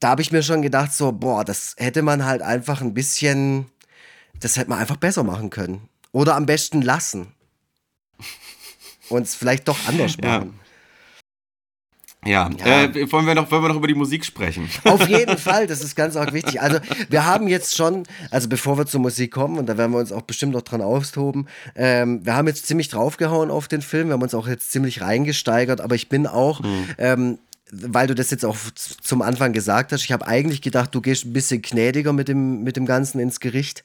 Da 0.00 0.10
habe 0.10 0.20
ich 0.20 0.32
mir 0.32 0.42
schon 0.42 0.60
gedacht, 0.60 0.92
so, 0.92 1.12
boah, 1.12 1.44
das 1.44 1.74
hätte 1.78 2.02
man 2.02 2.26
halt 2.26 2.42
einfach 2.42 2.82
ein 2.82 2.92
bisschen, 2.92 3.66
das 4.38 4.56
hätte 4.58 4.68
man 4.68 4.78
einfach 4.78 4.98
besser 4.98 5.22
machen 5.22 5.48
können. 5.48 5.88
Oder 6.12 6.36
am 6.36 6.44
besten 6.44 6.82
lassen. 6.82 7.28
Und 9.08 9.22
es 9.22 9.34
vielleicht 9.34 9.66
doch 9.68 9.78
anders 9.88 10.18
machen. 10.18 10.58
ja, 10.58 10.65
Ja. 12.26 12.50
Äh, 12.64 13.10
wollen, 13.12 13.26
wir 13.26 13.34
noch, 13.34 13.50
wollen 13.50 13.62
wir 13.62 13.68
noch 13.68 13.76
über 13.76 13.86
die 13.86 13.94
Musik 13.94 14.24
sprechen? 14.24 14.68
Auf 14.84 15.08
jeden 15.08 15.38
Fall, 15.38 15.66
das 15.66 15.82
ist 15.82 15.94
ganz 15.94 16.16
arg 16.16 16.32
wichtig. 16.32 16.60
Also, 16.60 16.78
wir 17.08 17.24
haben 17.24 17.48
jetzt 17.48 17.76
schon, 17.76 18.04
also 18.30 18.48
bevor 18.48 18.78
wir 18.78 18.86
zur 18.86 19.00
Musik 19.00 19.32
kommen, 19.32 19.58
und 19.58 19.66
da 19.66 19.78
werden 19.78 19.92
wir 19.92 19.98
uns 19.98 20.12
auch 20.12 20.22
bestimmt 20.22 20.52
noch 20.52 20.62
dran 20.62 20.82
austoben, 20.82 21.46
ähm, 21.74 22.24
wir 22.24 22.34
haben 22.34 22.46
jetzt 22.46 22.66
ziemlich 22.66 22.88
draufgehauen 22.88 23.50
auf 23.50 23.68
den 23.68 23.82
Film, 23.82 24.08
wir 24.08 24.14
haben 24.14 24.22
uns 24.22 24.34
auch 24.34 24.48
jetzt 24.48 24.72
ziemlich 24.72 25.00
reingesteigert, 25.00 25.80
aber 25.80 25.94
ich 25.94 26.08
bin 26.08 26.26
auch, 26.26 26.60
ähm, 26.98 27.38
weil 27.70 28.06
du 28.06 28.14
das 28.14 28.30
jetzt 28.30 28.44
auch 28.44 28.56
zum 28.74 29.22
Anfang 29.22 29.52
gesagt 29.52 29.92
hast, 29.92 30.04
ich 30.04 30.12
habe 30.12 30.26
eigentlich 30.26 30.62
gedacht, 30.62 30.94
du 30.94 31.00
gehst 31.00 31.24
ein 31.24 31.32
bisschen 31.32 31.62
gnädiger 31.62 32.12
mit 32.12 32.28
dem, 32.28 32.62
mit 32.62 32.76
dem 32.76 32.86
Ganzen 32.86 33.18
ins 33.18 33.40
Gericht. 33.40 33.84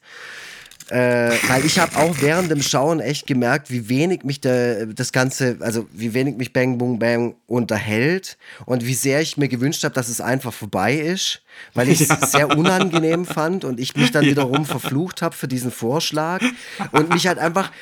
Äh, 0.92 1.38
weil 1.48 1.64
ich 1.64 1.78
habe 1.78 1.96
auch 1.96 2.16
während 2.20 2.50
dem 2.50 2.60
Schauen 2.60 3.00
echt 3.00 3.26
gemerkt, 3.26 3.70
wie 3.70 3.88
wenig 3.88 4.24
mich 4.24 4.42
der, 4.42 4.84
das 4.84 5.10
Ganze, 5.10 5.56
also 5.60 5.86
wie 5.90 6.12
wenig 6.12 6.36
mich 6.36 6.52
Bang 6.52 6.76
Boom 6.76 6.98
Bang 6.98 7.34
unterhält 7.46 8.36
und 8.66 8.84
wie 8.84 8.92
sehr 8.92 9.22
ich 9.22 9.38
mir 9.38 9.48
gewünscht 9.48 9.84
habe, 9.84 9.94
dass 9.94 10.10
es 10.10 10.20
einfach 10.20 10.52
vorbei 10.52 10.96
ist, 10.96 11.40
weil 11.72 11.88
ich 11.88 12.02
es 12.02 12.08
sehr 12.32 12.54
unangenehm 12.58 13.24
fand 13.24 13.64
und 13.64 13.80
ich 13.80 13.96
mich 13.96 14.10
dann 14.10 14.26
wiederum 14.26 14.66
verflucht 14.66 15.22
habe 15.22 15.34
für 15.34 15.48
diesen 15.48 15.70
Vorschlag 15.70 16.42
und 16.90 17.08
mich 17.08 17.26
halt 17.26 17.38
einfach 17.38 17.72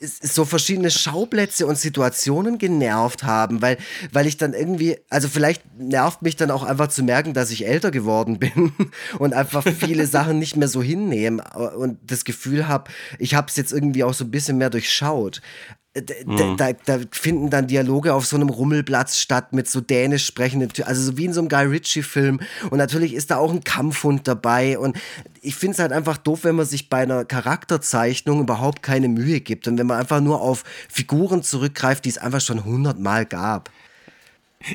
so 0.00 0.46
verschiedene 0.46 0.90
Schauplätze 0.90 1.66
und 1.66 1.76
Situationen 1.76 2.56
genervt 2.56 3.22
haben, 3.22 3.60
weil, 3.60 3.76
weil 4.12 4.26
ich 4.26 4.38
dann 4.38 4.54
irgendwie, 4.54 4.96
also 5.10 5.28
vielleicht 5.28 5.62
nervt 5.78 6.22
mich 6.22 6.36
dann 6.36 6.50
auch 6.50 6.62
einfach 6.62 6.88
zu 6.88 7.02
merken, 7.02 7.34
dass 7.34 7.50
ich 7.50 7.66
älter 7.66 7.90
geworden 7.90 8.38
bin 8.38 8.72
und 9.18 9.34
einfach 9.34 9.62
viele 9.62 10.06
Sachen 10.06 10.38
nicht 10.38 10.56
mehr 10.56 10.68
so 10.68 10.82
hinnehme 10.82 11.44
und 11.76 11.98
das 12.02 12.24
Gefühl 12.24 12.66
habe, 12.66 12.90
ich 13.18 13.34
habe 13.34 13.48
es 13.48 13.56
jetzt 13.56 13.72
irgendwie 13.72 14.04
auch 14.04 14.14
so 14.14 14.24
ein 14.24 14.30
bisschen 14.30 14.56
mehr 14.56 14.70
durchschaut. 14.70 15.42
D- 15.96 16.02
d- 16.02 16.24
Da, 16.56 16.72
da 16.72 17.00
finden 17.10 17.50
dann 17.50 17.66
Dialoge 17.66 18.14
auf 18.14 18.24
so 18.24 18.36
einem 18.36 18.48
Rummelplatz 18.48 19.18
statt 19.18 19.52
mit 19.52 19.68
so 19.68 19.80
dänisch 19.80 20.24
sprechenden, 20.24 20.70
Tü- 20.70 20.84
also 20.84 21.02
so 21.02 21.16
wie 21.16 21.24
in 21.24 21.32
so 21.32 21.40
einem 21.40 21.48
Guy 21.48 21.64
Ritchie-Film. 21.64 22.38
Und 22.70 22.78
natürlich 22.78 23.12
ist 23.12 23.32
da 23.32 23.38
auch 23.38 23.50
ein 23.52 23.64
Kampfhund 23.64 24.28
dabei. 24.28 24.78
Und 24.78 24.96
ich 25.42 25.56
finde 25.56 25.74
es 25.74 25.78
halt 25.80 25.90
einfach 25.92 26.16
doof, 26.16 26.44
wenn 26.44 26.54
man 26.54 26.66
sich 26.66 26.88
bei 26.90 26.98
einer 27.02 27.24
Charakterzeichnung 27.24 28.40
überhaupt 28.40 28.82
keine 28.82 29.08
Mühe 29.08 29.40
gibt 29.40 29.66
und 29.66 29.78
wenn 29.78 29.86
man 29.88 29.98
einfach 29.98 30.20
nur 30.20 30.40
auf 30.40 30.62
Figuren 30.88 31.42
zurückgreift, 31.42 32.04
die 32.04 32.10
es 32.10 32.18
einfach 32.18 32.40
schon 32.40 32.64
hundertmal 32.64 33.26
gab. 33.26 33.70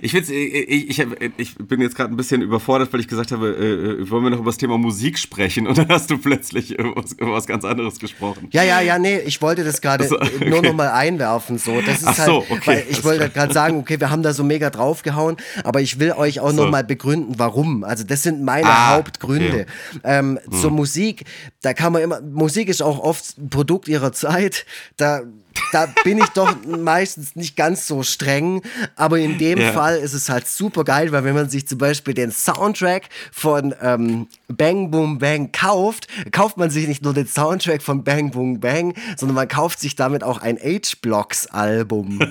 Ich, 0.02 0.12
find's, 0.14 0.30
ich, 0.32 0.90
ich, 0.90 1.00
hab- 1.00 1.16
ich 1.38 1.56
bin 1.60 1.80
jetzt 1.80 1.96
gerade 1.96 2.12
ein 2.12 2.18
bisschen 2.18 2.42
überfordert, 2.42 2.92
weil 2.92 3.02
ich 3.02 3.08
gesagt 3.08 3.32
habe, 3.32 3.50
äh, 3.50 4.02
äh, 4.02 4.10
wollen 4.10 4.24
wir 4.24 4.30
noch 4.32 4.40
über 4.40 4.50
das 4.50 4.58
Thema 4.58 4.80
Musik 4.80 5.20
sprechen? 5.20 5.68
Und 5.68 5.78
dann 5.78 5.88
hast 5.90 6.10
du 6.10 6.18
plötzlich 6.18 6.72
über 6.80 6.96
was, 6.96 7.12
über 7.12 7.34
was 7.34 7.46
ganz 7.46 7.64
anderes 7.66 8.00
gesprochen. 8.00 8.48
Ja, 8.52 8.64
ja, 8.64 8.82
ja, 8.82 8.98
nee, 8.98 9.20
ich 9.20 9.40
wollte 9.44 9.64
das 9.64 9.82
gerade 9.82 10.08
so, 10.08 10.16
okay. 10.20 10.50
nur 10.50 10.64
noch 10.64 10.74
mal 10.74 10.90
einwerfen. 10.90 11.60
So. 11.60 11.82
Das 11.82 12.00
ist 12.00 12.08
Ach 12.08 12.18
halt, 12.18 12.28
so, 12.28 12.46
okay, 12.50 12.84
ich 12.90 13.04
wollte 13.04 13.30
gerade 13.30 13.54
sagen, 13.54 13.78
okay, 13.78 14.00
wir 14.00 14.10
haben 14.10 14.24
da 14.24 14.34
so 14.34 14.44
mega 14.44 14.72
draufgehauen, 14.72 15.38
aber 15.64 15.82
ich 15.82 16.00
will 16.00 16.14
euch 16.14 16.40
auch 16.40 16.50
So. 16.50 16.64
noch 16.64 16.72
mal 16.72 16.84
begründen, 16.84 17.36
warum. 17.38 17.84
Also 17.84 18.04
das 18.04 18.24
sind 18.24 18.42
meine 18.44 18.66
Ah, 18.68 18.96
Hauptgründe. 18.96 19.68
Ähm, 20.04 20.40
Zur 20.50 20.72
Musik, 20.72 21.26
da 21.62 21.74
kann 21.76 21.94
man 21.94 22.02
immer, 22.02 22.22
Musik 22.22 22.70
ist 22.70 22.82
auch 22.82 22.98
oft 23.00 23.38
ein 23.38 23.52
Produkt 23.52 23.88
ihrer 23.88 24.12
Zeit. 24.14 24.66
Da 24.98 25.22
da 25.72 25.88
bin 26.04 26.18
ich 26.18 26.28
doch 26.30 26.56
meistens 26.66 27.36
nicht 27.36 27.56
ganz 27.56 27.88
so 27.88 28.04
streng, 28.04 28.62
aber 28.96 29.20
in 29.20 29.38
dem 29.38 29.60
Ja. 29.60 29.72
Fall 29.74 29.98
ist 29.98 30.14
es 30.14 30.30
halt 30.30 30.48
super 30.48 30.84
geil, 30.84 31.12
weil 31.12 31.24
wenn 31.24 31.36
man 31.36 31.50
sich 31.50 31.68
zum 31.68 31.78
Beispiel 31.78 32.14
den 32.14 32.32
Soundtrack 32.32 33.10
von 33.32 33.74
ähm, 33.82 34.28
Bang 34.48 34.92
Boom 34.92 35.20
Bang 35.20 35.52
kauft, 35.52 36.08
kauft 36.32 36.58
man 36.58 36.70
sich 36.70 36.88
nicht 36.88 37.04
nur 37.04 37.14
den 37.14 37.28
Soundtrack 37.28 37.82
von 37.82 38.04
Bang 38.04 38.32
Boom 38.32 38.60
Bang, 38.60 38.94
sondern 39.18 39.36
man 39.36 39.48
kauft 39.48 39.80
sich 39.80 39.96
damit 39.96 40.24
auch 40.24 40.42
ein 40.42 40.58
H-Blocks 40.58 41.48
Album. 41.48 42.20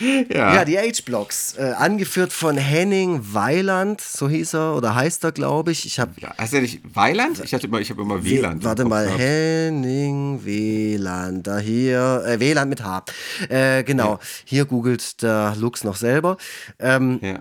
Ja. 0.00 0.54
Ja, 0.54 0.64
die 0.64 0.78
H-Blocks, 0.78 1.54
äh, 1.58 1.72
angeführt 1.76 2.32
von 2.32 2.56
Henning 2.56 3.20
Weiland, 3.32 4.00
so 4.00 4.28
hieß 4.28 4.54
er 4.54 4.74
oder 4.76 4.94
heißt 4.94 5.24
er, 5.24 5.32
glaube 5.32 5.72
ich. 5.72 5.86
Ich 5.86 5.98
habe 5.98 6.12
Ja, 6.20 6.32
heißt 6.38 6.52
der 6.52 6.60
nicht 6.62 6.80
Weiland? 6.94 7.40
Ich 7.44 7.52
hatte 7.52 7.66
immer, 7.66 7.80
ich 7.80 7.90
habe 7.90 8.02
immer 8.02 8.24
WLAN. 8.24 8.58
im 8.58 8.64
Warte 8.64 8.84
mal, 8.84 9.04
gehabt. 9.06 9.20
Henning 9.20 10.44
Wieland, 10.44 11.46
da 11.46 11.58
hier, 11.58 12.22
äh, 12.26 12.38
Wieland 12.40 12.70
mit 12.70 12.82
H. 12.84 13.04
Äh, 13.48 13.82
genau, 13.84 14.18
hier 14.44 14.64
googelt 14.66 15.22
der 15.22 15.54
Lux 15.58 15.82
noch 15.84 15.96
selber. 15.96 16.36
Ähm, 16.78 17.18
Ja. 17.22 17.40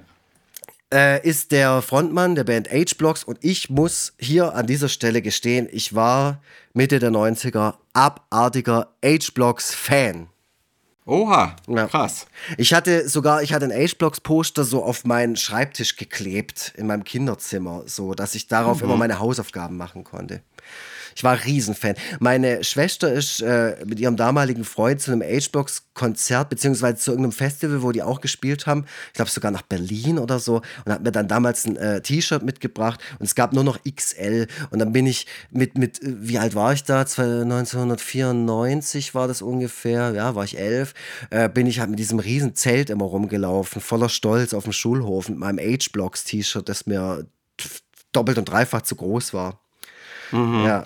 äh, 0.93 1.27
ist 1.27 1.51
der 1.51 1.81
Frontmann 1.81 2.35
der 2.35 2.43
Band 2.45 2.71
H-Blocks 2.71 3.23
und 3.23 3.37
ich 3.41 3.69
muss 3.69 4.13
hier 4.17 4.55
an 4.55 4.65
dieser 4.67 4.89
Stelle 4.89 5.21
gestehen, 5.21 5.67
ich 5.71 5.93
war 5.95 6.41
Mitte 6.73 6.99
der 6.99 7.11
90er 7.11 7.75
abartiger 7.93 8.87
H-Blocks-Fan. 9.03 10.27
Oha, 11.07 11.55
Ja. 11.67 11.87
krass. 11.87 12.27
Ich 12.57 12.73
hatte 12.73 13.07
sogar, 13.07 13.41
ich 13.41 13.53
hatte 13.53 13.65
ein 13.65 13.71
H-Blocks-Poster 13.71 14.65
so 14.65 14.83
auf 14.83 15.05
meinen 15.05 15.37
Schreibtisch 15.37 15.95
geklebt 15.95 16.73
in 16.75 16.85
meinem 16.85 17.05
Kinderzimmer, 17.05 17.83
so 17.85 18.13
dass 18.13 18.35
ich 18.35 18.47
darauf 18.47 18.81
immer 18.81 18.97
meine 18.97 19.17
Hausaufgaben 19.19 19.77
machen 19.77 20.03
konnte. 20.03 20.41
Ich 21.17 21.23
war 21.23 21.43
Riesenfan. 21.45 21.95
Meine 22.19 22.63
Schwester 22.63 23.11
ist 23.11 23.41
äh, 23.41 23.75
mit 23.87 23.99
ihrem 23.99 24.17
damaligen 24.17 24.63
Freund 24.63 25.01
zu 25.01 25.11
einem 25.11 25.23
H-Blocks-Konzert, 25.23 26.47
beziehungsweise 26.49 26.97
zu 26.97 27.09
irgendeinem 27.09 27.31
Festival, 27.31 27.81
wo 27.81 27.91
die 27.91 28.03
auch 28.03 28.21
gespielt 28.21 28.67
haben. 28.67 28.85
Ich 29.07 29.13
glaube 29.13 29.31
sogar 29.31 29.49
nach 29.49 29.63
Berlin 29.63 30.19
oder 30.19 30.37
so. 30.37 30.61
Und 30.85 30.91
hat 30.91 31.01
mir 31.01 31.11
dann 31.11 31.27
damals 31.27 31.65
ein 31.65 31.75
äh, 31.75 32.01
T-Shirt 32.01 32.43
mitgebracht. 32.43 32.99
Und 33.17 33.25
es 33.25 33.33
gab 33.33 33.51
nur 33.51 33.63
noch 33.63 33.79
XL. 33.83 34.45
Und 34.69 34.77
dann 34.77 34.91
bin 34.91 35.07
ich 35.07 35.25
mit, 35.49 35.75
mit 35.75 36.03
äh, 36.03 36.13
wie 36.19 36.37
alt 36.37 36.53
war 36.53 36.73
ich 36.73 36.83
da? 36.83 37.03
Zwei- 37.07 37.41
1994 37.41 39.15
war 39.15 39.27
das 39.27 39.41
ungefähr. 39.41 40.13
Ja, 40.13 40.35
war 40.35 40.43
ich 40.43 40.59
elf. 40.59 40.93
Äh, 41.31 41.49
bin 41.49 41.65
ich 41.65 41.79
halt 41.79 41.89
mit 41.89 41.97
diesem 41.97 42.19
riesen 42.19 42.53
Zelt 42.53 42.91
immer 42.91 43.05
rumgelaufen, 43.05 43.81
voller 43.81 44.09
Stolz 44.09 44.53
auf 44.53 44.65
dem 44.65 44.73
Schulhof 44.73 45.29
mit 45.29 45.39
meinem 45.39 45.57
H-Blocks-T-Shirt, 45.57 46.69
das 46.69 46.85
mir 46.85 47.25
doppelt 48.11 48.37
und 48.37 48.45
dreifach 48.45 48.83
zu 48.83 48.95
groß 48.95 49.33
war. 49.33 49.66
Ja. 50.31 50.83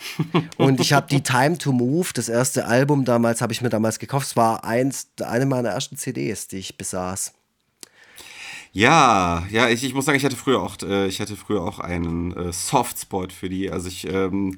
Und 0.57 0.80
ich 0.80 0.93
habe 0.93 1.07
die 1.09 1.22
Time 1.22 1.57
to 1.57 1.72
Move, 1.72 2.09
das 2.13 2.30
erste 2.30 2.65
Album 2.65 3.05
damals, 3.05 3.41
habe 3.41 3.53
ich 3.53 3.61
mir 3.61 3.69
damals 3.69 3.99
gekauft. 3.99 4.27
Es 4.27 4.35
war 4.35 4.63
eins, 4.63 5.07
eine 5.23 5.45
meiner 5.45 5.69
ersten 5.69 5.97
CDs, 5.97 6.47
die 6.47 6.57
ich 6.57 6.77
besaß. 6.77 7.34
Ja, 8.73 9.43
ja, 9.51 9.68
ich, 9.68 9.84
ich 9.84 9.93
muss 9.93 10.05
sagen, 10.05 10.18
ich 10.18 10.23
hatte 10.23 10.38
früher 10.38 10.61
auch, 10.61 10.77
äh, 10.84 11.07
ich 11.07 11.19
hatte 11.19 11.35
früher 11.35 11.61
auch 11.61 11.80
einen 11.80 12.35
äh, 12.35 12.53
Softspot 12.53 13.34
für 13.34 13.49
die. 13.49 13.69
Also 13.69 13.89
ich, 13.89 14.07
ähm, 14.07 14.57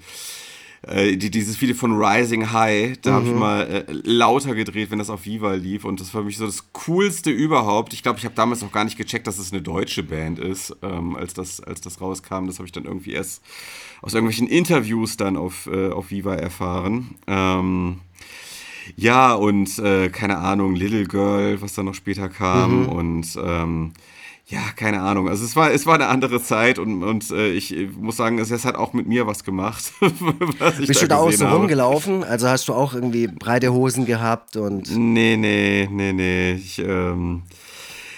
äh, 0.83 1.15
die, 1.15 1.31
dieses 1.31 1.61
Video 1.61 1.75
von 1.75 1.93
Rising 1.97 2.51
High, 2.51 2.97
da 3.01 3.13
habe 3.13 3.27
ich 3.27 3.33
mal 3.33 3.61
äh, 3.61 3.85
lauter 3.89 4.53
gedreht, 4.53 4.91
wenn 4.91 4.99
das 4.99 5.09
auf 5.09 5.25
Viva 5.25 5.53
lief. 5.53 5.85
Und 5.85 5.99
das 5.99 6.13
war 6.13 6.21
für 6.21 6.25
mich 6.25 6.37
so 6.37 6.45
das 6.45 6.71
Coolste 6.73 7.31
überhaupt. 7.31 7.93
Ich 7.93 8.03
glaube, 8.03 8.19
ich 8.19 8.25
habe 8.25 8.35
damals 8.35 8.61
noch 8.61 8.71
gar 8.71 8.83
nicht 8.83 8.97
gecheckt, 8.97 9.25
dass 9.25 9.39
es 9.39 9.51
eine 9.51 9.61
deutsche 9.61 10.03
Band 10.03 10.39
ist, 10.39 10.75
ähm, 10.83 11.15
als, 11.15 11.33
das, 11.33 11.61
als 11.61 11.81
das 11.81 12.01
rauskam. 12.01 12.45
Das 12.45 12.59
habe 12.59 12.65
ich 12.65 12.71
dann 12.71 12.85
irgendwie 12.85 13.13
erst 13.13 13.41
aus 14.03 14.13
irgendwelchen 14.13 14.47
Interviews 14.47 15.17
dann 15.17 15.37
auf, 15.37 15.67
äh, 15.67 15.89
auf 15.89 16.11
Viva 16.11 16.35
erfahren. 16.35 17.15
Ähm, 17.25 18.01
ja, 18.97 19.33
und 19.33 19.79
äh, 19.79 20.09
keine 20.09 20.37
Ahnung, 20.37 20.75
Little 20.75 21.05
Girl, 21.05 21.61
was 21.61 21.73
dann 21.73 21.85
noch 21.85 21.95
später 21.95 22.27
kam 22.27 22.89
und 22.89 23.27
ähm, 23.41 23.93
ja, 24.47 24.59
keine 24.75 25.01
Ahnung. 25.01 25.29
Also 25.29 25.45
es 25.45 25.55
war, 25.55 25.71
es 25.71 25.85
war 25.85 25.95
eine 25.95 26.07
andere 26.07 26.41
Zeit 26.41 26.79
und, 26.79 27.01
und 27.01 27.31
äh, 27.31 27.53
ich 27.53 27.73
muss 27.97 28.17
sagen, 28.17 28.39
es, 28.39 28.51
es 28.51 28.65
hat 28.65 28.75
auch 28.75 28.91
mit 28.91 29.07
mir 29.07 29.25
was 29.25 29.45
gemacht. 29.45 29.93
was 30.59 30.77
Bist 30.77 31.01
du 31.01 31.07
da 31.07 31.15
auch 31.15 31.31
so 31.31 31.45
habe. 31.45 31.59
rumgelaufen? 31.59 32.25
Also 32.25 32.49
hast 32.49 32.67
du 32.67 32.73
auch 32.73 32.93
irgendwie 32.93 33.27
breite 33.27 33.71
Hosen 33.71 34.05
gehabt 34.05 34.57
und. 34.57 34.93
Nee, 34.95 35.37
nee, 35.37 35.87
nee, 35.89 36.11
nee. 36.11 36.53
Ich, 36.55 36.77
ähm, 36.79 37.43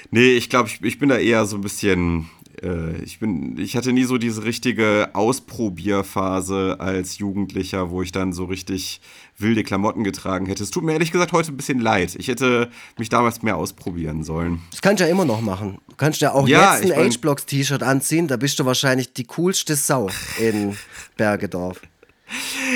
nee, 0.10 0.32
ich 0.32 0.50
glaube, 0.50 0.68
ich, 0.70 0.82
ich 0.82 0.98
bin 0.98 1.10
da 1.10 1.18
eher 1.18 1.46
so 1.46 1.58
ein 1.58 1.62
bisschen. 1.62 2.28
Äh, 2.64 3.02
ich, 3.04 3.20
bin, 3.20 3.58
ich 3.58 3.76
hatte 3.76 3.92
nie 3.94 4.04
so 4.06 4.18
diese 4.18 4.44
richtige 4.44 5.10
Ausprobierphase 5.14 6.78
als 6.80 7.18
Jugendlicher, 7.18 7.90
wo 7.90 8.02
ich 8.02 8.12
dann 8.12 8.34
so 8.34 8.46
richtig 8.46 9.02
wilde 9.38 9.64
Klamotten 9.64 10.04
getragen 10.04 10.46
hätte. 10.46 10.64
Es 10.64 10.72
tut 10.72 10.84
mir 10.84 10.94
ehrlich 10.94 11.12
gesagt 11.12 11.32
heute 11.34 11.52
ein 11.52 11.58
bisschen 11.58 11.80
leid. 11.80 12.16
Ich 12.18 12.28
hätte 12.28 12.70
mich 12.98 13.10
damals 13.10 13.42
mehr 13.44 13.58
ausprobieren 13.58 14.24
sollen. 14.24 14.62
Das 14.72 14.82
kannst 14.82 15.02
du 15.02 15.06
ja 15.06 15.12
immer 15.12 15.26
noch 15.26 15.42
machen. 15.42 15.78
Du 15.90 15.96
kannst 15.96 16.22
ja 16.22 16.34
auch 16.34 16.48
Ja, 16.48 16.76
jetzt 16.76 16.86
ich 16.86 16.94
ein 16.94 17.00
mein- 17.04 17.12
H-Blocks-T-Shirt 17.12 17.84
anziehen, 17.84 18.28
da 18.28 18.38
bist 18.38 18.60
du 18.60 18.66
wahrscheinlich 18.66 19.14
die 19.14 19.26
coolste 19.26 19.76
Sau 19.76 20.10
in 20.40 20.76
Bergedorf. 21.18 21.82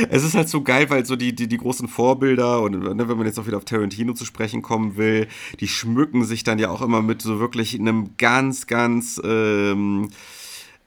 Es 0.10 0.24
ist 0.24 0.36
halt 0.36 0.48
so 0.48 0.62
geil, 0.62 0.90
weil 0.90 1.06
so 1.06 1.16
die, 1.16 1.36
die, 1.36 1.48
die 1.48 1.58
großen 1.58 1.88
Vorbilder 1.88 2.62
und 2.62 2.80
ne, 2.80 3.10
wenn 3.10 3.18
man 3.18 3.26
jetzt 3.26 3.40
auch 3.40 3.48
wieder 3.48 3.58
auf 3.58 3.66
Tarantino 3.66 4.14
zu 4.14 4.26
sprechen 4.26 4.62
kommen 4.62 4.96
will, 4.96 5.28
die 5.60 5.68
schmücken 5.68 6.24
sich 6.24 6.44
dann 6.44 6.60
ja 6.60 6.70
auch 6.70 6.82
immer 6.82 7.02
mit 7.02 7.22
so 7.22 7.40
wirklich 7.40 7.78
einem 7.78 8.16
ganz, 8.18 8.68
ganz 8.68 9.20
ähm, 9.24 10.10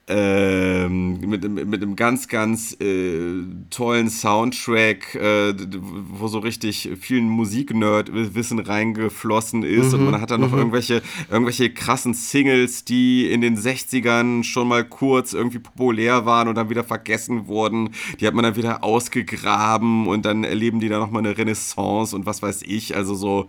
ähm, 0.09 1.21
mit, 1.21 1.49
mit, 1.49 1.83
einem 1.83 1.95
ganz, 1.95 2.27
ganz 2.27 2.77
äh, 2.81 3.45
tollen 3.71 4.11
Soundtrack, 4.11 5.15
äh, 5.15 5.55
wo 6.11 6.27
so 6.27 6.41
richtig 6.41 6.91
viel 7.01 7.23
Musiknerd-Wissen 7.23 8.59
reingeflossen 8.59 9.63
ist 9.63 9.95
und 9.95 10.05
man 10.05 10.21
hat 10.21 10.33
dann 10.33 10.41
noch 10.41 10.53
irgendwelche, 10.53 11.03
irgendwelche 11.31 11.71
krassen 11.71 12.15
Singles, 12.15 12.85
die 12.85 13.31
in 13.31 13.41
den 13.41 13.57
60ern 13.57 14.43
schon 14.43 14.67
mal 14.67 14.85
kurz 14.85 15.35
irgendwie 15.35 15.61
populär 15.61 16.27
waren 16.27 16.49
und 16.49 16.57
dann 16.57 16.69
wieder 16.69 16.85
vergessen 16.85 17.47
wurden. 17.47 17.91
Die 18.19 18.27
hat 18.27 18.35
man 18.35 18.43
dann 18.43 18.57
wieder 18.57 18.83
ausgegraben 18.83 20.09
und 20.09 20.25
dann 20.25 20.43
erleben 20.43 20.81
die 20.81 20.89
da 20.89 20.99
nochmal 20.99 21.25
eine 21.25 21.39
Renaissance 21.39 22.15
und 22.15 22.27
was 22.27 22.43
weiß 22.43 22.63
ich. 22.63 22.97
Also 22.97 23.15
so 23.15 23.49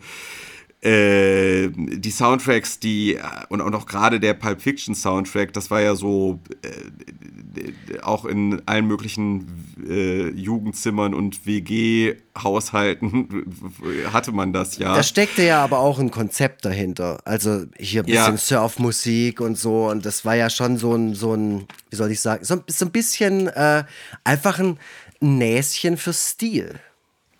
äh, 0.84 1.70
die 1.74 2.12
Soundtracks, 2.12 2.80
die 2.80 3.18
und, 3.50 3.62
auch 3.62 3.86
gerade 3.86 4.20
der 4.20 4.34
Pulp 4.34 4.62
Fiction 4.62 4.96
Soundtrack, 4.96 5.54
das 5.54 5.72
war 5.72 5.82
ja 5.82 5.96
so 5.96 6.40
äh, 6.62 8.00
auch 8.02 8.26
in 8.26 8.62
allen 8.66 8.88
möglichen 8.88 9.48
äh, 9.88 10.30
Jugendzimmern 10.32 11.14
und 11.14 11.46
WG-Haushalten 11.46 13.46
hatte 14.14 14.32
man 14.32 14.54
das 14.54 14.78
ja. 14.78 14.96
Da 14.96 15.04
steckte 15.04 15.44
ja 15.44 15.64
aber 15.64 15.80
auch 15.80 16.00
ein 16.00 16.12
Konzept 16.12 16.66
dahinter. 16.66 17.20
Also 17.26 17.66
hier 17.78 18.04
ein 18.04 18.08
Ja. 18.10 18.30
bisschen 18.30 18.58
Surfmusik 18.58 19.40
und 19.42 19.58
so. 19.58 19.90
Und 19.90 20.06
das 20.06 20.26
war 20.26 20.36
ja 20.36 20.50
schon 20.50 20.78
so 20.78 20.94
ein, 20.96 21.14
so 21.16 21.34
ein 21.34 21.66
wie 21.90 21.96
soll 21.96 22.12
ich 22.12 22.20
sagen, 22.22 22.44
so, 22.44 22.56
ein- 22.56 22.64
so 22.68 22.86
ein 22.86 22.92
bisschen 22.92 23.48
äh, 23.48 23.84
einfach 24.24 24.60
ein 24.60 24.80
Näschen 25.22 25.98
für 25.98 26.14
Stil. 26.14 26.80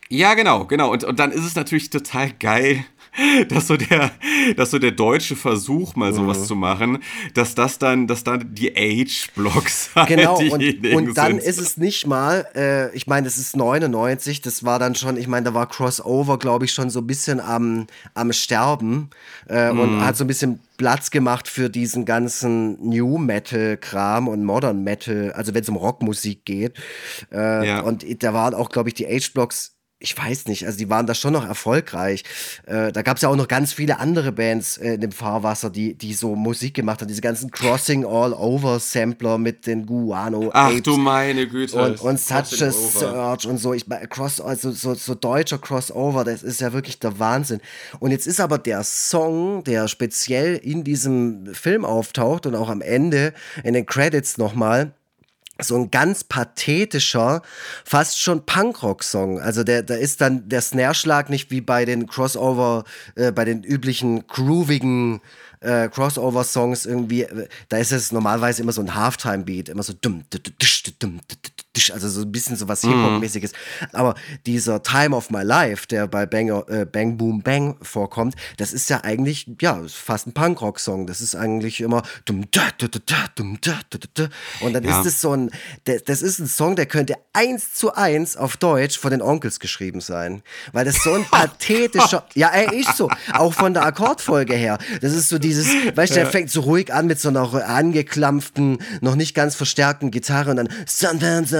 Ja, 0.10 0.36
genau, 0.36 0.65
genau. 0.65 0.91
Und, 0.91 1.03
und 1.03 1.20
dann 1.20 1.32
ist 1.32 1.44
es 1.44 1.56
natürlich 1.56 1.90
total 1.90 2.32
geil, 2.40 2.86
dass 3.49 3.68
so 3.68 3.77
der, 3.77 4.11
dass 4.57 4.72
so 4.72 4.80
der 4.80 4.91
deutsche 4.91 5.35
Versuch, 5.35 5.95
mal 5.95 6.14
sowas 6.14 6.40
Mhm. 6.40 6.45
zu 6.45 6.56
machen, 6.56 7.03
dass 7.34 7.56
das 7.56 7.77
dann, 7.80 8.07
dass 8.07 8.23
dann 8.23 8.53
die 8.56 8.76
Age-Blocks 8.76 9.91
halt 9.95 10.07
Genau, 10.10 10.38
und, 10.40 10.85
und 10.94 11.18
dann 11.18 11.34
sind. 11.40 11.44
ist 11.44 11.60
es 11.60 11.77
nicht 11.77 12.07
mal, 12.07 12.45
äh, 12.56 12.95
ich 12.95 13.07
meine, 13.07 13.27
es 13.27 13.38
ist 13.38 13.56
99, 13.56 14.41
das 14.41 14.64
war 14.64 14.80
dann 14.80 14.95
schon, 14.95 15.18
ich 15.18 15.27
meine, 15.27 15.45
da 15.45 15.53
war 15.53 15.68
Crossover, 15.68 16.38
glaube 16.40 16.65
ich, 16.65 16.72
schon 16.73 16.90
so 16.90 16.99
ein 17.02 17.07
bisschen 17.07 17.40
am, 17.40 17.88
am 18.14 18.34
Sterben 18.34 19.10
äh, 19.48 19.69
und 19.69 19.98
Mhm. 19.98 20.06
hat 20.06 20.18
so 20.18 20.23
ein 20.23 20.27
bisschen 20.27 20.60
Platz 20.77 21.11
gemacht 21.11 21.48
für 21.48 21.69
diesen 21.69 22.03
ganzen 22.06 22.77
New 22.88 23.18
Metal-Kram 23.19 24.27
und 24.27 24.44
Modern 24.44 24.84
Metal, 24.84 25.31
also 25.34 25.53
wenn 25.53 25.61
es 25.61 25.69
um 25.69 25.76
Rockmusik 25.76 26.45
geht. 26.45 26.77
Äh, 27.31 27.68
Ja. 27.68 27.81
Und 27.81 28.03
da 28.23 28.34
waren 28.34 28.53
auch, 28.53 28.69
glaube 28.69 28.90
ich, 28.90 28.95
die 28.95 29.07
Age-Blocks 29.07 29.72
ich 30.03 30.17
weiß 30.17 30.47
nicht, 30.47 30.65
also 30.65 30.77
die 30.77 30.89
waren 30.89 31.07
da 31.07 31.15
schon 31.15 31.31
noch 31.31 31.47
erfolgreich. 31.47 32.23
Äh, 32.65 32.91
da 32.91 33.01
gab 33.03 33.15
es 33.15 33.23
ja 33.23 33.30
auch 33.30 33.38
noch 33.38 33.47
ganz 33.47 33.71
viele 33.71 33.99
andere 33.99 34.34
Bands 34.34 34.77
äh, 34.77 34.95
in 34.95 35.01
dem 35.01 35.13
Fahrwasser, 35.13 35.69
die, 35.69 35.93
die 35.95 36.13
so 36.13 36.35
Musik 36.35 36.73
gemacht 36.73 36.99
haben. 36.99 37.07
Diese 37.07 37.21
ganzen 37.21 37.51
Crossing 37.51 38.05
All 38.05 38.34
Over 38.34 38.80
Sampler 38.80 39.38
mit 39.38 39.65
den 39.65 39.85
Guano. 39.85 40.51
Ach 40.53 40.67
Apes 40.67 40.84
du 40.84 40.97
meine 40.97 41.47
Güte. 41.47 41.81
und, 41.81 42.01
und 42.01 42.19
Such 42.19 42.35
a. 42.35 42.71
Search 42.71 43.47
und 43.47 43.59
so. 43.59 43.73
Ich 43.73 43.88
meine, 43.88 44.07
Cross, 44.07 44.41
also 44.41 44.71
so, 44.71 44.93
so 44.93 45.15
deutscher 45.15 45.57
Crossover, 45.57 46.25
das 46.25 46.43
ist 46.43 46.59
ja 46.59 46.73
wirklich 46.73 46.99
der 46.99 47.17
Wahnsinn. 47.19 47.61
Und 47.99 48.11
jetzt 48.11 48.27
ist 48.27 48.41
aber 48.41 48.57
der 48.57 48.84
Song, 48.84 49.63
der 49.63 49.88
speziell 49.88 50.57
in 50.57 50.84
diesem 50.84 51.53
Film 51.53 51.85
auftaucht 51.85 52.45
und 52.45 52.55
auch 52.55 52.69
am 52.69 52.81
Ende 52.81 53.34
in 53.63 53.73
den 53.73 53.85
Credits 53.85 54.38
nochmal, 54.38 54.91
so 55.61 55.75
ein 55.75 55.91
ganz 55.91 56.23
pathetischer, 56.23 57.41
fast 57.85 58.19
schon 58.19 58.45
Punkrock-Song. 58.45 59.39
Also 59.39 59.63
der, 59.63 59.84
da 59.84 59.95
ist 59.95 60.21
dann 60.21 60.49
der 60.49 60.61
Snare-Schlag 60.61 61.30
nicht 61.30 61.51
wie 61.51 61.61
bei 61.61 61.85
den 61.85 62.07
Crossover, 62.07 62.84
äh, 63.15 63.31
bei 63.31 63.45
den 63.45 63.63
üblichen 63.63 64.25
groovigen 64.27 65.21
äh, 65.59 65.89
Crossover-Songs 65.89 66.85
irgendwie, 66.85 67.27
da 67.69 67.77
ist 67.77 67.91
es 67.91 68.11
normalerweise 68.11 68.63
immer 68.63 68.71
so 68.71 68.81
ein 68.81 68.95
Halftime-Beat, 68.95 69.69
immer 69.69 69.84
so 69.84 69.93
dumm, 69.93 70.23
dumm, 70.99 71.19
also 71.91 72.07
so 72.07 72.21
ein 72.21 72.31
bisschen 72.31 72.55
so 72.55 72.67
was 72.67 72.81
Hip-Hop-mäßiges. 72.81 73.51
Aber 73.93 74.13
dieser 74.45 74.83
Time 74.83 75.15
of 75.15 75.29
My 75.31 75.41
Life, 75.41 75.87
der 75.87 76.07
bei 76.07 76.25
Bang, 76.25 76.49
äh, 76.67 76.85
Bang 76.85 77.17
Boom 77.17 77.41
Bang 77.41 77.77
vorkommt, 77.81 78.35
das 78.57 78.73
ist 78.73 78.89
ja 78.89 79.03
eigentlich, 79.03 79.47
ja, 79.59 79.81
fast 79.87 80.27
ein 80.27 80.33
Punkrock-Song. 80.33 81.07
Das 81.07 81.19
ist 81.21 81.35
eigentlich 81.35 81.81
immer 81.81 82.03
dumm, 82.25 82.45
da, 82.51 82.61
da, 82.77 82.87
da, 82.87 83.15
dumm, 83.35 83.57
da, 83.61 83.79
da, 83.89 83.97
da. 84.13 84.27
Und 84.61 84.73
dann 84.73 84.83
Ja. 84.83 84.99
ist 84.99 85.07
es 85.07 85.21
so 85.21 85.35
ein, 85.35 85.49
das, 85.85 86.21
ist 86.21 86.39
ein 86.39 86.47
Song, 86.47 86.75
der 86.75 86.85
könnte 86.85 87.15
eins 87.33 87.73
zu 87.73 87.93
eins 87.95 88.37
auf 88.37 88.55
Deutsch 88.57 88.99
von 88.99 89.09
den 89.11 89.21
Onkels 89.23 89.59
geschrieben 89.59 89.99
sein. 90.01 90.43
Weil 90.73 90.85
das 90.85 91.01
so 91.03 91.11
ein 91.13 91.25
pathetischer, 91.31 92.25
ja, 92.35 92.49
ey, 92.49 92.81
ist 92.81 92.97
so. 92.97 93.09
Auch 93.33 93.53
von 93.53 93.73
der 93.73 93.83
Akkordfolge 93.85 94.53
her. 94.53 94.77
Das 95.01 95.13
ist 95.13 95.29
so 95.29 95.39
dieses, 95.39 95.67
weißt 95.95 96.11
du, 96.11 96.15
der 96.19 96.27
fängt 96.27 96.51
so 96.51 96.61
ruhig 96.61 96.93
an 96.93 97.07
mit 97.07 97.19
so 97.19 97.29
einer 97.29 97.51
angeklampften, 97.67 98.77
noch 99.01 99.15
nicht 99.15 99.33
ganz 99.33 99.55
verstärkten 99.55 100.11
Gitarre 100.11 100.51
und 100.51 100.57
dann 100.57 100.69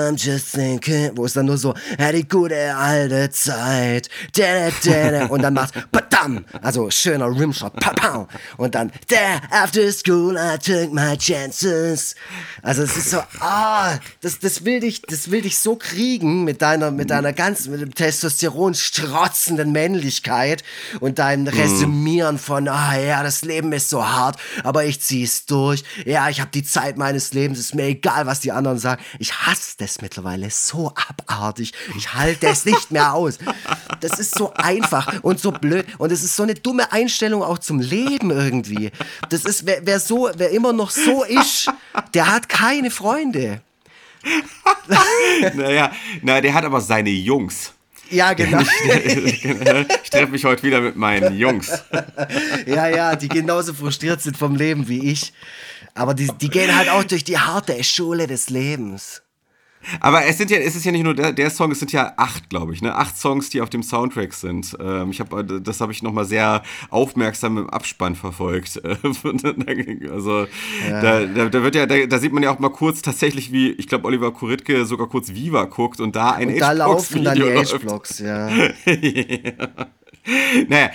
I'm 0.04 0.18
just 0.18 0.54
thinking, 0.54 1.12
wo 1.16 1.26
es 1.26 1.34
dann 1.34 1.46
nur 1.46 1.58
so, 1.58 1.74
ja, 2.00 2.12
die 2.12 2.28
gute 2.28 2.76
alte 2.76 3.30
Zeit. 3.30 4.10
Da, 4.36 4.70
da, 4.84 5.12
da, 5.12 5.26
und 5.28 5.42
dann 5.42 5.54
macht 5.54 5.74
Badam, 5.92 6.46
also 6.62 6.90
schöner 6.90 7.28
Rimshot, 7.28 7.74
papau. 7.80 8.28
Und 8.58 8.76
dann 8.76 8.92
There, 9.08 9.42
after 9.52 9.92
school 9.92 10.38
I 10.38 10.58
took 10.58 10.94
my 10.94 11.18
chances. 11.18 12.16
Also 12.62 12.84
es 12.84 12.98
ist 12.98 13.12
so, 13.12 13.20
ah, 13.40 13.98
das, 14.22 14.40
das 14.40 14.66
will 14.66 14.80
dich, 14.80 15.02
das 15.02 15.32
will 15.32 15.42
dich 15.42 15.58
so 15.58 15.76
kriegen 15.76 16.44
mit 16.44 16.62
deiner, 16.62 16.92
mit 16.92 17.10
deiner 17.10 17.34
ganzen, 17.34 17.72
mit 17.72 17.82
dem 17.82 17.94
Testosteron 17.94 18.74
strotzenden 18.74 19.72
Männlichkeit 19.72 20.64
und 21.00 21.20
deinem 21.20 21.48
Resümieren 21.48 22.38
von, 22.38 22.68
ah 22.68 22.98
ja, 22.98 23.24
das 23.24 23.44
Leben 23.44 23.72
ist 23.74 23.90
so 23.90 24.06
hart, 24.06 24.38
aber 24.64 24.86
ich 24.86 25.02
zieh's 25.02 25.46
durch. 25.46 25.84
Ja, 26.06 26.30
ich 26.30 26.42
habe 26.42 26.52
die 26.52 26.64
Zeit 26.64 26.98
meines 26.98 27.34
Lebens, 27.34 27.60
ist 27.60 27.76
mir 27.76 27.86
egal, 27.86 28.26
was 28.26 28.40
die 28.40 28.52
anderen 28.52 28.80
sagen. 28.80 29.02
Ich 29.20 29.34
hasse 29.34 29.76
das 29.78 29.93
mittlerweile 30.02 30.50
so 30.50 30.94
abartig. 30.96 31.74
Ich 31.98 32.14
halte 32.14 32.48
es 32.48 32.66
nicht 32.66 32.92
mehr 32.92 33.14
aus. 33.14 33.38
Das 34.00 34.20
ist 34.20 34.36
so 34.36 34.54
einfach 34.54 35.24
und 35.24 35.40
so 35.40 35.52
blöd 35.52 35.86
und 35.98 36.12
es 36.12 36.24
ist 36.24 36.36
so 36.36 36.44
eine 36.44 36.56
dumme 36.56 36.92
Einstellung 36.92 37.44
auch 37.44 37.60
zum 37.60 37.80
Leben 37.80 38.32
irgendwie. 38.32 38.92
Das 39.30 39.46
ist, 39.46 39.66
wer, 39.66 39.86
wer 39.86 40.00
so, 40.00 40.30
wer 40.36 40.52
immer 40.52 40.74
noch 40.74 40.90
so 40.90 41.24
ist, 41.24 41.72
der 42.14 42.32
hat 42.32 42.50
keine 42.50 42.92
Freunde. 42.92 43.62
naja, 45.56 45.92
na, 46.22 46.40
der 46.40 46.54
hat 46.54 46.64
aber 46.64 46.82
seine 46.82 47.10
Jungs. 47.10 47.74
Ja, 48.10 48.34
genau. 48.34 48.60
Ich 50.04 50.10
treffe 50.10 50.32
mich 50.32 50.46
heute 50.46 50.62
wieder 50.64 50.82
mit 50.82 50.96
meinen 50.96 51.36
Jungs. 51.36 51.84
Ja, 52.68 52.88
ja, 52.88 53.16
die 53.16 53.28
genauso 53.28 53.74
frustriert 53.74 54.22
sind 54.22 54.38
vom 54.38 54.56
Leben 54.56 54.88
wie 54.88 55.12
ich. 55.12 55.34
Aber 55.96 56.14
die, 56.14 56.30
die 56.40 56.50
gehen 56.50 56.76
halt 56.76 56.90
auch 56.90 57.04
durch 57.04 57.24
die 57.24 57.40
harte 57.40 57.84
Schule 57.84 58.28
des 58.28 58.50
Lebens. 58.50 59.23
Aber 60.00 60.26
es 60.26 60.38
sind 60.38 60.52
ja, 60.52 60.58
es 60.58 60.76
ist 60.76 60.86
ja 60.86 60.92
nicht 60.92 61.04
nur 61.04 61.14
der, 61.14 61.34
der 61.34 61.50
Song, 61.50 61.72
es 61.72 61.80
sind 61.80 61.92
ja 61.92 62.14
acht, 62.18 62.50
glaube 62.50 62.74
ich, 62.74 62.82
ne? 62.82 62.96
Acht 62.96 63.18
Songs, 63.18 63.50
die 63.50 63.62
auf 63.62 63.70
dem 63.70 63.84
Soundtrack 63.84 64.34
sind. 64.34 64.78
Ähm, 64.80 65.12
ich 65.12 65.20
habe, 65.20 65.44
das 65.44 65.82
habe 65.82 65.92
ich 65.92 66.04
noch 66.04 66.14
mal 66.14 66.26
sehr 66.26 66.64
aufmerksam 66.90 67.58
im 67.58 67.70
Abspann 67.70 68.16
verfolgt. 68.16 68.82
also 70.12 70.48
da, 70.90 71.26
da, 71.26 71.50
da 71.50 71.64
wird 71.64 71.76
ja, 71.76 71.86
da, 71.86 72.06
da 72.06 72.20
sieht 72.20 72.34
man 72.34 72.44
ja 72.44 72.52
auch 72.52 72.60
mal 72.60 72.70
kurz 72.70 73.02
tatsächlich, 73.02 73.52
wie 73.52 73.72
ich 73.72 73.88
glaube 73.88 74.06
Oliver 74.06 74.32
Kuritke 74.32 74.86
sogar 74.86 75.08
kurz 75.08 75.34
Viva 75.34 75.66
guckt 75.66 76.00
und 76.00 76.16
da 76.16 76.32
ein 76.32 76.50
Und 76.50 76.60
da 76.60 76.72
laufen 76.72 77.24
dann 77.24 77.36
die 77.36 77.42
läuft. 77.44 77.74
H-Blocks, 77.74 78.20
ja. 78.20 78.50
Naja, 80.70 80.90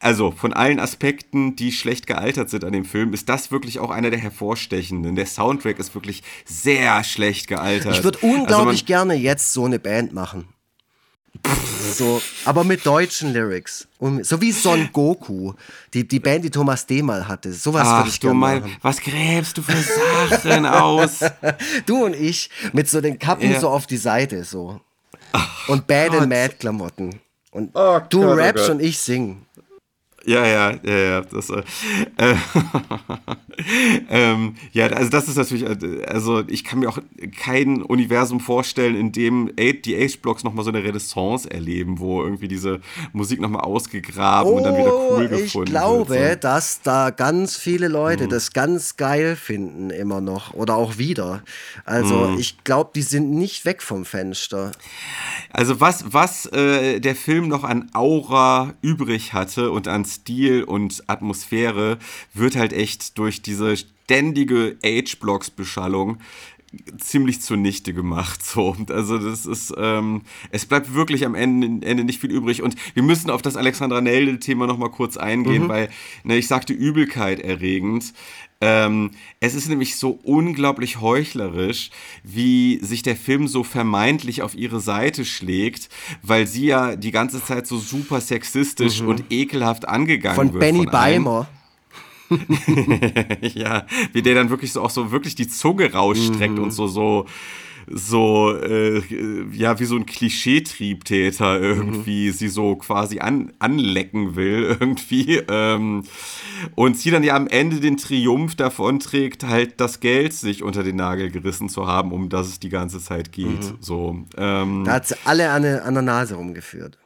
also 0.00 0.30
von 0.32 0.52
allen 0.52 0.80
Aspekten, 0.80 1.54
die 1.56 1.70
schlecht 1.72 2.06
gealtert 2.06 2.50
sind 2.50 2.64
an 2.64 2.72
dem 2.72 2.84
Film, 2.84 3.12
ist 3.14 3.28
das 3.28 3.50
wirklich 3.52 3.78
auch 3.78 3.90
einer 3.90 4.10
der 4.10 4.18
hervorstechenden. 4.18 5.14
Der 5.14 5.26
Soundtrack 5.26 5.78
ist 5.78 5.94
wirklich 5.94 6.22
sehr 6.44 7.04
schlecht 7.04 7.46
gealtert. 7.46 7.94
Ich 7.96 8.02
würde 8.02 8.18
Also 8.22 8.34
unglaublich 8.34 8.86
gerne 8.86 9.14
jetzt 9.14 9.52
so 9.52 9.64
eine 9.66 9.78
Band 9.78 10.12
machen. 10.12 10.48
So, 11.94 12.20
aber 12.44 12.64
mit 12.64 12.84
deutschen 12.84 13.32
Lyrics. 13.32 13.86
Und, 13.98 14.26
so 14.26 14.40
wie 14.40 14.50
Son 14.52 14.88
Goku, 14.92 15.52
die, 15.94 16.06
die 16.06 16.18
Band, 16.18 16.44
die 16.44 16.50
Thomas 16.50 16.86
D. 16.86 17.02
mal 17.02 17.28
hatte. 17.28 17.52
Sowas 17.52 17.86
würde 17.86 18.00
Ach 18.02 18.06
ich 18.08 18.18
du 18.20 18.28
gerne 18.28 18.38
mein, 18.40 18.60
machen. 18.62 18.76
was 18.82 19.00
gräbst 19.00 19.56
du 19.56 19.62
für 19.62 19.76
Sachen 20.28 20.66
aus? 20.66 21.20
Du 21.86 22.04
und 22.04 22.14
ich 22.16 22.50
mit 22.72 22.88
so 22.88 23.00
den 23.00 23.18
Kappen 23.18 23.50
Ja. 23.50 23.60
so 23.60 23.68
auf 23.68 23.86
die 23.86 23.96
Seite 23.96 24.44
so. 24.44 24.80
und 25.68 25.86
Bad 25.86 26.10
and 26.14 26.28
Mad 26.28 26.56
Klamotten. 26.58 27.20
Und 27.52 27.70
Oh 27.74 28.00
du 28.10 28.20
Gott, 28.22 28.28
oh 28.28 28.32
rappst 28.34 28.66
Gott. 28.66 28.74
und 28.76 28.82
ich 28.82 28.98
sing. 28.98 29.42
Ja, 30.26 30.46
ja, 30.46 30.72
ja, 30.84 30.96
ja. 30.98 31.20
Das, 31.22 31.48
äh, 31.50 31.62
äh, 32.18 32.34
ähm, 34.10 34.54
ja, 34.72 34.86
also 34.88 35.10
das 35.10 35.28
ist 35.28 35.36
natürlich, 35.36 35.64
äh, 35.64 36.04
also 36.04 36.42
ich 36.48 36.64
kann 36.64 36.80
mir 36.80 36.88
auch 36.88 36.98
kein 37.42 37.82
Universum 37.82 38.40
vorstellen, 38.40 38.96
in 38.96 39.12
dem 39.12 39.50
die 39.56 39.96
Age-Blocks 39.96 40.44
nochmal 40.44 40.64
so 40.64 40.70
eine 40.70 40.82
Renaissance 40.82 41.50
erleben, 41.50 41.98
wo 41.98 42.22
irgendwie 42.22 42.48
diese 42.48 42.80
Musik 43.12 43.40
nochmal 43.40 43.62
ausgegraben 43.62 44.52
und 44.52 44.62
dann 44.62 44.76
wieder 44.76 44.92
cool 45.10 45.28
Oh, 45.30 45.34
ich 45.34 45.44
gefunden 45.44 45.70
glaube, 45.70 46.10
wird. 46.10 46.42
so. 46.42 46.48
dass 46.48 46.82
da 46.82 47.10
ganz 47.10 47.56
viele 47.56 47.88
Leute 47.88 48.24
Mhm. 48.24 48.30
das 48.30 48.52
ganz 48.52 48.96
geil 48.96 49.36
finden 49.36 49.90
immer 49.90 50.20
noch 50.20 50.54
oder 50.54 50.76
auch 50.76 50.98
wieder. 50.98 51.42
Also 51.84 52.14
Mhm. 52.28 52.38
ich 52.38 52.62
glaube, 52.64 52.90
die 52.94 53.02
sind 53.02 53.30
nicht 53.30 53.64
weg 53.64 53.82
vom 53.82 54.04
Fenster. 54.04 54.72
Also 55.52 55.80
was, 55.80 56.04
was 56.12 56.46
äh, 56.46 57.00
der 57.00 57.16
Film 57.16 57.48
noch 57.48 57.64
an 57.64 57.90
Aura 57.94 58.74
übrig 58.82 59.32
hatte 59.32 59.70
und 59.70 59.88
an 59.88 60.04
Stil 60.10 60.64
und 60.64 61.02
Atmosphäre, 61.06 61.98
wird 62.34 62.56
halt 62.56 62.72
echt 62.72 63.18
durch 63.18 63.42
diese 63.42 63.76
ständige 63.76 64.76
H-Blocks-Beschallung 64.84 66.18
ziemlich 66.98 67.40
zunichte 67.40 67.92
gemacht. 67.92 68.42
So. 68.44 68.76
Also 68.88 69.18
das 69.18 69.46
ist, 69.46 69.72
ähm, 69.76 70.22
es 70.50 70.66
bleibt 70.66 70.94
wirklich 70.94 71.24
am 71.24 71.34
Ende, 71.34 71.86
Ende 71.86 72.04
nicht 72.04 72.20
viel 72.20 72.30
übrig. 72.30 72.62
Und 72.62 72.76
wir 72.94 73.02
müssen 73.02 73.30
auf 73.30 73.42
das 73.42 73.56
Alexandra 73.56 74.00
Nelde-Thema 74.00 74.66
noch 74.66 74.78
mal 74.78 74.90
kurz 74.90 75.16
eingehen, 75.16 75.68
weil, 75.68 75.88
ne, 76.24 76.36
ich 76.36 76.48
sagte 76.48 76.72
Übelkeit 76.72 77.40
erregend. 77.40 78.12
Ähm, 78.62 79.12
es 79.40 79.54
ist 79.54 79.68
nämlich 79.68 79.96
so 79.96 80.18
unglaublich 80.22 81.00
heuchlerisch, 81.00 81.90
wie 82.22 82.78
sich 82.82 83.02
der 83.02 83.16
Film 83.16 83.48
so 83.48 83.64
vermeintlich 83.64 84.42
auf 84.42 84.54
ihre 84.54 84.80
Seite 84.80 85.24
schlägt, 85.24 85.88
weil 86.22 86.46
sie 86.46 86.66
ja 86.66 86.94
die 86.94 87.10
ganze 87.10 87.42
Zeit 87.42 87.66
so 87.66 87.78
super 87.78 88.20
sexistisch 88.20 89.00
und 89.00 89.24
ekelhaft 89.30 89.88
angegangen 89.88 90.36
Von 90.36 90.52
wird. 90.52 90.60
Benny 90.60 90.84
von 90.84 90.88
allen. 90.88 91.24
Beimer. 91.24 91.48
ja, 93.54 93.86
wie 94.12 94.22
der 94.22 94.34
dann 94.34 94.50
wirklich 94.50 94.72
so 94.72 94.82
auch 94.82 94.90
so 94.90 95.10
wirklich 95.12 95.34
die 95.34 95.48
Zunge 95.48 95.92
rausstreckt 95.92 96.58
und 96.58 96.70
so 96.70 96.86
so 96.86 97.26
so 97.92 98.54
äh, 98.56 99.02
ja 99.52 99.80
wie 99.80 99.84
so 99.84 99.96
ein 99.96 100.06
Klischeetriebtäter 100.06 101.60
irgendwie 101.60 102.30
sie 102.30 102.48
so 102.48 102.76
quasi 102.76 103.18
an, 103.18 103.52
anlecken 103.58 104.36
will 104.36 104.76
irgendwie 104.80 105.38
ähm, 105.48 106.04
und 106.76 106.96
sie 106.98 107.10
dann 107.10 107.24
ja 107.24 107.34
am 107.34 107.48
Ende 107.48 107.80
den 107.80 107.96
Triumph 107.96 108.54
davon 108.54 109.00
trägt 109.00 109.44
halt 109.44 109.80
das 109.80 109.98
Geld 109.98 110.34
sich 110.34 110.62
unter 110.62 110.84
den 110.84 110.96
Nagel 110.96 111.30
gerissen 111.30 111.68
zu 111.68 111.86
haben 111.88 112.12
um 112.12 112.28
das 112.28 112.48
es 112.48 112.60
die 112.60 112.68
ganze 112.68 113.00
Zeit 113.00 113.32
geht. 113.32 113.74
So 113.80 114.24
ähm, 114.36 114.84
Da 114.84 114.92
hat 114.92 115.08
sie 115.08 115.16
alle 115.24 115.50
an, 115.50 115.62
der- 115.62 115.84
an 115.84 115.94
der 115.94 116.02
Nase 116.04 116.34
rumgeführt. 116.36 116.96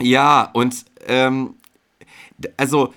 ja, 0.00 0.42
und 0.52 0.84
ähm, 1.08 1.54
also 2.56 2.94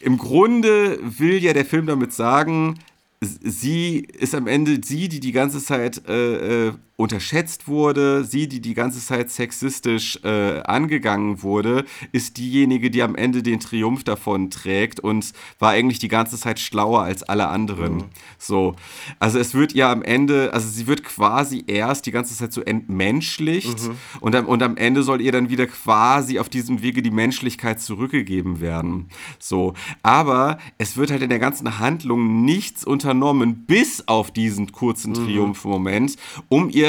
im 0.00 0.18
Grunde 0.18 0.98
will 1.02 1.42
ja 1.42 1.52
der 1.52 1.64
Film 1.64 1.86
damit 1.86 2.12
sagen, 2.12 2.78
sie 3.20 3.98
ist 3.98 4.34
am 4.34 4.46
Ende 4.46 4.80
sie, 4.80 5.08
die 5.08 5.20
die 5.20 5.32
ganze 5.32 5.62
Zeit 5.62 6.06
äh, 6.08 6.68
äh, 6.68 6.72
unterschätzt 6.98 7.68
wurde, 7.68 8.24
sie, 8.24 8.48
die 8.48 8.60
die 8.60 8.74
ganze 8.74 8.98
Zeit 8.98 9.30
sexistisch 9.30 10.18
äh, 10.24 10.60
angegangen 10.62 11.44
wurde, 11.44 11.84
ist 12.10 12.38
diejenige, 12.38 12.90
die 12.90 13.04
am 13.04 13.14
Ende 13.14 13.44
den 13.44 13.60
Triumph 13.60 14.02
davon 14.02 14.50
trägt 14.50 14.98
und 14.98 15.32
war 15.60 15.70
eigentlich 15.70 16.00
die 16.00 16.08
ganze 16.08 16.36
Zeit 16.36 16.58
schlauer 16.58 17.02
als 17.02 17.22
alle 17.22 17.46
anderen. 17.48 17.98
So, 18.36 18.74
also 19.20 19.38
es 19.38 19.54
wird 19.54 19.74
ja 19.74 19.92
am 19.92 20.02
Ende, 20.02 20.52
also 20.52 20.68
sie 20.68 20.88
wird 20.88 21.04
quasi 21.04 21.62
erst 21.68 22.04
die 22.06 22.10
ganze 22.10 22.34
Zeit 22.34 22.52
so 22.52 22.62
entmenschlicht 22.62 23.78
und, 24.18 24.34
am, 24.34 24.46
und 24.46 24.60
am 24.64 24.76
Ende 24.76 25.04
soll 25.04 25.20
ihr 25.20 25.30
dann 25.30 25.50
wieder 25.50 25.68
quasi 25.68 26.40
auf 26.40 26.48
diesem 26.48 26.82
Wege 26.82 27.00
die 27.00 27.12
Menschlichkeit 27.12 27.80
zurückgegeben 27.80 28.60
werden. 28.60 29.06
So, 29.38 29.74
aber 30.02 30.58
es 30.78 30.96
wird 30.96 31.12
halt 31.12 31.22
in 31.22 31.28
der 31.28 31.38
ganzen 31.38 31.78
Handlung 31.78 32.44
nichts 32.44 32.84
unternommen, 32.84 33.66
bis 33.66 34.08
auf 34.08 34.32
diesen 34.32 34.72
kurzen 34.72 35.14
Triumphmoment, 35.14 36.16
um 36.48 36.68
ihr 36.70 36.87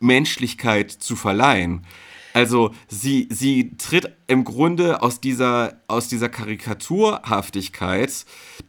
Menschlichkeit 0.00 0.90
zu 0.90 1.16
verleihen. 1.16 1.86
Also 2.36 2.74
sie, 2.86 3.28
sie 3.30 3.70
tritt 3.78 4.12
im 4.26 4.44
Grunde 4.44 5.00
aus 5.02 5.22
dieser, 5.22 5.80
aus 5.88 6.08
dieser 6.08 6.28
Karikaturhaftigkeit 6.28 8.26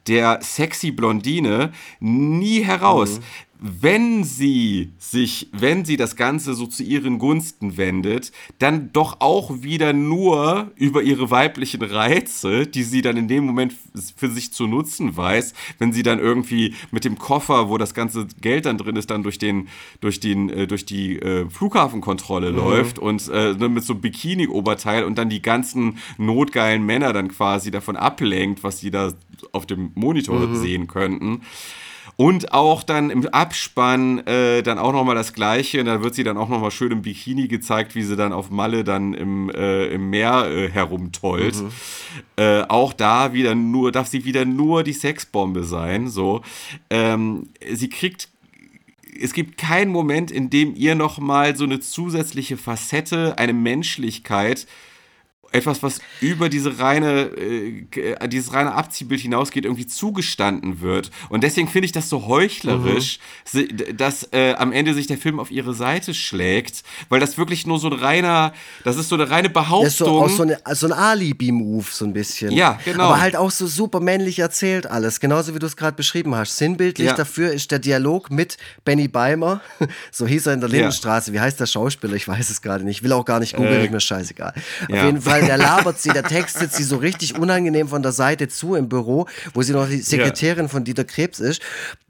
der 0.07 0.39
sexy 0.41 0.91
Blondine 0.91 1.73
nie 1.99 2.63
heraus. 2.63 3.19
Wenn 3.59 4.23
sie 4.23 4.91
sich, 4.99 5.49
wenn 5.51 5.83
sie 5.83 5.97
das 5.97 6.15
Ganze 6.15 6.53
so 6.53 6.67
zu 6.67 6.83
ihren 6.83 7.17
Gunsten 7.17 7.77
wendet, 7.77 8.31
dann 8.59 8.91
doch 8.93 9.17
auch 9.19 9.63
wieder 9.63 9.93
nur 9.93 10.71
über 10.75 11.01
ihre 11.01 11.31
weiblichen 11.31 11.81
Reize, 11.81 12.67
die 12.67 12.83
sie 12.83 13.01
dann 13.01 13.17
in 13.17 13.27
dem 13.27 13.45
Moment 13.45 13.73
für 14.15 14.29
sich 14.29 14.53
zu 14.53 14.67
nutzen 14.67 15.17
weiß, 15.17 15.53
wenn 15.79 15.91
sie 15.91 16.03
dann 16.03 16.19
irgendwie 16.19 16.75
mit 16.91 17.03
dem 17.03 17.17
Koffer, 17.17 17.69
wo 17.69 17.77
das 17.77 17.93
ganze 17.93 18.27
Geld 18.41 18.65
dann 18.65 18.77
drin 18.77 18.95
ist, 18.95 19.09
dann 19.09 19.23
durch 19.23 19.39
den, 19.39 19.69
durch 20.01 20.19
den, 20.19 20.49
äh, 20.49 20.67
durch 20.67 20.85
die 20.85 21.17
äh, 21.17 21.49
Flughafenkontrolle 21.49 22.51
mhm. 22.51 22.57
läuft 22.57 22.99
und 22.99 23.27
äh, 23.29 23.53
ne, 23.53 23.69
mit 23.69 23.83
so 23.83 23.93
einem 23.93 24.01
Bikini-Oberteil 24.01 25.03
und 25.03 25.17
dann 25.17 25.29
die 25.29 25.41
ganzen 25.41 25.97
notgeilen 26.17 26.85
Männer 26.85 27.13
dann 27.13 27.29
quasi 27.29 27.71
davon 27.71 27.95
ablenkt, 27.95 28.63
was 28.63 28.79
sie 28.79 28.91
da 28.91 29.13
auf 29.51 29.65
dem 29.65 29.91
Monitor 29.95 30.39
mhm. 30.39 30.55
sehen 30.55 30.87
könnten. 30.87 31.41
Und 32.17 32.51
auch 32.51 32.81
dann 32.81 33.11
im 33.11 33.27
Abspann 33.27 34.25
äh, 34.25 34.63
dann 34.63 34.79
auch 34.79 34.91
nochmal 34.91 35.13
das 35.13 35.33
Gleiche. 35.33 35.79
Und 35.79 35.85
da 35.85 36.01
wird 36.01 36.15
sie 36.15 36.23
dann 36.23 36.35
auch 36.35 36.49
nochmal 36.49 36.71
schön 36.71 36.91
im 36.91 37.03
Bikini 37.03 37.47
gezeigt, 37.47 37.93
wie 37.93 38.01
sie 38.01 38.15
dann 38.15 38.33
auf 38.33 38.49
Malle 38.49 38.83
dann 38.83 39.13
im, 39.13 39.51
äh, 39.51 39.85
im 39.85 40.09
Meer 40.09 40.47
äh, 40.49 40.69
herumtollt. 40.69 41.61
Mhm. 41.61 41.69
Äh, 42.35 42.61
auch 42.63 42.93
da 42.93 43.33
wieder 43.33 43.53
nur, 43.53 43.91
darf 43.91 44.07
sie 44.07 44.25
wieder 44.25 44.45
nur 44.45 44.83
die 44.83 44.93
Sexbombe 44.93 45.63
sein. 45.63 46.09
So. 46.09 46.41
Ähm, 46.89 47.49
sie 47.71 47.89
kriegt 47.89 48.29
es 49.19 49.33
gibt 49.33 49.57
keinen 49.57 49.91
Moment, 49.91 50.31
in 50.31 50.49
dem 50.49 50.75
ihr 50.75 50.95
nochmal 50.95 51.55
so 51.55 51.63
eine 51.63 51.79
zusätzliche 51.79 52.55
Facette, 52.55 53.37
eine 53.37 53.53
Menschlichkeit 53.53 54.67
etwas, 55.51 55.81
was 55.83 55.99
über 56.21 56.49
diese 56.49 56.79
reine, 56.79 57.31
äh, 57.37 58.27
dieses 58.27 58.53
reine 58.53 58.73
Abziehbild 58.73 59.21
hinausgeht, 59.21 59.65
irgendwie 59.65 59.87
zugestanden 59.87 60.81
wird. 60.81 61.11
Und 61.29 61.43
deswegen 61.43 61.67
finde 61.67 61.85
ich 61.85 61.91
das 61.91 62.09
so 62.09 62.27
heuchlerisch, 62.27 63.19
mhm. 63.53 63.97
dass 63.97 64.29
äh, 64.33 64.53
am 64.55 64.71
Ende 64.71 64.93
sich 64.93 65.07
der 65.07 65.17
Film 65.17 65.39
auf 65.39 65.51
ihre 65.51 65.73
Seite 65.73 66.13
schlägt, 66.13 66.83
weil 67.09 67.19
das 67.19 67.37
wirklich 67.37 67.65
nur 67.65 67.79
so 67.79 67.87
ein 67.87 67.93
reiner, 67.93 68.53
das 68.83 68.97
ist 68.97 69.09
so 69.09 69.15
eine 69.15 69.29
reine 69.29 69.49
Behauptung. 69.49 69.83
Das 69.83 69.93
ist 69.93 69.99
so, 69.99 70.21
auch 70.21 70.29
so, 70.29 70.43
eine, 70.43 70.59
so 70.73 70.87
ein 70.87 70.93
Alibi-Move, 70.93 71.85
so 71.89 72.05
ein 72.05 72.13
bisschen. 72.13 72.51
Ja, 72.51 72.79
genau. 72.83 73.05
Aber 73.05 73.21
halt 73.21 73.35
auch 73.35 73.51
so 73.51 73.67
super 73.67 73.99
männlich 73.99 74.39
erzählt 74.39 74.87
alles, 74.87 75.19
genauso 75.19 75.55
wie 75.55 75.59
du 75.59 75.65
es 75.65 75.77
gerade 75.77 75.95
beschrieben 75.95 76.35
hast. 76.35 76.57
Sinnbildlich 76.57 77.07
ja. 77.07 77.13
dafür 77.13 77.51
ist 77.51 77.71
der 77.71 77.79
Dialog 77.79 78.29
mit 78.31 78.57
Benny 78.83 79.07
Beimer, 79.07 79.61
so 80.11 80.27
hieß 80.27 80.47
er 80.47 80.53
in 80.53 80.59
der 80.59 80.69
Lindenstraße. 80.69 81.31
Ja. 81.31 81.35
Wie 81.35 81.39
heißt 81.39 81.59
der 81.59 81.67
Schauspieler? 81.67 82.13
Ich 82.13 82.27
weiß 82.27 82.49
es 82.49 82.61
gerade 82.61 82.83
nicht. 82.83 82.97
Ich 82.97 83.03
will 83.03 83.13
auch 83.13 83.25
gar 83.25 83.39
nicht 83.39 83.55
googeln, 83.55 83.85
äh, 83.85 83.89
mir 83.89 83.99
scheißegal. 83.99 84.53
Auf 84.55 84.89
ja. 84.89 85.05
jeden 85.05 85.21
Fall 85.21 85.36
weil 85.37 85.47
der 85.47 85.57
labert 85.57 85.99
sie, 85.99 86.09
der 86.09 86.23
textet 86.23 86.73
sie 86.73 86.83
so 86.83 86.97
richtig 86.97 87.37
unangenehm 87.37 87.87
von 87.87 88.01
der 88.01 88.11
Seite 88.11 88.47
zu 88.47 88.75
im 88.75 88.89
Büro, 88.89 89.27
wo 89.53 89.61
sie 89.61 89.73
noch 89.73 89.87
die 89.87 90.01
Sekretärin 90.01 90.65
ja. 90.65 90.67
von 90.69 90.83
Dieter 90.83 91.05
Krebs 91.05 91.39
ist 91.39 91.61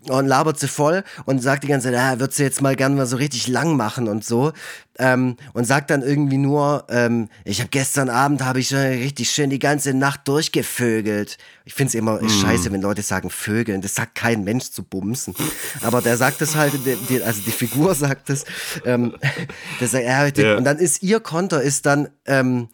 und 0.09 0.27
labert 0.27 0.59
sie 0.59 0.67
voll 0.67 1.03
und 1.25 1.41
sagt 1.41 1.63
die 1.63 1.67
ganze 1.67 1.91
Zeit, 1.91 1.99
ah, 1.99 2.19
wird 2.19 2.33
sie 2.33 2.43
jetzt 2.43 2.61
mal 2.61 2.75
gerne 2.75 2.95
mal 2.95 3.05
so 3.05 3.17
richtig 3.17 3.47
lang 3.47 3.75
machen 3.75 4.07
und 4.07 4.23
so. 4.23 4.53
Ähm, 4.99 5.37
und 5.53 5.65
sagt 5.65 5.91
dann 5.91 6.01
irgendwie 6.01 6.37
nur, 6.37 6.85
ähm, 6.89 7.29
ich 7.45 7.59
habe 7.59 7.69
gestern 7.69 8.09
Abend 8.09 8.43
habe 8.43 8.59
ich 8.59 8.69
schon 8.69 8.79
richtig 8.79 9.29
schön 9.29 9.51
die 9.51 9.59
ganze 9.59 9.93
Nacht 9.93 10.27
durchgevögelt. 10.27 11.37
Ich 11.65 11.75
finde 11.75 11.89
es 11.89 11.95
immer 11.95 12.19
mm. 12.19 12.29
scheiße, 12.29 12.71
wenn 12.71 12.81
Leute 12.81 13.03
sagen 13.03 13.29
Vögeln. 13.29 13.81
Das 13.81 13.93
sagt 13.93 14.15
kein 14.15 14.43
Mensch 14.43 14.71
zu 14.71 14.81
bumsen. 14.81 15.35
Aber 15.81 16.01
der 16.01 16.17
sagt 16.17 16.41
es 16.41 16.55
halt, 16.55 16.73
die, 17.09 17.21
also 17.21 17.41
die 17.45 17.51
Figur 17.51 17.93
sagt 17.93 18.31
es. 18.31 18.45
Ähm, 18.85 19.13
sagt, 19.79 20.03
ja, 20.03 20.25
ja. 20.25 20.57
Und 20.57 20.63
dann 20.63 20.77
ist 20.79 21.03
ihr 21.03 21.19
Konter 21.19 21.61
ist 21.61 21.85
dann 21.85 22.09
ähm, 22.25 22.69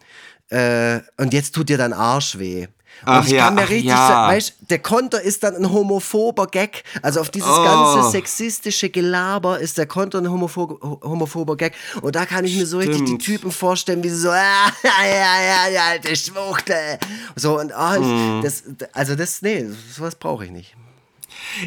äh, 0.50 1.00
und 1.16 1.32
jetzt 1.32 1.54
tut 1.54 1.68
dir 1.68 1.78
dein 1.78 1.92
Arsch 1.92 2.38
weh. 2.38 2.66
Und 3.02 3.08
ach 3.08 3.26
ich 3.26 3.32
ja, 3.32 3.46
kann 3.46 3.56
mir 3.56 3.68
richtig 3.68 3.90
ja. 3.90 4.08
sagen, 4.08 4.32
weißt 4.32 4.54
der 4.70 4.78
Konter 4.78 5.20
ist 5.20 5.42
dann 5.42 5.56
ein 5.56 5.70
homophober 5.70 6.46
Gag. 6.46 6.84
Also 7.02 7.20
auf 7.20 7.30
dieses 7.30 7.50
oh. 7.50 7.62
ganze 7.62 8.10
sexistische 8.10 8.88
Gelaber 8.88 9.58
ist 9.58 9.76
der 9.78 9.86
Konter 9.86 10.18
ein 10.18 10.30
homophob, 10.30 10.80
homophober 11.02 11.56
Gag. 11.56 11.74
Und 12.00 12.14
da 12.14 12.24
kann 12.24 12.44
ich 12.44 12.56
mir 12.56 12.66
so 12.66 12.80
Stimmt. 12.80 12.94
richtig 12.94 13.18
die 13.18 13.24
Typen 13.24 13.50
vorstellen, 13.50 14.02
wie 14.02 14.08
sie 14.08 14.20
so, 14.20 14.30
ah, 14.30 14.32
ja, 15.02 15.04
ja, 15.04 15.68
ja, 15.68 15.84
alte 15.88 16.14
Schwuchtel. 16.16 16.98
So, 17.36 17.58
und 17.58 17.72
oh, 17.76 18.00
mm. 18.00 18.42
das, 18.42 18.62
also 18.92 19.16
das, 19.16 19.42
nee, 19.42 19.66
sowas 19.92 20.14
brauche 20.14 20.44
ich 20.44 20.50
nicht. 20.50 20.76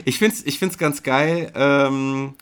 Ich 0.05 0.17
finde 0.17 0.35
es 0.35 0.45
ich 0.45 0.59
find's 0.59 0.77
ganz 0.77 1.03
geil. 1.03 1.51
Ähm, 1.55 2.35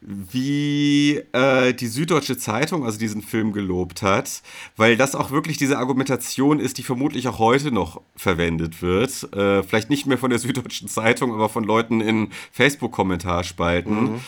wie 0.00 1.16
äh, 1.32 1.74
die 1.74 1.86
Süddeutsche 1.86 2.38
Zeitung 2.38 2.84
also 2.84 2.98
diesen 2.98 3.22
Film 3.22 3.52
gelobt 3.52 4.02
hat, 4.02 4.42
weil 4.76 4.96
das 4.96 5.14
auch 5.14 5.30
wirklich 5.30 5.58
diese 5.58 5.78
Argumentation 5.78 6.58
ist, 6.58 6.78
die 6.78 6.82
vermutlich 6.82 7.28
auch 7.28 7.38
heute 7.38 7.70
noch 7.70 8.00
verwendet 8.16 8.80
wird. 8.80 9.32
Äh, 9.34 9.62
vielleicht 9.62 9.90
nicht 9.90 10.06
mehr 10.06 10.18
von 10.18 10.30
der 10.30 10.38
Süddeutschen 10.40 10.88
Zeitung, 10.88 11.34
aber 11.34 11.48
von 11.48 11.64
Leuten 11.64 12.00
in 12.00 12.30
Facebook-Kommentarspalten. 12.52 14.12
Mhm 14.12 14.20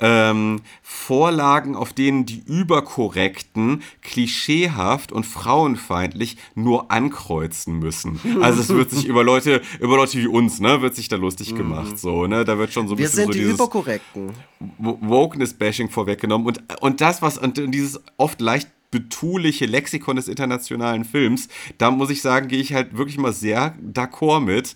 ähm, 0.00 0.60
Vorlagen, 0.82 1.74
auf 1.76 1.92
denen 1.92 2.26
die 2.26 2.42
Überkorrekten 2.46 3.82
klischeehaft 4.02 5.12
und 5.12 5.24
frauenfeindlich 5.24 6.36
nur 6.54 6.90
ankreuzen 6.90 7.78
müssen. 7.78 8.20
Also 8.40 8.60
es 8.60 8.68
wird 8.68 8.90
sich 8.90 9.06
über 9.06 9.24
Leute, 9.24 9.62
über 9.80 9.96
Leute 9.96 10.18
wie 10.18 10.26
uns, 10.26 10.60
ne, 10.60 10.82
wird 10.82 10.94
sich 10.94 11.08
da 11.08 11.16
lustig 11.16 11.52
mhm. 11.52 11.56
gemacht. 11.56 11.98
So, 11.98 12.26
ne? 12.26 12.44
Da 12.44 12.58
wird 12.58 12.72
schon 12.72 12.88
so 12.88 12.94
ein 12.94 12.98
Wir 12.98 13.06
bisschen 13.06 13.24
sind 13.24 13.34
so 13.34 13.38
die 13.38 13.44
Überkorrekten. 13.44 14.32
Wokeness-Bashing 14.78 15.90
vorweggenommen. 15.90 16.46
Und, 16.46 16.62
und 16.80 17.00
das, 17.00 17.22
was, 17.22 17.38
und 17.38 17.56
dieses 17.56 18.00
oft 18.16 18.40
leicht 18.40 18.68
betuliche 18.90 19.66
Lexikon 19.66 20.16
des 20.16 20.28
internationalen 20.28 21.04
Films, 21.04 21.48
da 21.78 21.90
muss 21.90 22.10
ich 22.10 22.22
sagen, 22.22 22.48
gehe 22.48 22.60
ich 22.60 22.72
halt 22.72 22.96
wirklich 22.96 23.18
mal 23.18 23.32
sehr 23.32 23.76
d'accord 23.78 24.40
mit. 24.40 24.74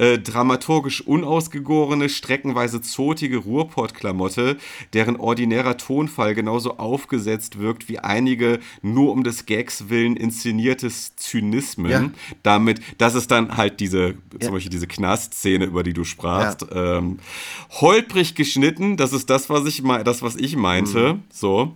Äh, 0.00 0.18
dramaturgisch 0.18 1.02
unausgegorene, 1.02 2.08
streckenweise 2.08 2.80
zotige 2.80 3.36
Ruhrpott-Klamotte, 3.36 4.56
deren 4.94 5.16
ordinärer 5.16 5.76
Tonfall 5.76 6.34
genauso 6.34 6.78
aufgesetzt 6.78 7.58
wirkt 7.58 7.90
wie 7.90 7.98
einige 7.98 8.60
nur 8.80 9.12
um 9.12 9.24
des 9.24 9.44
Gags 9.44 9.90
willen 9.90 10.16
inszeniertes 10.16 11.16
Zynismen. 11.16 11.90
Ja. 11.90 12.10
Damit, 12.42 12.80
das 12.96 13.14
ist 13.14 13.30
dann 13.30 13.58
halt 13.58 13.78
diese, 13.80 14.14
ja. 14.32 14.40
zum 14.40 14.54
Beispiel 14.54 14.70
diese 14.70 14.86
Knast-Szene, 14.86 15.66
über 15.66 15.82
die 15.82 15.92
du 15.92 16.04
sprachst. 16.04 16.62
Ja. 16.62 16.96
Ähm, 16.96 17.18
holprig 17.82 18.34
geschnitten, 18.34 18.96
das 18.96 19.12
ist 19.12 19.28
das, 19.28 19.50
was 19.50 19.66
ich, 19.66 19.82
das, 19.82 20.22
was 20.22 20.34
ich 20.36 20.56
meinte. 20.56 21.12
Mhm. 21.12 21.22
So. 21.30 21.74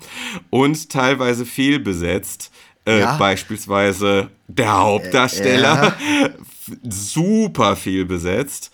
Und 0.49 0.89
teilweise 0.89 1.45
fehlbesetzt. 1.45 2.51
Äh, 2.87 3.01
ja. 3.01 3.19
Beispielsweise 3.19 4.31
der 4.49 4.79
Hauptdarsteller. 4.79 5.95
Äh, 6.23 6.31
super 6.83 7.77
viel 7.77 8.05
besetzt. 8.05 8.71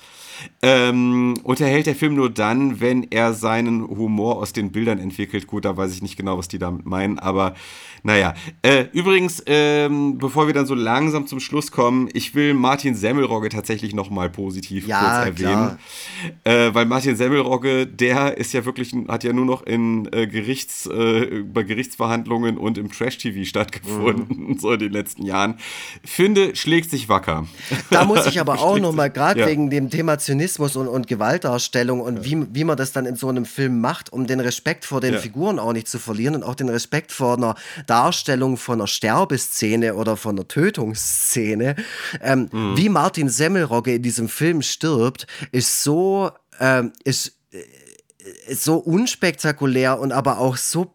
Ähm, 0.63 1.35
unterhält 1.43 1.87
der 1.87 1.95
Film 1.95 2.15
nur 2.15 2.31
dann, 2.31 2.81
wenn 2.81 3.03
er 3.11 3.35
seinen 3.35 3.87
Humor 3.87 4.37
aus 4.39 4.53
den 4.53 4.73
Bildern 4.73 4.99
entwickelt. 4.99 5.47
Gut, 5.47 5.65
da 5.65 5.77
weiß 5.77 5.93
ich 5.93 6.03
nicht 6.03 6.17
genau, 6.17 6.39
was 6.39 6.49
die 6.49 6.59
damit 6.59 6.87
meinen, 6.87 7.19
aber 7.19 7.55
naja, 8.03 8.35
äh, 8.63 8.87
übrigens, 8.93 9.43
ähm, 9.47 10.19
bevor 10.19 10.47
wir 10.47 10.55
dann 10.55 10.67
so 10.67 10.75
langsam 10.75 11.27
zum 11.27 11.41
Schluss 11.41 11.71
kommen, 11.71 12.09
ich 12.13 12.35
will 12.35 12.55
Martin 12.55 12.95
Semmelrogge 12.95 13.49
tatsächlich 13.49 13.95
nochmal 13.95 14.31
positiv 14.31 14.87
ja, 14.87 15.01
kurz 15.01 15.41
erwähnen. 15.41 15.79
Äh, 16.45 16.75
weil 16.75 16.87
Martin 16.87 17.17
Semmelrogge, 17.17 17.87
der 17.87 18.39
ist 18.39 18.53
ja 18.53 18.65
wirklich, 18.65 18.95
hat 19.09 19.25
ja 19.25 19.33
nur 19.33 19.45
noch 19.45 19.63
in 19.63 20.09
äh, 20.13 20.27
Gerichts, 20.27 20.87
äh, 20.87 21.43
bei 21.43 21.63
Gerichtsverhandlungen 21.63 22.59
und 22.59 22.79
im 22.79 22.91
Trash-TV 22.91 23.45
stattgefunden, 23.45 24.49
mhm. 24.49 24.59
so 24.59 24.73
in 24.73 24.81
den 24.81 24.93
letzten 24.93 25.25
Jahren. 25.25 25.59
Finde, 26.05 26.57
schlägt 26.57 26.91
sich 26.91 27.09
wacker. 27.09 27.47
Da 27.91 28.05
muss 28.05 28.27
ich 28.27 28.41
aber 28.41 28.55
auch 28.61 28.79
nochmal, 28.79 29.11
gerade 29.11 29.41
ja. 29.41 29.47
wegen 29.47 29.71
dem 29.71 29.91
Thema 29.91 30.19
Zynismus 30.19 30.77
und, 30.77 30.89
und 30.89 31.07
Gewaltdarstellung 31.07 32.01
und 32.01 32.19
ja. 32.19 32.25
wie, 32.25 32.47
wie 32.53 32.65
man 32.65 32.77
das 32.77 32.93
dann 32.93 33.07
in 33.07 33.17
so 33.17 33.29
einem 33.29 33.45
Film 33.45 33.81
macht, 33.81 34.13
um 34.13 34.27
den 34.27 34.41
Respekt 34.41 34.85
vor 34.85 35.01
den 35.01 35.19
Figuren 35.19 35.59
auch 35.59 35.73
nicht 35.73 35.89
zu 35.89 35.99
verlieren 35.99 36.35
und 36.35 36.43
auch 36.43 36.55
den 36.55 36.69
Respekt 36.69 37.13
vor 37.13 37.37
einer 37.37 37.55
Darstellung 37.91 38.57
von 38.57 38.81
einer 38.81 38.87
Sterbeszene 38.87 39.97
oder 39.97 40.17
von 40.17 40.37
einer 40.37 40.47
Tötungsszene, 40.47 41.75
ähm, 42.21 42.49
mhm. 42.53 42.77
wie 42.77 42.89
Martin 42.89 43.29
Semmelrogge 43.29 43.95
in 43.95 44.03
diesem 44.03 44.29
Film 44.29 44.63
stirbt, 44.63 45.27
ist 45.51 45.83
so, 45.83 46.31
ähm, 46.61 46.93
ist, 47.03 47.33
ist 47.51 47.67
äh, 48.49 48.55
so 48.55 48.77
unspektakulär 48.77 49.99
und 49.99 50.13
aber 50.13 50.39
auch 50.39 50.57
so 50.57 50.95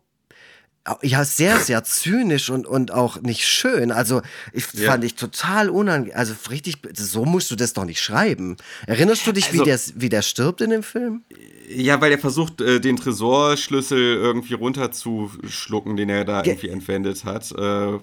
ja, 1.01 1.25
sehr, 1.25 1.59
sehr 1.59 1.83
zynisch 1.83 2.49
und, 2.49 2.67
und 2.67 2.91
auch 2.91 3.19
nicht 3.21 3.47
schön. 3.47 3.91
Also, 3.91 4.21
ich 4.53 4.65
ja. 4.73 4.91
fand 4.91 5.03
ich 5.03 5.15
total 5.15 5.69
unangenehm. 5.69 6.15
Also, 6.15 6.35
richtig, 6.49 6.77
so 6.93 7.25
musst 7.25 7.49
du 7.49 7.55
das 7.55 7.73
doch 7.73 7.85
nicht 7.85 8.01
schreiben. 8.01 8.57
Erinnerst 8.85 9.25
du 9.25 9.31
dich, 9.31 9.47
also, 9.47 9.61
wie, 9.61 9.65
der, 9.65 9.79
wie 9.95 10.09
der 10.09 10.21
stirbt 10.21 10.61
in 10.61 10.69
dem 10.69 10.83
Film? 10.83 11.23
Ja, 11.67 11.99
weil 12.01 12.11
er 12.11 12.19
versucht, 12.19 12.61
äh, 12.61 12.79
den 12.79 12.97
Tresorschlüssel 12.97 13.97
irgendwie 13.97 14.53
runterzuschlucken, 14.53 15.97
den 15.97 16.09
er 16.09 16.23
da 16.23 16.41
Ge 16.41 16.53
irgendwie 16.53 16.69
entwendet 16.69 17.25
hat. 17.25 17.51
Äh, 17.51 17.95
äh 17.95 17.99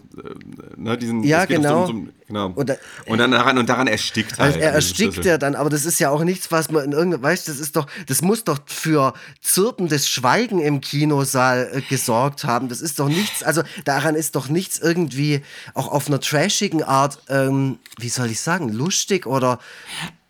ne, 0.77 0.99
diesen, 0.99 1.23
ja, 1.23 1.45
genau. 1.45 1.87
So, 1.87 1.93
so, 1.93 2.07
genau. 2.27 2.51
Und, 2.57 2.69
da, 2.69 2.75
und, 3.07 3.19
dann 3.19 3.31
daran, 3.31 3.59
und 3.59 3.69
daran 3.69 3.87
erstickt 3.87 4.41
also 4.41 4.55
halt. 4.55 4.63
Er 4.63 4.73
erstickt 4.73 5.25
ja 5.25 5.39
dann, 5.39 5.55
aber 5.55 5.71
das 5.71 5.85
ist 5.85 6.01
ja 6.01 6.11
auch 6.11 6.25
nichts, 6.25 6.51
was 6.51 6.71
man 6.73 6.85
in 6.85 6.93
irgendeinem, 6.93 7.23
weißt 7.23 7.47
das 7.47 7.61
ist 7.61 7.77
doch, 7.77 7.87
das 8.09 8.23
muss 8.23 8.43
doch 8.43 8.59
für 8.67 9.13
zirpendes 9.41 10.09
Schweigen 10.09 10.61
im 10.61 10.81
Kinosaal 10.81 11.71
äh, 11.73 11.81
gesorgt 11.83 12.45
haben. 12.45 12.69
Das 12.73 12.81
ist 12.81 12.99
doch 12.99 13.09
nichts, 13.09 13.43
also 13.43 13.63
daran 13.85 14.15
ist 14.15 14.35
doch 14.35 14.49
nichts 14.49 14.79
irgendwie 14.79 15.43
auch 15.75 15.89
auf 15.89 16.09
einer 16.09 16.21
trashigen 16.21 16.83
Art, 16.83 17.19
ähm, 17.29 17.79
wie 17.99 18.09
soll 18.09 18.31
ich 18.31 18.41
sagen, 18.41 18.71
lustig 18.71 19.27
oder 19.27 19.59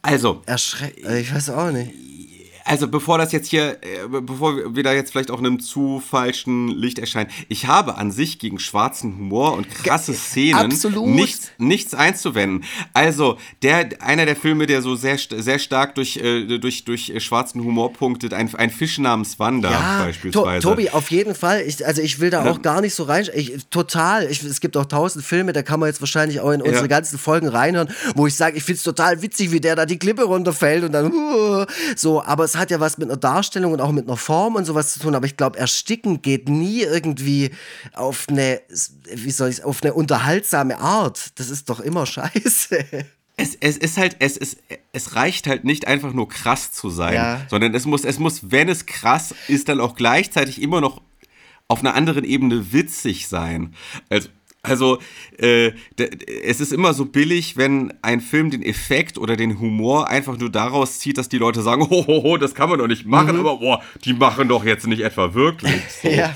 also 0.02 0.42
erschreckend. 0.46 1.08
Ich 1.08 1.32
weiß 1.32 1.50
auch 1.50 1.70
nicht 1.70 1.92
also 2.64 2.88
bevor 2.88 3.18
das 3.18 3.32
jetzt 3.32 3.48
hier, 3.48 3.78
äh, 3.82 4.08
bevor 4.08 4.74
wir 4.74 4.82
da 4.82 4.92
jetzt 4.92 5.12
vielleicht 5.12 5.30
auch 5.30 5.40
in 5.40 5.46
einem 5.46 5.60
zu 5.60 6.00
falschen 6.00 6.68
Licht 6.68 6.98
erscheinen, 6.98 7.30
ich 7.48 7.66
habe 7.66 7.96
an 7.96 8.10
sich 8.10 8.38
gegen 8.38 8.58
schwarzen 8.58 9.16
Humor 9.16 9.54
und 9.54 9.68
krasse 9.70 10.14
Szenen 10.14 10.72
Absolut. 10.72 11.08
nichts, 11.08 11.50
nichts 11.58 11.94
einzuwenden. 11.94 12.64
Also 12.92 13.38
der, 13.62 13.88
einer 14.00 14.26
der 14.26 14.36
Filme, 14.36 14.66
der 14.66 14.82
so 14.82 14.94
sehr, 14.94 15.18
sehr 15.18 15.58
stark 15.58 15.94
durch, 15.94 16.16
äh, 16.16 16.58
durch, 16.58 16.84
durch 16.84 17.10
äh, 17.10 17.20
schwarzen 17.20 17.62
Humor 17.64 17.92
punktet, 17.92 18.34
ein, 18.34 18.54
ein 18.54 18.70
Fisch 18.70 18.98
namens 18.98 19.38
Wanda 19.38 19.70
Ja, 19.70 20.04
beispielsweise. 20.04 20.62
To 20.62 20.70
Tobi, 20.70 20.90
auf 20.90 21.10
jeden 21.10 21.34
Fall. 21.34 21.62
Ich, 21.62 21.84
also 21.86 22.02
ich 22.02 22.20
will 22.20 22.30
da 22.30 22.48
auch 22.48 22.62
gar 22.62 22.80
nicht 22.80 22.94
so 22.94 23.04
rein. 23.04 23.26
Ich, 23.34 23.52
total. 23.70 24.30
Ich, 24.30 24.42
es 24.42 24.60
gibt 24.60 24.76
auch 24.76 24.86
tausend 24.86 25.24
Filme, 25.24 25.52
da 25.52 25.62
kann 25.62 25.80
man 25.80 25.88
jetzt 25.88 26.00
wahrscheinlich 26.00 26.40
auch 26.40 26.50
in 26.50 26.62
unsere 26.62 26.88
ganzen 26.88 27.18
Folgen 27.18 27.48
reinhören, 27.48 27.88
wo 28.14 28.26
ich 28.26 28.36
sage, 28.36 28.56
ich 28.56 28.64
finde 28.64 28.78
es 28.78 28.82
total 28.82 29.22
witzig, 29.22 29.52
wie 29.52 29.60
der 29.60 29.76
da 29.76 29.86
die 29.86 29.98
Klippe 29.98 30.24
runterfällt 30.24 30.84
und 30.84 30.92
dann 30.92 31.12
uh, 31.12 31.64
so. 31.96 32.22
Aber 32.22 32.44
es 32.52 32.58
hat 32.58 32.70
ja 32.70 32.80
was 32.80 32.98
mit 32.98 33.08
einer 33.08 33.16
Darstellung 33.16 33.72
und 33.72 33.80
auch 33.80 33.92
mit 33.92 34.06
einer 34.06 34.16
Form 34.16 34.56
und 34.56 34.64
sowas 34.64 34.92
zu 34.92 35.00
tun. 35.00 35.14
Aber 35.14 35.26
ich 35.26 35.36
glaube, 35.36 35.58
Ersticken 35.58 36.20
geht 36.22 36.48
nie 36.48 36.80
irgendwie 36.82 37.50
auf 37.94 38.26
eine, 38.28 38.60
wie 39.14 39.30
soll 39.30 39.48
ich 39.50 39.64
auf 39.64 39.82
eine 39.82 39.94
unterhaltsame 39.94 40.78
Art. 40.78 41.38
Das 41.38 41.48
ist 41.48 41.68
doch 41.70 41.80
immer 41.80 42.04
scheiße. 42.14 42.84
Es, 43.36 43.56
es 43.60 43.78
ist 43.78 43.96
halt, 43.96 44.16
es, 44.18 44.36
ist, 44.36 44.58
es 44.92 45.16
reicht 45.16 45.46
halt 45.46 45.64
nicht 45.64 45.86
einfach 45.86 46.12
nur 46.12 46.28
krass 46.28 46.72
zu 46.72 46.90
sein, 46.90 47.14
Ja. 47.14 47.40
sondern 47.48 47.74
es 47.74 47.86
muss, 47.86 48.04
es 48.04 48.18
muss, 48.18 48.50
wenn 48.50 48.68
es 48.68 48.84
krass 48.84 49.34
ist, 49.48 49.68
dann 49.70 49.80
auch 49.80 49.94
gleichzeitig 49.94 50.60
immer 50.60 50.80
noch 50.82 51.00
auf 51.68 51.80
einer 51.80 51.94
anderen 51.94 52.24
Ebene 52.24 52.72
witzig 52.74 53.28
sein. 53.28 53.74
Also, 54.10 54.28
also 54.64 54.98
äh, 55.38 55.72
es 56.44 56.60
ist 56.60 56.72
immer 56.72 56.94
so 56.94 57.04
billig, 57.04 57.56
wenn 57.56 57.92
ein 58.00 58.20
Film 58.20 58.52
den 58.52 58.62
Effekt 58.62 59.18
oder 59.18 59.36
den 59.36 59.58
Humor 59.58 60.06
einfach 60.08 60.38
nur 60.38 60.50
daraus 60.50 61.00
zieht, 61.00 61.18
dass 61.18 61.28
die 61.28 61.38
Leute 61.38 61.62
sagen, 61.62 61.82
ho, 61.90 62.06
ho, 62.06 62.22
ho, 62.22 62.36
das 62.36 62.54
kann 62.54 62.70
man 62.70 62.78
doch 62.78 62.86
nicht 62.86 63.04
machen, 63.04 63.40
aber 63.40 63.56
boah, 63.56 63.82
die 64.04 64.12
machen 64.12 64.46
doch 64.46 64.64
jetzt 64.64 64.86
nicht 64.86 65.00
etwa 65.02 65.34
wirklich. 65.34 65.72
So. 66.02 66.08
Ja. 66.08 66.34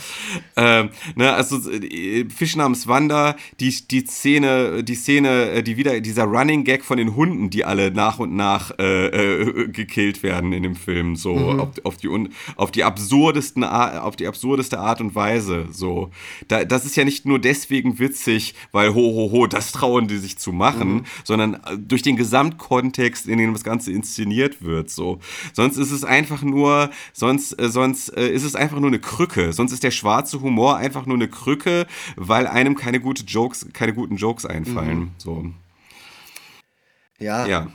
Ähm, 0.56 0.90
ne, 1.14 1.32
also 1.32 1.70
äh, 1.70 2.28
Fisch 2.28 2.56
namens 2.56 2.86
Wanda, 2.86 3.36
die, 3.58 3.74
die 3.88 4.04
Szene, 4.04 4.84
die 4.84 4.94
Szene, 4.94 5.50
äh, 5.50 5.62
die 5.62 5.76
wieder, 5.76 6.00
dieser 6.00 6.24
Running 6.24 6.64
Gag 6.64 6.84
von 6.84 6.98
den 6.98 7.16
Hunden, 7.16 7.50
die 7.50 7.64
alle 7.64 7.90
nach 7.90 8.18
und 8.18 8.34
nach 8.36 8.72
äh, 8.78 9.06
äh, 9.06 9.68
gekillt 9.68 10.22
werden 10.22 10.52
in 10.52 10.62
dem 10.62 10.76
Film, 10.76 11.16
so 11.16 11.36
auf, 11.36 11.68
auf 11.84 11.96
die 11.96 12.08
auf 12.56 12.70
die 12.70 12.84
absurdesten 12.84 13.64
auf 13.64 14.16
die 14.16 14.26
absurdeste 14.26 14.78
Art 14.78 15.00
und 15.00 15.14
Weise. 15.14 15.66
So, 15.72 16.10
da, 16.48 16.64
das 16.64 16.84
ist 16.84 16.96
ja 16.96 17.04
nicht 17.04 17.24
nur 17.24 17.38
deswegen 17.38 17.98
witzig, 17.98 18.15
weil 18.72 18.94
ho 18.94 19.14
ho 19.14 19.30
ho, 19.32 19.46
das 19.46 19.72
trauen 19.72 20.08
die 20.08 20.18
sich 20.18 20.38
zu 20.38 20.52
machen, 20.52 21.06
sondern 21.24 21.54
äh, 21.54 21.78
durch 21.78 22.02
den 22.02 22.16
Gesamtkontext, 22.16 23.26
in 23.26 23.38
dem 23.38 23.52
das 23.52 23.64
Ganze 23.64 23.92
inszeniert 23.92 24.62
wird. 24.62 24.90
So, 24.90 25.20
sonst 25.52 25.76
ist 25.76 25.90
es 25.90 26.04
einfach 26.04 26.42
nur, 26.42 26.90
sonst, 27.12 27.60
äh, 27.60 27.68
sonst 27.68 28.08
äh, 28.16 28.28
ist 28.28 28.44
es 28.44 28.54
einfach 28.54 28.78
nur 28.80 28.88
eine 28.88 28.98
Krücke. 28.98 29.52
Sonst 29.52 29.72
ist 29.72 29.82
der 29.82 29.90
schwarze 29.90 30.40
Humor 30.40 30.76
einfach 30.76 31.06
nur 31.06 31.16
eine 31.16 31.28
Krücke, 31.28 31.86
weil 32.16 32.46
einem 32.46 32.74
keine 32.74 33.00
gute 33.00 33.24
Jokes, 33.24 33.66
keine 33.72 33.92
guten 33.94 34.16
Jokes 34.16 34.46
einfallen. 34.46 35.10
So, 35.18 35.46
Ja. 37.18 37.46
ja. 37.46 37.68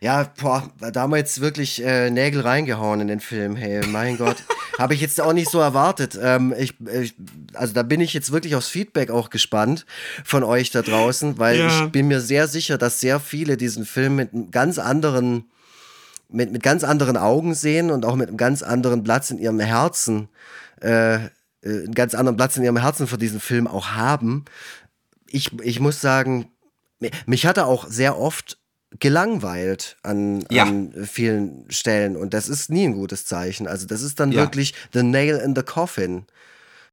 Ja, 0.00 0.30
boah, 0.40 0.70
da 0.92 1.02
haben 1.02 1.10
wir 1.12 1.16
jetzt 1.18 1.40
wirklich 1.40 1.82
äh, 1.84 2.10
Nägel 2.10 2.40
reingehauen 2.42 3.00
in 3.00 3.08
den 3.08 3.20
Film. 3.20 3.56
Hey, 3.56 3.86
mein 3.86 4.16
Gott. 4.18 4.36
Habe 4.78 4.92
ich 4.94 5.00
jetzt 5.00 5.20
auch 5.20 5.32
nicht 5.32 5.50
so 5.50 5.58
erwartet. 5.58 6.18
Ähm, 6.20 6.54
ich, 6.58 6.74
ich, 6.92 7.14
also 7.54 7.72
da 7.72 7.82
bin 7.82 8.00
ich 8.00 8.12
jetzt 8.12 8.30
wirklich 8.32 8.54
aufs 8.56 8.68
Feedback 8.68 9.10
auch 9.10 9.30
gespannt 9.30 9.86
von 10.24 10.44
euch 10.44 10.70
da 10.70 10.82
draußen, 10.82 11.38
weil 11.38 11.58
Ja. 11.60 11.84
ich 11.86 11.92
bin 11.92 12.08
mir 12.08 12.20
sehr 12.20 12.46
sicher, 12.46 12.76
dass 12.76 13.00
sehr 13.00 13.18
viele 13.20 13.56
diesen 13.56 13.86
Film 13.86 14.16
mit 14.16 14.34
einem 14.34 14.50
ganz 14.50 14.78
anderen, 14.78 15.46
mit, 16.28 16.52
mit 16.52 16.62
ganz 16.62 16.84
anderen 16.84 17.16
Augen 17.16 17.54
sehen 17.54 17.90
und 17.90 18.04
auch 18.04 18.16
mit 18.16 18.28
einem 18.28 18.36
ganz 18.36 18.62
anderen 18.62 19.02
Platz 19.02 19.30
in 19.30 19.38
ihrem 19.38 19.60
Herzen, 19.60 20.28
äh, 20.82 21.14
äh, 21.14 21.28
einen 21.62 21.94
ganz 21.94 22.14
anderen 22.14 22.36
Platz 22.36 22.58
in 22.58 22.62
ihrem 22.64 22.76
Herzen 22.76 23.06
für 23.06 23.16
diesen 23.18 23.40
Film 23.40 23.66
auch 23.66 23.92
haben. 23.92 24.44
Ich, 25.30 25.58
ich 25.60 25.80
muss 25.80 26.02
sagen, 26.02 26.50
mi- 27.00 27.10
mich 27.24 27.46
hat 27.46 27.56
er 27.56 27.66
auch 27.66 27.86
sehr 27.88 28.18
oft 28.18 28.58
gelangweilt 29.00 29.96
an, 30.02 30.44
Ja. 30.50 30.64
an 30.64 30.92
vielen 31.04 31.64
Stellen 31.70 32.16
und 32.16 32.34
das 32.34 32.48
ist 32.48 32.70
nie 32.70 32.84
ein 32.84 32.94
gutes 32.94 33.26
Zeichen. 33.26 33.66
Also 33.66 33.86
das 33.86 34.02
ist 34.02 34.20
dann 34.20 34.32
Ja. 34.32 34.42
wirklich 34.42 34.74
the 34.92 35.02
nail 35.02 35.36
in 35.44 35.54
the 35.54 35.62
coffin. 35.62 36.24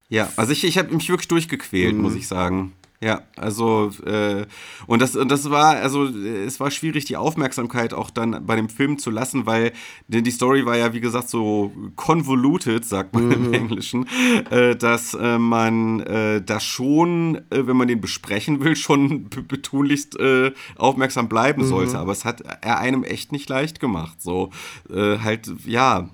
Ja, 0.10 0.32
also 0.36 0.52
ich, 0.52 0.64
ich 0.64 0.78
habe 0.78 0.94
mich 0.94 1.10
wirklich 1.10 1.28
durchgequält, 1.28 1.96
muss 1.96 2.16
ich 2.16 2.28
sagen. 2.28 2.74
Ja, 3.04 3.24
also 3.36 3.92
äh, 4.06 4.46
und 4.88 5.02
das 5.02 5.18
und 5.18 5.30
das 5.30 5.50
war 5.50 5.76
also 5.76 6.06
es 6.06 6.62
war 6.62 6.72
schwierig 6.72 7.04
die 7.04 7.18
Aufmerksamkeit 7.18 7.94
auch 7.94 8.10
dann 8.10 8.46
bei 8.46 8.56
dem 8.56 8.70
Film 8.70 8.98
zu 8.98 9.12
lassen, 9.12 9.46
weil 9.46 9.74
denn 10.08 10.24
die 10.24 10.32
Story 10.32 10.66
war 10.66 10.78
ja 10.78 10.94
wie 10.94 11.02
gesagt 11.02 11.28
so 11.28 11.74
convoluted, 11.98 12.86
sagt 12.86 13.14
man 13.14 13.30
im 13.30 13.54
Englischen, 13.54 14.08
äh, 14.50 14.78
dass 14.78 15.16
äh, 15.16 15.38
man 15.38 16.00
äh, 16.00 16.42
da 16.42 16.62
schon, 16.62 17.36
äh, 17.50 17.68
wenn 17.68 17.76
man 17.76 17.90
den 17.90 18.00
besprechen 18.00 18.64
will, 18.64 18.78
schon 18.78 19.28
be- 19.28 19.44
betunlichst 19.44 20.18
äh, 20.20 20.54
aufmerksam 20.78 21.28
bleiben 21.28 21.66
sollte. 21.66 22.00
Aber 22.00 22.14
es 22.14 22.24
hat 22.24 22.42
er 22.62 22.78
einem 22.80 23.04
echt 23.04 23.34
nicht 23.34 23.50
leicht 23.50 23.82
gemacht. 23.82 24.22
So 24.22 24.52
äh, 24.90 25.18
halt 25.18 25.52
ja 25.66 26.10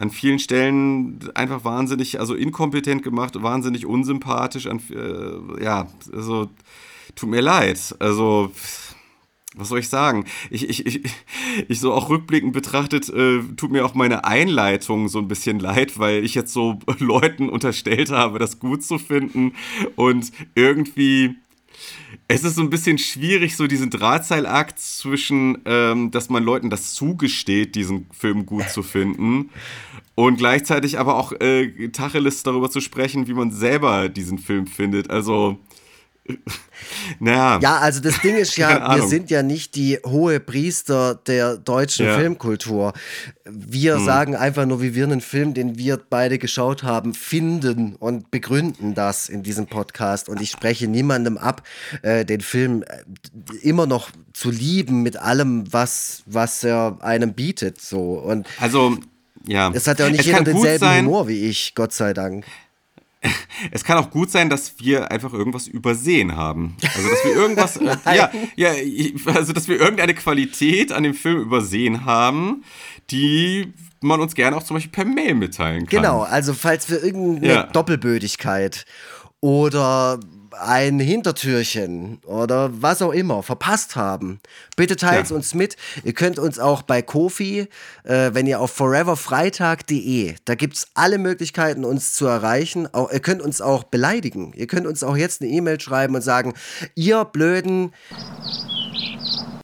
an 0.00 0.10
vielen 0.10 0.38
Stellen 0.38 1.20
einfach 1.34 1.62
wahnsinnig, 1.64 2.18
also 2.18 2.34
inkompetent 2.34 3.02
gemacht, 3.02 3.40
wahnsinnig 3.42 3.84
unsympathisch. 3.84 4.66
An, 4.66 4.80
äh, 4.90 5.62
ja, 5.62 5.88
also 6.12 6.48
tut 7.14 7.28
mir 7.28 7.42
leid. 7.42 7.94
Also 7.98 8.50
was 9.54 9.68
soll 9.68 9.80
ich 9.80 9.90
sagen? 9.90 10.24
Ich, 10.48 10.68
ich, 10.68 10.86
ich, 10.86 11.02
ich 11.68 11.80
so 11.80 11.92
auch 11.92 12.08
rückblickend 12.08 12.54
betrachtet, 12.54 13.10
äh, 13.10 13.40
tut 13.56 13.72
mir 13.72 13.84
auch 13.84 13.94
meine 13.94 14.24
Einleitung 14.24 15.08
so 15.08 15.18
ein 15.18 15.28
bisschen 15.28 15.60
leid, 15.60 15.98
weil 15.98 16.24
ich 16.24 16.34
jetzt 16.34 16.54
so 16.54 16.78
Leuten 16.98 17.50
unterstellt 17.50 18.10
habe, 18.10 18.38
das 18.38 18.58
gut 18.58 18.82
zu 18.82 18.98
finden 18.98 19.52
und 19.96 20.32
irgendwie 20.54 21.36
es 22.28 22.44
ist 22.44 22.56
so 22.56 22.62
ein 22.62 22.70
bisschen 22.70 22.98
schwierig, 22.98 23.56
so 23.56 23.66
diesen 23.66 23.90
Drahtseilakt 23.90 24.78
zwischen, 24.78 25.58
ähm, 25.64 26.10
dass 26.10 26.30
man 26.30 26.44
Leuten 26.44 26.70
das 26.70 26.94
zugesteht, 26.94 27.74
diesen 27.74 28.06
Film 28.12 28.46
gut 28.46 28.68
zu 28.68 28.82
finden, 28.82 29.50
und 30.26 30.36
gleichzeitig 30.36 30.98
aber 30.98 31.16
auch 31.16 31.32
äh, 31.40 31.88
Tacheles 31.88 32.42
darüber 32.42 32.70
zu 32.70 32.80
sprechen, 32.80 33.26
wie 33.26 33.34
man 33.34 33.50
selber 33.50 34.08
diesen 34.08 34.38
Film 34.38 34.66
findet. 34.66 35.10
Also, 35.10 35.58
naja. 37.18 37.58
Ja, 37.62 37.78
also 37.78 38.00
das 38.00 38.20
Ding 38.20 38.36
ist 38.36 38.56
ja, 38.56 38.94
wir 38.96 39.02
sind 39.08 39.30
ja 39.30 39.42
nicht 39.42 39.74
die 39.74 39.98
hohe 40.06 40.38
Priester 40.40 41.14
der 41.14 41.56
deutschen 41.56 42.06
Ja. 42.06 42.16
Filmkultur. 42.18 42.92
Wir 43.44 43.96
Hm. 43.96 44.04
sagen 44.04 44.36
einfach 44.36 44.66
nur, 44.66 44.80
wie 44.80 44.94
wir 44.94 45.04
einen 45.04 45.20
Film, 45.20 45.54
den 45.54 45.76
wir 45.76 45.98
beide 46.08 46.38
geschaut 46.38 46.82
haben, 46.82 47.14
finden 47.14 47.96
und 47.96 48.30
begründen 48.30 48.94
das 48.94 49.28
in 49.28 49.42
diesem 49.42 49.66
Podcast. 49.66 50.28
Und 50.28 50.40
ich 50.40 50.50
spreche 50.50 50.86
niemandem 50.86 51.36
ab, 51.36 51.62
äh, 52.02 52.24
den 52.24 52.40
Film 52.42 52.82
äh, 52.82 53.02
immer 53.62 53.86
noch 53.86 54.10
zu 54.32 54.50
lieben 54.50 55.02
mit 55.02 55.16
allem, 55.16 55.72
was, 55.72 56.22
was 56.26 56.62
er 56.62 56.98
einem 57.00 57.32
bietet. 57.34 57.80
So. 57.80 58.12
Und 58.20 58.46
Also, 58.60 58.98
ja. 59.46 59.70
es 59.72 59.86
hat 59.86 59.98
ja 59.98 60.06
auch 60.06 60.10
nicht 60.10 60.20
Es 60.20 60.26
jeder 60.26 60.42
denselben 60.42 60.78
sein, 60.84 61.06
Humor 61.06 61.28
wie 61.28 61.48
ich, 61.48 61.74
Gott 61.74 61.92
sei 61.92 62.12
Dank. 62.12 62.44
Es 63.72 63.84
kann 63.84 63.98
auch 63.98 64.10
gut 64.10 64.30
sein, 64.30 64.48
dass 64.48 64.80
wir 64.80 65.10
einfach 65.10 65.34
irgendwas 65.34 65.66
übersehen 65.66 66.36
haben. 66.36 66.76
Also, 66.94 67.10
dass 67.10 67.24
wir 67.24 67.34
irgendwas, 67.34 67.76
äh, 67.76 67.84
ja, 68.16 68.30
ja, 68.56 68.72
also, 69.34 69.52
dass 69.52 69.68
wir 69.68 69.78
irgendeine 69.78 70.14
Qualität 70.14 70.90
an 70.92 71.02
dem 71.02 71.12
Film 71.12 71.38
übersehen 71.42 72.06
haben, 72.06 72.64
die 73.10 73.74
man 74.00 74.20
uns 74.20 74.34
gerne 74.34 74.56
auch 74.56 74.62
zum 74.62 74.76
Beispiel 74.76 74.92
per 74.92 75.04
Mail 75.04 75.34
mitteilen 75.34 75.86
kann. 75.86 76.00
Genau, 76.02 76.22
also 76.22 76.54
falls 76.54 76.88
wir 76.88 77.02
irgendeine 77.04 77.46
Ja. 77.52 77.62
Doppelbödigkeit 77.64 78.86
oder 79.40 80.18
ein 80.58 80.98
Hintertürchen 81.00 82.18
oder 82.26 82.70
was 82.82 83.02
auch 83.02 83.12
immer 83.12 83.42
verpasst 83.42 83.96
haben, 83.96 84.40
bitte 84.76 84.96
teilt 84.96 85.30
Ja. 85.30 85.36
uns 85.36 85.54
mit. 85.54 85.76
Ihr 86.04 86.12
könnt 86.12 86.38
uns 86.38 86.58
auch 86.58 86.82
bei 86.82 87.02
Kofi, 87.02 87.68
äh, 88.04 88.30
wenn 88.32 88.46
ihr 88.46 88.60
auf 88.60 88.70
foreverfreitag.de, 88.72 90.34
da 90.44 90.54
gibt 90.54 90.76
es 90.76 90.88
alle 90.94 91.18
Möglichkeiten, 91.18 91.84
uns 91.84 92.12
zu 92.14 92.26
erreichen. 92.26 92.88
Auch, 92.92 93.10
ihr 93.10 93.20
könnt 93.20 93.42
uns 93.42 93.60
auch 93.60 93.84
beleidigen. 93.84 94.52
Ihr 94.56 94.66
könnt 94.66 94.86
uns 94.86 95.02
auch 95.02 95.16
jetzt 95.16 95.40
eine 95.42 95.50
E-Mail 95.50 95.80
schreiben 95.80 96.14
und 96.14 96.22
sagen, 96.22 96.54
ihr 96.94 97.24
blöden 97.24 97.92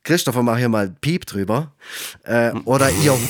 Christopher, 0.05 0.43
mach 0.43 0.57
hier 0.59 0.69
mal 0.69 0.91
Piep 1.01 1.27
drüber. 1.27 1.73
Äh, 2.25 2.53
oder 2.65 2.91
ihr 2.91 3.17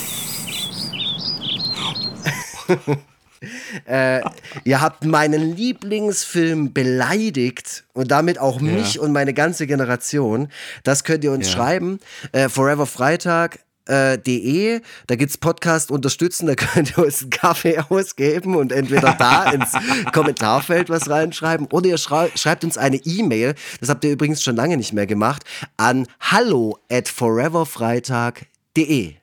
äh, 3.86 4.20
ihr 4.64 4.81
habt 4.81 5.05
meinen 5.05 5.55
Lieblingsfilm 5.56 6.73
beleidigt 6.73 7.85
und 7.94 8.10
damit 8.10 8.39
auch 8.39 8.60
mich 8.60 8.98
und 8.98 9.12
meine 9.12 9.35
ganze 9.35 9.66
Generation. 9.66 10.48
Das 10.85 11.05
könnt 11.05 11.24
ihr 11.24 11.32
uns 11.32 11.47
Ja. 11.48 11.52
schreiben. 11.52 12.01
Äh, 12.32 12.48
Foreverfreitag. 12.48 13.59
Äh, 13.89 14.18
de, 14.18 14.81
da 15.06 15.14
gibt's 15.14 15.39
Podcast 15.39 15.93
unterstützen, 15.93 16.48
da 16.48 16.56
könnt 16.56 16.98
ihr 16.98 17.05
uns 17.05 17.23
einen 17.23 17.31
Kaffee 17.31 17.78
ausgeben 17.89 18.56
und 18.56 18.73
entweder 18.73 19.14
da 19.16 19.52
ins 19.52 19.74
Kommentarfeld 20.12 20.90
was 20.90 21.09
reinschreiben 21.09 21.68
oder 21.70 21.90
ihr 21.90 21.98
schrei 21.98 22.28
schreibt 22.35 22.64
uns 22.64 22.77
eine 22.78 22.97
E-Mail, 22.97 23.55
das 23.78 23.89
habt 23.89 24.02
ihr 24.02 24.10
übrigens 24.10 24.43
schon 24.43 24.56
lange 24.56 24.77
nicht 24.77 24.93
mehr 24.93 25.06
gemacht, 25.06 25.44
an 25.77 26.09
hallo 26.18 26.81
at 26.90 27.09
foreverfreitag.de. 27.09 29.14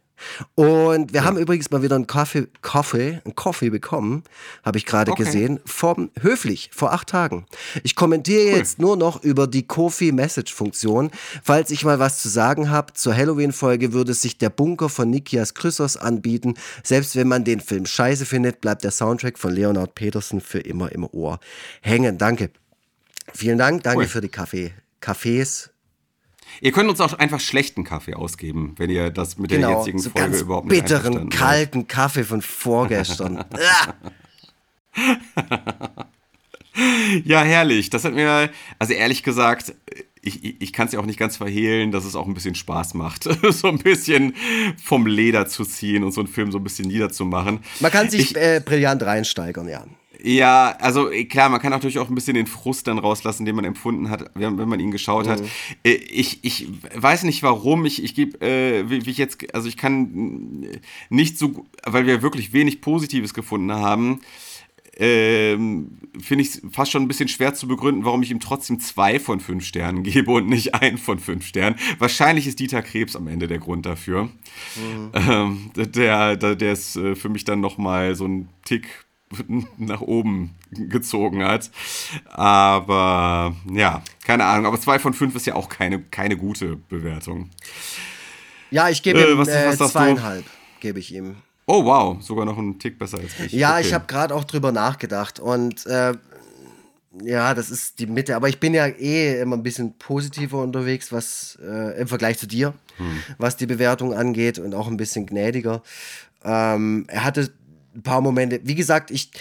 Und 0.55 1.13
wir 1.13 1.23
haben 1.23 1.37
übrigens 1.37 1.71
mal 1.71 1.81
wieder 1.81 1.95
einen 1.95 2.07
Kaffee, 2.07 2.47
Kaffee, 2.61 3.21
einen 3.25 3.35
Coffee 3.35 3.69
bekommen, 3.69 4.23
habe 4.63 4.77
ich 4.77 4.85
gerade 4.85 5.11
Okay. 5.11 5.23
gesehen, 5.23 5.59
vom 5.65 6.11
Höflich, 6.19 6.69
vor 6.73 6.93
acht 6.93 7.07
Tagen. 7.09 7.45
Ich 7.83 7.95
kommentiere 7.95 8.55
jetzt 8.55 8.79
nur 8.79 8.97
noch 8.97 9.23
über 9.23 9.47
die 9.47 9.67
Coffee-Message-Funktion. 9.67 11.11
Falls 11.43 11.71
ich 11.71 11.83
mal 11.85 11.99
was 11.99 12.21
zu 12.21 12.29
sagen 12.29 12.69
habe, 12.69 12.93
zur 12.93 13.15
Halloween-Folge 13.15 13.93
würde 13.93 14.13
sich 14.13 14.37
der 14.37 14.49
Bunker 14.49 14.89
von 14.89 15.09
Nikias 15.09 15.53
Chrysos 15.53 15.97
anbieten. 15.97 16.55
Selbst 16.83 17.15
wenn 17.15 17.27
man 17.27 17.43
den 17.43 17.59
Film 17.59 17.85
scheiße 17.85 18.25
findet, 18.25 18.61
bleibt 18.61 18.83
der 18.83 18.91
Soundtrack 18.91 19.37
von 19.37 19.53
Leonard 19.53 19.95
Peterson 19.95 20.41
für 20.41 20.59
immer 20.59 20.91
im 20.91 21.05
Ohr 21.05 21.39
hängen. 21.81 22.17
Danke. 22.17 22.49
Vielen 23.33 23.57
Dank, 23.57 23.83
danke 23.83 24.01
Cool. 24.03 24.07
für 24.07 24.21
die 24.21 24.29
Kaffee. 24.29 24.73
Kaffees. 24.99 25.72
Ihr 26.61 26.71
könnt 26.71 26.89
uns 26.89 27.01
auch 27.01 27.13
einfach 27.13 27.39
schlechten 27.39 27.83
Kaffee 27.83 28.13
ausgeben, 28.15 28.73
wenn 28.77 28.89
ihr 28.89 29.09
das 29.09 29.37
mit 29.37 29.51
der 29.51 29.59
Genau, 29.59 29.77
jetzigen 29.79 29.99
so 29.99 30.09
Folge 30.09 30.29
ganz 30.29 30.41
überhaupt 30.41 30.67
nicht 30.69 30.81
bitteren, 30.81 31.29
kalten 31.29 31.87
Kaffee 31.87 32.23
von 32.23 32.41
vorgestern. 32.41 33.43
Ah! 34.95 36.05
Ja, 37.23 37.41
herrlich. 37.43 37.89
Das 37.91 38.03
hat 38.03 38.13
mir, 38.13 38.49
also 38.79 38.93
ehrlich 38.93 39.21
gesagt, 39.23 39.75
ich, 40.21 40.43
ich, 40.43 40.55
ich 40.61 40.73
kann 40.73 40.87
es 40.87 40.93
ja 40.93 40.99
auch 40.99 41.05
nicht 41.05 41.19
ganz 41.19 41.37
verhehlen, 41.37 41.91
dass 41.91 42.03
es 42.05 42.15
auch 42.15 42.25
ein 42.27 42.33
bisschen 42.33 42.55
Spaß 42.55 42.93
macht, 42.95 43.23
so 43.51 43.67
ein 43.67 43.77
bisschen 43.77 44.33
vom 44.83 45.05
Leder 45.05 45.47
zu 45.47 45.65
ziehen 45.65 46.03
und 46.03 46.11
so 46.13 46.21
einen 46.21 46.27
Film 46.27 46.51
so 46.51 46.57
ein 46.57 46.63
bisschen 46.63 46.87
niederzumachen. 46.87 47.59
Man 47.79 47.91
kann 47.91 48.09
sich 48.09 48.31
Ich- 48.31 48.35
äh, 48.37 48.61
brillant 48.63 49.03
reinsteigern, 49.03 49.67
ja. 49.67 49.85
Ja, 50.25 50.77
also 50.79 51.11
äh, 51.11 51.25
klar, 51.25 51.49
man 51.49 51.59
kann 51.59 51.71
natürlich 51.71 51.99
auch 51.99 52.07
ein 52.07 52.15
bisschen 52.15 52.35
den 52.35 52.47
Frust 52.47 52.87
dann 52.87 52.97
rauslassen, 52.97 53.45
den 53.45 53.57
man 53.57 53.65
empfunden 53.65 54.09
hat, 54.09 54.31
wenn, 54.35 54.55
man 54.55 54.79
ihn 54.79 54.91
geschaut 54.91 55.27
hat. 55.27 55.41
Äh, 55.83 55.95
Ich, 55.95 56.39
ich 56.43 56.69
weiß 56.95 57.23
nicht 57.23 57.43
warum, 57.43 57.85
ich, 57.85 58.01
ich 58.01 58.15
gebe, 58.15 58.39
äh, 58.39 58.89
wie, 58.89 59.05
wie 59.05 59.09
ich 59.09 59.17
jetzt, 59.17 59.53
also 59.53 59.67
ich 59.67 59.75
kann 59.75 60.63
äh, 60.63 60.79
nicht 61.09 61.37
so, 61.37 61.65
weil 61.85 62.07
wir 62.07 62.21
wirklich 62.21 62.53
wenig 62.53 62.79
Positives 62.79 63.33
gefunden 63.33 63.73
haben, 63.73 64.21
ähm, 64.95 65.97
finde 66.21 66.43
ich 66.43 66.49
es 66.51 66.61
fast 66.71 66.91
schon 66.91 67.01
ein 67.01 67.07
bisschen 67.09 67.27
schwer 67.27 67.53
zu 67.53 67.67
begründen, 67.67 68.05
warum 68.05 68.23
ich 68.23 68.31
ihm 68.31 68.39
trotzdem 68.39 68.79
zwei 68.79 69.19
von 69.19 69.41
fünf 69.41 69.65
Sternen 69.65 70.03
gebe 70.03 70.31
und 70.31 70.47
nicht 70.47 70.73
ein 70.73 70.97
von 70.97 71.19
fünf 71.19 71.45
Sternen. 71.45 71.77
Wahrscheinlich 71.99 72.47
ist 72.47 72.59
Dieter 72.59 72.81
Krebs 72.81 73.17
am 73.17 73.27
Ende 73.27 73.47
der 73.47 73.59
Grund 73.59 73.85
dafür. 73.85 74.29
Ähm, 75.13 75.71
der, 75.75 76.37
der, 76.37 76.55
der 76.55 76.71
ist 76.71 76.93
für 76.93 77.29
mich 77.29 77.43
dann 77.43 77.59
nochmal 77.59 78.15
so 78.15 78.25
ein 78.25 78.47
Tick 78.63 78.87
nach 79.77 80.01
oben 80.01 80.55
gezogen 80.71 81.43
hat. 81.43 81.69
Aber 82.29 83.55
ja, 83.71 84.01
keine 84.25 84.45
Ahnung. 84.45 84.65
Aber 84.65 84.79
zwei 84.79 84.99
von 84.99 85.13
fünf 85.13 85.35
ist 85.35 85.45
ja 85.45 85.55
auch 85.55 85.69
keine, 85.69 85.99
keine 86.01 86.37
gute 86.37 86.75
Bewertung. 86.75 87.49
Ja, 88.71 88.89
ich 88.89 89.03
gebe 89.03 89.19
Äh, 89.21 89.31
ihm 89.31 89.37
was- 89.37 89.47
äh, 89.47 89.67
was 89.67 89.77
du? 89.77 89.87
zweieinhalb, 89.87 90.45
gebe 90.79 90.99
ich 90.99 91.13
ihm. 91.13 91.35
Oh 91.65 91.85
wow, 91.85 92.21
sogar 92.21 92.45
noch 92.45 92.57
ein 92.57 92.77
Tick 92.79 92.99
besser 92.99 93.19
als 93.19 93.39
ich. 93.39 93.51
Ja, 93.53 93.77
Okay. 93.77 93.87
ich 93.87 93.93
habe 93.93 94.05
gerade 94.07 94.35
auch 94.35 94.43
drüber 94.43 94.71
nachgedacht 94.71 95.39
und 95.39 95.85
äh, 95.85 96.13
ja, 97.23 97.53
das 97.53 97.69
ist 97.69 97.99
die 97.99 98.07
Mitte. 98.07 98.35
Aber 98.35 98.49
ich 98.49 98.59
bin 98.59 98.73
ja 98.73 98.87
eh 98.87 99.39
immer 99.39 99.55
ein 99.55 99.63
bisschen 99.63 99.97
positiver 99.97 100.61
unterwegs, 100.61 101.11
was 101.11 101.57
äh, 101.61 102.01
im 102.01 102.07
Vergleich 102.07 102.37
zu 102.39 102.47
dir, 102.47 102.73
was 103.37 103.55
die 103.55 103.67
Bewertung 103.67 104.13
angeht 104.13 104.57
und 104.59 104.73
auch 104.73 104.87
ein 104.87 104.97
bisschen 104.97 105.25
gnädiger. 105.27 105.83
Ähm, 106.43 107.05
er 107.07 107.23
hatte 107.23 107.53
ein 107.95 108.03
paar 108.03 108.21
Momente. 108.21 108.61
Wie 108.63 108.75
gesagt, 108.75 109.11
ich 109.11 109.31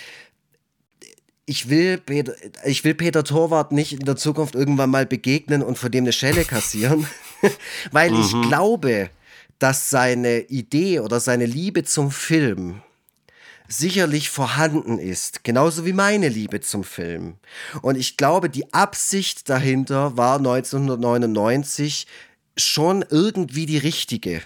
ich 1.44 1.68
will, 1.68 1.98
Peter, 1.98 2.34
ich 2.64 2.84
will 2.84 2.94
Peter 2.94 3.24
Torwart 3.24 3.72
nicht 3.72 3.92
in 3.92 4.04
der 4.04 4.16
Zukunft 4.16 4.54
irgendwann 4.54 4.90
mal 4.90 5.06
begegnen 5.06 5.62
und 5.62 5.76
von 5.76 5.90
dem 5.90 6.04
eine 6.04 6.12
Schelle 6.12 6.44
kassieren, 6.44 7.06
weil 7.92 8.14
ich 8.18 8.30
glaube, 8.48 9.10
dass 9.58 9.90
seine 9.90 10.40
Idee 10.40 11.00
oder 11.00 11.20
seine 11.20 11.46
Liebe 11.46 11.84
zum 11.84 12.10
Film 12.10 12.82
sicherlich 13.68 14.28
vorhanden 14.30 14.98
ist, 14.98 15.44
genauso 15.44 15.86
wie 15.86 15.92
meine 15.92 16.28
Liebe 16.28 16.60
zum 16.60 16.84
Film. 16.84 17.36
Und 17.80 17.96
ich 17.96 18.16
glaube, 18.16 18.50
die 18.50 18.72
Absicht 18.72 19.48
dahinter 19.48 20.16
war 20.16 20.38
1999 20.38 22.06
schon 22.56 23.04
irgendwie 23.08 23.66
die 23.66 23.78
richtige. 23.78 24.42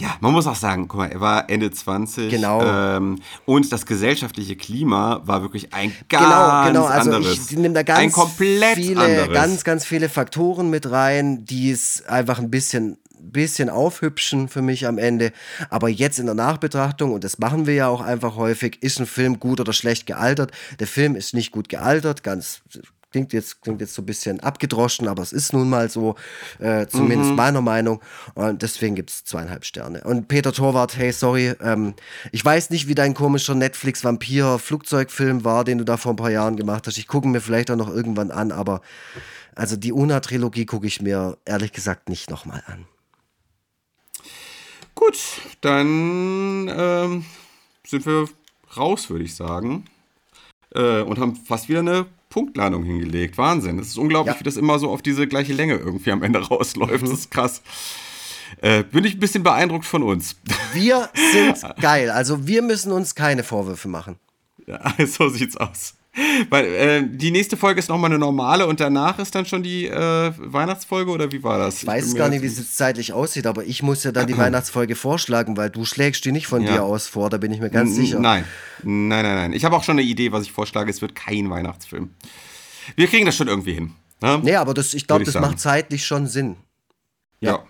Ja, 0.00 0.16
man 0.20 0.32
muss 0.32 0.46
auch 0.46 0.56
sagen, 0.56 0.88
guck 0.88 0.98
mal, 0.98 1.12
er 1.12 1.20
war 1.20 1.50
Ende 1.50 1.70
20. 1.70 2.30
Genau. 2.30 2.62
Ähm, 2.62 3.18
und 3.44 3.70
das 3.70 3.84
gesellschaftliche 3.84 4.56
Klima 4.56 5.20
war 5.24 5.42
wirklich 5.42 5.74
ein 5.74 5.92
ganz 6.08 6.24
genau, 6.24 6.64
genau. 6.66 6.84
Also 6.86 7.12
anderes. 7.12 7.50
ich 7.50 7.56
nehme 7.58 7.74
da 7.74 7.82
ganz 7.82 8.16
viele, 8.38 9.00
anderes. 9.00 9.32
ganz, 9.32 9.64
ganz 9.64 9.84
viele 9.84 10.08
Faktoren 10.08 10.70
mit 10.70 10.90
rein, 10.90 11.44
die 11.44 11.70
es 11.70 12.02
einfach 12.06 12.38
ein 12.38 12.50
bisschen, 12.50 12.96
bisschen 13.18 13.68
aufhübschen 13.68 14.48
für 14.48 14.62
mich 14.62 14.86
am 14.86 14.96
Ende. 14.96 15.32
Aber 15.68 15.90
jetzt 15.90 16.18
in 16.18 16.24
der 16.24 16.34
Nachbetrachtung, 16.34 17.12
und 17.12 17.22
das 17.22 17.38
machen 17.38 17.66
wir 17.66 17.74
ja 17.74 17.88
auch 17.88 18.00
einfach 18.00 18.36
häufig, 18.36 18.82
ist 18.82 19.00
ein 19.00 19.06
Film 19.06 19.38
gut 19.38 19.60
oder 19.60 19.74
schlecht 19.74 20.06
gealtert. 20.06 20.50
Der 20.78 20.86
Film 20.86 21.14
ist 21.14 21.34
nicht 21.34 21.52
gut 21.52 21.68
gealtert, 21.68 22.22
ganz 22.22 22.62
klingt 23.10 23.32
jetzt, 23.32 23.62
klingt 23.62 23.80
jetzt 23.80 23.94
so 23.94 24.02
ein 24.02 24.06
bisschen 24.06 24.40
abgedroschen, 24.40 25.08
aber 25.08 25.22
es 25.22 25.32
ist 25.32 25.52
nun 25.52 25.68
mal 25.68 25.90
so, 25.90 26.14
äh, 26.58 26.86
zumindest 26.86 27.32
meiner 27.32 27.60
Meinung. 27.60 28.00
Und 28.34 28.62
deswegen 28.62 28.94
gibt 28.94 29.10
es 29.10 29.24
zweieinhalb 29.24 29.64
Sterne. 29.64 30.02
Und 30.04 30.28
Peter 30.28 30.52
Torwart, 30.52 30.96
hey, 30.96 31.12
sorry, 31.12 31.54
ähm, 31.60 31.94
ich 32.32 32.44
weiß 32.44 32.70
nicht, 32.70 32.88
wie 32.88 32.94
dein 32.94 33.14
komischer 33.14 33.54
Netflix-Vampir-Flugzeugfilm 33.54 35.44
war, 35.44 35.64
den 35.64 35.78
du 35.78 35.84
da 35.84 35.96
vor 35.96 36.12
ein 36.12 36.16
paar 36.16 36.30
Jahren 36.30 36.56
gemacht 36.56 36.86
hast. 36.86 36.98
Ich 36.98 37.08
gucke 37.08 37.28
mir 37.28 37.40
vielleicht 37.40 37.70
auch 37.70 37.76
noch 37.76 37.88
irgendwann 37.88 38.30
an, 38.30 38.52
aber 38.52 38.80
also 39.54 39.76
die 39.76 39.92
Una-Trilogie 39.92 40.66
gucke 40.66 40.86
ich 40.86 41.02
mir 41.02 41.36
ehrlich 41.44 41.72
gesagt 41.72 42.08
nicht 42.08 42.30
nochmal 42.30 42.62
an. 42.66 42.86
Gut, 44.94 45.18
dann 45.60 46.68
ähm, 46.68 47.24
sind 47.86 48.06
wir 48.06 48.28
raus, 48.76 49.10
würde 49.10 49.24
ich 49.24 49.34
sagen. 49.34 49.86
Äh, 50.74 51.00
und 51.02 51.18
haben 51.18 51.36
fast 51.36 51.68
wieder 51.68 51.80
eine 51.80 52.06
Punktlandung 52.30 52.84
hingelegt. 52.84 53.36
Wahnsinn. 53.36 53.78
Es 53.78 53.88
ist 53.88 53.98
unglaublich, 53.98 54.34
Ja. 54.36 54.40
wie 54.40 54.44
das 54.44 54.56
immer 54.56 54.78
so 54.78 54.88
auf 54.90 55.02
diese 55.02 55.26
gleiche 55.26 55.52
Länge 55.52 55.74
irgendwie 55.74 56.10
am 56.12 56.22
Ende 56.22 56.38
rausläuft. 56.48 57.02
Das 57.02 57.10
ist 57.10 57.30
krass. 57.30 57.60
Äh, 58.62 58.84
bin 58.84 59.04
ich 59.04 59.14
ein 59.14 59.20
bisschen 59.20 59.42
beeindruckt 59.42 59.84
von 59.84 60.02
uns. 60.02 60.36
Wir 60.72 61.10
sind 61.32 61.62
geil. 61.80 62.10
Also 62.10 62.46
wir 62.46 62.62
müssen 62.62 62.90
uns 62.92 63.14
keine 63.14 63.44
Vorwürfe 63.44 63.88
machen. 63.88 64.16
Ja, 64.66 64.94
so 65.06 65.28
sieht's 65.28 65.56
aus. 65.56 65.94
Weil 66.48 66.64
äh, 66.66 67.02
die 67.08 67.30
nächste 67.30 67.56
Folge 67.56 67.78
ist 67.78 67.88
nochmal 67.88 68.10
eine 68.10 68.18
normale 68.18 68.66
und 68.66 68.80
danach 68.80 69.20
ist 69.20 69.32
dann 69.34 69.46
schon 69.46 69.62
die 69.62 69.86
äh, 69.86 70.32
Weihnachtsfolge 70.36 71.10
oder 71.10 71.30
wie 71.30 71.42
war 71.44 71.58
das? 71.58 71.82
Ich 71.82 71.86
weiß 71.86 72.16
gar 72.16 72.28
nicht, 72.28 72.42
wie 72.42 72.46
es 72.46 72.58
jetzt 72.58 72.76
zeitlich 72.76 73.12
aussieht, 73.12 73.46
aber 73.46 73.64
ich 73.64 73.82
muss 73.84 74.02
ja 74.02 74.10
dann 74.10 74.26
die 74.26 74.36
Weihnachtsfolge 74.36 74.96
vorschlagen, 74.96 75.56
weil 75.56 75.70
du 75.70 75.84
schlägst 75.84 76.24
die 76.24 76.32
nicht 76.32 76.48
von 76.48 76.62
Ja. 76.62 76.72
dir 76.72 76.82
aus 76.82 77.06
vor, 77.06 77.30
da 77.30 77.36
bin 77.36 77.52
ich 77.52 77.60
mir 77.60 77.70
ganz 77.70 77.94
sicher. 77.94 78.18
Nein, 78.18 78.44
nein, 78.82 79.22
nein, 79.22 79.36
nein. 79.36 79.52
Ich 79.52 79.64
habe 79.64 79.76
auch 79.76 79.84
schon 79.84 79.98
eine 79.98 80.02
Idee, 80.06 80.32
was 80.32 80.42
ich 80.42 80.50
vorschlage. 80.52 80.90
Es 80.90 81.00
wird 81.00 81.14
kein 81.14 81.48
Weihnachtsfilm. 81.48 82.10
Wir 82.96 83.06
kriegen 83.06 83.24
das 83.26 83.36
schon 83.36 83.46
irgendwie 83.46 83.74
hin. 83.74 83.92
Ne? 84.20 84.40
Nee, 84.42 84.56
aber 84.56 84.74
das, 84.74 84.94
ich 84.94 85.06
glaube, 85.06 85.24
das 85.24 85.34
sagen. 85.34 85.46
macht 85.46 85.60
zeitlich 85.60 86.04
schon 86.04 86.26
Sinn. 86.26 86.56
Ja. 87.38 87.64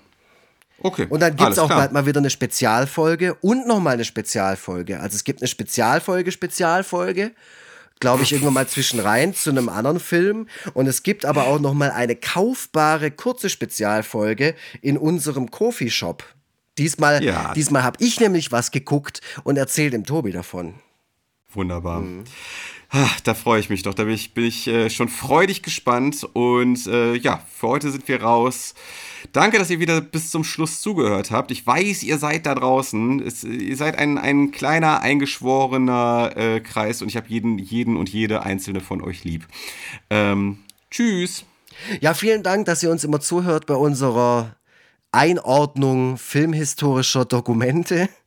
Okay. 0.82 1.06
Und 1.10 1.20
dann 1.20 1.36
gibt 1.36 1.50
es 1.50 1.58
auch 1.58 1.66
klar. 1.66 1.80
bald 1.80 1.92
mal 1.92 2.06
wieder 2.06 2.20
eine 2.20 2.30
Spezialfolge 2.30 3.34
und 3.34 3.66
nochmal 3.66 3.94
eine 3.94 4.04
Spezialfolge. 4.06 4.98
Also 4.98 5.14
es 5.14 5.24
gibt 5.24 5.42
eine 5.42 5.48
Spezialfolge, 5.48 6.32
Spezialfolge, 6.32 7.32
glaube 8.00 8.22
ich, 8.22 8.32
irgendwann 8.32 8.54
mal 8.54 8.66
zwischen 8.66 8.98
rein 8.98 9.34
zu 9.34 9.50
einem 9.50 9.68
anderen 9.68 10.00
Film. 10.00 10.48
Und 10.74 10.86
es 10.86 11.02
gibt 11.02 11.24
aber 11.24 11.46
auch 11.46 11.60
nochmal 11.60 11.90
eine 11.90 12.16
kaufbare, 12.16 13.10
kurze 13.10 13.50
Spezialfolge 13.50 14.54
in 14.82 14.96
unserem 14.98 15.50
Kofi-Shop. 15.50 16.24
Diesmal, 16.78 17.22
Ja. 17.22 17.52
diesmal 17.54 17.82
habe 17.82 18.02
ich 18.02 18.18
nämlich 18.20 18.52
was 18.52 18.70
geguckt 18.70 19.20
und 19.44 19.56
erzähle 19.58 19.90
dem 19.90 20.04
Tobi 20.06 20.32
davon. 20.32 20.74
Wunderbar. 21.52 22.00
Mhm. 22.00 22.24
Ah, 22.92 23.08
Da 23.24 23.34
freue 23.34 23.60
ich 23.60 23.68
mich 23.70 23.82
doch. 23.82 23.94
Da 23.94 24.04
bin 24.04 24.14
ich, 24.14 24.34
bin 24.34 24.44
ich 24.44 24.66
äh, 24.66 24.88
schon 24.90 25.08
freudig 25.08 25.62
gespannt. 25.62 26.26
Und 26.32 26.86
äh, 26.86 27.14
ja, 27.14 27.44
für 27.54 27.68
heute 27.68 27.90
sind 27.90 28.08
wir 28.08 28.22
raus. 28.22 28.74
Danke, 29.32 29.58
dass 29.58 29.70
ihr 29.70 29.80
wieder 29.80 30.00
bis 30.00 30.30
zum 30.30 30.44
Schluss 30.44 30.80
zugehört 30.80 31.30
habt. 31.30 31.50
Ich 31.50 31.66
weiß, 31.66 32.02
ihr 32.02 32.18
seid 32.18 32.46
da 32.46 32.54
draußen. 32.54 33.24
Es, 33.24 33.44
ihr 33.44 33.76
seid 33.76 33.96
ein, 33.96 34.18
ein 34.18 34.50
kleiner, 34.50 35.00
eingeschworener 35.00 36.32
äh, 36.36 36.60
Kreis 36.60 37.02
und 37.02 37.08
ich 37.08 37.16
habe 37.16 37.28
jeden, 37.28 37.58
jeden 37.58 37.96
und 37.96 38.08
jede 38.08 38.42
einzelne 38.42 38.80
von 38.80 39.02
euch 39.02 39.24
lieb. 39.24 39.46
Ähm, 40.08 40.58
tschüss. 40.90 41.44
Ja, 42.00 42.14
vielen 42.14 42.42
Dank, 42.42 42.66
dass 42.66 42.82
ihr 42.82 42.90
uns 42.90 43.04
immer 43.04 43.20
zuhört 43.20 43.66
bei 43.66 43.74
unserer 43.74 44.56
Einordnung 45.12 46.16
filmhistorischer 46.16 47.24
Dokumente. 47.24 48.08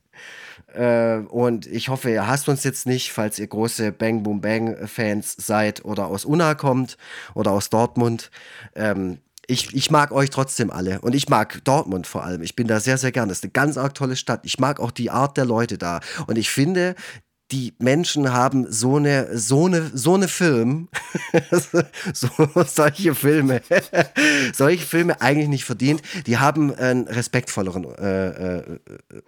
Äh, 0.74 1.18
und 1.28 1.66
ich 1.68 1.88
hoffe, 1.88 2.10
ihr 2.10 2.26
hasst 2.26 2.48
uns 2.48 2.64
jetzt 2.64 2.84
nicht, 2.84 3.12
falls 3.12 3.38
ihr 3.38 3.46
große 3.46 3.92
Bang 3.92 4.24
Boom 4.24 4.40
Bang 4.40 4.88
Fans 4.88 5.36
seid 5.38 5.84
oder 5.84 6.08
aus 6.08 6.24
Unna 6.24 6.56
kommt 6.56 6.96
oder 7.34 7.52
aus 7.52 7.70
Dortmund. 7.70 8.32
Ähm, 8.74 9.18
ich, 9.46 9.74
ich 9.74 9.90
mag 9.90 10.12
euch 10.12 10.30
trotzdem 10.30 10.70
alle 10.70 11.00
und 11.00 11.14
ich 11.14 11.28
mag 11.28 11.62
Dortmund 11.64 12.06
vor 12.06 12.24
allem. 12.24 12.42
Ich 12.42 12.56
bin 12.56 12.66
da 12.66 12.80
sehr, 12.80 12.98
sehr 12.98 13.12
gern. 13.12 13.28
Das 13.28 13.38
ist 13.38 13.44
eine 13.44 13.52
ganz 13.52 13.76
arg 13.76 13.94
tolle 13.94 14.16
Stadt. 14.16 14.40
Ich 14.44 14.58
mag 14.58 14.80
auch 14.80 14.90
die 14.90 15.10
Art 15.10 15.36
der 15.36 15.44
Leute 15.44 15.78
da. 15.78 16.00
Und 16.26 16.36
ich 16.36 16.50
finde, 16.50 16.94
die 17.50 17.74
Menschen 17.78 18.32
haben 18.32 18.70
so 18.70 18.96
eine, 18.96 19.36
so 19.36 19.66
eine, 19.66 19.90
so 19.92 20.14
eine 20.14 20.28
Film, 20.28 20.88
so, 22.12 22.28
solche 22.66 23.14
Filme, 23.14 23.60
solche 24.54 24.84
Filme 24.84 25.20
eigentlich 25.20 25.48
nicht 25.48 25.64
verdient. 25.64 26.02
Die 26.26 26.38
haben 26.38 26.74
einen 26.74 27.06
respektvolleren 27.06 27.84
äh, 27.96 28.58
äh, 28.58 28.78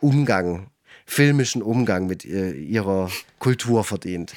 Umgang, 0.01 0.69
filmischen 1.05 1.63
Umgang 1.63 2.07
mit 2.07 2.25
äh, 2.25 2.53
ihrer 2.53 3.11
Kultur 3.39 3.85
verdient. 3.85 4.35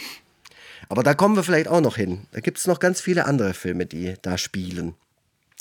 Aber 0.90 1.04
da 1.04 1.14
kommen 1.14 1.36
wir 1.36 1.44
vielleicht 1.44 1.68
auch 1.68 1.82
noch 1.82 1.96
hin. 1.96 2.26
Da 2.32 2.42
gibt 2.42 2.58
es 2.58 2.68
noch 2.68 2.80
ganz 2.80 3.00
viele 3.00 3.26
andere 3.26 3.54
Filme, 3.54 3.86
die 3.86 4.16
da 4.22 4.38
spielen 4.38 4.96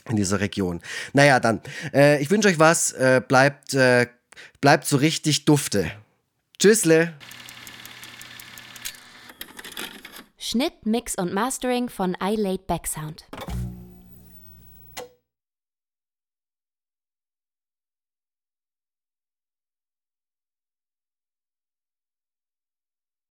in 0.08 0.16
dieser 0.16 0.40
Region. 0.40 0.80
Naja, 1.12 1.40
dann. 1.40 1.60
Äh, 1.92 2.20
ich 2.22 2.30
wünsche 2.30 2.48
euch 2.48 2.58
was. 2.58 2.92
Äh, 2.92 3.22
bleibt, 3.26 3.74
äh, 3.74 4.06
bleibt 4.60 4.86
so 4.86 4.96
richtig 4.96 5.44
dufte. 5.44 5.90
Tschüssle. 6.58 7.14
Schnitt, 10.38 10.86
Mix 10.86 11.14
und 11.14 11.32
Mastering 11.32 11.88
von 11.88 12.16
iLaid 12.20 12.66
Backsound. 12.66 13.26